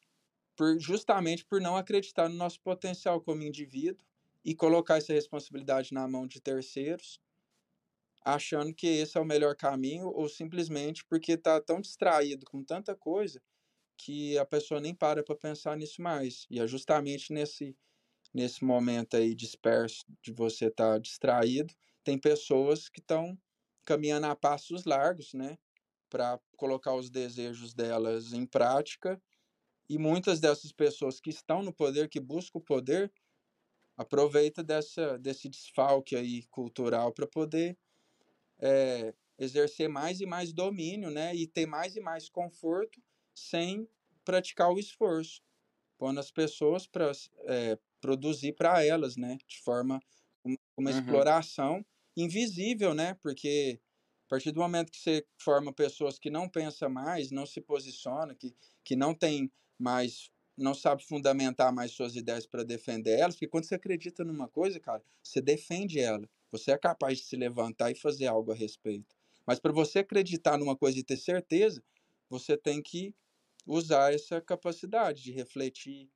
por, 0.58 0.78
justamente 0.78 1.46
por 1.46 1.62
não 1.62 1.78
acreditar 1.78 2.28
no 2.28 2.36
nosso 2.36 2.60
potencial 2.60 3.22
como 3.22 3.44
indivíduo 3.44 4.09
e 4.50 4.56
colocar 4.56 4.98
essa 4.98 5.14
responsabilidade 5.14 5.94
na 5.94 6.08
mão 6.08 6.26
de 6.26 6.42
terceiros, 6.42 7.22
achando 8.26 8.74
que 8.74 8.88
esse 8.88 9.16
é 9.16 9.22
o 9.22 9.26
melhor 9.26 9.56
caminho 9.56 10.08
ou 10.08 10.28
simplesmente 10.28 11.06
porque 11.06 11.34
está 11.34 11.62
tão 11.62 11.80
distraído 11.80 12.48
com 12.48 12.64
tanta 12.64 12.96
coisa 12.96 13.40
que 13.98 14.38
a 14.40 14.46
pessoa 14.46 14.82
nem 14.82 14.96
para 14.96 15.24
para 15.24 15.36
pensar 15.36 15.78
nisso 15.78 16.02
mais. 16.02 16.48
E 16.50 16.60
é 16.60 16.68
justamente 16.68 17.32
nesse 17.32 17.78
nesse 18.34 18.64
momento 18.66 19.18
aí 19.18 19.36
disperso 19.36 20.04
de 20.24 20.32
você 20.34 20.66
estar 20.68 20.94
tá 20.94 21.00
distraído, 21.00 21.74
tem 22.04 22.18
pessoas 22.20 22.90
que 22.90 23.02
estão 23.02 23.38
caminhando 23.86 24.28
a 24.28 24.36
passos 24.36 24.86
largos, 24.86 25.34
né, 25.34 25.58
para 26.10 26.40
colocar 26.58 26.96
os 26.96 27.10
desejos 27.12 27.74
delas 27.76 28.34
em 28.34 28.46
prática. 28.48 29.22
E 29.90 29.98
muitas 30.00 30.40
dessas 30.40 30.72
pessoas 30.72 31.20
que 31.20 31.30
estão 31.32 31.64
no 31.64 31.74
poder, 31.74 32.10
que 32.10 32.20
buscam 32.20 32.60
o 32.60 32.64
poder, 32.64 33.12
aproveita 34.00 34.64
dessa, 34.64 35.20
desse 35.20 35.50
desfalque 35.50 36.16
aí 36.16 36.44
cultural 36.44 37.12
para 37.12 37.28
poder 37.28 37.78
é, 38.58 39.14
exercer 39.38 39.90
mais 39.90 40.22
e 40.22 40.26
mais 40.26 40.54
domínio, 40.54 41.12
né, 41.12 41.36
e 41.36 41.46
ter 41.46 41.66
mais 41.66 41.98
e 41.98 42.00
mais 42.00 42.30
conforto 42.30 43.02
sem 43.36 43.90
praticar 44.24 44.72
o 44.72 44.80
esforço, 44.80 45.42
pondo 45.98 46.18
as 46.18 46.32
pessoas 46.32 46.88
para 46.88 47.12
é, 47.44 47.78
produzir 48.00 48.54
para 48.54 48.86
elas, 48.86 49.18
né, 49.18 49.38
de 49.46 49.60
forma 49.60 50.00
uma, 50.46 50.58
uma 50.78 50.92
uhum. 50.92 50.98
exploração 50.98 51.86
invisível, 52.16 52.94
né, 52.94 53.16
porque 53.16 53.82
a 54.28 54.30
partir 54.30 54.54
do 54.54 54.62
momento 54.62 54.94
que 54.94 55.00
você 55.00 55.28
forma 55.38 55.74
pessoas 55.74 56.18
que 56.18 56.30
não 56.30 56.48
pensam 56.48 56.90
mais, 56.90 57.32
não 57.32 57.46
se 57.46 57.60
posiciona, 57.60 58.34
que, 58.34 58.56
que 58.82 58.96
não 58.96 59.14
tem 59.14 59.52
mais 59.78 60.32
não 60.60 60.74
sabe 60.74 61.04
fundamentar 61.04 61.74
mais 61.74 61.92
suas 61.92 62.16
ideias 62.16 62.46
para 62.46 62.64
defender 62.64 63.20
elas, 63.20 63.36
porque 63.36 63.48
quando 63.48 63.66
você 63.66 63.76
acredita 63.76 64.24
numa 64.24 64.48
coisa, 64.48 64.80
cara, 64.80 65.04
você 65.24 65.42
defende 65.42 66.00
ela. 66.00 66.30
Você 66.52 66.72
é 66.72 66.78
capaz 66.78 67.20
de 67.20 67.26
se 67.26 67.36
levantar 67.36 67.92
e 67.92 67.96
fazer 67.96 68.28
algo 68.28 68.52
a 68.52 68.56
respeito. 68.56 69.16
Mas 69.46 69.60
para 69.60 69.72
você 69.72 70.00
acreditar 70.00 70.58
numa 70.58 70.76
coisa 70.76 71.00
e 71.00 71.04
ter 71.04 71.18
certeza, 71.18 71.84
você 72.30 72.58
tem 72.58 72.82
que 72.82 73.14
usar 73.66 74.14
essa 74.14 74.42
capacidade 74.42 75.24
de 75.24 75.32
refletir, 75.32 76.10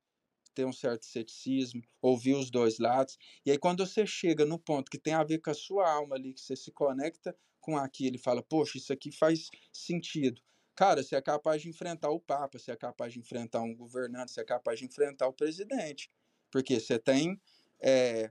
ter 0.54 0.64
um 0.64 0.72
certo 0.72 1.04
ceticismo, 1.04 1.82
ouvir 2.00 2.34
os 2.34 2.50
dois 2.50 2.78
lados. 2.78 3.18
E 3.44 3.50
aí, 3.50 3.58
quando 3.58 3.84
você 3.84 4.06
chega 4.06 4.44
no 4.44 4.58
ponto 4.58 4.90
que 4.90 4.98
tem 4.98 5.14
a 5.14 5.24
ver 5.24 5.38
com 5.38 5.50
a 5.50 5.54
sua 5.54 5.90
alma 5.90 6.16
ali, 6.16 6.32
que 6.32 6.40
você 6.40 6.54
se 6.54 6.70
conecta 6.70 7.36
com 7.60 7.76
aquilo 7.76 8.16
e 8.16 8.18
fala, 8.18 8.42
poxa, 8.42 8.78
isso 8.78 8.92
aqui 8.92 9.10
faz 9.10 9.50
sentido. 9.72 10.40
Cara, 10.74 11.02
você 11.02 11.14
é 11.16 11.22
capaz 11.22 11.62
de 11.62 11.68
enfrentar 11.68 12.10
o 12.10 12.20
Papa, 12.20 12.58
você 12.58 12.72
é 12.72 12.76
capaz 12.76 13.12
de 13.12 13.20
enfrentar 13.20 13.60
um 13.62 13.74
governante, 13.74 14.32
você 14.32 14.40
é 14.40 14.44
capaz 14.44 14.78
de 14.78 14.86
enfrentar 14.86 15.28
o 15.28 15.32
presidente. 15.32 16.10
Porque 16.50 16.80
você 16.80 16.98
tem. 16.98 17.40
É, 17.80 18.30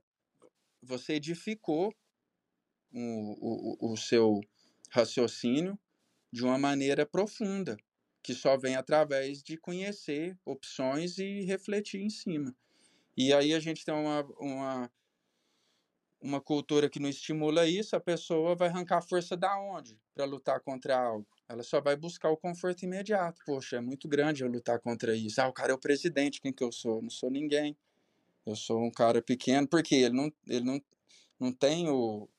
você 0.81 1.13
edificou 1.13 1.93
o, 2.93 3.87
o, 3.89 3.93
o 3.93 3.97
seu 3.97 4.41
raciocínio 4.91 5.79
de 6.31 6.43
uma 6.43 6.57
maneira 6.57 7.05
profunda 7.05 7.77
que 8.23 8.33
só 8.33 8.57
vem 8.57 8.75
através 8.75 9.43
de 9.43 9.57
conhecer 9.57 10.37
opções 10.45 11.17
e 11.17 11.41
refletir 11.41 12.01
em 12.01 12.09
cima. 12.09 12.55
E 13.17 13.33
aí 13.33 13.53
a 13.53 13.59
gente 13.59 13.85
tem 13.85 13.93
uma, 13.93 14.23
uma, 14.39 14.91
uma 16.19 16.41
cultura 16.41 16.89
que 16.89 16.99
não 16.99 17.09
estimula 17.09 17.67
isso, 17.67 17.95
a 17.95 17.99
pessoa 17.99 18.55
vai 18.55 18.67
arrancar 18.69 19.01
força 19.01 19.37
da 19.37 19.59
onde 19.59 19.99
para 20.15 20.25
lutar 20.25 20.59
contra 20.61 20.97
algo? 20.97 21.27
Ela 21.47 21.63
só 21.63 21.81
vai 21.81 21.95
buscar 21.95 22.29
o 22.29 22.37
conforto 22.37 22.83
imediato. 22.83 23.41
Poxa, 23.45 23.77
é 23.77 23.81
muito 23.81 24.07
grande 24.07 24.43
eu 24.43 24.49
lutar 24.49 24.79
contra 24.79 25.15
isso. 25.15 25.41
Ah, 25.41 25.47
o 25.47 25.53
cara 25.53 25.71
é 25.71 25.75
o 25.75 25.79
presidente, 25.79 26.41
quem 26.41 26.53
que 26.53 26.63
eu 26.63 26.71
sou? 26.71 27.01
Não 27.01 27.09
sou 27.09 27.29
ninguém. 27.29 27.77
Eu 28.45 28.55
sou 28.55 28.81
um 28.83 28.91
cara 28.91 29.21
pequeno, 29.21 29.67
porque 29.67 29.95
ele 29.95 30.15
não, 30.15 30.33
ele 30.47 30.65
não, 30.65 30.81
não 31.39 31.51
tem 31.51 31.89
o, 31.89 32.29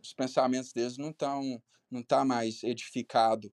os 0.00 0.12
pensamentos 0.12 0.72
deles 0.72 0.96
não 0.96 1.10
estão 1.10 1.62
não 1.90 2.02
tá 2.04 2.24
mais 2.24 2.62
edificado 2.62 3.52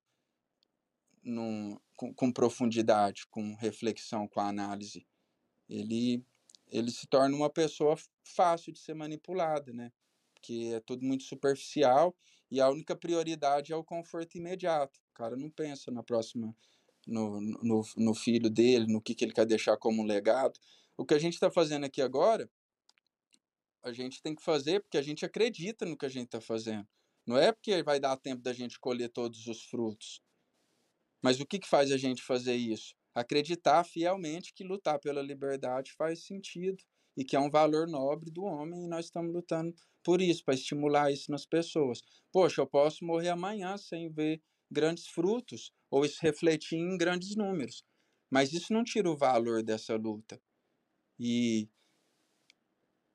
num, 1.23 1.75
com, 1.95 2.13
com, 2.13 2.31
profundidade, 2.31 3.25
com 3.27 3.55
reflexão, 3.55 4.27
com 4.27 4.39
análise. 4.39 5.07
Ele, 5.67 6.23
ele 6.67 6.91
se 6.91 7.07
torna 7.07 7.35
uma 7.35 7.49
pessoa 7.49 7.97
fácil 8.23 8.71
de 8.71 8.79
ser 8.79 8.93
manipulada, 8.93 9.73
né? 9.73 9.91
Porque 10.35 10.71
é 10.75 10.79
tudo 10.79 11.03
muito 11.03 11.23
superficial 11.23 12.15
e 12.49 12.61
a 12.61 12.69
única 12.69 12.95
prioridade 12.95 13.73
é 13.73 13.75
o 13.75 13.83
conforto 13.83 14.37
imediato. 14.37 14.99
O 15.11 15.13
cara 15.13 15.35
não 15.35 15.49
pensa 15.49 15.91
na 15.91 16.01
próxima, 16.01 16.55
no, 17.05 17.41
no, 17.41 17.81
no 17.97 18.13
filho 18.15 18.49
dele, 18.49 18.91
no 18.91 19.01
que, 19.01 19.13
que 19.13 19.25
ele 19.25 19.33
quer 19.33 19.45
deixar 19.45 19.77
como 19.77 20.03
legado. 20.03 20.59
O 20.95 21.05
que 21.05 21.13
a 21.13 21.19
gente 21.19 21.33
está 21.33 21.51
fazendo 21.51 21.85
aqui 21.85 22.01
agora, 22.01 22.49
a 23.83 23.91
gente 23.91 24.21
tem 24.21 24.33
que 24.33 24.43
fazer 24.43 24.81
porque 24.81 24.97
a 24.97 25.01
gente 25.01 25.25
acredita 25.25 25.85
no 25.85 25.97
que 25.97 26.05
a 26.05 26.09
gente 26.09 26.25
está 26.25 26.41
fazendo. 26.41 26.87
Não 27.25 27.37
é 27.37 27.51
porque 27.51 27.83
vai 27.83 27.99
dar 27.99 28.15
tempo 28.17 28.41
da 28.41 28.53
gente 28.53 28.79
colher 28.79 29.09
todos 29.09 29.47
os 29.47 29.63
frutos. 29.63 30.21
Mas 31.21 31.39
o 31.39 31.45
que, 31.45 31.59
que 31.59 31.67
faz 31.67 31.91
a 31.91 31.97
gente 31.97 32.23
fazer 32.23 32.55
isso? 32.55 32.95
Acreditar 33.13 33.83
fielmente 33.83 34.53
que 34.53 34.63
lutar 34.63 34.99
pela 34.99 35.21
liberdade 35.21 35.91
faz 35.93 36.23
sentido 36.23 36.83
e 37.17 37.25
que 37.25 37.35
é 37.35 37.39
um 37.39 37.49
valor 37.49 37.87
nobre 37.87 38.29
do 38.29 38.43
homem 38.43 38.85
e 38.85 38.87
nós 38.87 39.05
estamos 39.05 39.33
lutando 39.33 39.75
por 40.03 40.21
isso, 40.21 40.45
para 40.45 40.53
estimular 40.53 41.11
isso 41.11 41.29
nas 41.29 41.45
pessoas. 41.45 42.01
Poxa, 42.31 42.61
eu 42.61 42.67
posso 42.67 43.03
morrer 43.03 43.29
amanhã 43.29 43.75
sem 43.77 44.09
ver 44.09 44.41
grandes 44.71 45.07
frutos 45.07 45.73
ou 45.89 46.05
isso 46.05 46.19
refletir 46.21 46.77
em 46.77 46.97
grandes 46.97 47.35
números. 47.35 47.83
Mas 48.29 48.53
isso 48.53 48.71
não 48.71 48.83
tira 48.83 49.09
o 49.09 49.17
valor 49.17 49.63
dessa 49.63 49.95
luta. 49.95 50.39
E 51.19 51.67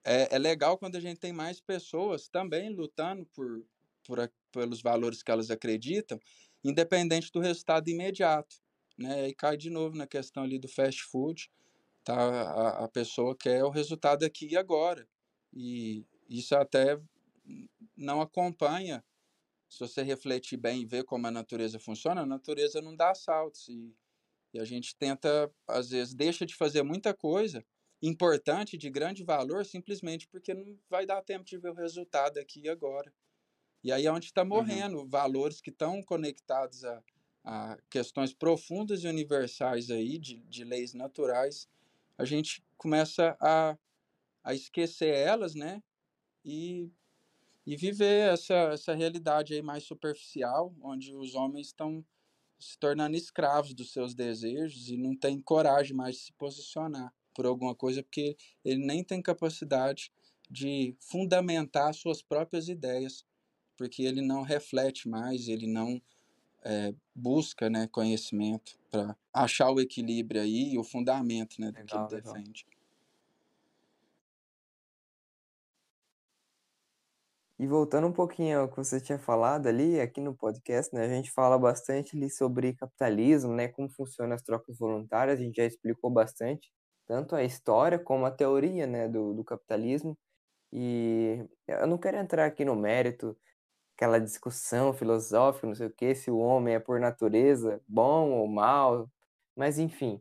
é, 0.05 0.35
é 0.35 0.39
legal 0.39 0.77
quando 0.77 0.97
a 0.97 1.01
gente 1.01 1.21
tem 1.21 1.33
mais 1.33 1.61
pessoas 1.61 2.29
também 2.29 2.75
lutando 2.75 3.25
por, 3.27 3.65
por, 4.05 4.33
pelos 4.51 4.83
valores 4.83 5.23
que 5.23 5.31
elas 5.31 5.51
acreditam 5.51 6.19
independente 6.65 7.31
do 7.33 7.41
resultado 7.41 7.89
imediato. 7.89 8.57
Né? 8.99 9.29
E 9.29 9.35
cai 9.35 9.57
de 9.57 9.71
novo 9.71 9.97
na 9.97 10.07
questão 10.07 10.43
ali 10.43 10.59
do 10.59 10.69
fast 10.69 11.03
food. 11.05 11.51
Tá? 12.05 12.17
A, 12.17 12.85
a 12.85 12.89
pessoa 12.89 13.37
quer 13.37 13.65
o 13.65 13.71
resultado 13.71 14.25
aqui 14.25 14.49
e 14.49 14.57
agora. 14.57 15.09
E 15.53 16.05
isso 16.29 16.55
até 16.55 17.01
não 17.97 18.21
acompanha. 18.21 19.05
Se 19.69 19.79
você 19.79 20.03
refletir 20.03 20.57
bem 20.57 20.83
e 20.83 20.87
ver 20.87 21.05
como 21.05 21.27
a 21.27 21.31
natureza 21.31 21.79
funciona, 21.79 22.23
a 22.23 22.27
natureza 22.27 22.83
não 22.83 22.95
dá 22.95 23.15
saltos. 23.15 23.69
E, 23.69 23.95
e 24.53 24.61
a 24.61 24.65
gente 24.65 24.95
tenta, 24.97 25.51
às 25.67 25.91
vezes, 25.91 26.15
deixa 26.15 26.45
de 26.45 26.55
fazer 26.55 26.83
muita 26.83 27.15
coisa 27.15 27.65
importante, 28.03 28.77
de 28.77 28.91
grande 28.91 29.23
valor, 29.23 29.65
simplesmente 29.65 30.27
porque 30.27 30.53
não 30.53 30.77
vai 30.91 31.07
dar 31.07 31.23
tempo 31.23 31.45
de 31.45 31.57
ver 31.57 31.71
o 31.71 31.75
resultado 31.75 32.39
aqui 32.39 32.63
e 32.63 32.69
agora. 32.69 33.13
E 33.83 33.93
aí 33.93 34.07
é 34.07 34.13
onde 34.13 34.27
está 34.27 34.43
uhum. 34.43 34.49
morrendo 34.49 34.99
uhum. 34.99 35.09
valores 35.09 35.61
que 35.61 35.71
estão 35.71 36.03
conectados 36.03 36.85
a, 36.85 37.03
a, 37.45 37.79
questões 37.89 38.35
profundas 38.35 39.05
e 39.05 39.09
universais 39.09 39.91
aí, 39.91 40.19
de, 40.19 40.39
de 40.45 40.65
leis 40.65 40.95
naturais. 40.95 41.69
A 42.19 42.25
gente 42.25 42.63
começa 42.77 43.37
a, 43.41 43.77
a 44.45 44.55
esquecer 44.55 45.15
elas, 45.15 45.55
né? 45.55 45.83
E, 46.45 46.91
e 47.67 47.77
viver 47.77 48.33
essa, 48.33 48.55
essa 48.73 48.95
realidade 48.95 49.55
aí 49.55 49.63
mais 49.63 49.85
superficial, 49.85 50.75
onde 50.81 51.15
os 51.15 51.35
homens 51.35 51.69
estão 51.69 52.05
se 52.59 52.79
tornando 52.79 53.17
escravos 53.17 53.75
dos 53.75 53.93
seus 53.93 54.15
desejos 54.15 54.89
e 54.89 54.97
não 54.97 55.17
tem 55.17 55.41
coragem 55.41 55.97
mais 55.97 56.17
de 56.17 56.23
se 56.23 56.33
posicionar 56.35 57.13
por 57.35 57.47
alguma 57.47 57.75
coisa, 57.75 58.03
porque 58.03 58.37
ele 58.65 58.85
nem 58.85 59.03
tem 59.03 59.21
capacidade 59.21 60.13
de 60.51 60.95
fundamentar 61.01 61.95
suas 61.95 62.23
próprias 62.23 62.69
ideias 62.69 63.25
porque 63.83 64.03
ele 64.03 64.21
não 64.21 64.43
reflete 64.43 65.09
mais, 65.09 65.49
ele 65.49 65.67
não 65.67 66.01
é, 66.65 66.95
busca 67.15 67.69
né, 67.69 67.89
conhecimento 67.89 68.79
para 68.91 69.17
achar 69.33 69.71
o 69.71 69.81
equilíbrio 69.81 70.41
aí 70.41 70.75
e 70.75 70.79
o 70.79 70.85
fundamento 70.85 71.61
né, 71.61 71.73
do 71.73 71.79
legal, 71.79 72.07
que 72.09 72.15
ele 72.15 72.21
legal. 72.21 72.35
defende. 72.35 72.67
E 77.59 77.67
voltando 77.67 78.09
um 78.09 78.13
pouquinho 78.13 78.59
ao 78.61 78.69
que 78.69 78.77
você 78.77 79.01
tinha 79.01 79.21
falado 79.21 79.69
ali, 79.69 80.01
aqui 80.01 80.21
no 80.21 80.35
podcast, 80.35 80.93
né, 80.93 81.05
a 81.05 81.09
gente 81.09 81.31
fala 81.31 81.57
bastante 81.57 82.17
ali 82.17 82.29
sobre 82.29 82.75
capitalismo, 82.75 83.53
né, 83.53 83.69
como 83.69 83.89
funcionam 83.89 84.35
as 84.35 84.43
trocas 84.43 84.77
voluntárias, 84.79 85.39
a 85.39 85.43
gente 85.45 85.55
já 85.57 85.65
explicou 85.65 86.11
bastante, 86.11 86.73
tanto 87.07 87.37
a 87.37 87.45
história 87.45 88.01
como 88.01 88.27
a 88.27 88.33
teoria, 88.33 88.85
né, 88.85 89.09
do, 89.09 89.33
do 89.33 89.45
capitalismo, 89.45 90.19
e 90.73 91.47
eu 91.69 91.87
não 91.87 91.99
quero 91.99 92.17
entrar 92.17 92.47
aqui 92.47 92.65
no 92.65 92.75
mérito 92.75 93.37
aquela 94.03 94.19
discussão 94.21 94.93
filosófica, 94.93 95.67
não 95.67 95.77
sei 95.77 95.87
o 95.87 95.93
que, 95.93 96.13
se 96.15 96.29
o 96.29 96.39
homem 96.39 96.75
é 96.75 96.81
por 96.81 96.99
natureza 96.99 97.81
bom 97.87 98.33
ou 98.33 98.49
mal, 98.49 99.09
mas 99.57 99.79
enfim. 99.79 100.21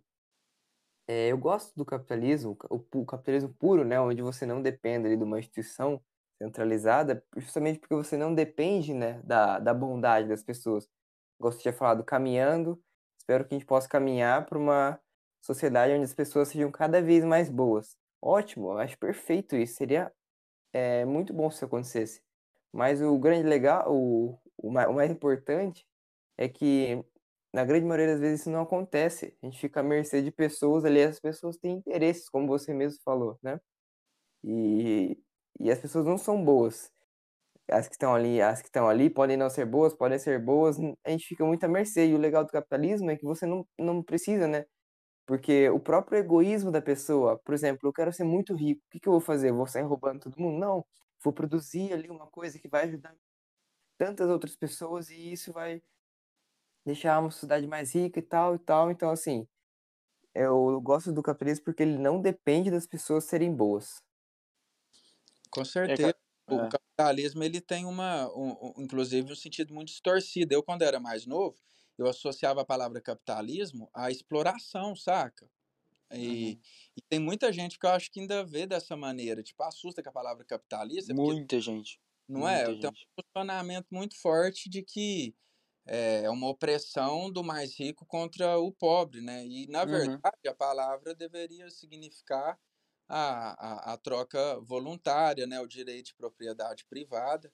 É, 1.07 1.29
eu 1.29 1.37
gosto 1.37 1.75
do 1.75 1.83
capitalismo, 1.83 2.55
o, 2.69 2.75
o, 2.93 3.05
capitalismo 3.05 3.51
puro, 3.55 3.83
né, 3.83 3.99
onde 3.99 4.21
você 4.21 4.45
não 4.45 4.61
depende 4.61 5.07
ali, 5.07 5.17
de 5.17 5.23
uma 5.23 5.39
instituição 5.39 5.99
centralizada, 6.37 7.23
justamente 7.37 7.79
porque 7.79 7.95
você 7.95 8.15
não 8.15 8.35
depende 8.35 8.93
né, 8.93 9.19
da, 9.23 9.57
da 9.59 9.73
bondade 9.73 10.27
das 10.27 10.43
pessoas. 10.43 10.87
Gosto 11.39 11.57
de 11.57 11.63
ter 11.63 11.73
falado 11.73 12.03
caminhando, 12.03 12.79
espero 13.17 13.45
que 13.45 13.55
a 13.55 13.57
gente 13.57 13.67
possa 13.67 13.89
caminhar 13.89 14.45
para 14.45 14.59
uma 14.59 14.99
sociedade 15.41 15.93
onde 15.93 16.03
as 16.03 16.13
pessoas 16.13 16.49
sejam 16.49 16.71
cada 16.71 17.01
vez 17.01 17.25
mais 17.25 17.49
boas. 17.49 17.97
Ótimo, 18.21 18.77
acho 18.77 18.97
perfeito 18.99 19.55
isso, 19.55 19.75
seria 19.75 20.13
é, 20.71 21.03
muito 21.05 21.33
bom 21.33 21.49
se 21.49 21.65
acontecesse. 21.65 22.21
Mas 22.73 23.01
o 23.01 23.17
grande 23.19 23.47
legal, 23.47 23.85
o, 23.93 24.37
o, 24.57 24.71
mais, 24.71 24.89
o 24.89 24.93
mais 24.93 25.11
importante 25.11 25.85
é 26.37 26.49
que 26.49 27.03
na 27.53 27.65
grande 27.65 27.85
maioria 27.85 28.13
das 28.13 28.19
vezes 28.21 28.41
isso 28.41 28.51
não 28.51 28.61
acontece. 28.61 29.37
A 29.43 29.45
gente 29.47 29.59
fica 29.59 29.81
à 29.81 29.83
mercê 29.83 30.21
de 30.21 30.31
pessoas 30.31 30.85
ali, 30.85 31.01
as 31.03 31.19
pessoas 31.19 31.57
têm 31.57 31.73
interesses, 31.73 32.29
como 32.29 32.47
você 32.47 32.73
mesmo 32.73 32.99
falou, 33.03 33.37
né? 33.43 33.59
E, 34.43 35.17
e 35.59 35.71
as 35.71 35.79
pessoas 35.79 36.05
não 36.05 36.17
são 36.17 36.43
boas. 36.43 36.91
As 37.69 37.87
que 37.87 37.95
estão 37.95 38.13
ali, 38.15 38.41
as 38.41 38.61
que 38.61 38.67
estão 38.69 38.89
ali 38.89 39.09
podem 39.09 39.37
não 39.37 39.49
ser 39.49 39.65
boas, 39.65 39.93
podem 39.93 40.19
ser 40.19 40.39
boas, 40.39 40.77
a 41.05 41.11
gente 41.11 41.25
fica 41.27 41.45
muito 41.45 41.63
à 41.65 41.67
mercê. 41.69 42.07
E 42.07 42.15
o 42.15 42.17
legal 42.17 42.45
do 42.45 42.51
capitalismo 42.51 43.11
é 43.11 43.17
que 43.17 43.25
você 43.25 43.45
não, 43.45 43.67
não 43.79 44.03
precisa, 44.03 44.47
né? 44.47 44.65
Porque 45.27 45.69
o 45.69 45.79
próprio 45.79 46.19
egoísmo 46.19 46.71
da 46.71 46.81
pessoa, 46.81 47.39
por 47.45 47.53
exemplo, 47.55 47.87
eu 47.89 47.93
quero 47.93 48.13
ser 48.13 48.25
muito 48.25 48.55
rico, 48.55 48.81
o 48.87 48.91
que, 48.91 48.99
que 48.99 49.07
eu 49.09 49.13
vou 49.13 49.21
fazer? 49.21 49.51
Vou 49.53 49.67
sair 49.67 49.83
roubando 49.83 50.21
todo 50.21 50.39
mundo? 50.39 50.59
Não 50.59 50.85
vou 51.23 51.33
produzir 51.33 51.93
ali 51.93 52.09
uma 52.09 52.27
coisa 52.27 52.59
que 52.59 52.67
vai 52.67 52.85
ajudar 52.85 53.15
tantas 53.97 54.29
outras 54.29 54.55
pessoas 54.55 55.09
e 55.09 55.31
isso 55.31 55.53
vai 55.53 55.81
deixar 56.85 57.19
uma 57.19 57.29
sociedade 57.29 57.67
mais 57.67 57.93
rica 57.93 58.19
e 58.19 58.23
tal 58.23 58.55
e 58.55 58.59
tal. 58.59 58.91
Então, 58.91 59.09
assim, 59.11 59.47
eu 60.33 60.79
gosto 60.81 61.11
do 61.11 61.21
capitalismo 61.21 61.65
porque 61.65 61.83
ele 61.83 61.97
não 61.97 62.21
depende 62.21 62.71
das 62.71 62.87
pessoas 62.87 63.25
serem 63.25 63.53
boas. 63.53 64.01
Com 65.51 65.65
certeza. 65.65 66.09
É, 66.09 66.53
o 66.53 66.61
é. 66.61 66.69
capitalismo 66.69 67.43
ele 67.43 67.61
tem 67.61 67.85
uma, 67.85 68.27
um, 68.35 68.51
um, 68.51 68.73
inclusive, 68.77 69.31
um 69.31 69.35
sentido 69.35 69.73
muito 69.73 69.89
distorcido. 69.89 70.53
Eu, 70.53 70.63
quando 70.63 70.81
era 70.81 70.99
mais 70.99 71.25
novo, 71.25 71.57
eu 71.97 72.07
associava 72.07 72.61
a 72.61 72.65
palavra 72.65 73.01
capitalismo 73.01 73.89
à 73.93 74.09
exploração, 74.09 74.95
saca? 74.95 75.49
E, 76.13 76.53
uhum. 76.53 76.59
e, 76.97 77.01
tem 77.09 77.19
muita 77.19 77.51
gente 77.51 77.79
que 77.79 77.85
eu 77.85 77.91
acho 77.91 78.11
que 78.11 78.19
ainda 78.19 78.43
vê 78.43 78.65
dessa 78.65 78.95
maneira, 78.95 79.41
tipo, 79.41 79.61
assusta 79.63 80.03
com 80.03 80.09
a 80.09 80.13
palavra 80.13 80.45
capitalista. 80.45 81.13
Muita 81.13 81.59
gente. 81.59 81.99
Não 82.27 82.47
é? 82.47 82.65
Muita 82.65 82.81
Tem 82.81 82.89
um 82.89 82.93
gente. 82.93 83.07
funcionamento 83.19 83.87
muito 83.91 84.19
forte 84.19 84.69
de 84.69 84.83
que 84.83 85.35
é 85.85 86.29
uma 86.29 86.47
opressão 86.47 87.31
do 87.31 87.43
mais 87.43 87.77
rico 87.77 88.05
contra 88.05 88.57
o 88.57 88.71
pobre, 88.71 89.21
né? 89.21 89.45
E, 89.45 89.67
na 89.67 89.83
Uhum. 89.83 89.91
verdade, 89.91 90.47
a 90.47 90.53
palavra 90.53 91.13
deveria 91.13 91.69
significar 91.69 92.57
a, 93.09 93.91
a, 93.91 93.93
a 93.93 93.97
troca 93.97 94.59
voluntária, 94.61 95.45
né? 95.47 95.59
O 95.59 95.67
direito 95.67 96.07
de 96.07 96.15
propriedade 96.15 96.85
privada. 96.85 97.51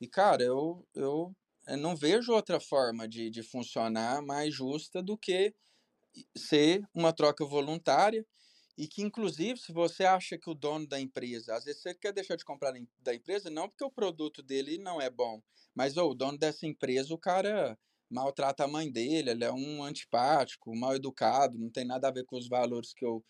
E, 0.00 0.08
cara, 0.08 0.42
eu, 0.42 0.86
eu, 0.94 1.34
eu 1.66 1.76
não 1.76 1.96
vejo 1.96 2.32
outra 2.32 2.58
forma 2.60 3.08
de, 3.08 3.30
de 3.30 3.42
funcionar 3.42 4.20
mais 4.20 4.54
justa 4.54 5.02
do 5.02 5.16
que 5.16 5.54
ser 6.36 6.82
uma 6.94 7.12
troca 7.12 7.44
voluntária 7.44 8.26
e 8.76 8.88
que, 8.88 9.02
inclusive, 9.02 9.58
se 9.58 9.72
você 9.72 10.04
acha 10.04 10.38
que 10.38 10.48
o 10.50 10.54
dono 10.54 10.86
da 10.86 10.98
empresa, 11.00 11.54
às 11.54 11.64
vezes 11.64 11.82
você 11.82 11.94
quer 11.94 12.12
deixar 12.12 12.36
de 12.36 12.44
comprar 12.44 12.72
da 12.98 13.14
empresa, 13.14 13.50
não 13.50 13.68
porque 13.68 13.84
o 13.84 13.90
produto 13.90 14.42
dele 14.42 14.78
não 14.78 15.00
é 15.00 15.10
bom, 15.10 15.42
mas 15.74 15.96
ô, 15.96 16.08
o 16.10 16.14
dono 16.14 16.38
dessa 16.38 16.66
empresa, 16.66 17.12
o 17.14 17.18
cara 17.18 17.78
maltrata 18.10 18.64
a 18.64 18.68
mãe 18.68 18.90
dele, 18.90 19.30
ele 19.30 19.44
é 19.44 19.52
um 19.52 19.82
antipático, 19.82 20.74
mal 20.76 20.94
educado, 20.94 21.58
não 21.58 21.70
tem 21.70 21.84
nada 21.84 22.08
a 22.08 22.12
ver 22.12 22.24
com 22.24 22.36
os 22.36 22.48
valores 22.48 22.92
que 22.94 23.04
eu 23.04 23.24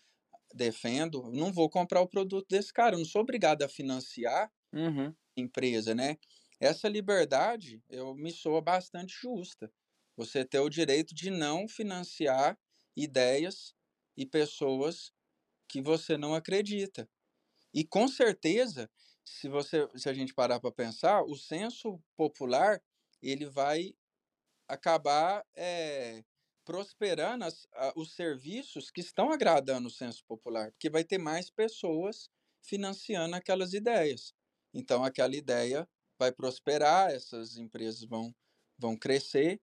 defendo, 0.55 1.23
eu 1.27 1.33
não 1.33 1.53
vou 1.53 1.69
comprar 1.69 2.01
o 2.01 2.09
produto 2.09 2.47
desse 2.49 2.73
cara, 2.73 2.95
eu 2.95 2.99
não 2.99 3.05
sou 3.05 3.21
obrigado 3.21 3.63
a 3.63 3.69
financiar 3.69 4.51
Uhum. 4.73 5.15
empresa, 5.35 5.93
né? 5.95 6.17
Essa 6.59 6.87
liberdade 6.87 7.81
eu 7.89 8.15
me 8.15 8.31
soa 8.31 8.61
bastante 8.61 9.13
justa. 9.21 9.71
Você 10.15 10.45
ter 10.45 10.59
o 10.59 10.69
direito 10.69 11.13
de 11.15 11.29
não 11.31 11.67
financiar 11.67 12.57
ideias 12.95 13.75
e 14.17 14.25
pessoas 14.25 15.11
que 15.69 15.81
você 15.81 16.17
não 16.17 16.35
acredita. 16.35 17.09
E 17.73 17.85
com 17.85 18.07
certeza, 18.07 18.89
se 19.25 19.49
você, 19.49 19.87
se 19.95 20.09
a 20.09 20.13
gente 20.13 20.33
parar 20.33 20.59
para 20.59 20.71
pensar, 20.71 21.23
o 21.23 21.35
senso 21.37 22.01
popular 22.17 22.81
ele 23.21 23.45
vai 23.45 23.95
acabar 24.67 25.45
eh, 25.55 26.23
prosperando 26.65 27.43
as- 27.45 27.67
a- 27.73 27.93
os 27.95 28.13
serviços 28.15 28.89
que 28.91 29.01
estão 29.01 29.31
agradando 29.31 29.87
o 29.87 29.91
senso 29.91 30.23
popular, 30.25 30.71
porque 30.71 30.89
vai 30.89 31.03
ter 31.03 31.17
mais 31.17 31.49
pessoas 31.49 32.29
financiando 32.61 33.35
aquelas 33.35 33.73
ideias. 33.73 34.33
Então, 34.73 35.03
aquela 35.03 35.35
ideia 35.35 35.87
vai 36.17 36.31
prosperar, 36.31 37.11
essas 37.11 37.57
empresas 37.57 38.03
vão, 38.05 38.33
vão 38.77 38.97
crescer, 38.97 39.61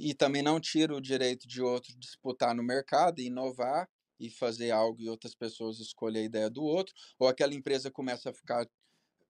e 0.00 0.14
também 0.14 0.42
não 0.42 0.60
tira 0.60 0.94
o 0.94 1.00
direito 1.00 1.46
de 1.46 1.62
outro 1.62 1.94
disputar 1.98 2.54
no 2.54 2.62
mercado 2.62 3.20
inovar 3.20 3.88
e 4.18 4.30
fazer 4.30 4.70
algo 4.70 5.00
e 5.02 5.08
outras 5.08 5.34
pessoas 5.34 5.80
escolher 5.80 6.20
a 6.20 6.24
ideia 6.24 6.50
do 6.50 6.62
outro, 6.64 6.94
ou 7.18 7.28
aquela 7.28 7.54
empresa 7.54 7.90
começa 7.90 8.30
a 8.30 8.34
ficar 8.34 8.66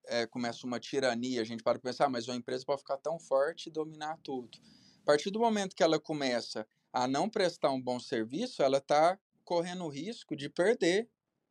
é, 0.06 0.26
começa 0.26 0.66
uma 0.66 0.80
tirania, 0.80 1.40
a 1.40 1.44
gente 1.44 1.62
para 1.62 1.78
pensar, 1.78 2.08
mas 2.08 2.28
uma 2.28 2.36
empresa 2.36 2.64
pode 2.66 2.80
ficar 2.80 2.98
tão 2.98 3.18
forte 3.18 3.68
e 3.68 3.72
dominar 3.72 4.18
tudo. 4.22 4.58
A 5.02 5.04
partir 5.06 5.30
do 5.30 5.40
momento 5.40 5.74
que 5.76 5.82
ela 5.82 6.00
começa 6.00 6.66
a 6.92 7.06
não 7.06 7.28
prestar 7.28 7.70
um 7.70 7.80
bom 7.82 8.00
serviço, 8.00 8.62
ela 8.62 8.78
está 8.78 9.18
correndo 9.44 9.84
o 9.84 9.88
risco 9.88 10.36
de 10.36 10.48
perder 10.48 11.08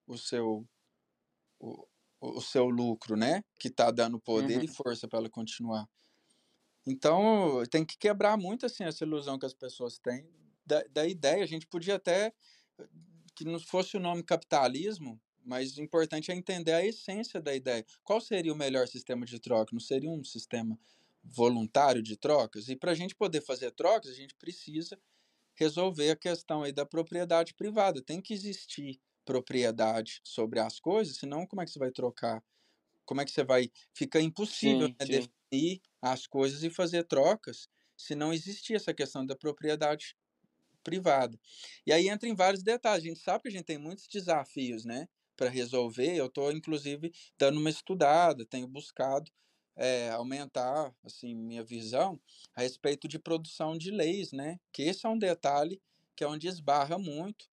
o 0.08 0.18
seu, 0.18 0.68
o, 1.60 1.88
o 2.22 2.42
seu 2.42 2.66
lucro, 2.70 3.16
né? 3.18 3.44
Que 3.60 3.68
está 3.70 3.92
dando 3.92 4.20
poder 4.20 4.62
Uhum. 4.62 4.64
e 4.64 4.68
força 4.68 5.08
para 5.08 5.20
ela 5.20 5.30
continuar. 5.30 5.88
Então, 6.86 7.64
tem 7.70 7.86
que 7.86 7.98
quebrar 7.98 8.38
muito 8.38 8.66
assim 8.66 8.84
essa 8.84 9.04
ilusão 9.04 9.38
que 9.38 9.46
as 9.46 9.54
pessoas 9.54 10.00
têm 10.00 10.28
da, 10.66 10.84
da 10.90 11.08
ideia. 11.08 11.44
A 11.44 11.48
gente 11.48 11.68
podia 11.68 11.96
até 11.96 12.34
que 13.36 13.46
não 13.46 13.60
fosse 13.60 13.98
o 13.98 14.00
nome 14.00 14.24
capitalismo, 14.24 15.20
mas 15.44 15.78
o 15.78 15.82
importante 15.82 16.32
é 16.32 16.36
entender 16.36 16.74
a 16.74 16.86
essência 16.86 17.40
da 17.42 17.56
ideia. 17.56 17.86
Qual 18.04 18.20
seria 18.20 18.54
o 18.54 18.56
melhor 18.56 18.88
sistema 18.88 19.26
de 19.26 19.40
troca? 19.40 19.72
Não 19.74 19.80
seria 19.80 20.10
um 20.10 20.24
sistema 20.24 20.78
voluntário 21.24 22.02
de 22.02 22.18
trocas? 22.18 22.70
E 22.70 22.76
para 22.76 22.92
a 22.92 22.96
gente 22.96 23.16
poder 23.16 23.42
fazer 23.42 23.72
trocas, 23.72 24.12
a 24.12 24.16
gente 24.16 24.36
precisa 24.36 25.00
resolver 25.56 26.12
a 26.12 26.16
questão 26.16 26.64
aí 26.64 26.72
da 26.72 26.86
propriedade 26.86 27.54
privada. 27.54 28.02
Tem 28.02 28.22
que 28.22 28.34
existir 28.34 29.00
propriedade 29.26 30.22
sobre 30.24 30.60
as 30.60 30.80
coisas, 30.80 31.18
senão 31.18 31.46
como 31.46 31.62
é 31.62 31.66
que 31.66 31.72
você 31.72 31.80
vai 31.80 31.92
trocar? 31.92 32.44
Como 33.06 33.22
é 33.22 33.26
que 33.26 33.32
você 33.32 33.44
vai. 33.44 33.72
Fica 33.94 34.22
impossível 34.22 34.90
Sim, 34.90 34.96
né, 35.00 35.06
sim. 35.06 35.32
definir 35.52 35.82
as 36.02 36.28
coisas 36.28 36.64
e 36.64 36.70
fazer 36.70 37.04
trocas 37.04 37.68
se 37.98 38.16
não 38.16 38.34
existir 38.34 38.76
essa 38.76 38.94
questão 38.94 39.26
da 39.26 39.36
propriedade 39.36 40.16
privada. 40.84 41.38
E 41.86 41.92
aí 41.92 42.08
entra 42.08 42.28
em 42.30 42.36
vários 42.36 42.64
detalhes. 42.64 43.04
A 43.04 43.08
gente 43.08 43.20
sabe 43.20 43.44
que 43.44 43.50
a 43.50 43.52
gente 43.52 43.66
tem 43.66 43.78
muitos 43.78 44.08
desafios, 44.08 44.86
né, 44.86 45.08
para 45.36 45.50
resolver. 45.50 46.16
Eu 46.16 46.28
estou, 46.28 46.52
inclusive, 46.52 47.12
dando 47.38 47.60
uma 47.60 47.70
estudada, 47.70 48.46
tenho 48.46 48.68
buscado 48.68 49.30
é, 49.76 50.10
aumentar, 50.10 50.94
assim, 51.04 51.36
minha 51.36 51.64
visão 51.64 52.20
a 52.56 52.62
respeito 52.62 53.08
de 53.08 53.20
produção 53.20 53.78
de 53.78 53.92
leis, 53.92 54.32
né, 54.32 54.60
que 54.74 54.84
esse 54.84 55.06
é 55.06 55.10
um 55.10 55.18
detalhe 55.18 55.82
que 56.16 56.24
é 56.24 56.28
onde 56.28 56.48
esbarra 56.48 56.98
muito. 56.98 57.50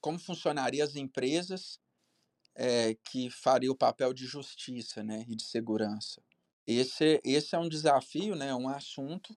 Como 0.00 0.18
funcionariam 0.18 0.84
as 0.84 0.94
empresas 0.94 1.80
é, 2.54 2.94
que 2.94 3.30
faria 3.30 3.70
o 3.70 3.76
papel 3.76 4.12
de 4.12 4.26
justiça, 4.26 5.02
né, 5.02 5.24
e 5.28 5.34
de 5.34 5.44
segurança. 5.44 6.22
Esse, 6.72 7.20
esse 7.24 7.54
é 7.54 7.58
um 7.58 7.68
desafio, 7.68 8.34
né, 8.36 8.54
um 8.54 8.68
assunto 8.68 9.36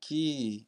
que 0.00 0.66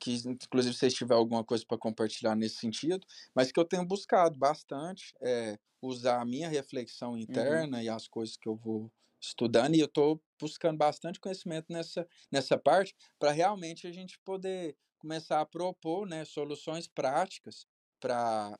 que 0.00 0.12
inclusive 0.26 0.74
se 0.74 0.80
vocês 0.80 0.94
tiverem 0.94 1.20
alguma 1.20 1.44
coisa 1.44 1.64
para 1.66 1.78
compartilhar 1.78 2.36
nesse 2.36 2.56
sentido, 2.56 3.06
mas 3.34 3.50
que 3.52 3.58
eu 3.58 3.64
tenho 3.64 3.86
buscado 3.86 4.38
bastante 4.38 5.14
é, 5.22 5.58
usar 5.82 6.20
a 6.20 6.24
minha 6.24 6.48
reflexão 6.48 7.16
Uhum. 7.28 7.66
interna 7.66 7.82
e 7.82 7.88
as 7.88 8.06
coisas 8.08 8.36
que 8.36 8.48
eu 8.48 8.56
vou 8.56 8.92
estudando 9.20 9.74
e 9.74 9.80
eu 9.80 9.86
estou 9.86 10.22
buscando 10.40 10.76
bastante 10.76 11.18
conhecimento 11.20 11.72
nessa, 11.72 12.06
nessa 12.30 12.58
parte 12.58 12.94
para 13.18 13.32
realmente 13.32 13.86
a 13.86 13.92
gente 13.92 14.18
poder 14.24 14.76
começar 14.98 15.40
a 15.40 15.46
propor 15.46 16.06
né, 16.06 16.24
soluções 16.24 16.86
práticas 16.88 17.66
para 18.00 18.58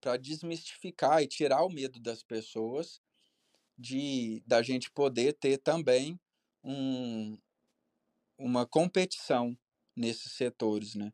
para 0.00 0.16
desmistificar 0.16 1.22
e 1.22 1.26
tirar 1.28 1.64
o 1.64 1.70
medo 1.70 2.00
das 2.00 2.22
pessoas 2.22 3.00
de 3.78 4.42
da 4.46 4.62
gente 4.62 4.90
poder 4.90 5.34
ter 5.34 5.58
também 5.58 6.18
um, 6.64 7.38
uma 8.38 8.66
competição 8.66 9.56
nesses 9.96 10.32
setores, 10.32 10.94
né? 10.94 11.12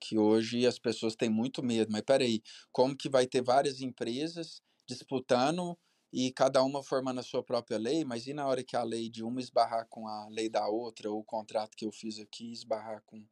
Que 0.00 0.18
hoje 0.18 0.66
as 0.66 0.78
pessoas 0.78 1.16
têm 1.16 1.28
muito 1.30 1.62
medo. 1.62 1.92
Mas 1.92 2.02
peraí, 2.02 2.42
como 2.72 2.96
que 2.96 3.08
vai 3.08 3.26
ter 3.26 3.42
várias 3.42 3.80
empresas 3.80 4.62
disputando 4.88 5.78
e 6.12 6.32
cada 6.32 6.62
uma 6.62 6.82
formando 6.82 7.20
a 7.20 7.22
sua 7.22 7.42
própria 7.42 7.78
lei? 7.78 8.04
Mas 8.04 8.26
e 8.26 8.32
na 8.32 8.46
hora 8.46 8.64
que 8.64 8.76
a 8.76 8.82
lei 8.82 9.08
de 9.10 9.22
uma 9.22 9.40
esbarrar 9.40 9.86
com 9.88 10.08
a 10.08 10.28
lei 10.28 10.48
da 10.48 10.66
outra, 10.68 11.10
ou 11.10 11.20
o 11.20 11.24
contrato 11.24 11.76
que 11.76 11.84
eu 11.86 11.92
fiz 11.92 12.18
aqui 12.18 12.52
esbarrar 12.52 13.02
com, 13.06 13.24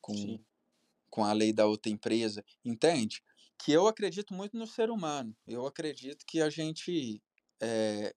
com, 0.00 0.14
Sim. 0.14 0.44
com 1.10 1.24
a 1.24 1.32
lei 1.32 1.52
da 1.52 1.66
outra 1.66 1.90
empresa? 1.92 2.44
Entende? 2.64 3.22
Que 3.58 3.72
eu 3.72 3.86
acredito 3.86 4.34
muito 4.34 4.56
no 4.56 4.66
ser 4.66 4.90
humano. 4.90 5.36
Eu 5.46 5.66
acredito 5.66 6.24
que 6.26 6.40
a 6.40 6.50
gente, 6.50 7.22
é, 7.62 8.14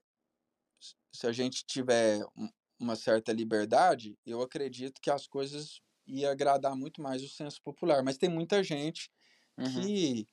se 1.13 1.27
a 1.27 1.31
gente 1.31 1.63
tiver 1.65 2.23
um- 2.37 2.49
uma 2.79 2.95
certa 2.95 3.33
liberdade, 3.33 4.17
eu 4.25 4.41
acredito 4.41 5.01
que 5.01 5.11
as 5.11 5.27
coisas 5.27 5.81
ia 6.07 6.31
agradar 6.31 6.75
muito 6.75 7.01
mais 7.01 7.23
o 7.23 7.29
senso 7.29 7.61
popular. 7.61 8.03
Mas 8.03 8.17
tem 8.17 8.29
muita 8.29 8.63
gente 8.63 9.09
Uhum. 9.57 9.93
que 9.93 10.27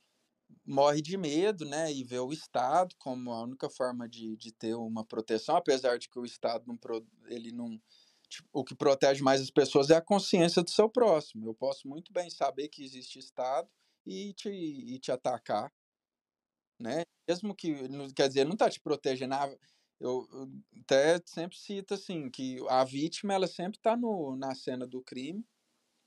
morre 0.67 1.03
de 1.03 1.17
medo, 1.17 1.65
né, 1.67 1.93
e 1.93 2.05
vê 2.05 2.19
o 2.21 2.33
Estado 2.33 2.95
como 2.99 3.33
a 3.33 3.43
única 3.43 3.71
forma 3.71 4.09
de, 4.09 4.37
de 4.37 4.53
ter 4.53 4.75
uma 4.77 5.05
proteção, 5.05 5.57
apesar 5.57 5.99
de 5.99 6.09
que 6.09 6.19
o 6.19 6.25
Estado 6.27 6.65
não, 6.67 6.79
ele 7.29 7.53
não, 7.53 7.81
tipo, 8.29 8.49
o 8.53 8.65
que 8.65 8.75
protege 8.77 9.23
mais 9.23 9.41
as 9.43 9.51
pessoas 9.51 9.91
é 9.91 9.97
a 9.97 10.03
consciência 10.03 10.63
do 10.63 10.71
seu 10.71 10.89
próximo. 10.91 11.47
Eu 11.49 11.55
posso 11.55 11.89
muito 11.89 12.13
bem 12.13 12.31
saber 12.31 12.69
que 12.69 12.85
existe 12.85 13.19
Estado 13.19 13.69
e 14.07 14.35
te, 14.35 14.51
e 14.51 14.99
te 15.01 15.13
atacar, 15.13 15.73
né? 16.79 17.03
Mesmo 17.29 17.55
que, 17.55 17.75
quer 18.15 18.29
dizer, 18.29 18.45
não 18.45 18.53
está 18.55 18.71
te 18.71 18.81
protegendo. 18.81 19.35
ah, 19.35 19.49
Eu, 20.01 20.29
eu 20.33 20.51
até 20.83 21.21
sempre 21.27 21.57
cito 21.59 21.95
assim 21.95 22.31
que 22.31 22.59
a 22.69 22.85
vítima 22.85 23.35
ela 23.35 23.47
sempre 23.49 23.79
está 23.79 23.97
na 24.39 24.55
cena 24.55 24.87
do 24.87 25.03
crime 25.03 25.45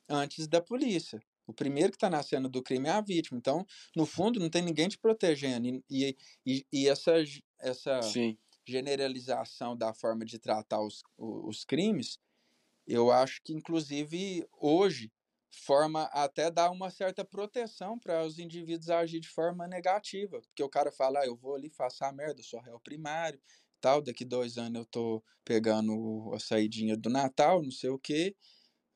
antes 0.09 0.47
da 0.47 0.61
polícia. 0.61 1.19
O 1.47 1.53
primeiro 1.53 1.91
que 1.91 1.95
está 1.97 2.09
na 2.09 2.21
cena 2.23 2.47
do 2.49 2.61
crime 2.63 2.87
é 2.87 2.91
a 2.91 3.01
vítima. 3.01 3.37
Então, 3.37 3.65
no 3.95 4.05
fundo, 4.05 4.39
não 4.39 4.49
tem 4.49 4.61
ninguém 4.61 4.87
te 4.87 4.97
protegendo. 4.99 5.67
E, 5.89 6.15
e, 6.45 6.65
e- 6.71 6.87
essa, 6.87 7.13
essa 7.59 8.01
Sim. 8.01 8.37
generalização 8.67 9.75
da 9.75 9.93
forma 9.93 10.23
de 10.25 10.37
tratar 10.39 10.81
os, 10.81 11.01
os 11.17 11.65
crimes, 11.65 12.19
eu 12.87 13.11
acho 13.11 13.41
que, 13.43 13.53
inclusive, 13.53 14.47
hoje, 14.59 15.11
forma 15.51 16.03
até 16.05 16.51
dar 16.51 16.71
uma 16.71 16.89
certa 16.89 17.25
proteção 17.25 17.97
para 17.97 18.23
os 18.25 18.37
indivíduos 18.39 18.89
agir 18.89 19.19
de 19.19 19.29
forma 19.29 19.67
negativa. 19.67 20.41
Porque 20.41 20.63
o 20.63 20.69
cara 20.69 20.91
fala, 20.91 21.21
ah, 21.21 21.25
eu 21.25 21.35
vou 21.35 21.55
ali, 21.55 21.69
faço 21.69 22.03
a 22.03 22.11
merda, 22.11 22.43
sou 22.43 22.59
réu 22.61 22.79
primário, 22.79 23.41
tal, 23.81 24.01
daqui 24.01 24.23
dois 24.25 24.57
anos 24.57 24.79
eu 24.79 24.85
tô 24.85 25.23
pegando 25.43 26.31
a 26.33 26.39
saidinha 26.39 26.95
do 26.95 27.09
Natal, 27.09 27.61
não 27.63 27.71
sei 27.71 27.89
o 27.89 27.99
quê. 27.99 28.35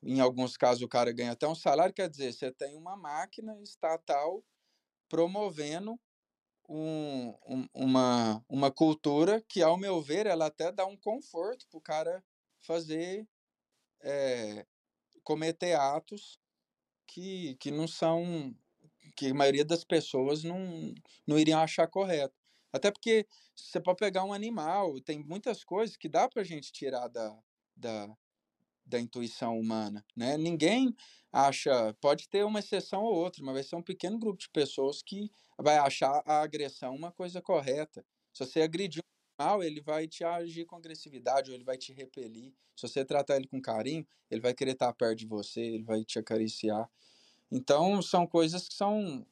Em 0.02 0.20
alguns 0.20 0.56
casos 0.56 0.82
o 0.82 0.88
cara 0.88 1.12
ganha 1.12 1.32
até 1.32 1.48
um 1.48 1.54
salário, 1.54 1.94
quer 1.94 2.08
dizer, 2.08 2.32
você 2.32 2.52
tem 2.52 2.76
uma 2.76 2.96
máquina 2.96 3.60
estatal 3.62 4.44
promovendo 5.08 5.98
um, 6.68 7.34
um, 7.46 7.68
uma, 7.74 8.44
uma 8.48 8.70
cultura 8.70 9.42
que, 9.48 9.62
ao 9.62 9.76
meu 9.76 10.00
ver, 10.00 10.26
ela 10.26 10.46
até 10.46 10.72
dá 10.72 10.86
um 10.86 10.96
conforto 10.96 11.66
para 11.68 11.78
o 11.78 11.82
cara 11.82 12.24
fazer, 12.60 13.28
é, 14.02 14.66
cometer 15.22 15.74
atos 15.74 16.38
que, 17.06 17.56
que 17.56 17.70
não 17.70 17.86
são, 17.88 18.54
que 19.16 19.28
a 19.28 19.34
maioria 19.34 19.64
das 19.64 19.84
pessoas 19.84 20.44
não, 20.44 20.94
não 21.26 21.38
iriam 21.38 21.60
achar 21.60 21.86
correto. 21.88 22.34
Até 22.72 22.90
porque 22.90 23.26
você 23.54 23.80
pode 23.80 23.98
pegar 23.98 24.24
um 24.24 24.32
animal, 24.32 25.00
tem 25.00 25.20
muitas 25.22 25.64
coisas 25.64 25.96
que 25.96 26.08
dá 26.08 26.28
para 26.28 26.42
a 26.42 26.44
gente 26.44 26.72
tirar 26.72 27.08
da, 27.08 27.36
da, 27.76 28.08
da 28.86 29.00
intuição 29.00 29.58
humana, 29.58 30.04
né? 30.16 30.36
Ninguém 30.36 30.94
acha, 31.32 31.94
pode 32.00 32.28
ter 32.28 32.44
uma 32.44 32.60
exceção 32.60 33.02
ou 33.02 33.14
outra, 33.14 33.44
mas 33.44 33.54
vai 33.54 33.62
ser 33.62 33.76
um 33.76 33.82
pequeno 33.82 34.18
grupo 34.18 34.38
de 34.38 34.50
pessoas 34.50 35.02
que 35.02 35.30
vai 35.58 35.78
achar 35.78 36.22
a 36.26 36.42
agressão 36.42 36.94
uma 36.94 37.12
coisa 37.12 37.40
correta. 37.40 38.04
Se 38.32 38.44
você 38.44 38.62
agredir 38.62 39.02
animal, 39.38 39.62
ele 39.62 39.80
vai 39.80 40.06
te 40.08 40.24
agir 40.24 40.64
com 40.66 40.76
agressividade 40.76 41.50
ou 41.50 41.54
ele 41.56 41.64
vai 41.64 41.76
te 41.78 41.92
repelir. 41.92 42.52
Se 42.76 42.88
você 42.88 43.04
tratar 43.04 43.36
ele 43.36 43.46
com 43.48 43.60
carinho, 43.60 44.06
ele 44.30 44.40
vai 44.40 44.54
querer 44.54 44.72
estar 44.72 44.92
perto 44.94 45.18
de 45.18 45.26
você, 45.26 45.60
ele 45.60 45.84
vai 45.84 46.04
te 46.04 46.18
acariciar. 46.18 46.90
Então, 47.50 48.02
são 48.02 48.26
coisas 48.26 48.68
que 48.68 48.74
são 48.74 49.26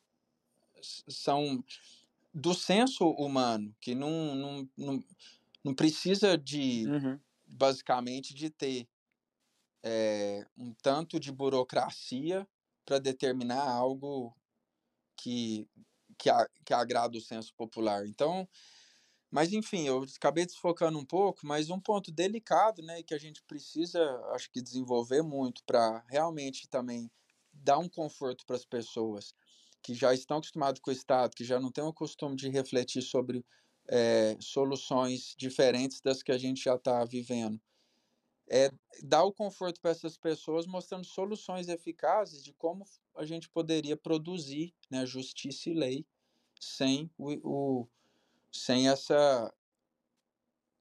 são 1.09 1.63
do 2.35 2.55
senso 2.55 3.11
humano, 3.11 3.75
que 3.81 3.95
não, 3.95 4.35
não, 4.35 4.71
não, 4.77 5.05
não 5.65 5.75
precisa 5.75 6.39
de, 6.39 6.93
Uhum. 6.93 7.21
basicamente, 7.47 8.35
de 8.35 8.51
ter 8.51 8.89
é, 9.85 10.47
um 10.57 10.73
tanto 10.75 11.19
de 11.21 11.33
burocracia 11.33 12.47
para 12.85 12.99
determinar 12.99 13.63
algo 13.69 14.35
que, 15.17 15.69
que, 16.19 16.31
a, 16.31 16.49
que 16.65 16.75
agrada 16.75 17.19
o 17.19 17.21
senso 17.21 17.55
popular. 17.55 18.07
Então, 18.07 18.49
mas 19.33 19.51
enfim, 19.51 19.87
eu 19.89 20.05
acabei 20.17 20.45
desfocando 20.45 20.99
um 20.99 21.07
pouco, 21.07 21.41
mas 21.47 21.71
um 21.71 21.81
ponto 21.81 22.13
delicado, 22.13 22.83
né, 22.83 23.03
que 23.03 23.15
a 23.15 23.19
gente 23.19 23.43
precisa, 23.45 23.99
acho 24.35 24.51
que 24.51 24.61
desenvolver 24.61 25.23
muito 25.23 25.65
para 25.65 26.05
realmente 26.07 26.69
também 26.69 27.11
dar 27.51 27.79
um 27.79 27.89
conforto 27.89 28.45
para 28.45 28.57
as 28.57 28.67
pessoas 28.67 29.35
que 29.83 29.95
já 29.95 30.13
estão 30.13 30.37
acostumadas 30.37 30.81
com 30.81 30.91
o 30.91 30.93
Estado, 30.93 31.35
que 31.35 31.45
já 31.45 31.59
não 31.59 31.73
têm 31.73 31.83
o 31.83 31.95
costume 31.95 32.37
de 32.37 32.51
refletir 32.51 33.01
sobre 33.01 33.43
é, 33.89 34.37
soluções 34.39 35.35
diferentes 35.37 36.03
das 36.03 36.23
que 36.23 36.31
a 36.31 36.37
gente 36.37 36.63
já 36.63 36.75
está 36.75 37.03
vivendo. 37.03 37.59
É 38.51 38.71
dar 39.03 39.25
o 39.25 39.33
conforto 39.33 39.81
para 39.81 39.93
essas 39.93 40.19
pessoas, 40.19 40.67
mostrando 40.67 41.07
soluções 41.07 41.69
eficazes 41.69 42.45
de 42.45 42.53
como 42.53 42.85
a 43.17 43.25
gente 43.25 43.49
poderia 43.49 43.97
produzir 43.97 44.75
né, 44.91 45.07
justiça 45.07 45.71
e 45.71 45.75
lei 45.75 46.07
sem 46.61 47.11
o, 47.17 47.33
o 47.83 47.89
sem 48.53 48.89
essa 48.89 49.53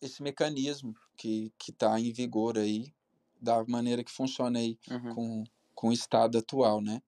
esse 0.01 0.21
mecanismo 0.23 0.95
que 1.17 1.51
está 1.69 1.99
em 1.99 2.11
vigor 2.11 2.57
aí 2.57 2.93
da 3.39 3.63
maneira 3.65 4.03
que 4.03 4.11
funciona 4.11 4.59
aí 4.59 4.77
Uhum. 4.89 5.13
com, 5.13 5.43
com 5.75 5.89
o 5.89 5.93
estado 5.93 6.37
atual, 6.37 6.81
né? 6.81 7.01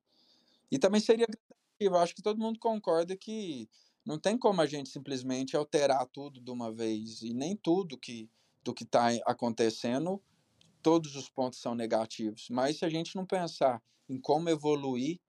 E 0.71 0.79
também 0.79 1.01
seria 1.01 1.27
gradativo, 1.27 1.97
acho 2.03 2.15
que 2.15 2.21
todo 2.23 2.39
mundo 2.39 2.59
concorda 2.59 3.17
que 3.17 3.69
não 4.05 4.19
tem 4.19 4.37
como 4.37 4.61
a 4.61 4.65
gente 4.67 4.89
simplesmente 4.89 5.55
alterar 5.57 6.07
tudo 6.07 6.41
de 6.41 6.51
uma 6.51 6.71
vez 6.71 7.21
e 7.23 7.33
nem 7.33 7.55
tudo 7.57 7.97
que 7.97 8.29
do 8.63 8.73
que 8.73 8.83
está 8.83 9.09
acontecendo 9.25 10.21
todos 10.81 11.15
os 11.15 11.29
pontos 11.29 11.59
são 11.59 11.75
negativos, 11.75 12.47
mas 12.49 12.79
se 12.79 12.85
a 12.85 12.89
gente 12.89 13.15
não 13.15 13.25
pensar 13.25 13.81
em 14.09 14.19
como 14.19 14.49
evoluir 14.49 15.19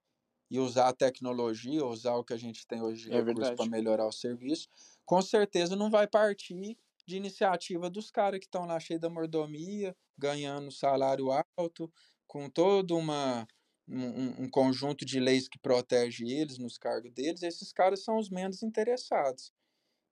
e 0.55 0.61
usar 0.61 0.89
a 0.89 0.93
tecnologia, 0.93 1.85
usar 1.85 2.15
o 2.15 2.23
que 2.23 2.33
a 2.33 2.37
gente 2.37 2.65
tem 2.65 2.81
hoje 2.81 3.03
de 3.11 3.11
É 3.11 3.21
recurso 3.21 3.53
para 3.57 3.67
melhorar 3.67 4.07
o 4.07 4.13
serviço, 4.13 4.69
com 5.05 5.21
certeza 5.21 5.75
não 5.75 5.91
vai 5.91 6.07
partir 6.07 6.79
de 7.05 7.17
iniciativa 7.17 7.91
dos 7.91 8.09
caras 8.09 8.39
que 8.39 8.47
estão 8.47 8.65
lá 8.65 8.79
cheios 8.79 9.01
da 9.01 9.11
mordomia, 9.11 9.97
ganhando 10.17 10.71
salário 10.71 11.27
alto, 11.59 11.93
com 12.29 12.49
todo 12.49 12.97
uma, 12.97 13.49
um, 13.89 14.45
um 14.45 14.49
conjunto 14.49 15.05
de 15.05 15.19
leis 15.19 15.49
que 15.49 15.59
protege 15.59 16.25
eles 16.25 16.57
nos 16.57 16.79
cargos 16.79 17.11
deles, 17.13 17.43
esses 17.43 17.73
caras 17.73 18.05
são 18.05 18.17
os 18.17 18.31
menos 18.31 18.63
interessados. 18.63 19.53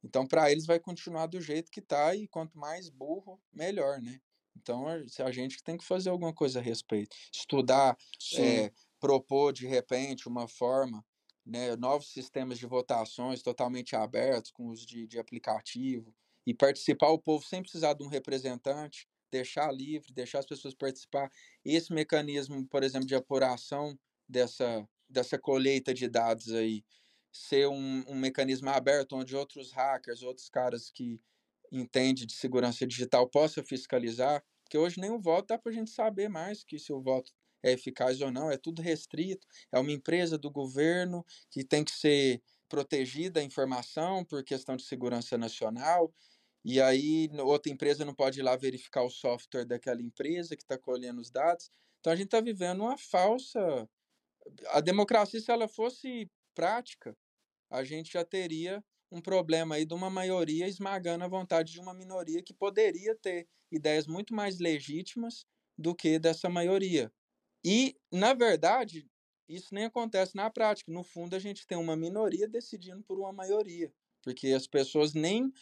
Então, 0.03 0.27
para 0.27 0.51
eles 0.51 0.67
vai 0.67 0.81
continuar 0.81 1.27
do 1.27 1.41
jeito 1.41 1.71
que 1.71 1.81
está 1.81 2.15
e 2.17 2.27
quanto 2.27 2.59
mais 2.59 2.89
burro, 2.91 3.41
melhor, 3.53 4.01
né? 4.03 4.21
Então, 4.57 4.87
a 4.89 4.97
a 5.25 5.31
gente 5.33 5.57
que 5.57 5.63
tem 5.63 5.77
que 5.79 5.85
fazer 5.85 6.11
alguma 6.11 6.35
coisa 6.35 6.59
a 6.59 6.63
respeito. 6.63 7.17
Estudar, 7.33 7.97
é, 8.35 8.73
propor 9.03 9.53
de 9.53 9.67
repente 9.67 10.29
uma 10.29 10.47
forma, 10.47 11.05
né, 11.45 11.75
novos 11.75 12.13
sistemas 12.13 12.57
de 12.57 12.67
votações 12.67 13.43
totalmente 13.43 13.97
abertos, 13.97 14.53
com 14.53 14.69
uso 14.69 14.87
de, 14.87 15.09
de 15.09 15.19
aplicativo, 15.19 16.15
e 16.47 16.55
participar 16.55 17.09
o 17.09 17.19
povo 17.19 17.45
sem 17.45 17.61
precisar 17.61 17.95
de 17.95 18.05
um 18.05 18.07
representante, 18.07 19.09
deixar 19.29 19.73
livre, 19.73 20.13
deixar 20.13 20.39
as 20.39 20.47
pessoas 20.47 20.73
participar. 20.73 21.29
Esse 21.65 21.93
mecanismo, 21.93 22.65
por 22.69 22.85
exemplo, 22.85 23.09
de 23.09 23.17
apuração 23.17 23.99
dessa, 24.29 24.89
dessa 25.09 25.37
colheita 25.37 25.93
de 25.93 26.07
dados 26.07 26.53
aí, 26.53 26.85
ser 27.33 27.67
um, 27.67 28.05
um 28.07 28.15
mecanismo 28.15 28.71
aberto 28.71 29.17
onde 29.17 29.35
outros 29.35 29.73
hackers, 29.73 30.23
outros 30.23 30.49
caras 30.49 30.93
que 30.93 31.21
entende 31.73 32.25
de 32.25 32.35
segurança 32.35 32.87
digital 32.87 33.29
possa 33.29 33.65
fiscalizar, 33.65 34.45
porque 34.63 34.79
hoje 34.79 35.01
nem 35.01 35.11
o 35.11 35.19
voto 35.19 35.49
dá 35.49 35.59
para 35.59 35.73
a 35.73 35.75
gente 35.75 35.91
saber 35.91 36.29
mais 36.29 36.63
que 36.63 36.79
se 36.79 36.93
o 36.93 37.01
voto 37.01 37.33
é 37.63 37.73
eficaz 37.73 38.21
ou 38.21 38.31
não, 38.31 38.51
é 38.51 38.57
tudo 38.57 38.83
restrito, 38.83 39.47
é 39.73 39.79
uma 39.79 39.93
empresa 39.93 40.37
do 40.39 40.51
governo 40.51 41.25
que 41.51 41.65
tem 41.65 41.85
que 41.85 41.93
ser 41.93 42.43
protegida 42.69 43.41
a 43.41 43.43
informação 43.43 44.25
por 44.25 44.43
questão 44.43 44.77
de 44.77 44.85
segurança 44.85 45.37
nacional, 45.37 46.13
e 46.65 46.81
aí 46.81 47.29
outra 47.41 47.73
empresa 47.73 48.05
não 48.05 48.15
pode 48.15 48.41
ir 48.41 48.43
lá 48.43 48.57
verificar 48.57 49.03
o 49.03 49.11
software 49.11 49.65
daquela 49.65 50.01
empresa 50.01 50.57
que 50.57 50.63
está 50.63 50.79
colhendo 50.79 51.21
os 51.21 51.31
dados. 51.31 51.71
Então 52.01 52.13
a 52.13 52.17
gente 52.17 52.27
está 52.27 52.41
vivendo 52.41 52.81
uma 52.81 52.97
falsa. 52.97 53.89
A 54.69 54.81
democracia, 54.81 55.41
se 55.41 55.51
ela 55.51 55.69
fosse 55.69 56.31
prática, 56.55 57.17
a 57.71 57.85
gente 57.85 58.13
já 58.13 58.25
teria 58.25 58.85
um 59.11 59.21
problema 59.21 59.75
aí 59.75 59.85
de 59.85 59.95
uma 59.95 60.09
maioria 60.09 60.67
esmagando 60.69 61.25
a 61.25 61.29
vontade 61.29 61.73
de 61.73 61.81
uma 61.81 61.95
minoria 61.95 62.43
que 62.43 62.55
poderia 62.55 63.15
ter 63.17 63.47
ideias 63.71 64.07
muito 64.07 64.35
mais 64.35 64.59
legítimas 64.59 65.45
do 65.77 65.95
que 65.95 66.19
dessa 66.19 66.49
maioria. 66.49 67.13
E, 67.65 67.97
na 68.11 68.35
verdade, 68.35 69.09
isso 69.49 69.75
nem 69.75 69.85
acontece 69.85 70.35
na 70.37 70.51
prática. 70.51 70.91
No 70.93 71.05
fundo, 71.05 71.35
a 71.37 71.39
gente 71.39 71.67
tem 71.67 71.79
uma 71.79 71.97
minoria 71.97 72.49
decidindo 72.49 73.03
por 73.03 73.19
uma 73.19 73.33
maioria, 73.33 73.93
porque 74.23 74.49
as 74.49 74.67
pessoas 74.67 75.15
nem 75.15 75.53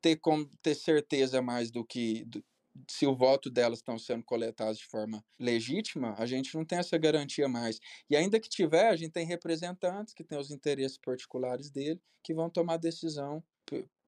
ter 0.00 0.16
como 0.16 0.48
ter 0.62 0.74
certeza 0.74 1.42
mais 1.42 1.70
do 1.70 1.84
que 1.84 2.24
do- 2.26 2.44
se 2.90 3.06
o 3.06 3.16
voto 3.16 3.50
delas 3.50 3.80
estão 3.80 3.98
sendo 3.98 4.24
coletados 4.24 4.78
de 4.78 4.86
forma 4.86 5.24
legítima, 5.38 6.14
a 6.18 6.26
gente 6.26 6.54
não 6.54 6.64
tem 6.64 6.78
essa 6.78 6.96
garantia 6.98 7.48
mais. 7.48 7.80
E 8.08 8.16
ainda 8.16 8.38
que 8.40 8.48
tiver, 8.48 8.88
a 8.88 8.96
gente 8.96 9.12
tem 9.12 9.26
representantes 9.26 10.14
que 10.14 10.22
têm 10.24 10.38
os 10.38 10.50
interesses 10.50 10.96
particulares 10.98 11.70
dele, 11.70 12.00
que 12.22 12.32
vão 12.34 12.48
tomar 12.48 12.76
decisão 12.76 13.42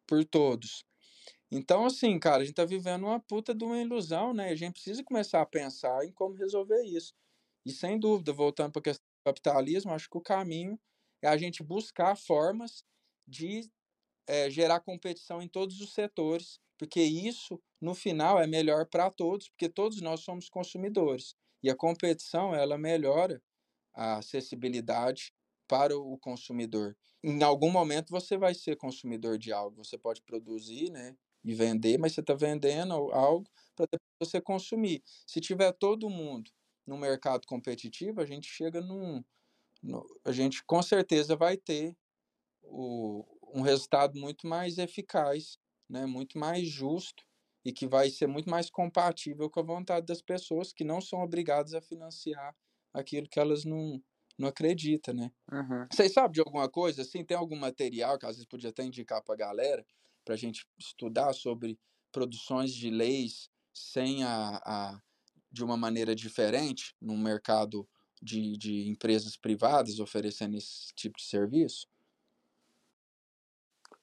por, 0.07 0.25
todos. 0.25 0.85
Então, 1.51 1.87
assim, 1.87 2.19
cara, 2.19 2.43
a 2.43 2.45
gente 2.47 2.55
tá 2.55 2.65
vivendo 2.65 3.05
uma 3.07 3.21
puta 3.21 3.55
de 3.55 3.65
uma 3.65 3.79
ilusão, 3.81 4.35
né? 4.35 4.51
A 4.51 4.57
gente 4.57 4.75
precisa 4.75 5.05
começar 5.05 5.43
a 5.43 5.47
pensar 5.47 6.05
em 6.05 6.13
como 6.13 6.35
resolver 6.37 6.83
isso. 6.85 7.15
E 7.65 7.73
sem 7.73 7.99
dúvida, 7.99 8.33
voltando 8.33 8.73
para 8.73 8.81
a 8.81 8.85
questão 8.85 9.05
do 9.05 9.25
capitalismo, 9.33 9.93
acho 9.93 10.09
que 10.09 10.19
o 10.19 10.23
caminho 10.23 10.79
é 11.23 11.29
a 11.29 11.37
gente 11.37 11.63
buscar 11.63 12.17
formas 12.17 12.85
de 13.27 13.71
eh, 14.29 14.51
gerar 14.51 14.81
competição 14.81 15.43
em 15.43 15.49
todos 15.49 15.81
os 15.81 15.93
setores, 15.95 16.61
porque 16.79 17.03
isso, 17.03 17.61
no 17.81 17.95
final, 17.95 18.41
é 18.41 18.47
melhor 18.47 18.87
para 18.87 19.11
todos, 19.11 19.49
porque 19.51 19.69
todos 19.69 20.01
nós 20.01 20.21
somos 20.21 20.49
consumidores. 20.49 21.37
E 21.63 21.71
a 21.71 21.77
competição, 21.77 22.55
ela 22.55 22.79
melhora 22.79 23.43
a 23.95 24.19
acessibilidade 24.19 25.33
para 25.69 25.97
o 25.99 26.19
consumidor. 26.19 26.97
Em 27.23 27.43
algum 27.43 27.71
momento 27.71 28.11
você 28.11 28.37
vai 28.39 28.55
ser 28.55 28.77
consumidor 28.77 29.39
de 29.39 29.53
algo, 29.53 29.85
você 29.85 29.99
pode 29.99 30.23
produzir, 30.23 30.91
né, 30.91 31.17
e 31.45 31.55
vender, 31.55 31.99
mas 31.99 32.13
você 32.15 32.21
está 32.21 32.35
vendendo 32.35 32.93
al- 32.93 33.13
algo 33.15 33.49
para 33.77 33.87
depois 33.91 34.31
você 34.31 34.41
consumir. 34.41 35.03
Se 35.27 35.41
tiver 35.41 35.73
todo 35.73 36.09
mundo 36.11 36.51
no 36.87 36.97
mercado 36.99 37.47
competitivo, 37.47 38.21
a 38.21 38.27
gente 38.27 38.49
chega 38.49 38.81
num, 38.81 39.23
no- 39.83 40.07
a 40.25 40.33
gente 40.33 40.65
com 40.65 40.83
certeza 40.83 41.37
vai 41.37 41.57
ter 41.57 41.97
o, 42.63 43.25
um 43.55 43.63
resultado 43.63 44.19
muito 44.19 44.47
mais 44.47 44.79
eficaz, 44.79 45.59
né, 45.89 46.07
muito 46.07 46.39
mais 46.39 46.69
justo 46.69 47.25
e 47.65 47.73
que 47.73 47.87
vai 47.87 48.11
ser 48.11 48.27
muito 48.27 48.49
mais 48.51 48.71
compatível 48.71 49.51
com 49.51 49.61
a 49.61 49.65
vontade 49.65 50.07
das 50.07 50.23
pessoas 50.23 50.73
que 50.73 50.85
não 50.85 51.01
são 51.01 51.21
obrigadas 51.21 51.75
a 51.75 51.81
financiar 51.81 52.57
aquilo 52.93 53.29
que 53.29 53.39
elas 53.41 53.65
não, 53.65 54.03
não 54.39 54.49
acreditam, 54.49 55.15
né? 55.15 55.31
Uhum. 55.53 55.91
Vocês 55.93 56.13
sabem 56.13 56.33
de 56.33 56.41
alguma 56.41 56.69
coisa 56.71 57.03
assim? 57.03 57.25
Tem 57.25 57.37
algum 57.37 57.57
material 57.57 58.19
que 58.19 58.27
às 58.27 58.33
vezes 58.37 58.47
podia 58.47 58.71
até 58.71 58.85
indicar 58.85 59.23
para 59.23 59.35
a 59.35 59.39
galera 59.39 59.87
para 60.25 60.35
a 60.35 60.39
gente 60.39 60.67
estudar 60.79 61.33
sobre 61.33 61.79
produções 62.13 62.75
de 62.75 62.91
leis 62.91 63.51
sem 63.75 64.23
a, 64.25 64.57
a 64.65 65.03
de 65.51 65.65
uma 65.65 65.77
maneira 65.77 66.15
diferente 66.15 66.95
no 67.01 67.17
mercado 67.17 67.89
de, 68.23 68.57
de 68.57 68.89
empresas 68.89 69.37
privadas 69.37 69.99
oferecendo 69.99 70.57
esse 70.57 70.95
tipo 70.95 71.17
de 71.17 71.25
serviço? 71.25 71.87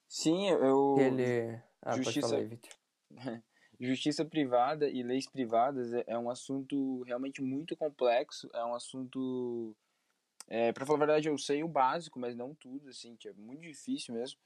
Sim, 0.07 0.49
eu. 0.49 0.95
Ele... 0.97 1.61
Ah, 1.81 1.95
Justiça- 1.95 2.27
falar. 2.29 2.59
Justiça 3.79 4.25
privada 4.25 4.89
e 4.89 5.03
leis 5.03 5.27
privadas 5.29 5.93
é, 5.93 6.03
é 6.07 6.17
um 6.17 6.31
assunto 6.31 7.03
realmente 7.03 7.43
muito 7.43 7.77
complexo, 7.77 8.49
é 8.53 8.63
um 8.65 8.73
assunto. 8.73 9.75
É, 10.47 10.71
para 10.71 10.85
falar 10.85 10.97
a 10.97 11.05
verdade, 11.05 11.27
eu 11.27 11.37
sei 11.37 11.63
o 11.63 11.67
básico, 11.67 12.19
mas 12.19 12.35
não 12.35 12.55
tudo, 12.55 12.89
assim, 12.89 13.15
que 13.15 13.27
é 13.27 13.33
muito 13.33 13.61
difícil 13.61 14.15
mesmo. 14.15 14.39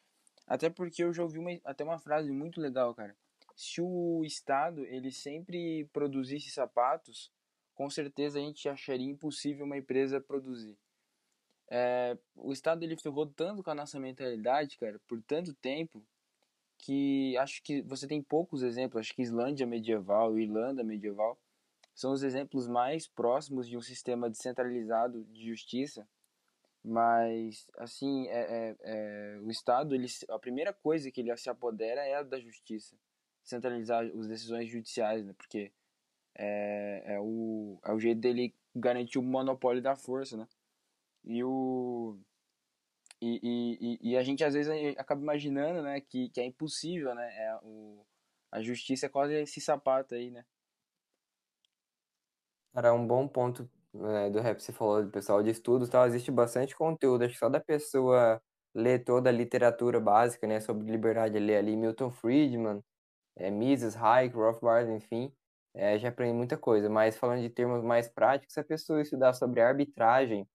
Até 0.45 0.69
porque 0.69 1.03
eu 1.03 1.13
já 1.13 1.23
ouvi 1.23 1.39
uma, 1.39 1.51
até 1.63 1.83
uma 1.83 1.97
frase 1.99 2.29
muito 2.31 2.59
legal, 2.59 2.93
cara. 2.93 3.15
Se 3.55 3.81
o 3.81 4.23
Estado 4.25 4.85
ele 4.85 5.11
sempre 5.11 5.85
produzisse 5.93 6.49
sapatos, 6.49 7.31
com 7.73 7.89
certeza 7.89 8.39
a 8.39 8.41
gente 8.41 8.67
acharia 8.69 9.09
impossível 9.09 9.65
uma 9.65 9.77
empresa 9.77 10.21
produzir. 10.21 10.77
É, 11.69 12.17
o 12.35 12.51
Estado 12.51 12.83
ele 12.83 12.97
ferrou 12.97 13.25
tanto 13.25 13.63
com 13.63 13.71
a 13.71 13.75
nossa 13.75 13.99
mentalidade, 13.99 14.77
cara, 14.77 14.99
por 15.07 15.21
tanto 15.23 15.53
tempo, 15.53 16.03
que 16.77 17.37
acho 17.37 17.61
que 17.63 17.81
você 17.83 18.07
tem 18.07 18.21
poucos 18.21 18.61
exemplos. 18.61 18.99
Acho 18.99 19.15
que 19.15 19.21
Islândia 19.21 19.65
medieval 19.65 20.37
Irlanda 20.37 20.83
medieval 20.83 21.39
são 21.93 22.11
os 22.11 22.23
exemplos 22.23 22.67
mais 22.67 23.07
próximos 23.07 23.67
de 23.67 23.77
um 23.77 23.81
sistema 23.81 24.29
descentralizado 24.29 25.23
de 25.25 25.47
justiça. 25.47 26.07
Mas, 26.83 27.67
assim, 27.77 28.27
é, 28.27 28.41
é, 28.41 28.75
é, 28.81 29.39
o 29.39 29.51
Estado, 29.51 29.93
ele, 29.93 30.07
a 30.29 30.39
primeira 30.39 30.73
coisa 30.73 31.11
que 31.11 31.21
ele 31.21 31.35
se 31.37 31.49
apodera 31.49 32.01
é 32.01 32.15
a 32.15 32.23
da 32.23 32.39
justiça. 32.39 32.97
Centralizar 33.43 34.05
as 34.05 34.27
decisões 34.27 34.69
judiciais, 34.69 35.25
né? 35.25 35.33
Porque 35.37 35.71
é, 36.35 37.15
é, 37.15 37.19
o, 37.19 37.79
é 37.83 37.93
o 37.93 37.99
jeito 37.99 38.19
dele 38.21 38.55
garantir 38.75 39.19
o 39.19 39.23
monopólio 39.23 39.81
da 39.81 39.95
força, 39.95 40.37
né? 40.37 40.47
E 41.25 41.43
o... 41.43 42.19
E, 43.21 43.99
e, 44.01 44.11
e- 44.11 44.17
a 44.17 44.23
gente 44.23 44.43
às 44.43 44.53
vezes 44.55 44.71
acaba 44.97 45.21
imaginando, 45.21 45.83
né, 45.83 46.01
que, 46.01 46.29
que 46.29 46.41
é 46.41 46.45
impossível, 46.45 47.13
né? 47.13 47.27
É, 47.37 47.55
o, 47.63 48.05
a 48.51 48.61
justiça 48.61 49.05
é 49.05 49.09
quase 49.09 49.33
esse 49.35 49.61
sapato 49.61 50.15
aí, 50.15 50.31
né? 50.31 50.43
Cara, 52.73 52.93
um 52.93 53.05
bom 53.05 53.27
ponto 53.27 53.69
né, 53.93 54.29
do 54.29 54.39
rap 54.39 54.59
você 54.61 54.71
falou 54.71 55.03
do 55.03 55.11
pessoal 55.11 55.43
de 55.43 55.49
estudos 55.49 55.89
tal, 55.89 56.05
existe 56.07 56.31
bastante 56.31 56.75
conteúdo, 56.75 57.23
acho 57.23 57.33
que 57.33 57.39
só 57.39 57.49
da 57.49 57.59
pessoa 57.59 58.41
ler 58.73 59.03
toda 59.03 59.29
a 59.29 59.33
literatura 59.33 59.99
básica, 59.99 60.47
né, 60.47 60.59
sobre 60.61 60.89
liberdade, 60.89 61.37
ler 61.37 61.57
ali 61.57 61.75
Milton 61.75 62.09
Friedman, 62.09 62.81
é, 63.41 63.49
Mises, 63.51 63.95
Hayek, 63.95 64.35
Rothbard, 64.35 64.91
enfim, 64.91 65.33
é, 65.73 65.97
já 65.97 66.09
aprendi 66.09 66.33
muita 66.33 66.57
coisa, 66.57 66.89
mas 66.89 67.17
falando 67.17 67.41
de 67.41 67.49
termos 67.49 67.83
mais 67.83 68.07
práticos, 68.07 68.53
se 68.53 68.59
a 68.59 68.63
pessoa 68.63 69.01
estudar 69.01 69.33
sobre 69.33 69.61
arbitragem, 69.61 70.47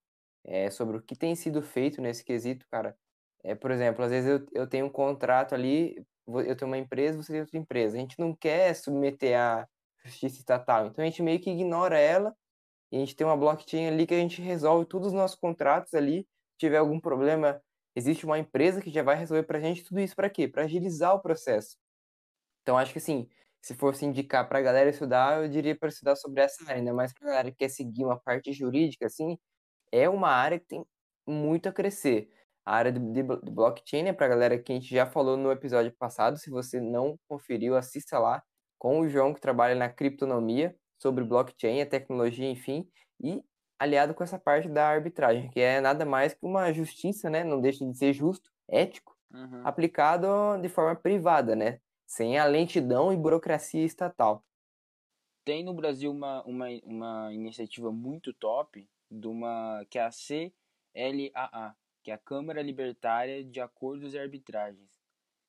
é, 0.45 0.71
sobre 0.71 0.97
o 0.99 1.03
que 1.03 1.17
tem 1.17 1.35
sido 1.35 1.63
feito 1.63 2.01
nesse 2.01 2.25
quesito, 2.25 2.67
cara, 2.71 2.97
é, 3.45 3.55
por 3.55 3.71
exemplo, 3.71 4.05
às 4.05 4.11
vezes 4.11 4.31
eu, 4.31 4.47
eu 4.53 4.67
tenho 4.69 4.87
um 4.87 4.91
contrato 4.91 5.55
ali, 5.55 5.97
eu 6.27 6.57
tenho 6.57 6.71
uma 6.71 6.79
empresa, 6.79 7.23
você 7.23 7.33
tem 7.33 7.41
outra 7.41 7.59
empresa, 7.59 7.97
a 7.97 8.01
gente 8.01 8.19
não 8.19 8.35
quer 8.35 8.75
submeter 8.75 9.39
a 9.39 9.67
justiça 10.05 10.39
estatal, 10.39 10.87
então 10.87 11.03
a 11.05 11.07
gente 11.07 11.23
meio 11.23 11.41
que 11.41 11.51
ignora 11.51 11.99
ela 11.99 12.35
e 12.93 12.97
a 12.97 13.01
gente 13.01 13.17
tem 13.17 13.27
uma 13.27 13.37
blockchain 13.37 13.89
ali 13.89 14.07
que 14.07 14.15
a 14.15 14.19
gente 14.19 14.41
resolve 14.41 14.87
todos 14.87 15.09
os 15.09 15.13
nossos 15.13 15.37
contratos 15.37 15.95
ali. 15.95 16.23
Se 16.53 16.59
tiver 16.59 16.79
algum 16.79 17.01
problema, 17.01 17.61
existe 17.97 18.25
uma 18.25 18.39
empresa 18.39 18.81
que 18.81 18.91
já 18.91 19.03
vai 19.03 19.17
resolver 19.17 19.43
pra 19.45 19.61
gente 19.61 19.85
tudo 19.85 20.01
isso 20.01 20.15
para 20.15 20.31
quê? 20.31 20.47
Para 20.49 20.65
agilizar 20.65 21.15
o 21.15 21.21
processo. 21.21 21.77
Então 22.67 22.77
acho 22.79 22.93
que 22.93 22.99
assim, 22.99 23.29
se 23.63 23.75
fosse 23.75 24.05
indicar 24.05 24.49
pra 24.49 24.61
galera 24.61 24.91
estudar, 24.91 25.43
eu 25.43 25.49
diria 25.49 25.77
para 25.79 25.89
estudar 25.89 26.17
sobre 26.17 26.43
essa 26.43 26.65
área, 26.65 26.77
ainda 26.81 26.93
mais 26.95 27.13
pra 27.13 27.29
galera 27.29 27.51
que 27.53 27.59
quer 27.59 27.69
seguir 27.71 28.05
uma 28.05 28.19
parte 28.21 28.53
jurídica 28.53 29.07
assim, 29.07 29.39
é 29.93 30.09
uma 30.09 30.29
área 30.31 30.59
que 30.61 30.67
tem 30.67 30.85
muito 31.27 31.69
a 31.69 31.73
crescer. 31.73 32.31
A 32.65 32.77
área 32.77 32.93
de, 32.93 32.99
de 33.01 33.23
de 33.23 33.51
blockchain, 33.53 34.03
né, 34.05 34.13
pra 34.13 34.29
galera 34.29 34.59
que 34.63 34.73
a 34.73 34.75
gente 34.75 34.89
já 34.95 35.07
falou 35.07 35.37
no 35.37 35.53
episódio 35.53 35.93
passado, 35.97 36.37
se 36.39 36.51
você 36.51 36.81
não 36.81 37.19
conferiu, 37.29 37.77
assista 37.77 38.19
lá 38.19 38.43
com 38.79 39.01
o 39.01 39.09
João 39.09 39.33
que 39.35 39.41
trabalha 39.41 39.75
na 39.75 39.89
criptonomia 39.89 40.77
sobre 41.01 41.25
blockchain, 41.25 41.81
a 41.83 41.87
tecnologia, 41.87 42.49
enfim, 42.51 42.89
e 43.23 43.43
aliado 43.79 44.15
com 44.15 44.25
essa 44.25 44.39
parte 44.39 44.69
da 44.69 44.89
arbitragem, 44.89 45.51
que 45.51 45.61
é 45.61 45.81
nada 45.81 46.05
mais 46.05 46.35
que 46.35 46.41
uma 46.45 46.73
justiça, 46.73 47.31
né? 47.31 47.45
Não 47.45 47.61
deixa 47.61 47.87
de 47.87 47.97
ser 47.97 48.13
justo, 48.13 48.51
ético, 48.69 49.17
Uhum. 49.31 49.73
aplicado 49.73 50.27
de 50.61 50.69
forma 50.69 50.97
privada, 50.97 51.55
né? 51.57 51.81
Sem 52.07 52.39
a 52.39 52.47
lentidão 52.47 53.13
e 53.13 53.17
burocracia 53.17 53.85
estatal. 53.85 54.45
Tem 55.45 55.65
no 55.65 55.75
Brasil 55.75 56.11
uma, 56.11 56.43
uma, 56.45 56.67
uma 56.85 57.35
iniciativa 57.35 57.91
muito 57.93 58.33
top 58.33 58.89
de 59.11 59.27
uma, 59.27 59.85
que 59.91 59.99
é 59.99 60.03
a 60.03 60.11
CLAA, 60.11 61.77
que 62.03 62.11
é 62.11 62.15
a 62.15 62.19
Câmara 62.19 62.63
Libertária 62.63 63.45
de 63.45 63.61
Acordos 63.61 64.15
e 64.15 64.19
Arbitragens. 64.19 64.97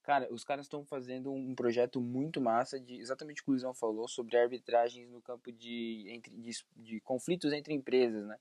Cara, 0.04 0.28
os 0.34 0.44
caras 0.44 0.66
estão 0.66 0.86
fazendo 0.86 1.32
um 1.32 1.54
projeto 1.54 2.00
muito 2.00 2.40
massa 2.40 2.80
de 2.80 2.96
exatamente 2.96 3.42
o 3.42 3.44
que 3.44 3.50
o 3.50 3.52
Luizão 3.52 3.74
falou 3.74 4.08
sobre 4.08 4.38
arbitragens 4.38 5.10
no 5.10 5.22
campo 5.22 5.52
de, 5.52 6.06
entre, 6.10 6.34
de, 6.38 6.52
de 6.76 7.02
conflitos 7.02 7.52
entre 7.52 7.74
empresas, 7.74 8.26
né? 8.26 8.38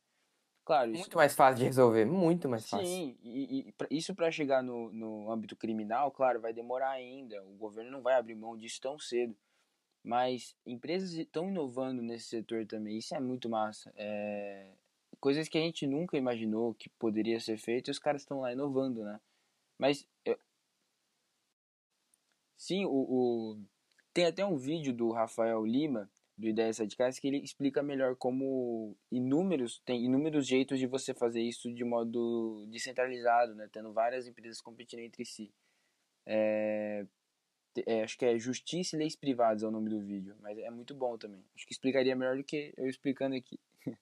Claro, 0.67 0.91
isso, 0.91 0.99
Muito 1.03 1.17
mais 1.17 1.33
fácil 1.33 1.59
de 1.61 1.65
resolver, 1.65 2.05
muito 2.05 2.49
mais 2.49 2.69
fácil. 2.69 2.85
Sim, 2.89 3.17
e, 3.23 3.69
e 3.69 3.73
pra- 3.73 3.87
isso 3.89 4.13
para 4.17 4.33
chegar 4.33 4.65
no, 4.65 4.91
no 4.93 5.31
âmbito 5.31 5.55
criminal, 5.55 6.11
claro, 6.11 6.41
vai 6.41 6.53
demorar 6.53 6.91
ainda. 6.91 7.41
O 7.45 7.55
governo 7.55 7.93
não 7.93 8.03
vai 8.03 8.15
abrir 8.17 8.35
mão 8.35 8.57
disso 8.59 8.81
tão 8.81 8.99
cedo. 8.99 9.35
Mas 10.03 10.57
empresas 10.67 11.13
estão 11.13 11.49
inovando 11.49 12.03
nesse 12.03 12.27
setor 12.27 12.67
também. 12.67 12.99
Isso 12.99 13.15
é 13.15 13.21
muito 13.21 13.49
massa. 13.49 13.93
É, 13.97 14.73
coisas 15.21 15.49
que 15.49 15.57
a 15.57 15.61
gente 15.61 15.87
nunca 15.87 16.17
imaginou 16.17 16.75
que 16.75 16.89
poderia 16.89 17.39
ser 17.39 17.59
feito 17.59 17.89
e 17.89 17.93
os 17.93 17.99
caras 18.01 18.23
estão 18.23 18.41
lá 18.41 18.53
inovando, 18.53 19.05
né? 19.05 19.21
Mas 19.79 20.05
eu- 20.25 20.39
sim, 22.57 22.85
o, 22.85 22.91
o- 22.91 23.59
tem 24.13 24.27
até 24.27 24.45
um 24.45 24.57
vídeo 24.57 24.93
do 24.93 25.13
Rafael 25.13 25.65
Lima 25.65 26.11
do 26.37 26.47
Ideias 26.47 26.79
Radicais 26.79 27.19
que 27.19 27.29
ele 27.29 27.39
explica 27.39 27.83
melhor 27.83 28.15
como 28.17 28.97
inúmeros 29.11 29.81
tem 29.85 30.05
inúmeros 30.05 30.47
jeitos 30.47 30.79
de 30.79 30.87
você 30.87 31.15
fazer 31.15 31.41
isso 31.41 31.73
de 31.73 31.85
modo 31.85 32.67
descentralizado, 32.69 33.55
né? 33.55 33.69
Tendo 33.73 33.93
várias 33.93 34.27
empresas 34.27 34.61
competindo 34.61 35.01
entre 35.01 35.25
si. 35.25 35.53
É, 36.27 37.07
é, 37.87 38.03
acho 38.03 38.19
que 38.19 38.25
é 38.25 38.39
Justiça 38.39 38.97
e 38.97 38.99
Leis 38.99 39.17
Privadas 39.17 39.63
é 39.63 39.67
o 39.67 39.71
nome 39.71 39.89
do 39.91 40.01
vídeo, 40.01 40.37
mas 40.41 40.59
é 40.59 40.71
muito 40.71 40.95
bom 40.95 41.17
também. 41.17 41.45
Acho 41.55 41.67
que 41.67 41.73
explicaria 41.73 42.15
melhor 42.15 42.37
do 42.37 42.45
que 42.45 42.73
eu 42.77 42.89
explicando 42.89 43.35
aqui. 43.35 43.59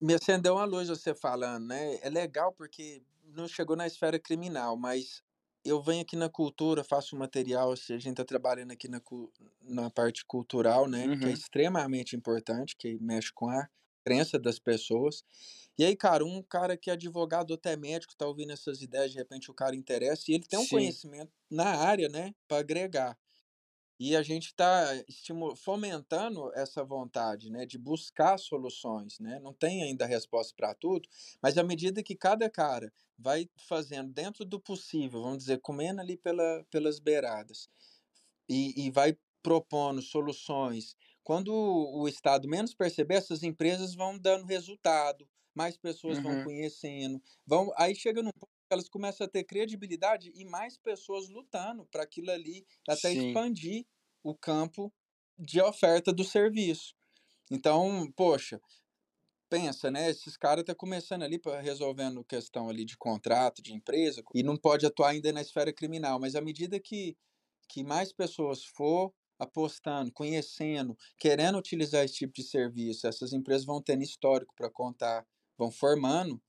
Me 0.00 0.14
acendeu 0.14 0.54
uma 0.54 0.64
luz 0.64 0.88
você 0.88 1.14
falando, 1.14 1.66
né? 1.68 1.98
É 2.02 2.10
legal 2.10 2.52
porque 2.52 3.02
não 3.24 3.48
chegou 3.48 3.76
na 3.76 3.86
esfera 3.86 4.18
criminal, 4.18 4.76
mas 4.76 5.22
eu 5.68 5.82
venho 5.82 6.02
aqui 6.02 6.16
na 6.16 6.28
cultura, 6.28 6.84
faço 6.84 7.16
material, 7.16 7.76
se 7.76 7.92
a 7.92 7.98
gente 7.98 8.12
está 8.12 8.24
trabalhando 8.24 8.72
aqui 8.72 8.88
na, 8.88 9.00
na 9.62 9.90
parte 9.90 10.24
cultural, 10.24 10.88
né? 10.88 11.08
Que 11.20 11.28
é 11.28 11.32
Uhum. 11.32 11.32
extremamente 11.32 12.16
importante, 12.16 12.76
que 12.76 12.98
mexe 13.00 13.32
com 13.32 13.48
a 13.50 13.68
crença 14.04 14.38
das 14.38 14.58
pessoas. 14.58 15.24
E 15.78 15.84
aí, 15.84 15.96
cara, 15.96 16.24
um 16.24 16.42
cara 16.42 16.76
que 16.76 16.90
é 16.90 16.92
advogado 16.94 17.50
ou 17.50 17.56
até 17.56 17.76
médico, 17.76 18.14
tá 18.16 18.26
ouvindo 18.26 18.52
essas 18.52 18.82
ideias, 18.82 19.12
de 19.12 19.18
repente 19.18 19.50
o 19.50 19.54
cara 19.54 19.76
interessa, 19.76 20.24
e 20.30 20.34
ele 20.34 20.46
tem 20.46 20.58
um 20.58 20.66
Sim. 20.66 20.68
conhecimento 20.68 21.32
na 21.50 21.66
área, 21.76 22.08
né? 22.08 22.34
Para 22.48 22.58
agregar. 22.58 23.18
E 23.98 24.14
a 24.14 24.22
gente 24.22 24.46
está 24.46 24.88
fomentando 25.56 26.52
essa 26.54 26.84
vontade, 26.84 27.50
né, 27.50 27.64
de 27.64 27.78
buscar 27.78 28.38
soluções, 28.38 29.18
né? 29.18 29.38
Não 29.40 29.54
tem 29.54 29.82
ainda 29.82 30.04
resposta 30.06 30.52
para 30.56 30.74
tudo, 30.74 31.08
mas 31.42 31.56
à 31.56 31.62
medida 31.64 32.02
que 32.02 32.14
cada 32.14 32.50
cara 32.50 32.92
vai 33.18 33.48
fazendo 33.56 34.12
dentro 34.12 34.44
do 34.44 34.60
possível, 34.60 35.22
vamos 35.22 35.38
dizer, 35.38 35.60
comendo 35.60 36.00
ali 36.00 36.16
pela, 36.16 36.64
pelas 36.70 36.98
beiradas, 36.98 37.68
e, 38.48 38.86
e 38.86 38.90
vai 38.90 39.16
propondo 39.42 40.02
soluções, 40.02 40.96
quando 41.22 41.52
o, 41.52 42.08
Estado 42.08 42.48
menos 42.48 42.74
perceber, 42.74 43.14
essas 43.16 43.42
empresas 43.42 43.94
vão 43.94 44.18
dando 44.18 44.44
resultado, 44.46 45.28
mais 45.54 45.76
pessoas 45.76 46.20
vão 46.20 46.36
Uhum. 46.36 46.42
conhecendo, 46.42 47.22
vão, 47.46 47.72
aí 47.76 47.94
chega 47.94 48.22
num 48.22 48.30
ponto 48.32 48.52
elas 48.70 48.88
começam 48.88 49.26
a 49.26 49.30
ter 49.30 49.44
credibilidade 49.44 50.32
e 50.34 50.44
mais 50.44 50.76
pessoas 50.76 51.28
lutando 51.28 51.86
para 51.86 52.02
aquilo 52.02 52.30
ali 52.30 52.66
até 52.88 53.12
Sim. 53.12 53.28
expandir 53.28 53.86
o 54.22 54.34
campo 54.34 54.92
de 55.38 55.60
oferta 55.60 56.12
do 56.12 56.24
serviço. 56.24 56.94
Então, 57.50 58.10
poxa, 58.16 58.60
pensa, 59.48 59.90
né? 59.90 60.10
Esses 60.10 60.36
caras 60.36 60.62
estão 60.62 60.74
começando 60.74 61.22
ali 61.22 61.38
para 61.38 61.60
resolvendo 61.60 62.24
questão 62.24 62.68
ali 62.68 62.84
de 62.84 62.96
contrato, 62.96 63.62
de 63.62 63.72
empresa, 63.72 64.22
e 64.34 64.42
não 64.42 64.56
pode 64.56 64.86
atuar 64.86 65.10
ainda 65.10 65.32
na 65.32 65.40
esfera 65.40 65.72
criminal, 65.72 66.18
mas 66.18 66.34
à 66.34 66.40
medida 66.40 66.80
que, 66.80 67.16
que 67.68 67.84
mais 67.84 68.12
pessoas 68.12 68.64
for 68.64 69.12
apostando, 69.38 70.10
conhecendo, 70.12 70.96
querendo 71.18 71.58
utilizar 71.58 72.04
esse 72.04 72.14
tipo 72.14 72.32
de 72.32 72.42
serviço, 72.42 73.06
essas 73.06 73.32
empresas 73.32 73.66
vão 73.66 73.82
tendo 73.82 74.02
histórico 74.02 74.54
para 74.56 74.70
contar, 74.70 75.26
vão 75.58 75.70
formando 75.70 76.40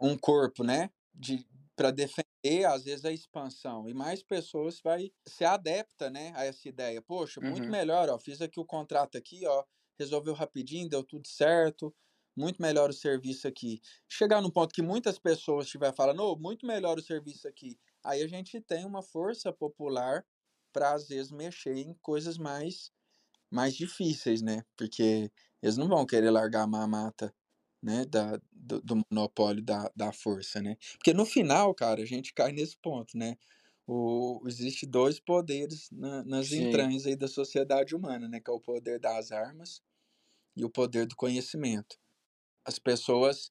um 0.00 0.16
corpo, 0.16 0.64
né? 0.64 0.90
De 1.20 1.46
para 1.76 1.90
defender 1.90 2.66
às 2.66 2.84
vezes 2.84 3.04
a 3.06 3.12
expansão 3.12 3.88
e 3.88 3.94
mais 3.94 4.22
pessoas 4.22 4.80
vai 4.82 5.12
se 5.26 5.44
adapta, 5.44 6.10
né, 6.10 6.32
a 6.36 6.44
essa 6.44 6.68
ideia. 6.68 7.00
Poxa, 7.02 7.40
muito 7.40 7.70
Uhum. 7.70 7.70
melhor, 7.70 8.08
ó, 8.10 8.18
fiz 8.18 8.42
aqui 8.42 8.60
o 8.60 8.66
contrato 8.66 9.16
aqui, 9.18 9.46
ó, 9.46 9.64
resolveu 9.98 10.34
rapidinho, 10.34 10.88
deu 10.88 11.04
tudo 11.04 11.26
certo. 11.28 11.94
muito 12.36 12.62
melhor 12.62 12.90
o 12.90 12.92
serviço 12.92 13.46
aqui. 13.48 13.80
Chegar 14.08 14.40
num 14.40 14.50
ponto 14.50 14.72
que 14.74 14.82
muitas 14.82 15.18
pessoas 15.18 15.66
estiver 15.66 15.94
falando, 15.94 16.22
oh, 16.24 16.36
muito 16.38 16.66
melhor 16.66 16.98
o 16.98 17.02
serviço 17.02 17.46
aqui. 17.48 17.78
Aí 18.04 18.22
a 18.22 18.28
gente 18.28 18.60
tem 18.62 18.84
uma 18.86 19.02
força 19.02 19.52
popular 19.52 20.24
para 20.72 20.94
às 20.94 21.08
vezes 21.08 21.32
mexer 21.32 21.76
em 21.76 21.94
coisas 22.02 22.38
mais 22.38 22.92
mais 23.50 23.74
difíceis, 23.76 24.42
né? 24.42 24.64
Porque 24.76 25.30
eles 25.62 25.76
não 25.76 25.88
vão 25.88 26.06
querer 26.06 26.30
largar 26.30 26.62
a 26.62 26.66
mamata, 26.66 27.34
né, 27.82 28.04
da, 28.04 28.40
do, 28.52 28.80
do 28.82 29.02
monopólio 29.10 29.62
da, 29.62 29.90
da 29.96 30.12
força, 30.12 30.60
né? 30.60 30.76
Porque 30.94 31.14
no 31.14 31.24
final, 31.24 31.74
cara, 31.74 32.02
a 32.02 32.06
gente 32.06 32.32
cai 32.34 32.52
nesse 32.52 32.76
ponto, 32.76 33.16
né? 33.16 33.36
O, 33.86 34.42
existe 34.46 34.86
dois 34.86 35.18
poderes 35.18 35.90
na, 35.90 36.22
nas 36.24 36.48
Sim. 36.48 36.66
entranhas 36.66 37.06
aí 37.06 37.16
da 37.16 37.28
sociedade 37.28 37.94
humana, 37.94 38.28
né? 38.28 38.40
Que 38.40 38.50
é 38.50 38.54
o 38.54 38.60
poder 38.60 39.00
das 39.00 39.32
armas 39.32 39.82
e 40.56 40.64
o 40.64 40.70
poder 40.70 41.06
do 41.06 41.16
conhecimento. 41.16 41.98
As 42.64 42.78
pessoas 42.78 43.50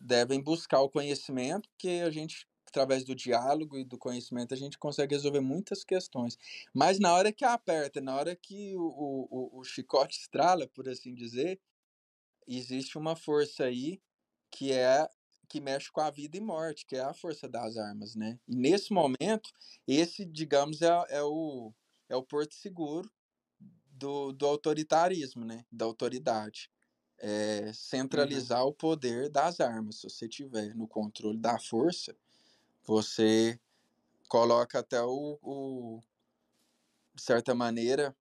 devem 0.00 0.40
buscar 0.42 0.80
o 0.80 0.90
conhecimento, 0.90 1.68
porque 1.70 2.02
a 2.04 2.10
gente, 2.10 2.46
através 2.66 3.04
do 3.04 3.14
diálogo 3.14 3.78
e 3.78 3.84
do 3.84 3.98
conhecimento, 3.98 4.54
a 4.54 4.56
gente 4.56 4.78
consegue 4.78 5.14
resolver 5.14 5.40
muitas 5.40 5.84
questões. 5.84 6.36
Mas 6.74 6.98
na 6.98 7.12
hora 7.14 7.32
que 7.32 7.44
aperta, 7.44 8.00
na 8.00 8.16
hora 8.16 8.34
que 8.36 8.74
o, 8.76 8.80
o, 9.30 9.60
o 9.60 9.64
chicote 9.64 10.18
estrala, 10.18 10.68
por 10.68 10.88
assim 10.88 11.14
dizer, 11.14 11.60
existe 12.46 12.98
uma 12.98 13.16
força 13.16 13.64
aí 13.64 14.00
que 14.50 14.72
é 14.72 15.08
que 15.48 15.60
mexe 15.60 15.92
com 15.92 16.00
a 16.00 16.10
vida 16.10 16.38
e 16.38 16.40
morte, 16.40 16.86
que 16.86 16.96
é 16.96 17.00
a 17.00 17.12
força 17.12 17.46
das 17.46 17.76
armas, 17.76 18.14
né? 18.14 18.40
E 18.48 18.56
nesse 18.56 18.90
momento, 18.90 19.50
esse, 19.86 20.24
digamos, 20.24 20.80
é, 20.80 20.88
é 21.10 21.22
o, 21.22 21.74
é 22.08 22.16
o 22.16 22.22
porto 22.22 22.54
seguro 22.54 23.10
do, 23.90 24.32
do 24.32 24.46
autoritarismo, 24.46 25.44
né? 25.44 25.66
Da 25.70 25.84
autoridade. 25.84 26.70
É 27.18 27.70
centralizar 27.74 28.64
o 28.64 28.72
poder 28.72 29.28
das 29.28 29.60
armas. 29.60 30.00
Se 30.00 30.08
você 30.08 30.26
tiver 30.26 30.74
no 30.74 30.88
controle 30.88 31.38
da 31.38 31.58
força, 31.58 32.16
você 32.82 33.60
coloca 34.28 34.78
até 34.78 35.02
o, 35.02 35.38
o 35.42 36.00
de 37.14 37.22
certa 37.22 37.54
maneira, 37.54 38.16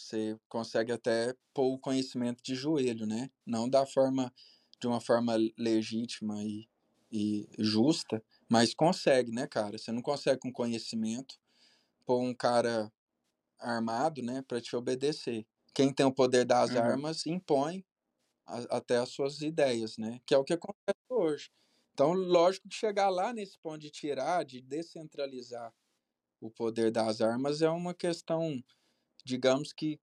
você 0.00 0.38
consegue 0.48 0.92
até 0.92 1.34
pôr 1.54 1.74
o 1.74 1.78
conhecimento 1.78 2.42
de 2.42 2.54
joelho, 2.54 3.06
né? 3.06 3.30
Não 3.46 3.68
da 3.68 3.86
forma 3.86 4.32
de 4.80 4.86
uma 4.86 5.00
forma 5.00 5.36
legítima 5.58 6.42
e, 6.44 6.68
e 7.12 7.48
justa, 7.58 8.22
mas 8.48 8.74
consegue, 8.74 9.32
né, 9.32 9.46
cara? 9.46 9.78
Você 9.78 9.92
não 9.92 10.02
consegue 10.02 10.40
com 10.40 10.52
conhecimento 10.52 11.36
pôr 12.06 12.20
um 12.22 12.34
cara 12.34 12.92
armado, 13.58 14.22
né, 14.22 14.42
para 14.42 14.60
te 14.60 14.74
obedecer. 14.76 15.46
Quem 15.74 15.92
tem 15.92 16.06
o 16.06 16.12
poder 16.14 16.44
das 16.44 16.74
Uhum. 16.74 16.76
armas 16.76 17.26
impõe 17.26 17.84
a- 18.46 18.78
até 18.78 18.98
as 18.98 19.10
suas 19.10 19.40
ideias, 19.42 19.98
né? 19.98 20.20
Que 20.26 20.34
é 20.34 20.38
o 20.38 20.44
que 20.44 20.54
acontece 20.54 20.98
hoje. 21.10 21.50
Então, 21.94 22.12
lógico 22.14 22.68
que 22.68 22.74
chegar 22.76 23.10
lá 23.10 23.32
nesse 23.32 23.58
ponto 23.58 23.78
de 23.80 23.90
tirar, 23.90 24.44
de 24.44 24.60
descentralizar 24.62 25.74
o 26.40 26.50
poder 26.50 26.90
das 26.90 27.20
armas 27.20 27.62
é 27.62 27.70
uma 27.70 27.94
questão, 27.94 28.62
digamos 29.24 29.72
que 29.72 30.00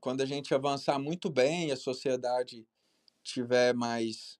quando 0.00 0.22
a 0.22 0.26
gente 0.26 0.54
avançar 0.54 0.98
muito 0.98 1.30
bem, 1.30 1.72
a 1.72 1.76
sociedade 1.76 2.66
tiver 3.24 3.74
mais 3.74 4.38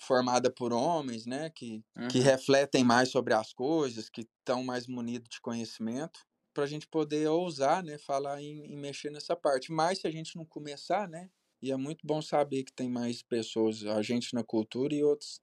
formada 0.00 0.50
por 0.50 0.72
homens, 0.72 1.26
né, 1.26 1.50
que, 1.50 1.84
que 2.06 2.18
Uhum. 2.18 2.20
refletem 2.20 2.84
mais 2.84 3.10
sobre 3.10 3.34
as 3.34 3.52
coisas, 3.52 4.08
que 4.08 4.22
estão 4.22 4.62
mais 4.64 4.86
munidos 4.86 5.28
de 5.30 5.40
conhecimento, 5.40 6.20
para 6.54 6.64
a 6.64 6.66
gente 6.66 6.86
poder 6.88 7.28
ousar, 7.28 7.82
né, 7.82 7.98
falar 7.98 8.40
em, 8.42 8.64
em 8.72 8.76
mexer 8.76 9.10
nessa 9.10 9.36
parte. 9.36 9.70
Mas 9.72 10.00
se 10.00 10.06
a 10.06 10.10
gente 10.10 10.36
não 10.36 10.44
começar, 10.44 11.08
né, 11.08 11.30
e 11.62 11.70
é 11.72 11.76
muito 11.76 12.06
bom 12.06 12.22
saber 12.22 12.64
que 12.64 12.72
tem 12.72 12.88
mais 12.88 13.22
pessoas, 13.22 13.84
a 13.84 14.00
gente 14.02 14.34
na 14.34 14.44
cultura 14.44 14.94
e 14.94 15.02
outros 15.02 15.40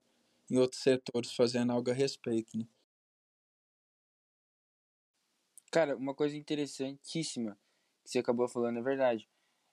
em 0.48 0.58
outros 0.58 0.80
setores 0.80 1.32
fazendo 1.34 1.72
algo 1.72 1.90
a 1.90 1.94
respeito, 1.94 2.56
né? 2.56 2.64
Cara, 5.70 5.96
uma 5.96 6.12
coisa 6.14 6.36
interessantíssima 6.36 7.56
que 8.06 8.12
você 8.12 8.20
acabou 8.20 8.48
falando 8.48 8.78
é 8.78 8.82
verdade. 8.82 9.28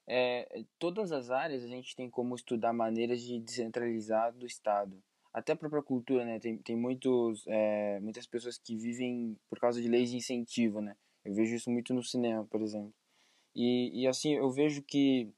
É, 0.06 0.64
todas 0.78 1.12
as 1.12 1.30
áreas 1.30 1.64
a 1.64 1.68
gente 1.68 1.96
tem 1.96 2.10
como 2.10 2.36
estudar 2.36 2.74
maneiras 2.74 3.22
de 3.22 3.40
descentralizar 3.40 4.34
do 4.34 4.46
Estado. 4.46 5.02
Até 5.34 5.54
a 5.54 5.56
própria 5.56 5.82
cultura, 5.82 6.26
né? 6.26 6.40
Tem, 6.40 6.58
tem 6.58 6.76
muitos, 6.76 7.46
é, 7.48 8.00
muitas 8.02 8.28
pessoas 8.28 8.58
que 8.58 8.76
vivem 8.76 9.38
por 9.50 9.60
causa 9.60 9.82
de 9.82 9.88
leis 9.88 10.12
de 10.12 10.18
incentivo, 10.18 10.82
né? 10.82 10.96
Eu 11.24 11.34
vejo 11.34 11.56
isso 11.56 11.72
muito 11.72 11.94
no 11.94 12.04
cinema, 12.04 12.46
por 12.46 12.62
exemplo. 12.62 12.94
E, 13.56 14.02
e 14.02 14.08
assim, 14.08 14.34
eu 14.34 14.52
vejo 14.52 14.84
que 14.84 15.32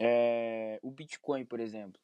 é, 0.00 0.78
o 0.82 0.90
Bitcoin, 0.90 1.44
por 1.44 1.60
exemplo, 1.60 2.00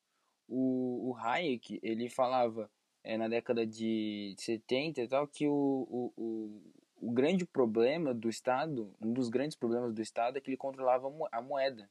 o, 0.49 1.11
o 1.11 1.17
Hayek, 1.17 1.81
ele 1.83 2.09
falava 2.09 2.71
é, 3.03 3.17
na 3.17 3.29
década 3.29 3.67
de 3.67 4.35
70 4.39 5.01
e 5.01 5.09
tal, 5.09 5.27
que 5.27 5.47
o, 5.47 5.53
o, 5.53 6.13
o, 6.17 6.63
o 7.01 7.11
grande 7.13 7.47
problema 7.47 8.15
do 8.15 8.29
Estado, 8.29 8.95
um 9.01 9.13
dos 9.13 9.29
grandes 9.29 9.57
problemas 9.57 9.95
do 9.95 10.03
Estado 10.03 10.39
é 10.39 10.41
que 10.41 10.51
ele 10.51 10.57
controlava 10.57 11.09
a 11.09 11.11
mo- 11.11 11.29
a 11.33 11.43
moeda. 11.43 11.91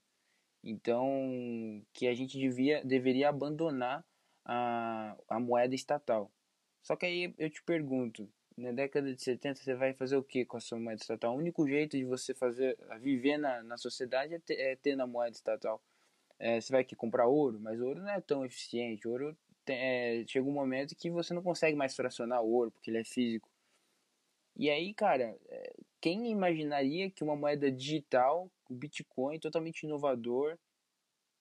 Então, 0.64 1.84
que 1.94 2.08
a 2.08 2.14
gente 2.14 2.38
devia, 2.38 2.84
deveria 2.84 3.30
abandonar 3.30 4.06
a, 4.46 5.16
a 5.30 5.40
moeda 5.40 5.74
estatal. 5.76 6.32
Só 6.82 6.96
que 6.96 7.06
aí 7.06 7.34
eu 7.38 7.50
te 7.50 7.62
pergunto, 7.64 8.30
na 8.58 8.72
década 8.72 9.14
de 9.14 9.22
70 9.22 9.60
você 9.62 9.76
vai 9.76 9.94
fazer 9.94 10.18
o 10.18 10.24
que 10.24 10.46
com 10.46 10.58
a 10.58 10.60
sua 10.60 10.80
moeda 10.80 11.02
estatal? 11.02 11.34
O 11.34 11.38
único 11.38 11.68
jeito 11.68 11.98
de 11.98 12.04
você 12.06 12.34
fazer, 12.34 12.78
viver 13.00 13.38
na, 13.38 13.64
na 13.64 13.78
sociedade 13.78 14.34
é 14.36 14.40
ter, 14.40 14.80
é 14.90 14.96
na 14.96 15.08
moeda 15.08 15.36
estatal. 15.36 15.82
É, 16.40 16.60
você 16.62 16.72
vai 16.72 16.84
que 16.84 16.96
comprar 16.96 17.28
ouro, 17.28 17.60
mas 17.60 17.80
ouro 17.82 18.02
não 18.02 18.10
é 18.10 18.22
tão 18.22 18.46
eficiente. 18.46 19.08
Ouro 19.08 19.38
tem- 19.66 19.78
é, 19.78 20.26
chega 20.28 20.48
um 20.48 20.52
momento 20.54 20.96
que 20.96 21.10
você 21.10 21.34
não 21.34 21.44
consegue 21.44 21.76
mais 21.78 21.96
fracionar 21.96 22.42
ouro 22.42 22.72
porque 22.72 22.90
ele 22.92 23.00
é 23.00 23.04
físico. 23.04 23.50
E 24.60 24.70
aí, 24.70 24.94
cara, 24.94 25.38
é, 25.48 25.74
quem 26.02 26.30
imaginaria 26.30 27.10
que 27.10 27.24
uma 27.24 27.34
moeda 27.34 27.72
digital, 27.72 28.52
o 28.70 28.76
Bitcoin, 28.76 29.40
totalmente 29.40 29.84
inovador, 29.84 30.60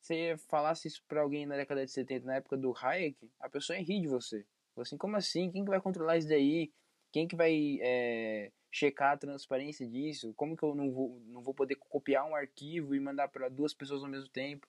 você 0.00 0.36
falasse 0.48 0.86
isso 0.86 1.02
pra 1.08 1.22
alguém 1.22 1.44
na 1.44 1.56
década 1.56 1.84
de 1.84 1.90
70, 1.90 2.24
na 2.24 2.36
época 2.36 2.56
do 2.56 2.72
Hayek, 2.72 3.28
a 3.40 3.50
pessoa 3.50 3.76
rir 3.76 4.00
de 4.00 4.06
você. 4.06 4.46
Assim, 4.76 4.96
como 4.96 5.16
assim? 5.16 5.50
Quem 5.50 5.64
que 5.64 5.70
vai 5.70 5.80
controlar 5.80 6.16
isso 6.16 6.28
daí? 6.28 6.72
Quem 7.10 7.26
que 7.26 7.34
vai 7.34 7.80
é, 7.82 8.52
checar 8.70 9.14
a 9.14 9.18
transparência 9.18 9.84
disso? 9.84 10.32
Como 10.34 10.56
que 10.56 10.62
eu 10.62 10.76
não 10.76 10.92
vou, 10.92 11.20
não 11.26 11.42
vou 11.42 11.52
poder 11.52 11.74
copiar 11.74 12.24
um 12.24 12.36
arquivo 12.36 12.94
e 12.94 13.00
mandar 13.00 13.26
para 13.26 13.48
duas 13.48 13.74
pessoas 13.74 14.04
ao 14.04 14.08
mesmo 14.08 14.28
tempo? 14.28 14.68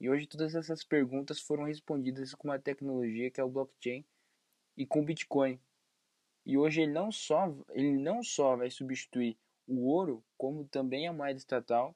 E 0.00 0.10
hoje 0.10 0.26
todas 0.26 0.56
essas 0.56 0.82
perguntas 0.82 1.40
foram 1.40 1.62
respondidas 1.62 2.34
com 2.34 2.48
uma 2.48 2.58
tecnologia 2.58 3.30
que 3.30 3.40
é 3.40 3.44
o 3.44 3.48
blockchain 3.48 4.04
e 4.76 4.84
com 4.84 5.00
o 5.00 5.04
Bitcoin. 5.04 5.60
E 6.46 6.56
hoje 6.58 6.82
ele 6.82 6.92
não 6.92 7.10
só, 7.12 7.54
ele 7.70 7.98
não 7.98 8.22
só 8.22 8.56
vai 8.56 8.70
substituir 8.70 9.36
o 9.66 9.86
ouro, 9.88 10.24
como 10.36 10.66
também 10.68 11.06
a 11.08 11.12
moeda 11.12 11.38
estatal 11.38 11.94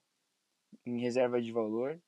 em 0.85 0.99
reserva 0.99 1.41
de 1.41 1.51
valor. 1.51 2.01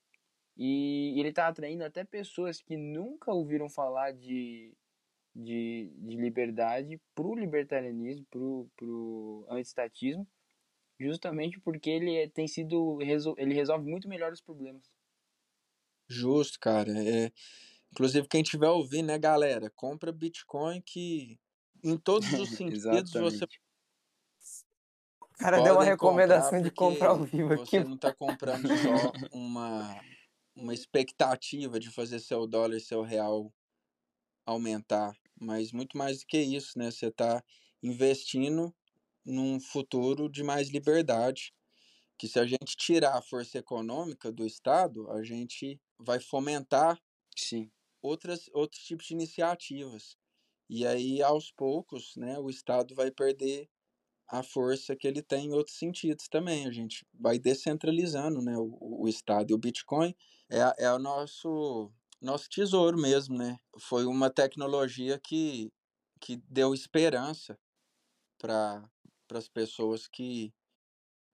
E 0.58 1.20
ele 1.20 1.30
está 1.30 1.48
atraindo 1.48 1.84
até 1.84 2.04
pessoas 2.04 2.62
que 2.62 2.78
nunca 2.78 3.32
ouviram 3.32 3.70
falar 3.70 4.12
de, 4.14 4.74
de, 5.36 5.92
de 5.98 6.18
liberdade 6.18 7.02
para 7.16 7.28
o 7.28 7.36
libertarianismo, 7.36 8.26
para 8.32 8.40
o 8.88 9.46
antistatismo, 9.50 10.28
justamente 11.00 11.60
porque 11.60 11.90
ele 11.90 12.16
é- 12.18 12.30
tem 12.30 12.48
sido 12.48 13.00
ele 13.38 13.54
resolve 13.56 13.90
muito 13.90 14.10
melhor 14.10 14.34
os 14.34 14.42
problemas. 14.42 14.92
Justo, 16.10 16.60
cara. 16.60 16.92
É, 16.92 17.32
inclusive, 17.92 18.28
quem 18.28 18.44
tiver 18.44 18.70
ouvindo, 18.70 19.08
né, 19.08 19.20
galera, 19.20 19.70
compra 19.72 20.12
Bitcoin 20.12 20.82
que 20.82 21.40
em 21.84 21.98
todos 21.98 22.32
os 22.34 22.50
sentidos 22.58 23.12
você. 23.14 23.46
O 25.20 25.44
cara 25.44 25.62
deu 25.62 25.74
uma 25.74 25.84
recomendação 25.84 26.52
comprar 26.52 26.64
de 26.64 26.72
comprar 26.72 27.10
ao 27.10 27.24
vivo 27.24 27.54
aqui. 27.54 27.72
você 27.72 27.84
não 27.84 27.96
está 27.96 28.14
comprando 28.14 28.68
só 28.68 29.12
uma, 29.34 30.00
uma 30.56 30.74
expectativa 30.74 31.80
de 31.80 31.90
fazer 31.90 32.20
seu 32.20 32.46
dólar 32.46 32.78
e 32.78 32.82
seu 32.82 33.02
real 33.02 33.52
aumentar, 34.46 35.16
mas 35.40 35.72
muito 35.72 35.98
mais 35.98 36.20
do 36.20 36.28
que 36.28 36.40
isso, 36.40 36.78
né? 36.78 36.92
Você 36.92 37.08
está 37.08 37.44
investindo 37.82 38.74
num 39.26 39.60
futuro 39.60 40.30
de 40.30 40.44
mais 40.44 40.70
liberdade, 40.70 41.54
que 42.18 42.28
se 42.28 42.40
a 42.40 42.46
gente 42.46 42.76
tirar 42.78 43.18
a 43.18 43.22
força 43.22 43.58
econômica 43.58 44.32
do 44.32 44.46
Estado, 44.46 45.10
a 45.10 45.24
gente 45.24 45.80
vai 45.98 46.20
fomentar 46.20 47.02
Sim. 47.36 47.72
outras, 48.02 48.50
outros 48.54 48.84
tipos 48.84 49.08
de 49.08 49.14
iniciativas. 49.14 50.18
E 50.74 50.88
aí, 50.88 51.22
aos 51.22 51.52
poucos, 51.52 52.16
né, 52.16 52.40
o 52.40 52.50
Estado 52.50 52.96
vai 52.96 53.12
perder 53.12 53.70
a 54.26 54.42
força 54.42 54.96
que 54.96 55.06
ele 55.06 55.22
tem 55.22 55.48
em 55.48 55.52
outros 55.52 55.76
sentidos 55.76 56.30
também. 56.30 56.66
A 56.66 56.72
gente 56.72 57.06
vai 57.14 57.38
descentralizando 57.38 58.42
né, 58.42 58.58
o, 58.58 58.78
o 58.80 59.06
Estado. 59.10 59.52
E 59.52 59.54
o 59.54 59.58
Bitcoin 59.58 60.16
é, 60.50 60.86
é 60.86 60.94
o 60.94 60.98
nosso, 60.98 61.92
nosso 62.22 62.50
tesouro 62.50 62.98
mesmo. 62.98 63.38
Né? 63.38 63.60
Foi 63.80 64.06
uma 64.06 64.30
tecnologia 64.30 65.20
que, 65.20 65.74
que 66.22 66.38
deu 66.48 66.74
esperança 66.74 67.60
para 68.38 68.90
as 69.34 69.50
pessoas 69.50 70.08
que, 70.08 70.54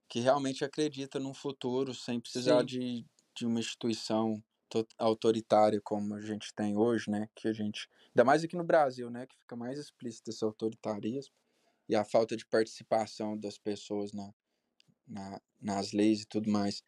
que 0.10 0.20
realmente 0.20 0.66
acreditam 0.66 1.22
num 1.22 1.36
futuro 1.36 1.94
sem 1.94 2.20
precisar 2.20 2.62
Sim. 2.62 2.66
de, 2.66 3.06
de 3.36 3.46
uma 3.46 3.60
instituição 3.60 4.44
autoritária 4.98 5.82
como 5.82 6.16
a 6.16 6.22
gente 6.22 6.54
tem 6.54 6.78
hoje, 6.78 7.10
né? 7.10 7.30
Que 7.36 7.48
a 7.48 7.54
gente, 7.54 7.90
ainda 8.10 8.24
mais 8.26 8.44
aqui 8.44 8.56
no 8.56 8.64
Brasil, 8.64 9.10
né? 9.10 9.26
Que 9.28 9.38
fica 9.38 9.56
mais 9.56 9.80
explícito 9.80 10.30
esse 10.30 10.44
autoritarismo 10.44 11.34
e 11.90 11.96
a 11.96 12.06
falta 12.06 12.38
de 12.38 12.46
participação 12.46 13.38
das 13.38 13.58
pessoas 13.58 14.14
na, 14.14 14.34
na, 15.08 15.42
nas 15.62 15.92
leis 15.94 16.22
e 16.24 16.28
tudo 16.28 16.50
mais. 16.52 16.84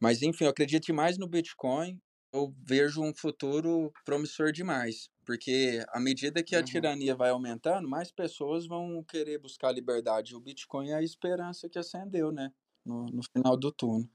Mas 0.00 0.22
enfim, 0.22 0.44
eu 0.44 0.50
acredito 0.50 0.92
mais 0.94 1.18
no 1.18 1.26
Bitcoin. 1.28 2.00
Eu 2.32 2.54
vejo 2.62 3.02
um 3.02 3.12
futuro 3.14 3.92
promissor 4.04 4.52
demais, 4.52 5.10
porque 5.24 5.84
à 5.88 5.98
medida 5.98 6.42
que 6.44 6.54
a 6.54 6.62
Uhum. 6.62 6.64
tirania 6.64 7.14
vai 7.16 7.30
aumentando, 7.30 7.88
mais 7.88 8.12
pessoas 8.12 8.66
vão 8.66 9.02
querer 9.02 9.38
buscar 9.38 9.72
liberdade. 9.72 10.36
O 10.36 10.40
Bitcoin 10.40 10.90
é 10.90 10.94
a 10.94 11.02
esperança 11.02 11.68
que 11.68 11.78
acendeu, 11.78 12.30
né? 12.30 12.52
No, 12.84 13.06
no 13.06 13.22
final 13.22 13.56
do 13.56 13.72
túnel. 13.72 14.08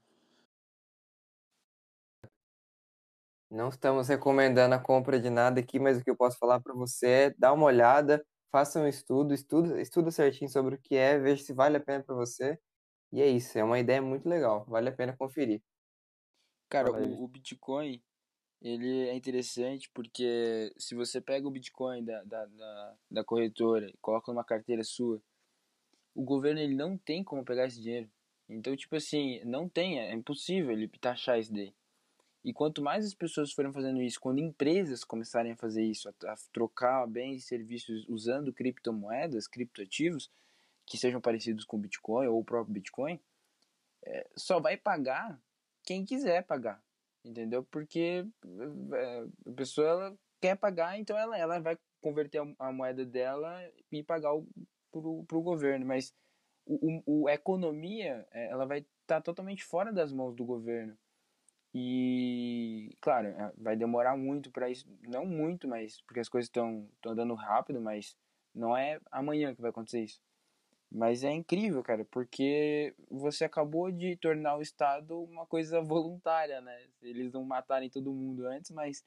Não 3.50 3.68
estamos 3.68 4.08
recomendando 4.08 4.74
a 4.74 4.78
compra 4.78 5.20
de 5.20 5.30
nada 5.30 5.60
aqui, 5.60 5.78
mas 5.78 5.98
o 5.98 6.04
que 6.04 6.10
eu 6.10 6.16
posso 6.16 6.36
falar 6.38 6.60
para 6.60 6.74
você 6.74 7.06
é 7.06 7.34
dá 7.38 7.52
uma 7.52 7.66
olhada, 7.66 8.24
faça 8.50 8.80
um 8.80 8.88
estudo, 8.88 9.32
estuda, 9.32 9.80
estuda 9.80 10.10
certinho 10.10 10.50
sobre 10.50 10.74
o 10.74 10.78
que 10.78 10.96
é, 10.96 11.18
veja 11.18 11.44
se 11.44 11.52
vale 11.52 11.76
a 11.76 11.80
pena 11.80 12.02
para 12.02 12.14
você. 12.14 12.58
E 13.12 13.22
é 13.22 13.28
isso, 13.28 13.56
é 13.56 13.62
uma 13.62 13.78
ideia 13.78 14.02
muito 14.02 14.28
legal, 14.28 14.64
vale 14.66 14.88
a 14.88 14.92
pena 14.92 15.16
conferir. 15.16 15.62
Cara, 16.68 16.90
o, 16.90 17.22
o 17.24 17.28
Bitcoin, 17.28 18.02
ele 18.60 19.08
é 19.08 19.14
interessante 19.14 19.88
porque 19.94 20.72
se 20.76 20.96
você 20.96 21.20
pega 21.20 21.46
o 21.46 21.50
Bitcoin 21.50 22.04
da, 22.04 22.24
da, 22.24 22.46
da, 22.46 22.96
da 23.10 23.24
corretora 23.24 23.88
e 23.88 23.96
coloca 24.00 24.32
numa 24.32 24.44
carteira 24.44 24.82
sua, 24.82 25.22
o 26.14 26.24
governo 26.24 26.58
ele 26.60 26.74
não 26.74 26.98
tem 26.98 27.22
como 27.22 27.44
pegar 27.44 27.66
esse 27.66 27.80
dinheiro. 27.80 28.10
Então, 28.48 28.74
tipo 28.76 28.96
assim, 28.96 29.40
não 29.44 29.68
tem, 29.68 30.00
é 30.00 30.12
impossível 30.12 30.72
ele 30.72 30.88
taxar 31.00 31.38
isso 31.38 31.52
daí. 31.52 31.72
E 32.46 32.52
quanto 32.52 32.80
mais 32.80 33.04
as 33.04 33.12
pessoas 33.12 33.52
forem 33.52 33.72
fazendo 33.72 34.00
isso, 34.00 34.20
quando 34.20 34.38
empresas 34.38 35.02
começarem 35.02 35.50
a 35.50 35.56
fazer 35.56 35.82
isso, 35.82 36.08
a, 36.08 36.32
a 36.32 36.36
trocar 36.52 37.04
bens 37.08 37.42
e 37.42 37.44
serviços 37.44 38.08
usando 38.08 38.52
criptomoedas, 38.52 39.48
criptoativos, 39.48 40.30
que 40.86 40.96
sejam 40.96 41.20
parecidos 41.20 41.64
com 41.64 41.76
o 41.76 41.80
Bitcoin 41.80 42.28
ou 42.28 42.38
o 42.38 42.44
próprio 42.44 42.74
Bitcoin, 42.74 43.18
é, 44.04 44.30
só 44.36 44.60
vai 44.60 44.76
pagar 44.76 45.36
quem 45.82 46.04
quiser 46.04 46.44
pagar, 46.44 46.80
entendeu? 47.24 47.64
Porque 47.64 48.24
é, 48.94 49.26
a 49.44 49.52
pessoa 49.52 49.88
ela 49.88 50.18
quer 50.40 50.54
pagar, 50.56 50.96
então 51.00 51.18
ela, 51.18 51.36
ela 51.36 51.58
vai 51.58 51.76
converter 52.00 52.40
a, 52.60 52.70
moeda 52.70 53.04
dela 53.04 53.60
e 53.90 54.04
pagar 54.04 54.32
o, 54.32 54.46
pro, 54.92 55.24
pro 55.24 55.42
governo, 55.42 55.84
mas 55.84 56.14
o, 56.64 57.02
o, 57.06 57.22
o 57.22 57.28
a 57.28 57.34
economia 57.34 58.24
é, 58.30 58.50
ela 58.52 58.66
vai 58.66 58.78
estar 58.78 59.16
tá 59.16 59.20
totalmente 59.20 59.64
fora 59.64 59.92
das 59.92 60.12
mãos 60.12 60.36
do 60.36 60.44
governo. 60.44 60.96
E, 61.78 62.96
claro, 63.02 63.28
é, 63.28 63.52
vai 63.58 63.76
demorar 63.76 64.16
muito 64.16 64.50
para 64.50 64.70
isso, 64.70 64.86
não 65.02 65.26
muito, 65.26 65.68
mas 65.68 66.00
porque 66.06 66.20
as 66.20 66.28
coisas 66.28 66.46
estão 66.48 66.88
andando 67.04 67.34
rápido, 67.34 67.82
mas 67.82 68.16
não 68.54 68.74
é 68.74 68.98
amanhã 69.12 69.54
que 69.54 69.60
vai 69.60 69.68
acontecer 69.68 70.04
isso. 70.04 70.18
Mas 70.90 71.22
é 71.22 71.30
incrível, 71.30 71.82
cara, 71.82 72.02
porque 72.06 72.94
você 73.10 73.44
acabou 73.44 73.92
de 73.92 74.16
tornar 74.16 74.56
o 74.56 74.62
Estado 74.62 75.20
uma 75.20 75.44
coisa 75.44 75.82
voluntária, 75.82 76.62
né? 76.62 76.86
Eles 77.02 77.30
não 77.30 77.44
matarem 77.44 77.90
todo 77.90 78.10
mundo 78.10 78.46
antes, 78.46 78.70
mas 78.70 79.04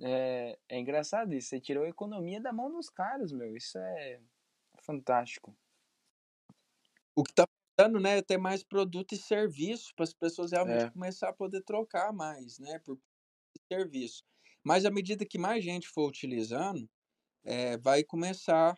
é, 0.00 0.56
é 0.68 0.78
engraçado 0.78 1.34
isso. 1.34 1.48
Você 1.48 1.58
tirou 1.58 1.82
a 1.82 1.88
economia 1.88 2.40
da 2.40 2.52
mão 2.52 2.70
dos 2.70 2.88
caras, 2.88 3.32
meu. 3.32 3.56
Isso 3.56 3.78
é 3.78 4.20
fantástico. 4.80 5.52
O 7.16 7.24
que 7.24 7.34
tá 7.34 7.48
faltando, 7.78 8.00
né, 8.00 8.22
ter 8.22 8.38
mais 8.38 8.62
produto 8.62 9.12
e 9.12 9.16
serviço 9.18 9.92
para 9.94 10.04
as 10.04 10.14
pessoas 10.14 10.52
realmente 10.52 10.86
É. 10.86 10.92
começar 10.92 11.28
a 11.30 11.32
poder 11.32 11.62
trocar 11.62 12.12
mais, 12.12 12.58
né, 12.58 12.78
por 12.80 12.98
serviço. 13.72 14.22
Mas 14.64 14.84
à 14.86 14.90
medida 14.90 15.26
que 15.26 15.38
mais 15.38 15.64
gente 15.64 15.88
for 15.88 16.08
utilizando, 16.08 16.88
é, 17.44 17.78
vai 17.78 18.04
começar, 18.04 18.76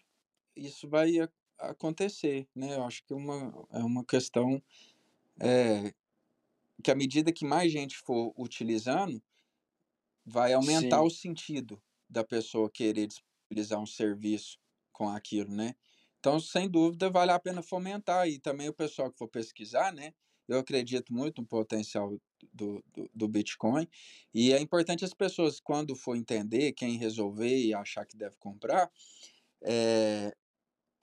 isso 0.56 0.88
vai 0.88 1.20
a- 1.20 1.30
acontecer, 1.58 2.48
né? 2.54 2.74
Eu 2.76 2.84
acho 2.84 3.04
que 3.04 3.12
é 3.12 3.16
uma, 3.16 3.66
é 3.72 3.80
uma 3.80 4.04
questão 4.04 4.62
é, 5.40 5.94
que 6.82 6.90
à 6.90 6.94
medida 6.96 7.32
que 7.32 7.44
mais 7.46 7.72
gente 7.72 7.96
for 7.98 8.32
utilizando, 8.38 9.22
vai 10.24 10.52
aumentar 10.52 11.02
Sim. 11.02 11.02
o 11.02 11.10
sentido 11.10 11.82
da 12.08 12.24
pessoa 12.24 12.70
querer 12.70 13.06
disponibilizar 13.06 13.80
um 13.80 13.86
serviço 13.86 14.58
com 14.92 15.08
aquilo, 15.08 15.54
né? 15.54 15.74
Então, 16.18 16.40
sem 16.40 16.68
dúvida, 16.68 17.10
vale 17.10 17.30
a 17.32 17.38
pena 17.38 17.62
fomentar. 17.62 18.28
E 18.28 18.38
também 18.38 18.68
o 18.68 18.74
pessoal 18.74 19.10
que 19.10 19.18
for 19.18 19.28
pesquisar, 19.28 19.92
né? 19.92 20.12
Eu 20.48 20.58
acredito 20.58 21.12
muito 21.12 21.42
no 21.42 21.46
potencial 21.48 22.18
do, 22.52 22.82
do, 22.94 23.10
do 23.14 23.28
Bitcoin. 23.28 23.88
E 24.34 24.52
é 24.52 24.60
importante 24.60 25.04
as 25.04 25.14
pessoas, 25.14 25.60
quando 25.60 25.94
for 25.94 26.16
entender, 26.16 26.72
quem 26.72 26.96
resolver 26.96 27.56
e 27.58 27.74
achar 27.74 28.06
que 28.06 28.16
deve 28.16 28.36
comprar, 28.38 28.90
é, 29.64 30.34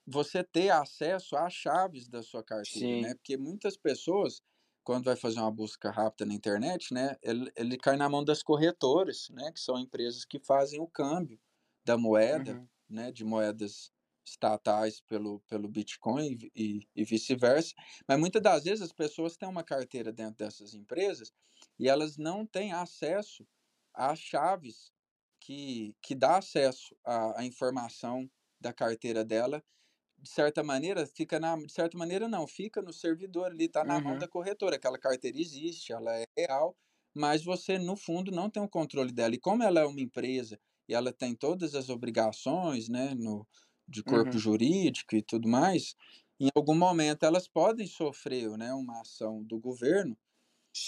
você 0.07 0.43
ter 0.43 0.70
acesso 0.70 1.36
às 1.36 1.53
chaves 1.53 2.07
da 2.07 2.22
sua 2.24 2.43
carteira, 2.43 2.97
Sim. 2.97 3.01
né? 3.01 3.16
Porque 3.16 3.38
muitas 3.38 3.76
pessoas, 3.78 4.41
quando 4.84 5.05
vai 5.05 5.16
fazer 5.16 5.39
uma 5.39 5.51
busca 5.51 5.89
rápida 5.91 6.26
na 6.26 6.34
internet, 6.36 6.93
né? 6.93 7.16
Ele, 7.24 7.51
ele 7.55 7.78
cai 7.78 7.97
na 7.97 8.09
mão 8.09 8.24
das 8.24 8.43
corretoras, 8.43 9.30
né? 9.32 9.51
Que 9.51 9.59
são 9.59 9.80
empresas 9.80 10.26
que 10.26 10.39
fazem 10.39 10.80
o 10.80 10.88
câmbio 10.88 11.39
da 11.86 11.97
moeda, 11.97 12.55
Uhum. 12.55 12.70
né? 12.89 13.11
De 13.11 13.24
moedas 13.26 13.91
estatais 14.26 15.01
pelo, 15.01 15.41
pelo 15.41 15.67
Bitcoin 15.69 16.38
e, 16.55 16.88
e 16.95 17.03
vice-versa. 17.05 17.73
Mas 18.07 18.19
muitas 18.19 18.41
das 18.41 18.63
vezes 18.63 18.82
as 18.84 18.93
pessoas 18.93 19.38
têm 19.38 19.47
uma 19.49 19.63
carteira 19.63 20.11
dentro 20.11 20.38
dessas 20.38 20.73
empresas 20.73 21.32
e 21.80 21.88
elas 21.89 22.17
não 22.17 22.45
têm 22.45 22.71
acesso 22.73 23.47
às 23.93 24.19
chaves 24.19 24.91
que, 25.39 25.95
que 26.01 26.15
dá 26.15 26.38
acesso 26.38 26.95
à, 27.05 27.41
à 27.41 27.45
informação 27.45 28.30
da 28.59 28.73
carteira 28.73 29.23
dela 29.23 29.63
de 30.17 30.30
certa 30.30 30.63
maneira 30.63 31.05
fica 31.05 31.39
na 31.39 31.55
de 31.57 31.71
certa 31.71 31.97
maneira 31.97 32.28
não 32.28 32.47
fica 32.47 32.82
no 32.82 32.93
servidor 32.93 33.47
ali 33.51 33.67
tá 33.69 33.84
na 33.84 33.99
mão 33.99 34.17
Uhum. 34.17 34.17
da 34.17 34.28
corretora 34.28 34.76
aquela 34.78 34.97
carteira 34.99 35.38
existe 35.39 35.91
ela 35.91 36.15
é 36.17 36.26
real 36.38 36.76
mas 37.13 37.43
você 37.43 37.78
no 37.78 37.95
fundo 37.95 38.32
não 38.32 38.49
tem 38.49 38.61
o 38.63 38.69
controle 38.69 39.11
dela 39.11 39.36
e 39.36 39.39
como 39.39 39.63
ela 39.63 39.82
é 39.82 39.86
uma 39.86 40.01
empresa 40.01 40.59
e 40.88 40.93
ela 40.93 41.11
tem 41.13 41.36
todas 41.36 41.76
as 41.76 41.89
obrigações 41.89 42.89
né 42.89 43.13
no 43.15 43.47
de 43.88 44.04
corpo 44.04 44.38
Uhum. 44.38 44.40
jurídico 44.40 45.16
e 45.16 45.22
tudo 45.22 45.48
mais 45.48 45.96
em 46.40 46.50
algum 46.56 46.76
momento 46.76 47.24
elas 47.26 47.48
podem 47.48 47.88
sofrer 47.88 48.50
né 48.58 48.74
uma 48.74 49.02
ação 49.02 49.44
do 49.44 49.60
governo 49.60 50.18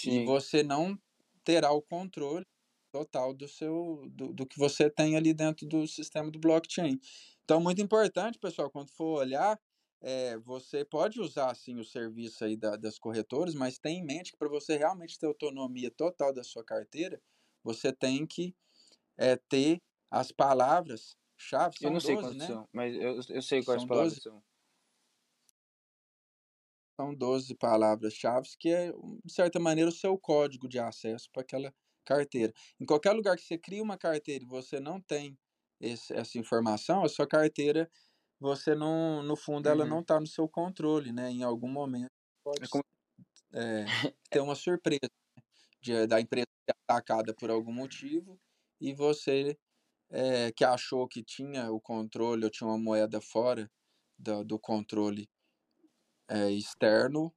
e 0.04 0.18
Sim. 0.18 0.20
você 0.20 0.62
não 0.62 0.98
terá 1.44 1.72
o 1.72 1.82
controle 1.82 2.44
total 2.92 3.34
do 3.34 3.46
seu 3.48 4.08
do, 4.10 4.32
do 4.32 4.46
que 4.46 4.58
você 4.58 4.90
tem 4.90 5.16
ali 5.16 5.34
dentro 5.34 5.66
do 5.66 5.86
sistema 5.86 6.30
do 6.30 6.38
blockchain. 6.38 6.98
Então, 7.44 7.60
muito 7.60 7.80
importante, 7.82 8.38
pessoal, 8.38 8.70
quando 8.70 8.90
for 8.90 9.18
olhar, 9.20 9.58
é, 10.00 10.38
você 10.38 10.84
pode 10.84 11.20
usar 11.20 11.54
sim 11.54 11.78
o 11.78 11.84
serviço 11.84 12.44
aí 12.44 12.56
da, 12.56 12.76
das 12.76 12.98
corretoras, 12.98 13.54
mas 13.54 13.78
tenha 13.78 14.00
em 14.00 14.04
mente 14.04 14.32
que 14.32 14.38
para 14.38 14.48
você 14.48 14.76
realmente 14.76 15.18
ter 15.18 15.26
autonomia 15.26 15.90
total 15.90 16.32
da 16.32 16.44
sua 16.44 16.64
carteira, 16.64 17.20
você 17.62 17.92
tem 17.92 18.26
que 18.26 18.54
é, 19.18 19.36
ter 19.36 19.82
as 20.10 20.32
palavras 20.32 21.16
chave, 21.38 21.76
Eu 21.80 21.90
não 21.90 22.00
sei 22.00 22.16
12, 22.16 22.16
quantos 22.16 22.44
né? 22.44 22.46
são, 22.46 22.68
mas 22.72 22.94
eu, 22.94 23.20
eu 23.30 23.42
sei 23.42 23.62
quais 23.64 23.84
São 23.84 23.86
palavras 23.86 24.18
12, 24.18 24.20
são. 24.20 24.42
são 27.00 27.14
12 27.14 27.54
palavras-chave, 27.54 28.48
que 28.58 28.68
é, 28.70 28.92
de 29.24 29.32
certa 29.32 29.58
maneira, 29.60 29.88
o 29.90 29.92
seu 29.92 30.18
código 30.18 30.68
de 30.68 30.78
acesso 30.78 31.28
para 31.32 31.42
aquela 31.42 31.72
carteira. 32.04 32.52
Em 32.80 32.84
qualquer 32.86 33.12
lugar 33.12 33.36
que 33.36 33.42
você 33.44 33.56
cria 33.58 33.82
uma 33.82 33.96
carteira 33.98 34.44
e 34.44 34.46
você 34.46 34.80
não 34.80 35.00
tem 35.00 35.38
esse, 35.80 36.12
essa 36.14 36.38
informação, 36.38 37.04
a 37.04 37.08
sua 37.08 37.26
carteira, 37.26 37.88
você 38.40 38.74
não, 38.74 39.22
no 39.22 39.36
fundo, 39.36 39.68
ela 39.68 39.84
Uhum. 39.84 39.86
não 39.86 40.00
está 40.00 40.18
no 40.20 40.26
seu 40.26 40.48
controle, 40.48 41.12
né? 41.12 41.30
Em 41.30 41.42
algum 41.42 41.68
momento 41.68 42.10
É 42.62 42.66
pode 42.66 42.68
como... 42.68 42.84
é, 43.54 43.84
ter 44.30 44.40
uma 44.40 44.54
surpresa 44.54 45.00
né? 45.36 45.42
de, 45.82 46.06
da 46.06 46.20
empresa 46.20 46.46
ser 46.68 46.76
atacada 46.88 47.34
por 47.34 47.50
algum 47.50 47.72
motivo 47.72 48.40
e 48.80 48.94
você 48.94 49.58
é, 50.10 50.52
que 50.52 50.64
achou 50.64 51.06
que 51.08 51.22
tinha 51.22 51.70
o 51.72 51.80
controle 51.80 52.44
ou 52.44 52.50
tinha 52.50 52.68
uma 52.68 52.78
moeda 52.78 53.20
fora 53.20 53.70
do, 54.18 54.44
do 54.44 54.58
controle 54.58 55.28
é, 56.28 56.50
externo 56.50 57.34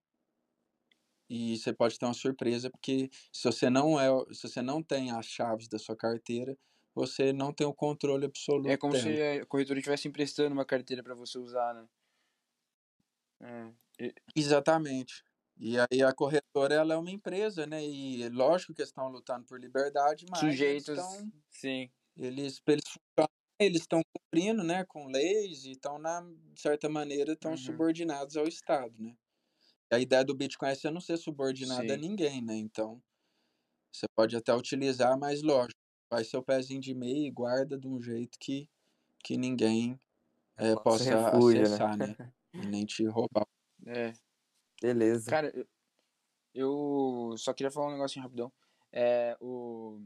e 1.30 1.58
você 1.58 1.74
pode 1.74 1.98
ter 1.98 2.06
uma 2.06 2.14
surpresa 2.14 2.70
porque 2.70 3.10
se 3.32 3.44
você 3.46 3.70
não 3.70 4.00
é 4.00 4.08
se 4.34 4.48
você 4.48 4.62
não 4.62 4.84
tem 4.84 5.12
as 5.12 5.26
chaves 5.26 5.68
da 5.68 5.80
sua 5.80 5.96
carteira 5.96 6.58
você 6.94 7.32
não 7.34 7.54
tem 7.54 7.66
o 7.68 7.74
controle 7.74 8.26
É 8.64 8.76
absoluto 8.76 8.78
como 8.78 8.94
dela 8.94 9.02
se 9.02 9.20
a 9.22 9.46
corretora 9.46 9.80
estivesse 9.80 10.08
emprestando 10.08 10.54
uma 10.54 10.66
carteira 10.66 11.02
para 11.04 11.16
você 11.16 11.38
usar, 11.40 11.74
né? 11.74 11.88
É. 13.40 13.74
Exatamente 14.36 15.24
e 15.58 15.78
aí 15.80 16.02
a 16.04 16.14
corretora 16.14 16.74
ela 16.76 16.94
é 16.94 16.98
uma 16.98 17.12
empresa 17.12 17.66
né 17.68 17.84
e 17.86 18.28
lógico 18.30 18.74
que 18.74 18.82
eles 18.82 18.90
estão 18.90 19.10
lutando 19.10 19.46
por 19.46 19.60
liberdade 19.60 20.26
mas 20.28 20.60
Sujeitos, 20.60 20.82
estão 20.88 21.32
sim. 21.50 21.92
Eles 22.26 22.60
pra 22.60 22.74
eles 22.74 22.84
eles 23.60 23.82
estão 23.82 24.02
cumprindo 24.14 24.64
né 24.64 24.84
com 24.86 25.08
leis 25.08 25.66
e 25.66 25.72
estão 25.72 26.00
na 26.00 26.22
de 26.22 26.62
certa 26.62 26.90
maneira 26.90 27.34
estão 27.34 27.56
Uhum. 27.56 27.58
subordinados 27.58 28.38
ao 28.38 28.48
estado 28.48 28.96
né 29.02 29.16
a 29.92 30.00
ideia 30.00 30.26
do 30.26 30.36
Bitcoin 30.36 30.70
é 30.70 30.76
você 30.76 30.92
não 30.92 31.02
ser 31.02 31.18
subordinado 31.18 31.94
a 31.94 31.98
Sim. 31.98 31.98
ninguém 31.98 32.42
né 32.44 32.56
então 32.58 33.02
Você 33.92 34.06
pode 34.16 34.36
até 34.36 34.54
utilizar, 34.56 35.18
mas 35.20 35.42
lógico, 35.42 35.80
faz 36.10 36.30
seu 36.30 36.44
pezinho 36.44 36.82
de 36.82 36.94
meia 36.94 37.28
e 37.28 37.32
guarda 37.32 37.78
de 37.78 37.88
um 37.88 38.02
jeito 38.02 38.38
que, 38.40 38.70
que 39.24 39.38
ninguém 39.38 40.00
é, 40.58 40.76
Nosso 40.76 40.78
possa 40.78 41.06
refúgio, 41.06 41.70
né? 41.70 41.80
acessar, 41.80 41.98
né? 41.98 42.18
E 42.54 42.66
nem 42.68 42.86
te 42.86 43.06
roubar. 43.08 43.46
É. 43.86 44.14
Beleza. 44.82 45.32
Cara, 45.32 45.52
eu, 45.56 45.68
eu 46.54 47.38
só 47.38 47.54
queria 47.54 47.72
falar 47.72 47.90
um 47.90 47.94
negocinho 47.94 48.24
rapidão. 48.24 48.54
É, 48.92 49.38
o 49.42 50.00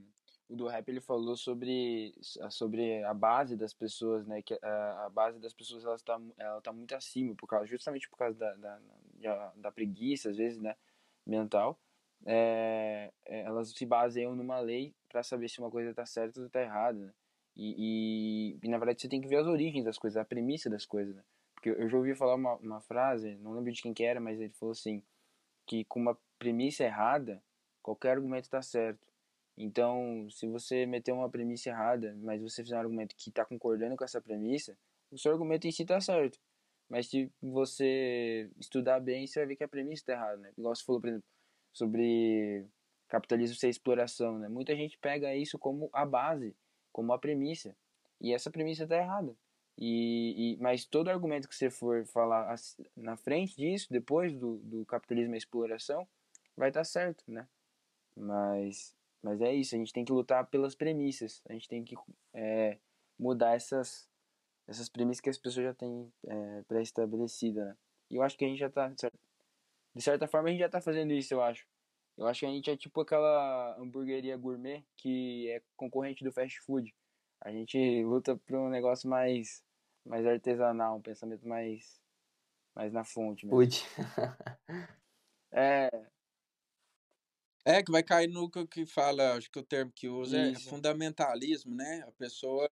do 0.49 0.67
rap 0.67 0.87
ele 0.87 1.01
falou 1.01 1.35
sobre, 1.35 2.13
sobre 2.49 3.03
a 3.03 3.13
base 3.13 3.55
das 3.55 3.73
pessoas, 3.73 4.25
né? 4.27 4.41
Que 4.41 4.57
a, 4.61 5.05
a 5.05 5.09
base 5.09 5.39
das 5.39 5.53
pessoas 5.53 5.83
ela 5.83 5.95
está, 5.95 6.19
ela 6.37 6.61
tá 6.61 6.71
muito 6.71 6.93
acima, 6.95 7.35
por 7.35 7.47
causa, 7.47 7.65
justamente 7.65 8.07
por 8.09 8.17
causa 8.17 8.37
da, 8.37 8.53
da, 8.55 8.79
da, 9.21 9.53
da 9.55 9.71
preguiça, 9.71 10.29
às 10.29 10.37
vezes, 10.37 10.59
né? 10.59 10.75
Mental. 11.25 11.79
É, 12.25 13.11
é, 13.25 13.41
elas 13.41 13.69
se 13.69 13.85
baseiam 13.85 14.35
numa 14.35 14.59
lei 14.59 14.93
para 15.09 15.23
saber 15.23 15.49
se 15.49 15.59
uma 15.59 15.69
coisa 15.69 15.89
está 15.89 16.05
certa 16.05 16.39
ou 16.39 16.45
está 16.47 16.61
errada, 16.61 16.99
né? 16.99 17.13
E, 17.55 17.75
e, 17.77 18.59
e, 18.61 18.69
na 18.69 18.77
verdade 18.77 19.01
você 19.01 19.07
tem 19.07 19.21
que 19.21 19.27
ver 19.27 19.37
as 19.37 19.47
origens 19.47 19.85
das 19.85 19.97
coisas, 19.97 20.17
a 20.17 20.25
premissa 20.25 20.69
das 20.69 20.85
coisas, 20.85 21.15
né? 21.15 21.23
Porque 21.53 21.69
eu 21.69 21.87
já 21.87 21.97
ouvi 21.97 22.13
falar 22.13 22.35
uma, 22.35 22.55
uma 22.55 22.81
frase, 22.81 23.37
não 23.37 23.53
lembro 23.53 23.71
de 23.71 23.81
quem 23.81 23.93
que 23.93 24.03
era, 24.03 24.19
mas 24.19 24.39
ele 24.39 24.53
falou 24.53 24.73
assim, 24.73 25.01
que 25.65 25.85
com 25.85 25.99
uma 25.99 26.17
premissa 26.37 26.83
errada, 26.83 27.41
qualquer 27.81 28.11
argumento 28.11 28.43
está 28.43 28.61
certo. 28.61 29.07
Então, 29.57 30.27
se 30.29 30.47
você 30.47 30.85
meter 30.85 31.11
uma 31.13 31.29
premissa 31.29 31.69
errada, 31.69 32.15
mas 32.21 32.41
você 32.41 32.63
fizer 32.63 32.75
um 32.75 32.79
argumento 32.79 33.15
que 33.15 33.29
está 33.29 33.45
concordando 33.45 33.95
com 33.95 34.03
essa 34.03 34.21
premissa, 34.21 34.77
o 35.11 35.17
seu 35.17 35.31
argumento 35.31 35.65
em 35.67 35.71
si 35.71 35.83
está 35.83 35.99
certo. 36.01 36.39
Mas 36.89 37.07
se 37.07 37.31
você 37.41 38.49
estudar 38.59 38.99
bem, 38.99 39.25
você 39.25 39.39
vai 39.39 39.47
ver 39.47 39.55
que 39.55 39.63
a 39.63 39.67
premissa 39.67 40.01
está 40.03 40.13
errada, 40.13 40.37
né? 40.37 40.51
Igual 40.57 40.75
você 40.75 40.83
falou, 40.83 41.01
por 41.01 41.09
exemplo, 41.09 41.27
sobre 41.73 42.65
capitalismo 43.07 43.55
ser 43.55 43.69
exploração, 43.69 44.37
né? 44.37 44.49
Muita 44.49 44.75
gente 44.75 44.97
pega 44.99 45.33
isso 45.35 45.57
como 45.57 45.89
a 45.93 46.05
base 46.05 46.55
como 46.95 47.11
a 47.11 47.19
premissa. 47.19 47.75
E 48.21 48.33
essa 48.33 48.49
premissa 48.49 48.83
está 48.83 48.95
errada. 48.95 49.35
E, 49.77 50.53
e, 50.53 50.57
mas 50.61 50.85
todo 50.85 51.09
argumento 51.09 51.49
que 51.49 51.55
você 51.55 51.69
for 51.69 52.05
falar 52.05 52.55
na 52.95 53.17
frente 53.17 53.57
disso, 53.57 53.87
depois 53.91 54.33
do, 54.33 54.59
do 54.59 54.85
capitalismo 54.85 55.35
e 55.35 55.37
exploração, 55.37 56.07
vai 56.55 56.69
estar 56.69 56.79
tá 56.79 56.85
certo, 56.85 57.21
né? 57.27 57.45
Mas, 58.15 58.95
mas 59.25 59.41
é 59.41 59.51
isso, 59.51 59.73
a 59.73 59.79
gente 59.79 59.91
tem 59.91 60.05
que 60.05 60.11
lutar 60.11 60.45
pelas 60.45 60.75
premissas, 60.75 61.41
a 61.49 61.53
gente 61.53 61.67
tem 61.67 61.83
que 61.83 61.95
é, 62.31 62.77
mudar 63.17 63.55
essas, 63.55 64.07
essas 64.67 64.87
premissas 64.87 65.19
que 65.19 65.31
as 65.31 65.37
pessoas 65.39 65.65
já 65.65 65.73
têm 65.73 66.13
é, 66.27 66.61
pré-estabelecida, 66.67 67.65
né? 67.65 67.77
E 68.11 68.17
eu 68.17 68.21
acho 68.21 68.37
que 68.37 68.45
a 68.45 68.47
gente 68.47 68.59
já 68.59 68.67
está, 68.67 68.87
de 68.87 70.01
certa 70.03 70.27
forma, 70.27 70.49
a 70.49 70.51
gente 70.51 70.59
já 70.59 70.67
está 70.67 70.79
fazendo 70.79 71.11
isso, 71.11 71.33
eu 71.33 71.41
acho. 71.41 71.67
Eu 72.15 72.27
acho 72.27 72.41
que 72.41 72.45
a 72.45 72.49
gente 72.49 72.69
é 72.69 72.77
tipo 72.77 73.01
aquela 73.01 73.75
hamburgueria 73.79 74.37
gourmet 74.37 74.85
que 74.95 75.49
é 75.49 75.63
concorrente 75.75 76.23
do 76.23 76.31
fast 76.31 76.61
food. 76.61 76.93
A 77.41 77.51
gente 77.51 78.03
luta 78.03 78.37
por 78.37 78.57
um 78.57 78.69
negócio 78.69 79.09
mais, 79.09 79.63
mais 80.05 80.23
artesanal, 80.23 80.97
um 80.97 81.01
pensamento 81.01 81.47
mais, 81.47 81.99
mais 82.75 82.93
na 82.93 83.03
fonte 83.03 83.47
mesmo. 83.47 83.59
Food. 83.59 83.83
é. 85.51 85.89
É, 87.67 87.81
que 87.83 87.91
vai 87.91 88.03
cair 88.03 88.27
no 88.27 88.49
que 88.49 88.85
fala, 88.85 89.33
acho 89.35 89.49
que 89.49 89.57
o 89.59 89.63
termo 89.63 89.91
que 89.91 90.07
usa 90.07 90.37
é 90.37 90.53
Isso. 90.53 90.69
fundamentalismo, 90.69 91.73
né? 91.75 92.03
A 92.07 92.11
pessoa 92.11 92.69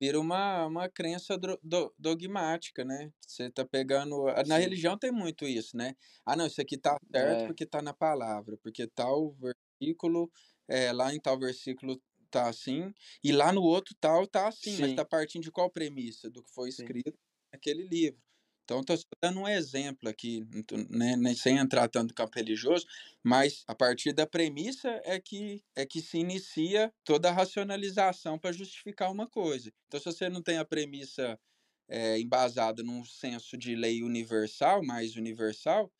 vira 0.00 0.20
uma, 0.20 0.66
uma 0.66 0.88
crença 0.90 1.38
dro- 1.38 1.58
do- 1.62 1.94
dogmática, 1.98 2.84
né? 2.84 3.12
Você 3.20 3.50
tá 3.50 3.64
pegando. 3.66 4.24
Na 4.46 4.56
Sim. 4.56 4.58
religião 4.58 4.98
tem 4.98 5.12
muito 5.12 5.46
isso, 5.46 5.76
né? 5.76 5.94
Ah, 6.26 6.36
não, 6.36 6.46
isso 6.46 6.60
aqui 6.60 6.78
tá 6.78 6.96
certo 7.14 7.44
É. 7.44 7.46
porque 7.46 7.66
tá 7.66 7.82
na 7.82 7.94
palavra, 7.94 8.58
porque 8.58 8.86
tal 8.88 9.34
versículo, 9.34 10.30
é, 10.68 10.92
lá 10.92 11.14
em 11.14 11.20
tal 11.20 11.38
versículo 11.38 12.02
tá 12.30 12.48
assim, 12.48 12.92
e 13.24 13.32
lá 13.32 13.52
no 13.52 13.62
outro 13.62 13.94
tal 14.00 14.26
tá 14.26 14.48
assim, 14.48 14.76
mas 14.78 14.92
Sim. 14.92 14.94
tá 14.94 15.04
partindo 15.04 15.44
de 15.44 15.52
qual 15.52 15.70
premissa? 15.70 16.30
Do 16.30 16.42
que 16.44 16.52
foi 16.54 16.68
Sim. 16.76 16.94
escrito 16.94 17.18
naquele 17.52 17.84
livro. 17.88 18.20
Então, 18.78 18.94
estou 18.94 18.98
dando 19.22 19.40
um 19.40 19.48
exemplo 19.48 20.08
aqui, 20.08 20.46
né, 20.90 21.34
sem 21.34 21.58
entrar 21.58 21.88
tanto 21.88 22.08
no 22.10 22.14
campo 22.14 22.36
religioso, 22.36 22.86
mas 23.22 23.64
a 23.66 23.74
partir 23.74 24.12
da 24.12 24.26
premissa 24.26 25.00
é 25.04 25.20
que, 25.20 25.62
é 25.74 25.84
que 25.86 26.00
se 26.00 26.18
inicia 26.18 26.92
toda 27.04 27.28
a 27.28 27.32
racionalização 27.32 28.38
para 28.38 28.52
justificar 28.52 29.10
uma 29.10 29.28
coisa. 29.28 29.72
Então, 29.86 29.98
se 30.00 30.06
você 30.06 30.28
não 30.28 30.42
tem 30.42 30.58
a 30.58 30.64
premissa 30.64 31.38
é, 31.88 32.18
embasada 32.20 32.82
num 32.82 33.04
senso 33.04 33.56
de 33.58 33.74
lei 33.74 34.02
universal, 34.02 34.84
mais 34.84 35.16
universal, 35.16 35.92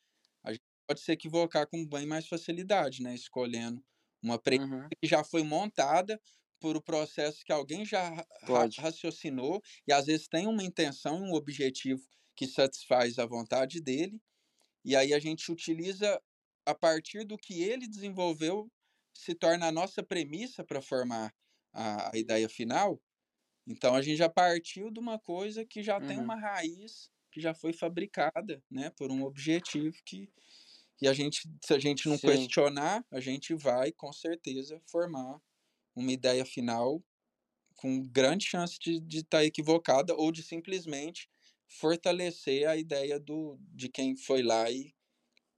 a 0.43 0.51
gente 0.53 0.61
pode 0.87 1.01
se 1.01 1.11
equivocar 1.11 1.67
com 1.67 1.85
bem 1.85 2.05
mais 2.05 2.27
facilidade, 2.27 3.01
né? 3.01 3.15
Escolhendo 3.15 3.83
uma 4.21 4.39
premissa 4.39 4.61
Uhum. 4.65 4.91
que 5.01 5.07
já 5.09 5.23
foi 5.23 5.43
montada 5.43 6.19
por 6.59 6.75
o 6.77 6.81
processo 6.81 7.43
que 7.45 7.51
alguém 7.51 7.85
já 7.85 8.09
ra- 8.43 8.67
raciocinou 8.79 9.61
e 9.87 9.91
às 9.93 10.05
vezes 10.05 10.27
tem 10.27 10.47
uma 10.47 10.63
intenção 10.63 11.17
e 11.25 11.29
um 11.29 11.33
objetivo 11.33 12.03
que 12.41 12.47
satisfaz 12.47 13.19
a 13.19 13.25
vontade 13.27 13.81
dele, 13.81 14.21
e 14.85 14.95
aí 14.95 15.13
a 15.13 15.19
gente 15.19 15.51
utiliza 15.51 16.21
a 16.65 16.75
partir 16.75 17.25
do 17.25 17.37
que 17.37 17.63
ele 17.63 17.87
desenvolveu, 17.87 18.71
se 19.15 19.35
torna 19.35 19.67
a 19.67 19.71
nossa 19.71 20.03
premissa 20.03 20.63
para 20.65 20.81
formar 20.81 21.33
a, 21.73 22.13
a 22.15 22.17
ideia 22.19 22.49
final. 22.49 23.01
Então 23.67 23.95
a 23.95 24.01
gente 24.01 24.17
já 24.17 24.29
partiu 24.29 24.91
de 24.91 24.99
uma 24.99 25.19
coisa 25.19 25.65
que 25.65 25.83
já 25.83 26.01
tem 26.01 26.17
Uhum. 26.17 26.19
uma 26.19 26.35
raiz 26.39 27.11
que 27.31 27.41
já 27.41 27.53
foi 27.53 27.73
fabricada, 27.73 28.63
né, 28.71 28.91
por 28.91 29.11
um 29.11 29.23
objetivo 29.23 29.97
que 30.05 30.29
e 31.01 31.07
a 31.07 31.13
gente, 31.13 31.41
se 31.63 31.73
a 31.73 31.79
gente 31.79 32.07
não 32.07 32.17
Sim. 32.17 32.53
questionar, 32.57 33.05
a 33.11 33.19
gente 33.19 33.55
vai 33.55 33.91
com 33.91 34.13
certeza 34.13 34.81
formar 34.89 35.41
uma 35.95 36.11
ideia 36.11 36.45
final 36.45 37.03
com 37.75 38.05
grande 38.07 38.45
chance 38.45 38.77
de 38.79 39.19
estar 39.19 39.43
equivocada 39.45 40.15
ou 40.15 40.31
de 40.31 40.43
simplesmente 40.43 41.29
fortalecer 41.79 42.67
a 42.67 42.77
ideia 42.77 43.19
do, 43.19 43.57
de 43.73 43.89
quem 43.89 44.15
foi 44.15 44.43
lá 44.43 44.69
e, 44.69 44.93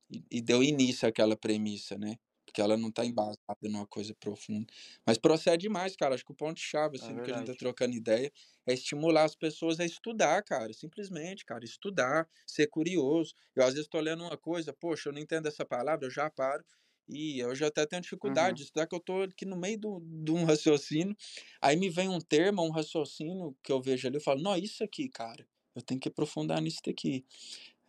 e, 0.09 0.23
e 0.31 0.41
deu 0.41 0.63
início 0.63 1.07
àquela 1.07 1.35
premissa, 1.37 1.97
né? 1.97 2.17
Porque 2.45 2.61
ela 2.61 2.77
não 2.77 2.89
está 2.89 3.05
embasada 3.05 3.37
numa 3.63 3.87
coisa 3.87 4.13
profunda. 4.19 4.67
Mas 5.07 5.17
procede 5.17 5.69
mais, 5.69 5.95
cara. 5.95 6.13
Acho 6.15 6.25
que 6.25 6.31
o 6.33 6.35
ponto-chave, 6.35 6.97
assim, 6.97 7.15
do 7.15 7.21
que 7.21 7.31
a 7.31 7.33
gente 7.33 7.47
tá 7.47 7.55
trocando 7.55 7.95
ideia 7.95 8.31
é 8.67 8.73
estimular 8.73 9.23
as 9.23 9.35
pessoas 9.35 9.79
a 9.79 9.85
estudar, 9.85 10.43
cara. 10.43 10.71
Simplesmente, 10.73 11.45
cara, 11.45 11.63
estudar, 11.65 12.27
ser 12.45 12.67
curioso. 12.67 13.33
Eu, 13.55 13.63
às 13.63 13.73
vezes, 13.73 13.87
tô 13.89 13.99
lendo 13.99 14.23
uma 14.23 14.37
coisa, 14.37 14.73
poxa, 14.73 15.09
eu 15.09 15.13
não 15.13 15.19
entendo 15.21 15.47
essa 15.47 15.65
palavra, 15.65 16.05
eu 16.05 16.11
já 16.11 16.29
paro. 16.29 16.63
E 17.07 17.39
eu 17.39 17.53
já 17.55 17.67
até 17.67 17.85
tenho 17.85 18.01
dificuldade 18.01 18.57
Uhum. 18.57 18.57
de 18.57 18.63
estudar, 18.63 18.87
que 18.87 18.95
eu 18.95 18.99
tô 18.99 19.23
aqui 19.23 19.45
no 19.45 19.57
meio 19.57 19.77
de 19.79 20.31
um 20.31 20.45
raciocínio. 20.45 21.15
Aí 21.61 21.75
me 21.75 21.89
vem 21.89 22.07
um 22.09 22.19
termo, 22.19 22.63
um 22.63 22.71
raciocínio 22.71 23.57
que 23.63 23.71
eu 23.71 23.81
vejo 23.81 24.07
ali, 24.07 24.17
eu 24.17 24.21
falo, 24.21 24.41
não, 24.41 24.55
isso 24.55 24.83
aqui, 24.83 25.09
cara, 25.09 25.45
eu 25.75 25.81
tenho 25.81 25.99
que 25.99 26.09
aprofundar 26.09 26.61
nisso 26.61 26.81
daqui. 26.85 27.25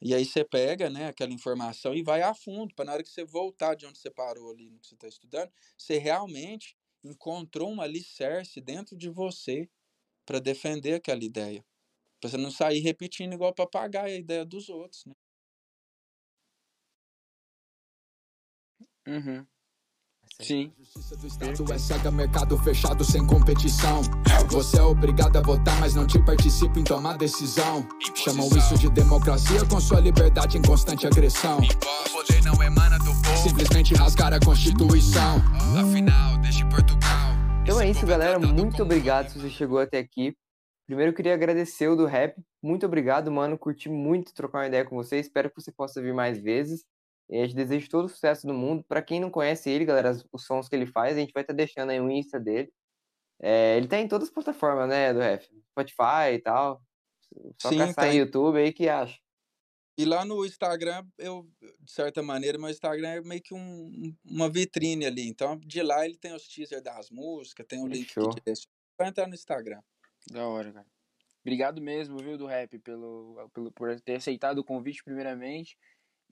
E 0.00 0.14
aí 0.14 0.24
você 0.24 0.44
pega, 0.44 0.90
né, 0.90 1.08
aquela 1.08 1.32
informação 1.32 1.94
e 1.94 2.02
vai 2.02 2.22
a 2.22 2.34
fundo, 2.34 2.74
para 2.74 2.84
na 2.86 2.92
hora 2.94 3.02
que 3.02 3.08
você 3.10 3.24
voltar 3.24 3.74
de 3.74 3.86
onde 3.86 3.98
você 3.98 4.10
parou 4.10 4.52
ali 4.52 4.70
no 4.70 4.78
que 4.80 4.86
você 4.88 4.94
está 4.94 5.08
estudando, 5.08 5.50
você 5.78 5.98
realmente 5.98 6.76
encontrou 7.04 7.70
um 7.72 7.80
alicerce 7.80 8.60
dentro 8.60 8.96
de 8.96 9.08
você 9.10 9.68
para 10.26 10.40
defender 10.40 10.94
aquela 10.94 11.24
ideia. 11.24 11.64
Para 12.20 12.30
você 12.30 12.38
não 12.38 12.50
sair 12.50 12.80
repetindo 12.80 13.34
igual 13.34 13.54
papagaio 13.54 14.14
a 14.16 14.18
ideia 14.18 14.44
dos 14.44 14.68
outros, 14.70 15.06
né? 15.06 15.14
Uhum. 19.06 19.46
Sim. 20.40 20.72
Justiça 20.78 21.16
do 21.16 21.26
Estado 21.26 21.72
é 21.72 21.78
cega, 21.78 22.10
mercado 22.10 22.58
fechado 22.58 23.04
sem 23.04 23.24
competição. 23.26 24.02
Você 24.48 24.78
é 24.78 24.82
obrigado 24.82 25.36
a 25.36 25.40
votar, 25.40 25.78
mas 25.80 25.94
não 25.94 26.06
te 26.06 26.18
participa 26.24 26.78
em 26.78 26.84
tomar 26.84 27.16
decisão. 27.16 27.86
Chamam 28.14 28.48
isso 28.48 28.76
de 28.76 28.90
democracia 28.90 29.64
com 29.66 29.80
sua 29.80 30.00
liberdade 30.00 30.58
em 30.58 30.62
constante 30.62 31.06
agressão. 31.06 31.58
O 31.58 32.10
poder 32.12 32.42
não 32.42 32.60
emana 32.62 32.98
do 32.98 33.12
povo, 33.22 33.36
Simplesmente 33.48 33.94
rasgar 33.94 34.32
a 34.32 34.40
Constituição. 34.40 35.36
afinal, 35.78 36.36
desde 36.38 36.64
Portugal. 36.68 37.30
Então 37.62 37.80
é 37.80 37.88
isso, 37.88 38.00
povo 38.00 38.10
galera. 38.10 38.38
Muito 38.38 38.82
obrigado 38.82 39.28
se 39.28 39.38
você 39.38 39.50
chegou 39.50 39.78
até 39.78 39.98
aqui. 39.98 40.36
Primeiro 40.86 41.12
eu 41.12 41.16
queria 41.16 41.32
agradecer 41.32 41.88
o 41.88 41.96
do 41.96 42.04
rap. 42.06 42.34
Muito 42.62 42.84
obrigado, 42.84 43.30
mano. 43.30 43.56
Curti 43.56 43.88
muito 43.88 44.34
trocar 44.34 44.58
uma 44.58 44.66
ideia 44.66 44.84
com 44.84 44.96
você. 44.96 45.18
Espero 45.18 45.48
que 45.48 45.60
você 45.60 45.72
possa 45.72 46.02
vir 46.02 46.12
mais 46.12 46.38
vezes. 46.38 46.84
E 47.30 47.36
eu 47.42 47.48
te 47.48 47.54
desejo 47.54 47.88
todo 47.88 48.04
o 48.06 48.08
sucesso 48.08 48.46
do 48.46 48.52
mundo. 48.54 48.84
Para 48.84 49.02
quem 49.02 49.20
não 49.20 49.30
conhece 49.30 49.70
ele, 49.70 49.84
galera, 49.84 50.12
os 50.32 50.44
sons 50.46 50.68
que 50.68 50.76
ele 50.76 50.86
faz, 50.86 51.16
a 51.16 51.20
gente 51.20 51.32
vai 51.32 51.42
estar 51.42 51.54
deixando 51.54 51.90
aí 51.90 52.00
o 52.00 52.10
Insta 52.10 52.38
dele. 52.38 52.72
É, 53.40 53.76
ele 53.76 53.88
tá 53.88 53.98
em 53.98 54.06
todas 54.08 54.28
as 54.28 54.34
plataformas, 54.34 54.88
né, 54.88 55.12
do 55.12 55.20
rap? 55.20 55.44
Spotify 55.70 56.34
e 56.34 56.38
tal. 56.38 56.82
Só 57.60 57.68
Sim, 57.70 57.78
caçar 57.78 57.94
tá 57.94 58.08
em 58.08 58.16
em- 58.16 58.18
YouTube 58.20 58.58
aí 58.58 58.72
que 58.72 58.88
acha. 58.88 59.18
E 59.96 60.04
lá 60.04 60.24
no 60.24 60.44
Instagram, 60.44 61.06
eu, 61.18 61.48
de 61.80 61.92
certa 61.92 62.20
maneira, 62.22 62.58
meu 62.58 62.68
Instagram 62.68 63.08
é 63.08 63.20
meio 63.20 63.40
que 63.42 63.54
um- 63.54 64.14
uma 64.28 64.48
vitrine 64.50 65.06
ali. 65.06 65.28
Então, 65.28 65.56
de 65.58 65.82
lá 65.82 66.04
ele 66.04 66.16
tem 66.16 66.34
os 66.34 66.46
teasers 66.48 66.82
das 66.82 67.10
músicas, 67.10 67.66
tem 67.66 67.80
o 67.82 67.86
link 67.86 68.06
que 68.06 68.14
Fechou. 68.14 68.30
direciona. 68.34 68.72
Vai 68.98 69.08
entrar 69.08 69.26
no 69.28 69.34
Instagram. 69.34 69.80
Da 70.30 70.46
hora, 70.48 70.72
cara. 70.72 70.86
Obrigado 71.42 71.80
mesmo, 71.80 72.18
viu, 72.18 72.36
do 72.38 72.46
rap, 72.46 72.78
pelo, 72.78 73.48
pelo, 73.52 73.70
por 73.72 74.00
ter 74.00 74.16
aceitado 74.16 74.58
o 74.58 74.64
convite, 74.64 75.04
primeiramente. 75.04 75.76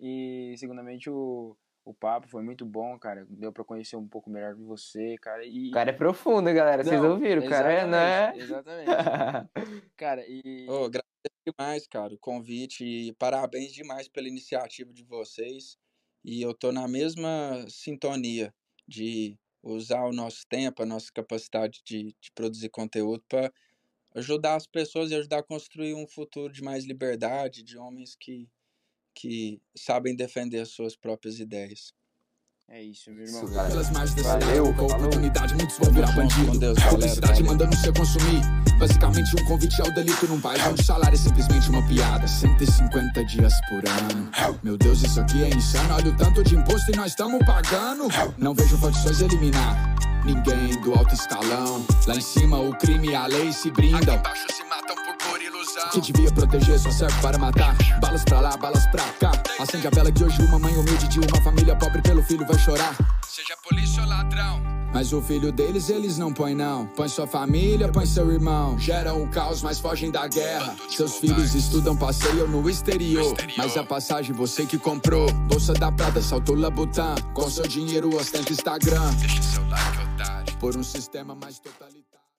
E, 0.05 0.57
segundamente, 0.59 1.09
o, 1.09 1.57
o 1.85 1.95
papo, 1.95 2.27
foi 2.29 2.43
muito 2.43 2.66
bom, 2.66 2.99
cara. 2.99 3.24
Deu 3.31 3.53
pra 3.53 3.62
conhecer 3.62 3.95
um 3.95 4.09
pouco 4.09 4.29
melhor 4.29 4.53
de 4.57 4.62
você, 4.65 5.16
cara. 5.19 5.45
E... 5.47 5.69
O 5.69 5.70
cara 5.70 5.91
é 5.91 5.93
profundo, 5.93 6.53
galera. 6.53 6.83
Vocês 6.83 7.01
ouviram? 7.01 7.47
O 7.47 7.49
cara 7.49 7.73
é, 7.73 7.87
né? 7.87 8.37
Exatamente, 8.37 8.91
cara, 9.97 10.24
e. 10.27 10.66
Ô, 10.69 10.87
agradeço 10.87 11.07
demais, 11.47 11.87
cara, 11.87 12.12
o 12.12 12.19
convite 12.19 12.85
e 12.85 13.12
parabéns 13.12 13.73
demais 13.73 14.09
pela 14.09 14.27
iniciativa 14.27 14.93
de 14.93 15.05
vocês. 15.05 15.79
E 16.24 16.43
eu 16.43 16.53
tô 16.53 16.73
na 16.73 16.89
mesma 16.89 17.65
sintonia 17.69 18.53
de 18.87 19.39
usar 19.62 20.05
o 20.05 20.12
nosso 20.12 20.45
tempo, 20.49 20.83
a 20.83 20.87
nossa 20.87 21.11
capacidade 21.12 21.81
de, 21.85 22.15
de 22.20 22.33
produzir 22.35 22.69
conteúdo 22.70 23.24
para 23.29 23.53
ajudar 24.16 24.57
as 24.57 24.66
pessoas 24.66 25.11
e 25.11 25.15
ajudar 25.15 25.39
a 25.39 25.43
construir 25.45 25.95
um 25.95 26.07
futuro 26.07 26.53
de 26.53 26.62
mais 26.62 26.85
liberdade, 26.85 27.62
de 27.62 27.79
homens 27.79 28.16
que, 28.16 28.49
que 29.14 29.60
sabem 29.76 30.14
defender 30.16 30.60
as 30.60 30.70
suas 30.70 30.97
próprias 30.97 31.39
ideias. 31.40 31.93
É 32.68 32.82
isso, 32.82 33.10
meu 33.10 33.26
irmão. 33.26 33.44
Isso. 33.44 33.52
Pelas 33.52 34.14
desse 34.14 34.22
Valeu, 34.22 34.72
com 34.74 34.86
oportunidade, 34.86 35.55
muitos 35.55 35.76
vão 35.78 35.93
virar 35.93 36.12
bandido. 36.12 36.47
com 36.47 36.59
Deus, 36.59 36.78
galera, 36.78 36.90
Publicidade 36.94 37.32
valeu. 37.43 37.47
mandando 37.52 37.76
você 37.76 37.93
consumir. 37.93 38.40
Basicamente, 38.78 39.43
um 39.43 39.44
convite 39.47 39.82
ao 39.82 39.90
delito 39.93 40.26
num 40.26 40.40
país 40.40 40.66
onde 40.66 40.80
o 40.80 40.84
salário 40.84 41.14
é 41.14 41.18
simplesmente 41.18 41.68
uma 41.68 41.86
piada. 41.86 42.26
150 42.26 43.24
dias 43.26 43.52
por 43.68 43.86
ano. 43.86 44.30
Meu 44.62 44.78
Deus, 44.78 45.02
isso 45.02 45.20
aqui 45.20 45.43
é 45.44 45.51
insano. 45.51 45.94
Olha 45.94 46.10
o 46.10 46.16
tanto 46.16 46.43
de 46.43 46.56
imposto 46.56 46.90
e 46.93 46.97
nós 46.97 47.09
estamos 47.09 47.44
pagando. 47.44 48.09
Não 48.39 48.55
vejo 48.55 48.78
facções 48.78 49.20
eliminar 49.20 49.94
ninguém 50.24 50.80
do 50.80 50.94
alto 50.94 51.14
escalão. 51.14 51.84
Lá 52.06 52.14
em 52.14 52.20
cima, 52.22 52.59
o 52.59 52.74
crime 52.78 53.09
e 53.10 53.14
a 53.14 53.26
lei 53.26 53.52
se 53.52 53.70
brindam. 53.70 54.16
Embaixo 54.16 54.47
se 54.51 54.64
matam. 54.64 55.02
Que 55.91 56.01
devia 56.01 56.31
proteger 56.33 56.79
só 56.79 56.91
serve 56.91 57.21
para 57.21 57.39
matar. 57.39 57.77
Balas 58.01 58.25
pra 58.25 58.41
lá, 58.41 58.57
balas 58.57 58.87
pra 58.87 59.05
cá. 59.21 59.33
Acende 59.61 59.87
a 59.87 59.91
vela 59.91 60.13
que 60.13 60.23
hoje 60.23 60.41
uma 60.43 60.59
mãe 60.59 60.75
humilde 60.75 61.09
de 61.09 61.19
uma 61.19 61.43
família 61.43 61.77
pobre 61.77 62.01
pelo 62.03 62.23
filho 62.23 62.47
vai 62.47 62.59
chorar. 62.59 62.97
Seja 63.29 63.57
polícia 63.69 64.03
ou 64.03 64.09
ladrão. 64.09 64.63
Mas 64.93 65.13
o 65.13 65.23
filho 65.23 65.51
deles, 65.51 65.89
eles 65.89 66.19
não 66.19 66.33
põem 66.33 66.55
não. 66.55 66.87
Põe 66.87 67.09
sua 67.09 67.27
família, 67.27 67.89
põe 67.89 68.05
seu 68.05 68.31
irmão. 68.31 68.79
Geram 68.79 69.23
um 69.23 69.31
caos, 69.31 69.63
mas 69.63 69.81
fogem 69.81 70.11
da 70.11 70.29
guerra. 70.29 70.77
Seus 70.91 71.17
filhos 71.17 71.55
estudam, 71.55 71.97
passeiam 71.97 72.47
no 72.47 72.69
exterior. 72.69 73.25
No 73.25 73.31
exterior. 73.33 73.55
Mas 73.57 73.77
a 73.77 73.85
passagem 73.85 74.35
você 74.35 74.67
que 74.67 74.79
comprou. 74.79 75.33
Bolsa 75.49 75.73
da 75.73 75.91
Prada, 75.91 76.21
saltou 76.21 76.55
Labutan. 76.55 77.15
Com 77.33 77.51
seu 77.51 77.67
dinheiro 77.67 78.15
ostenta 78.15 78.53
Instagram. 78.53 79.15
Deixa 79.15 79.43
seu 79.43 79.67
like, 79.69 79.99
otário. 80.15 80.57
Por 80.59 80.77
um 80.77 80.83
sistema 80.83 81.35
mais 81.35 81.59
totalitário. 81.59 82.11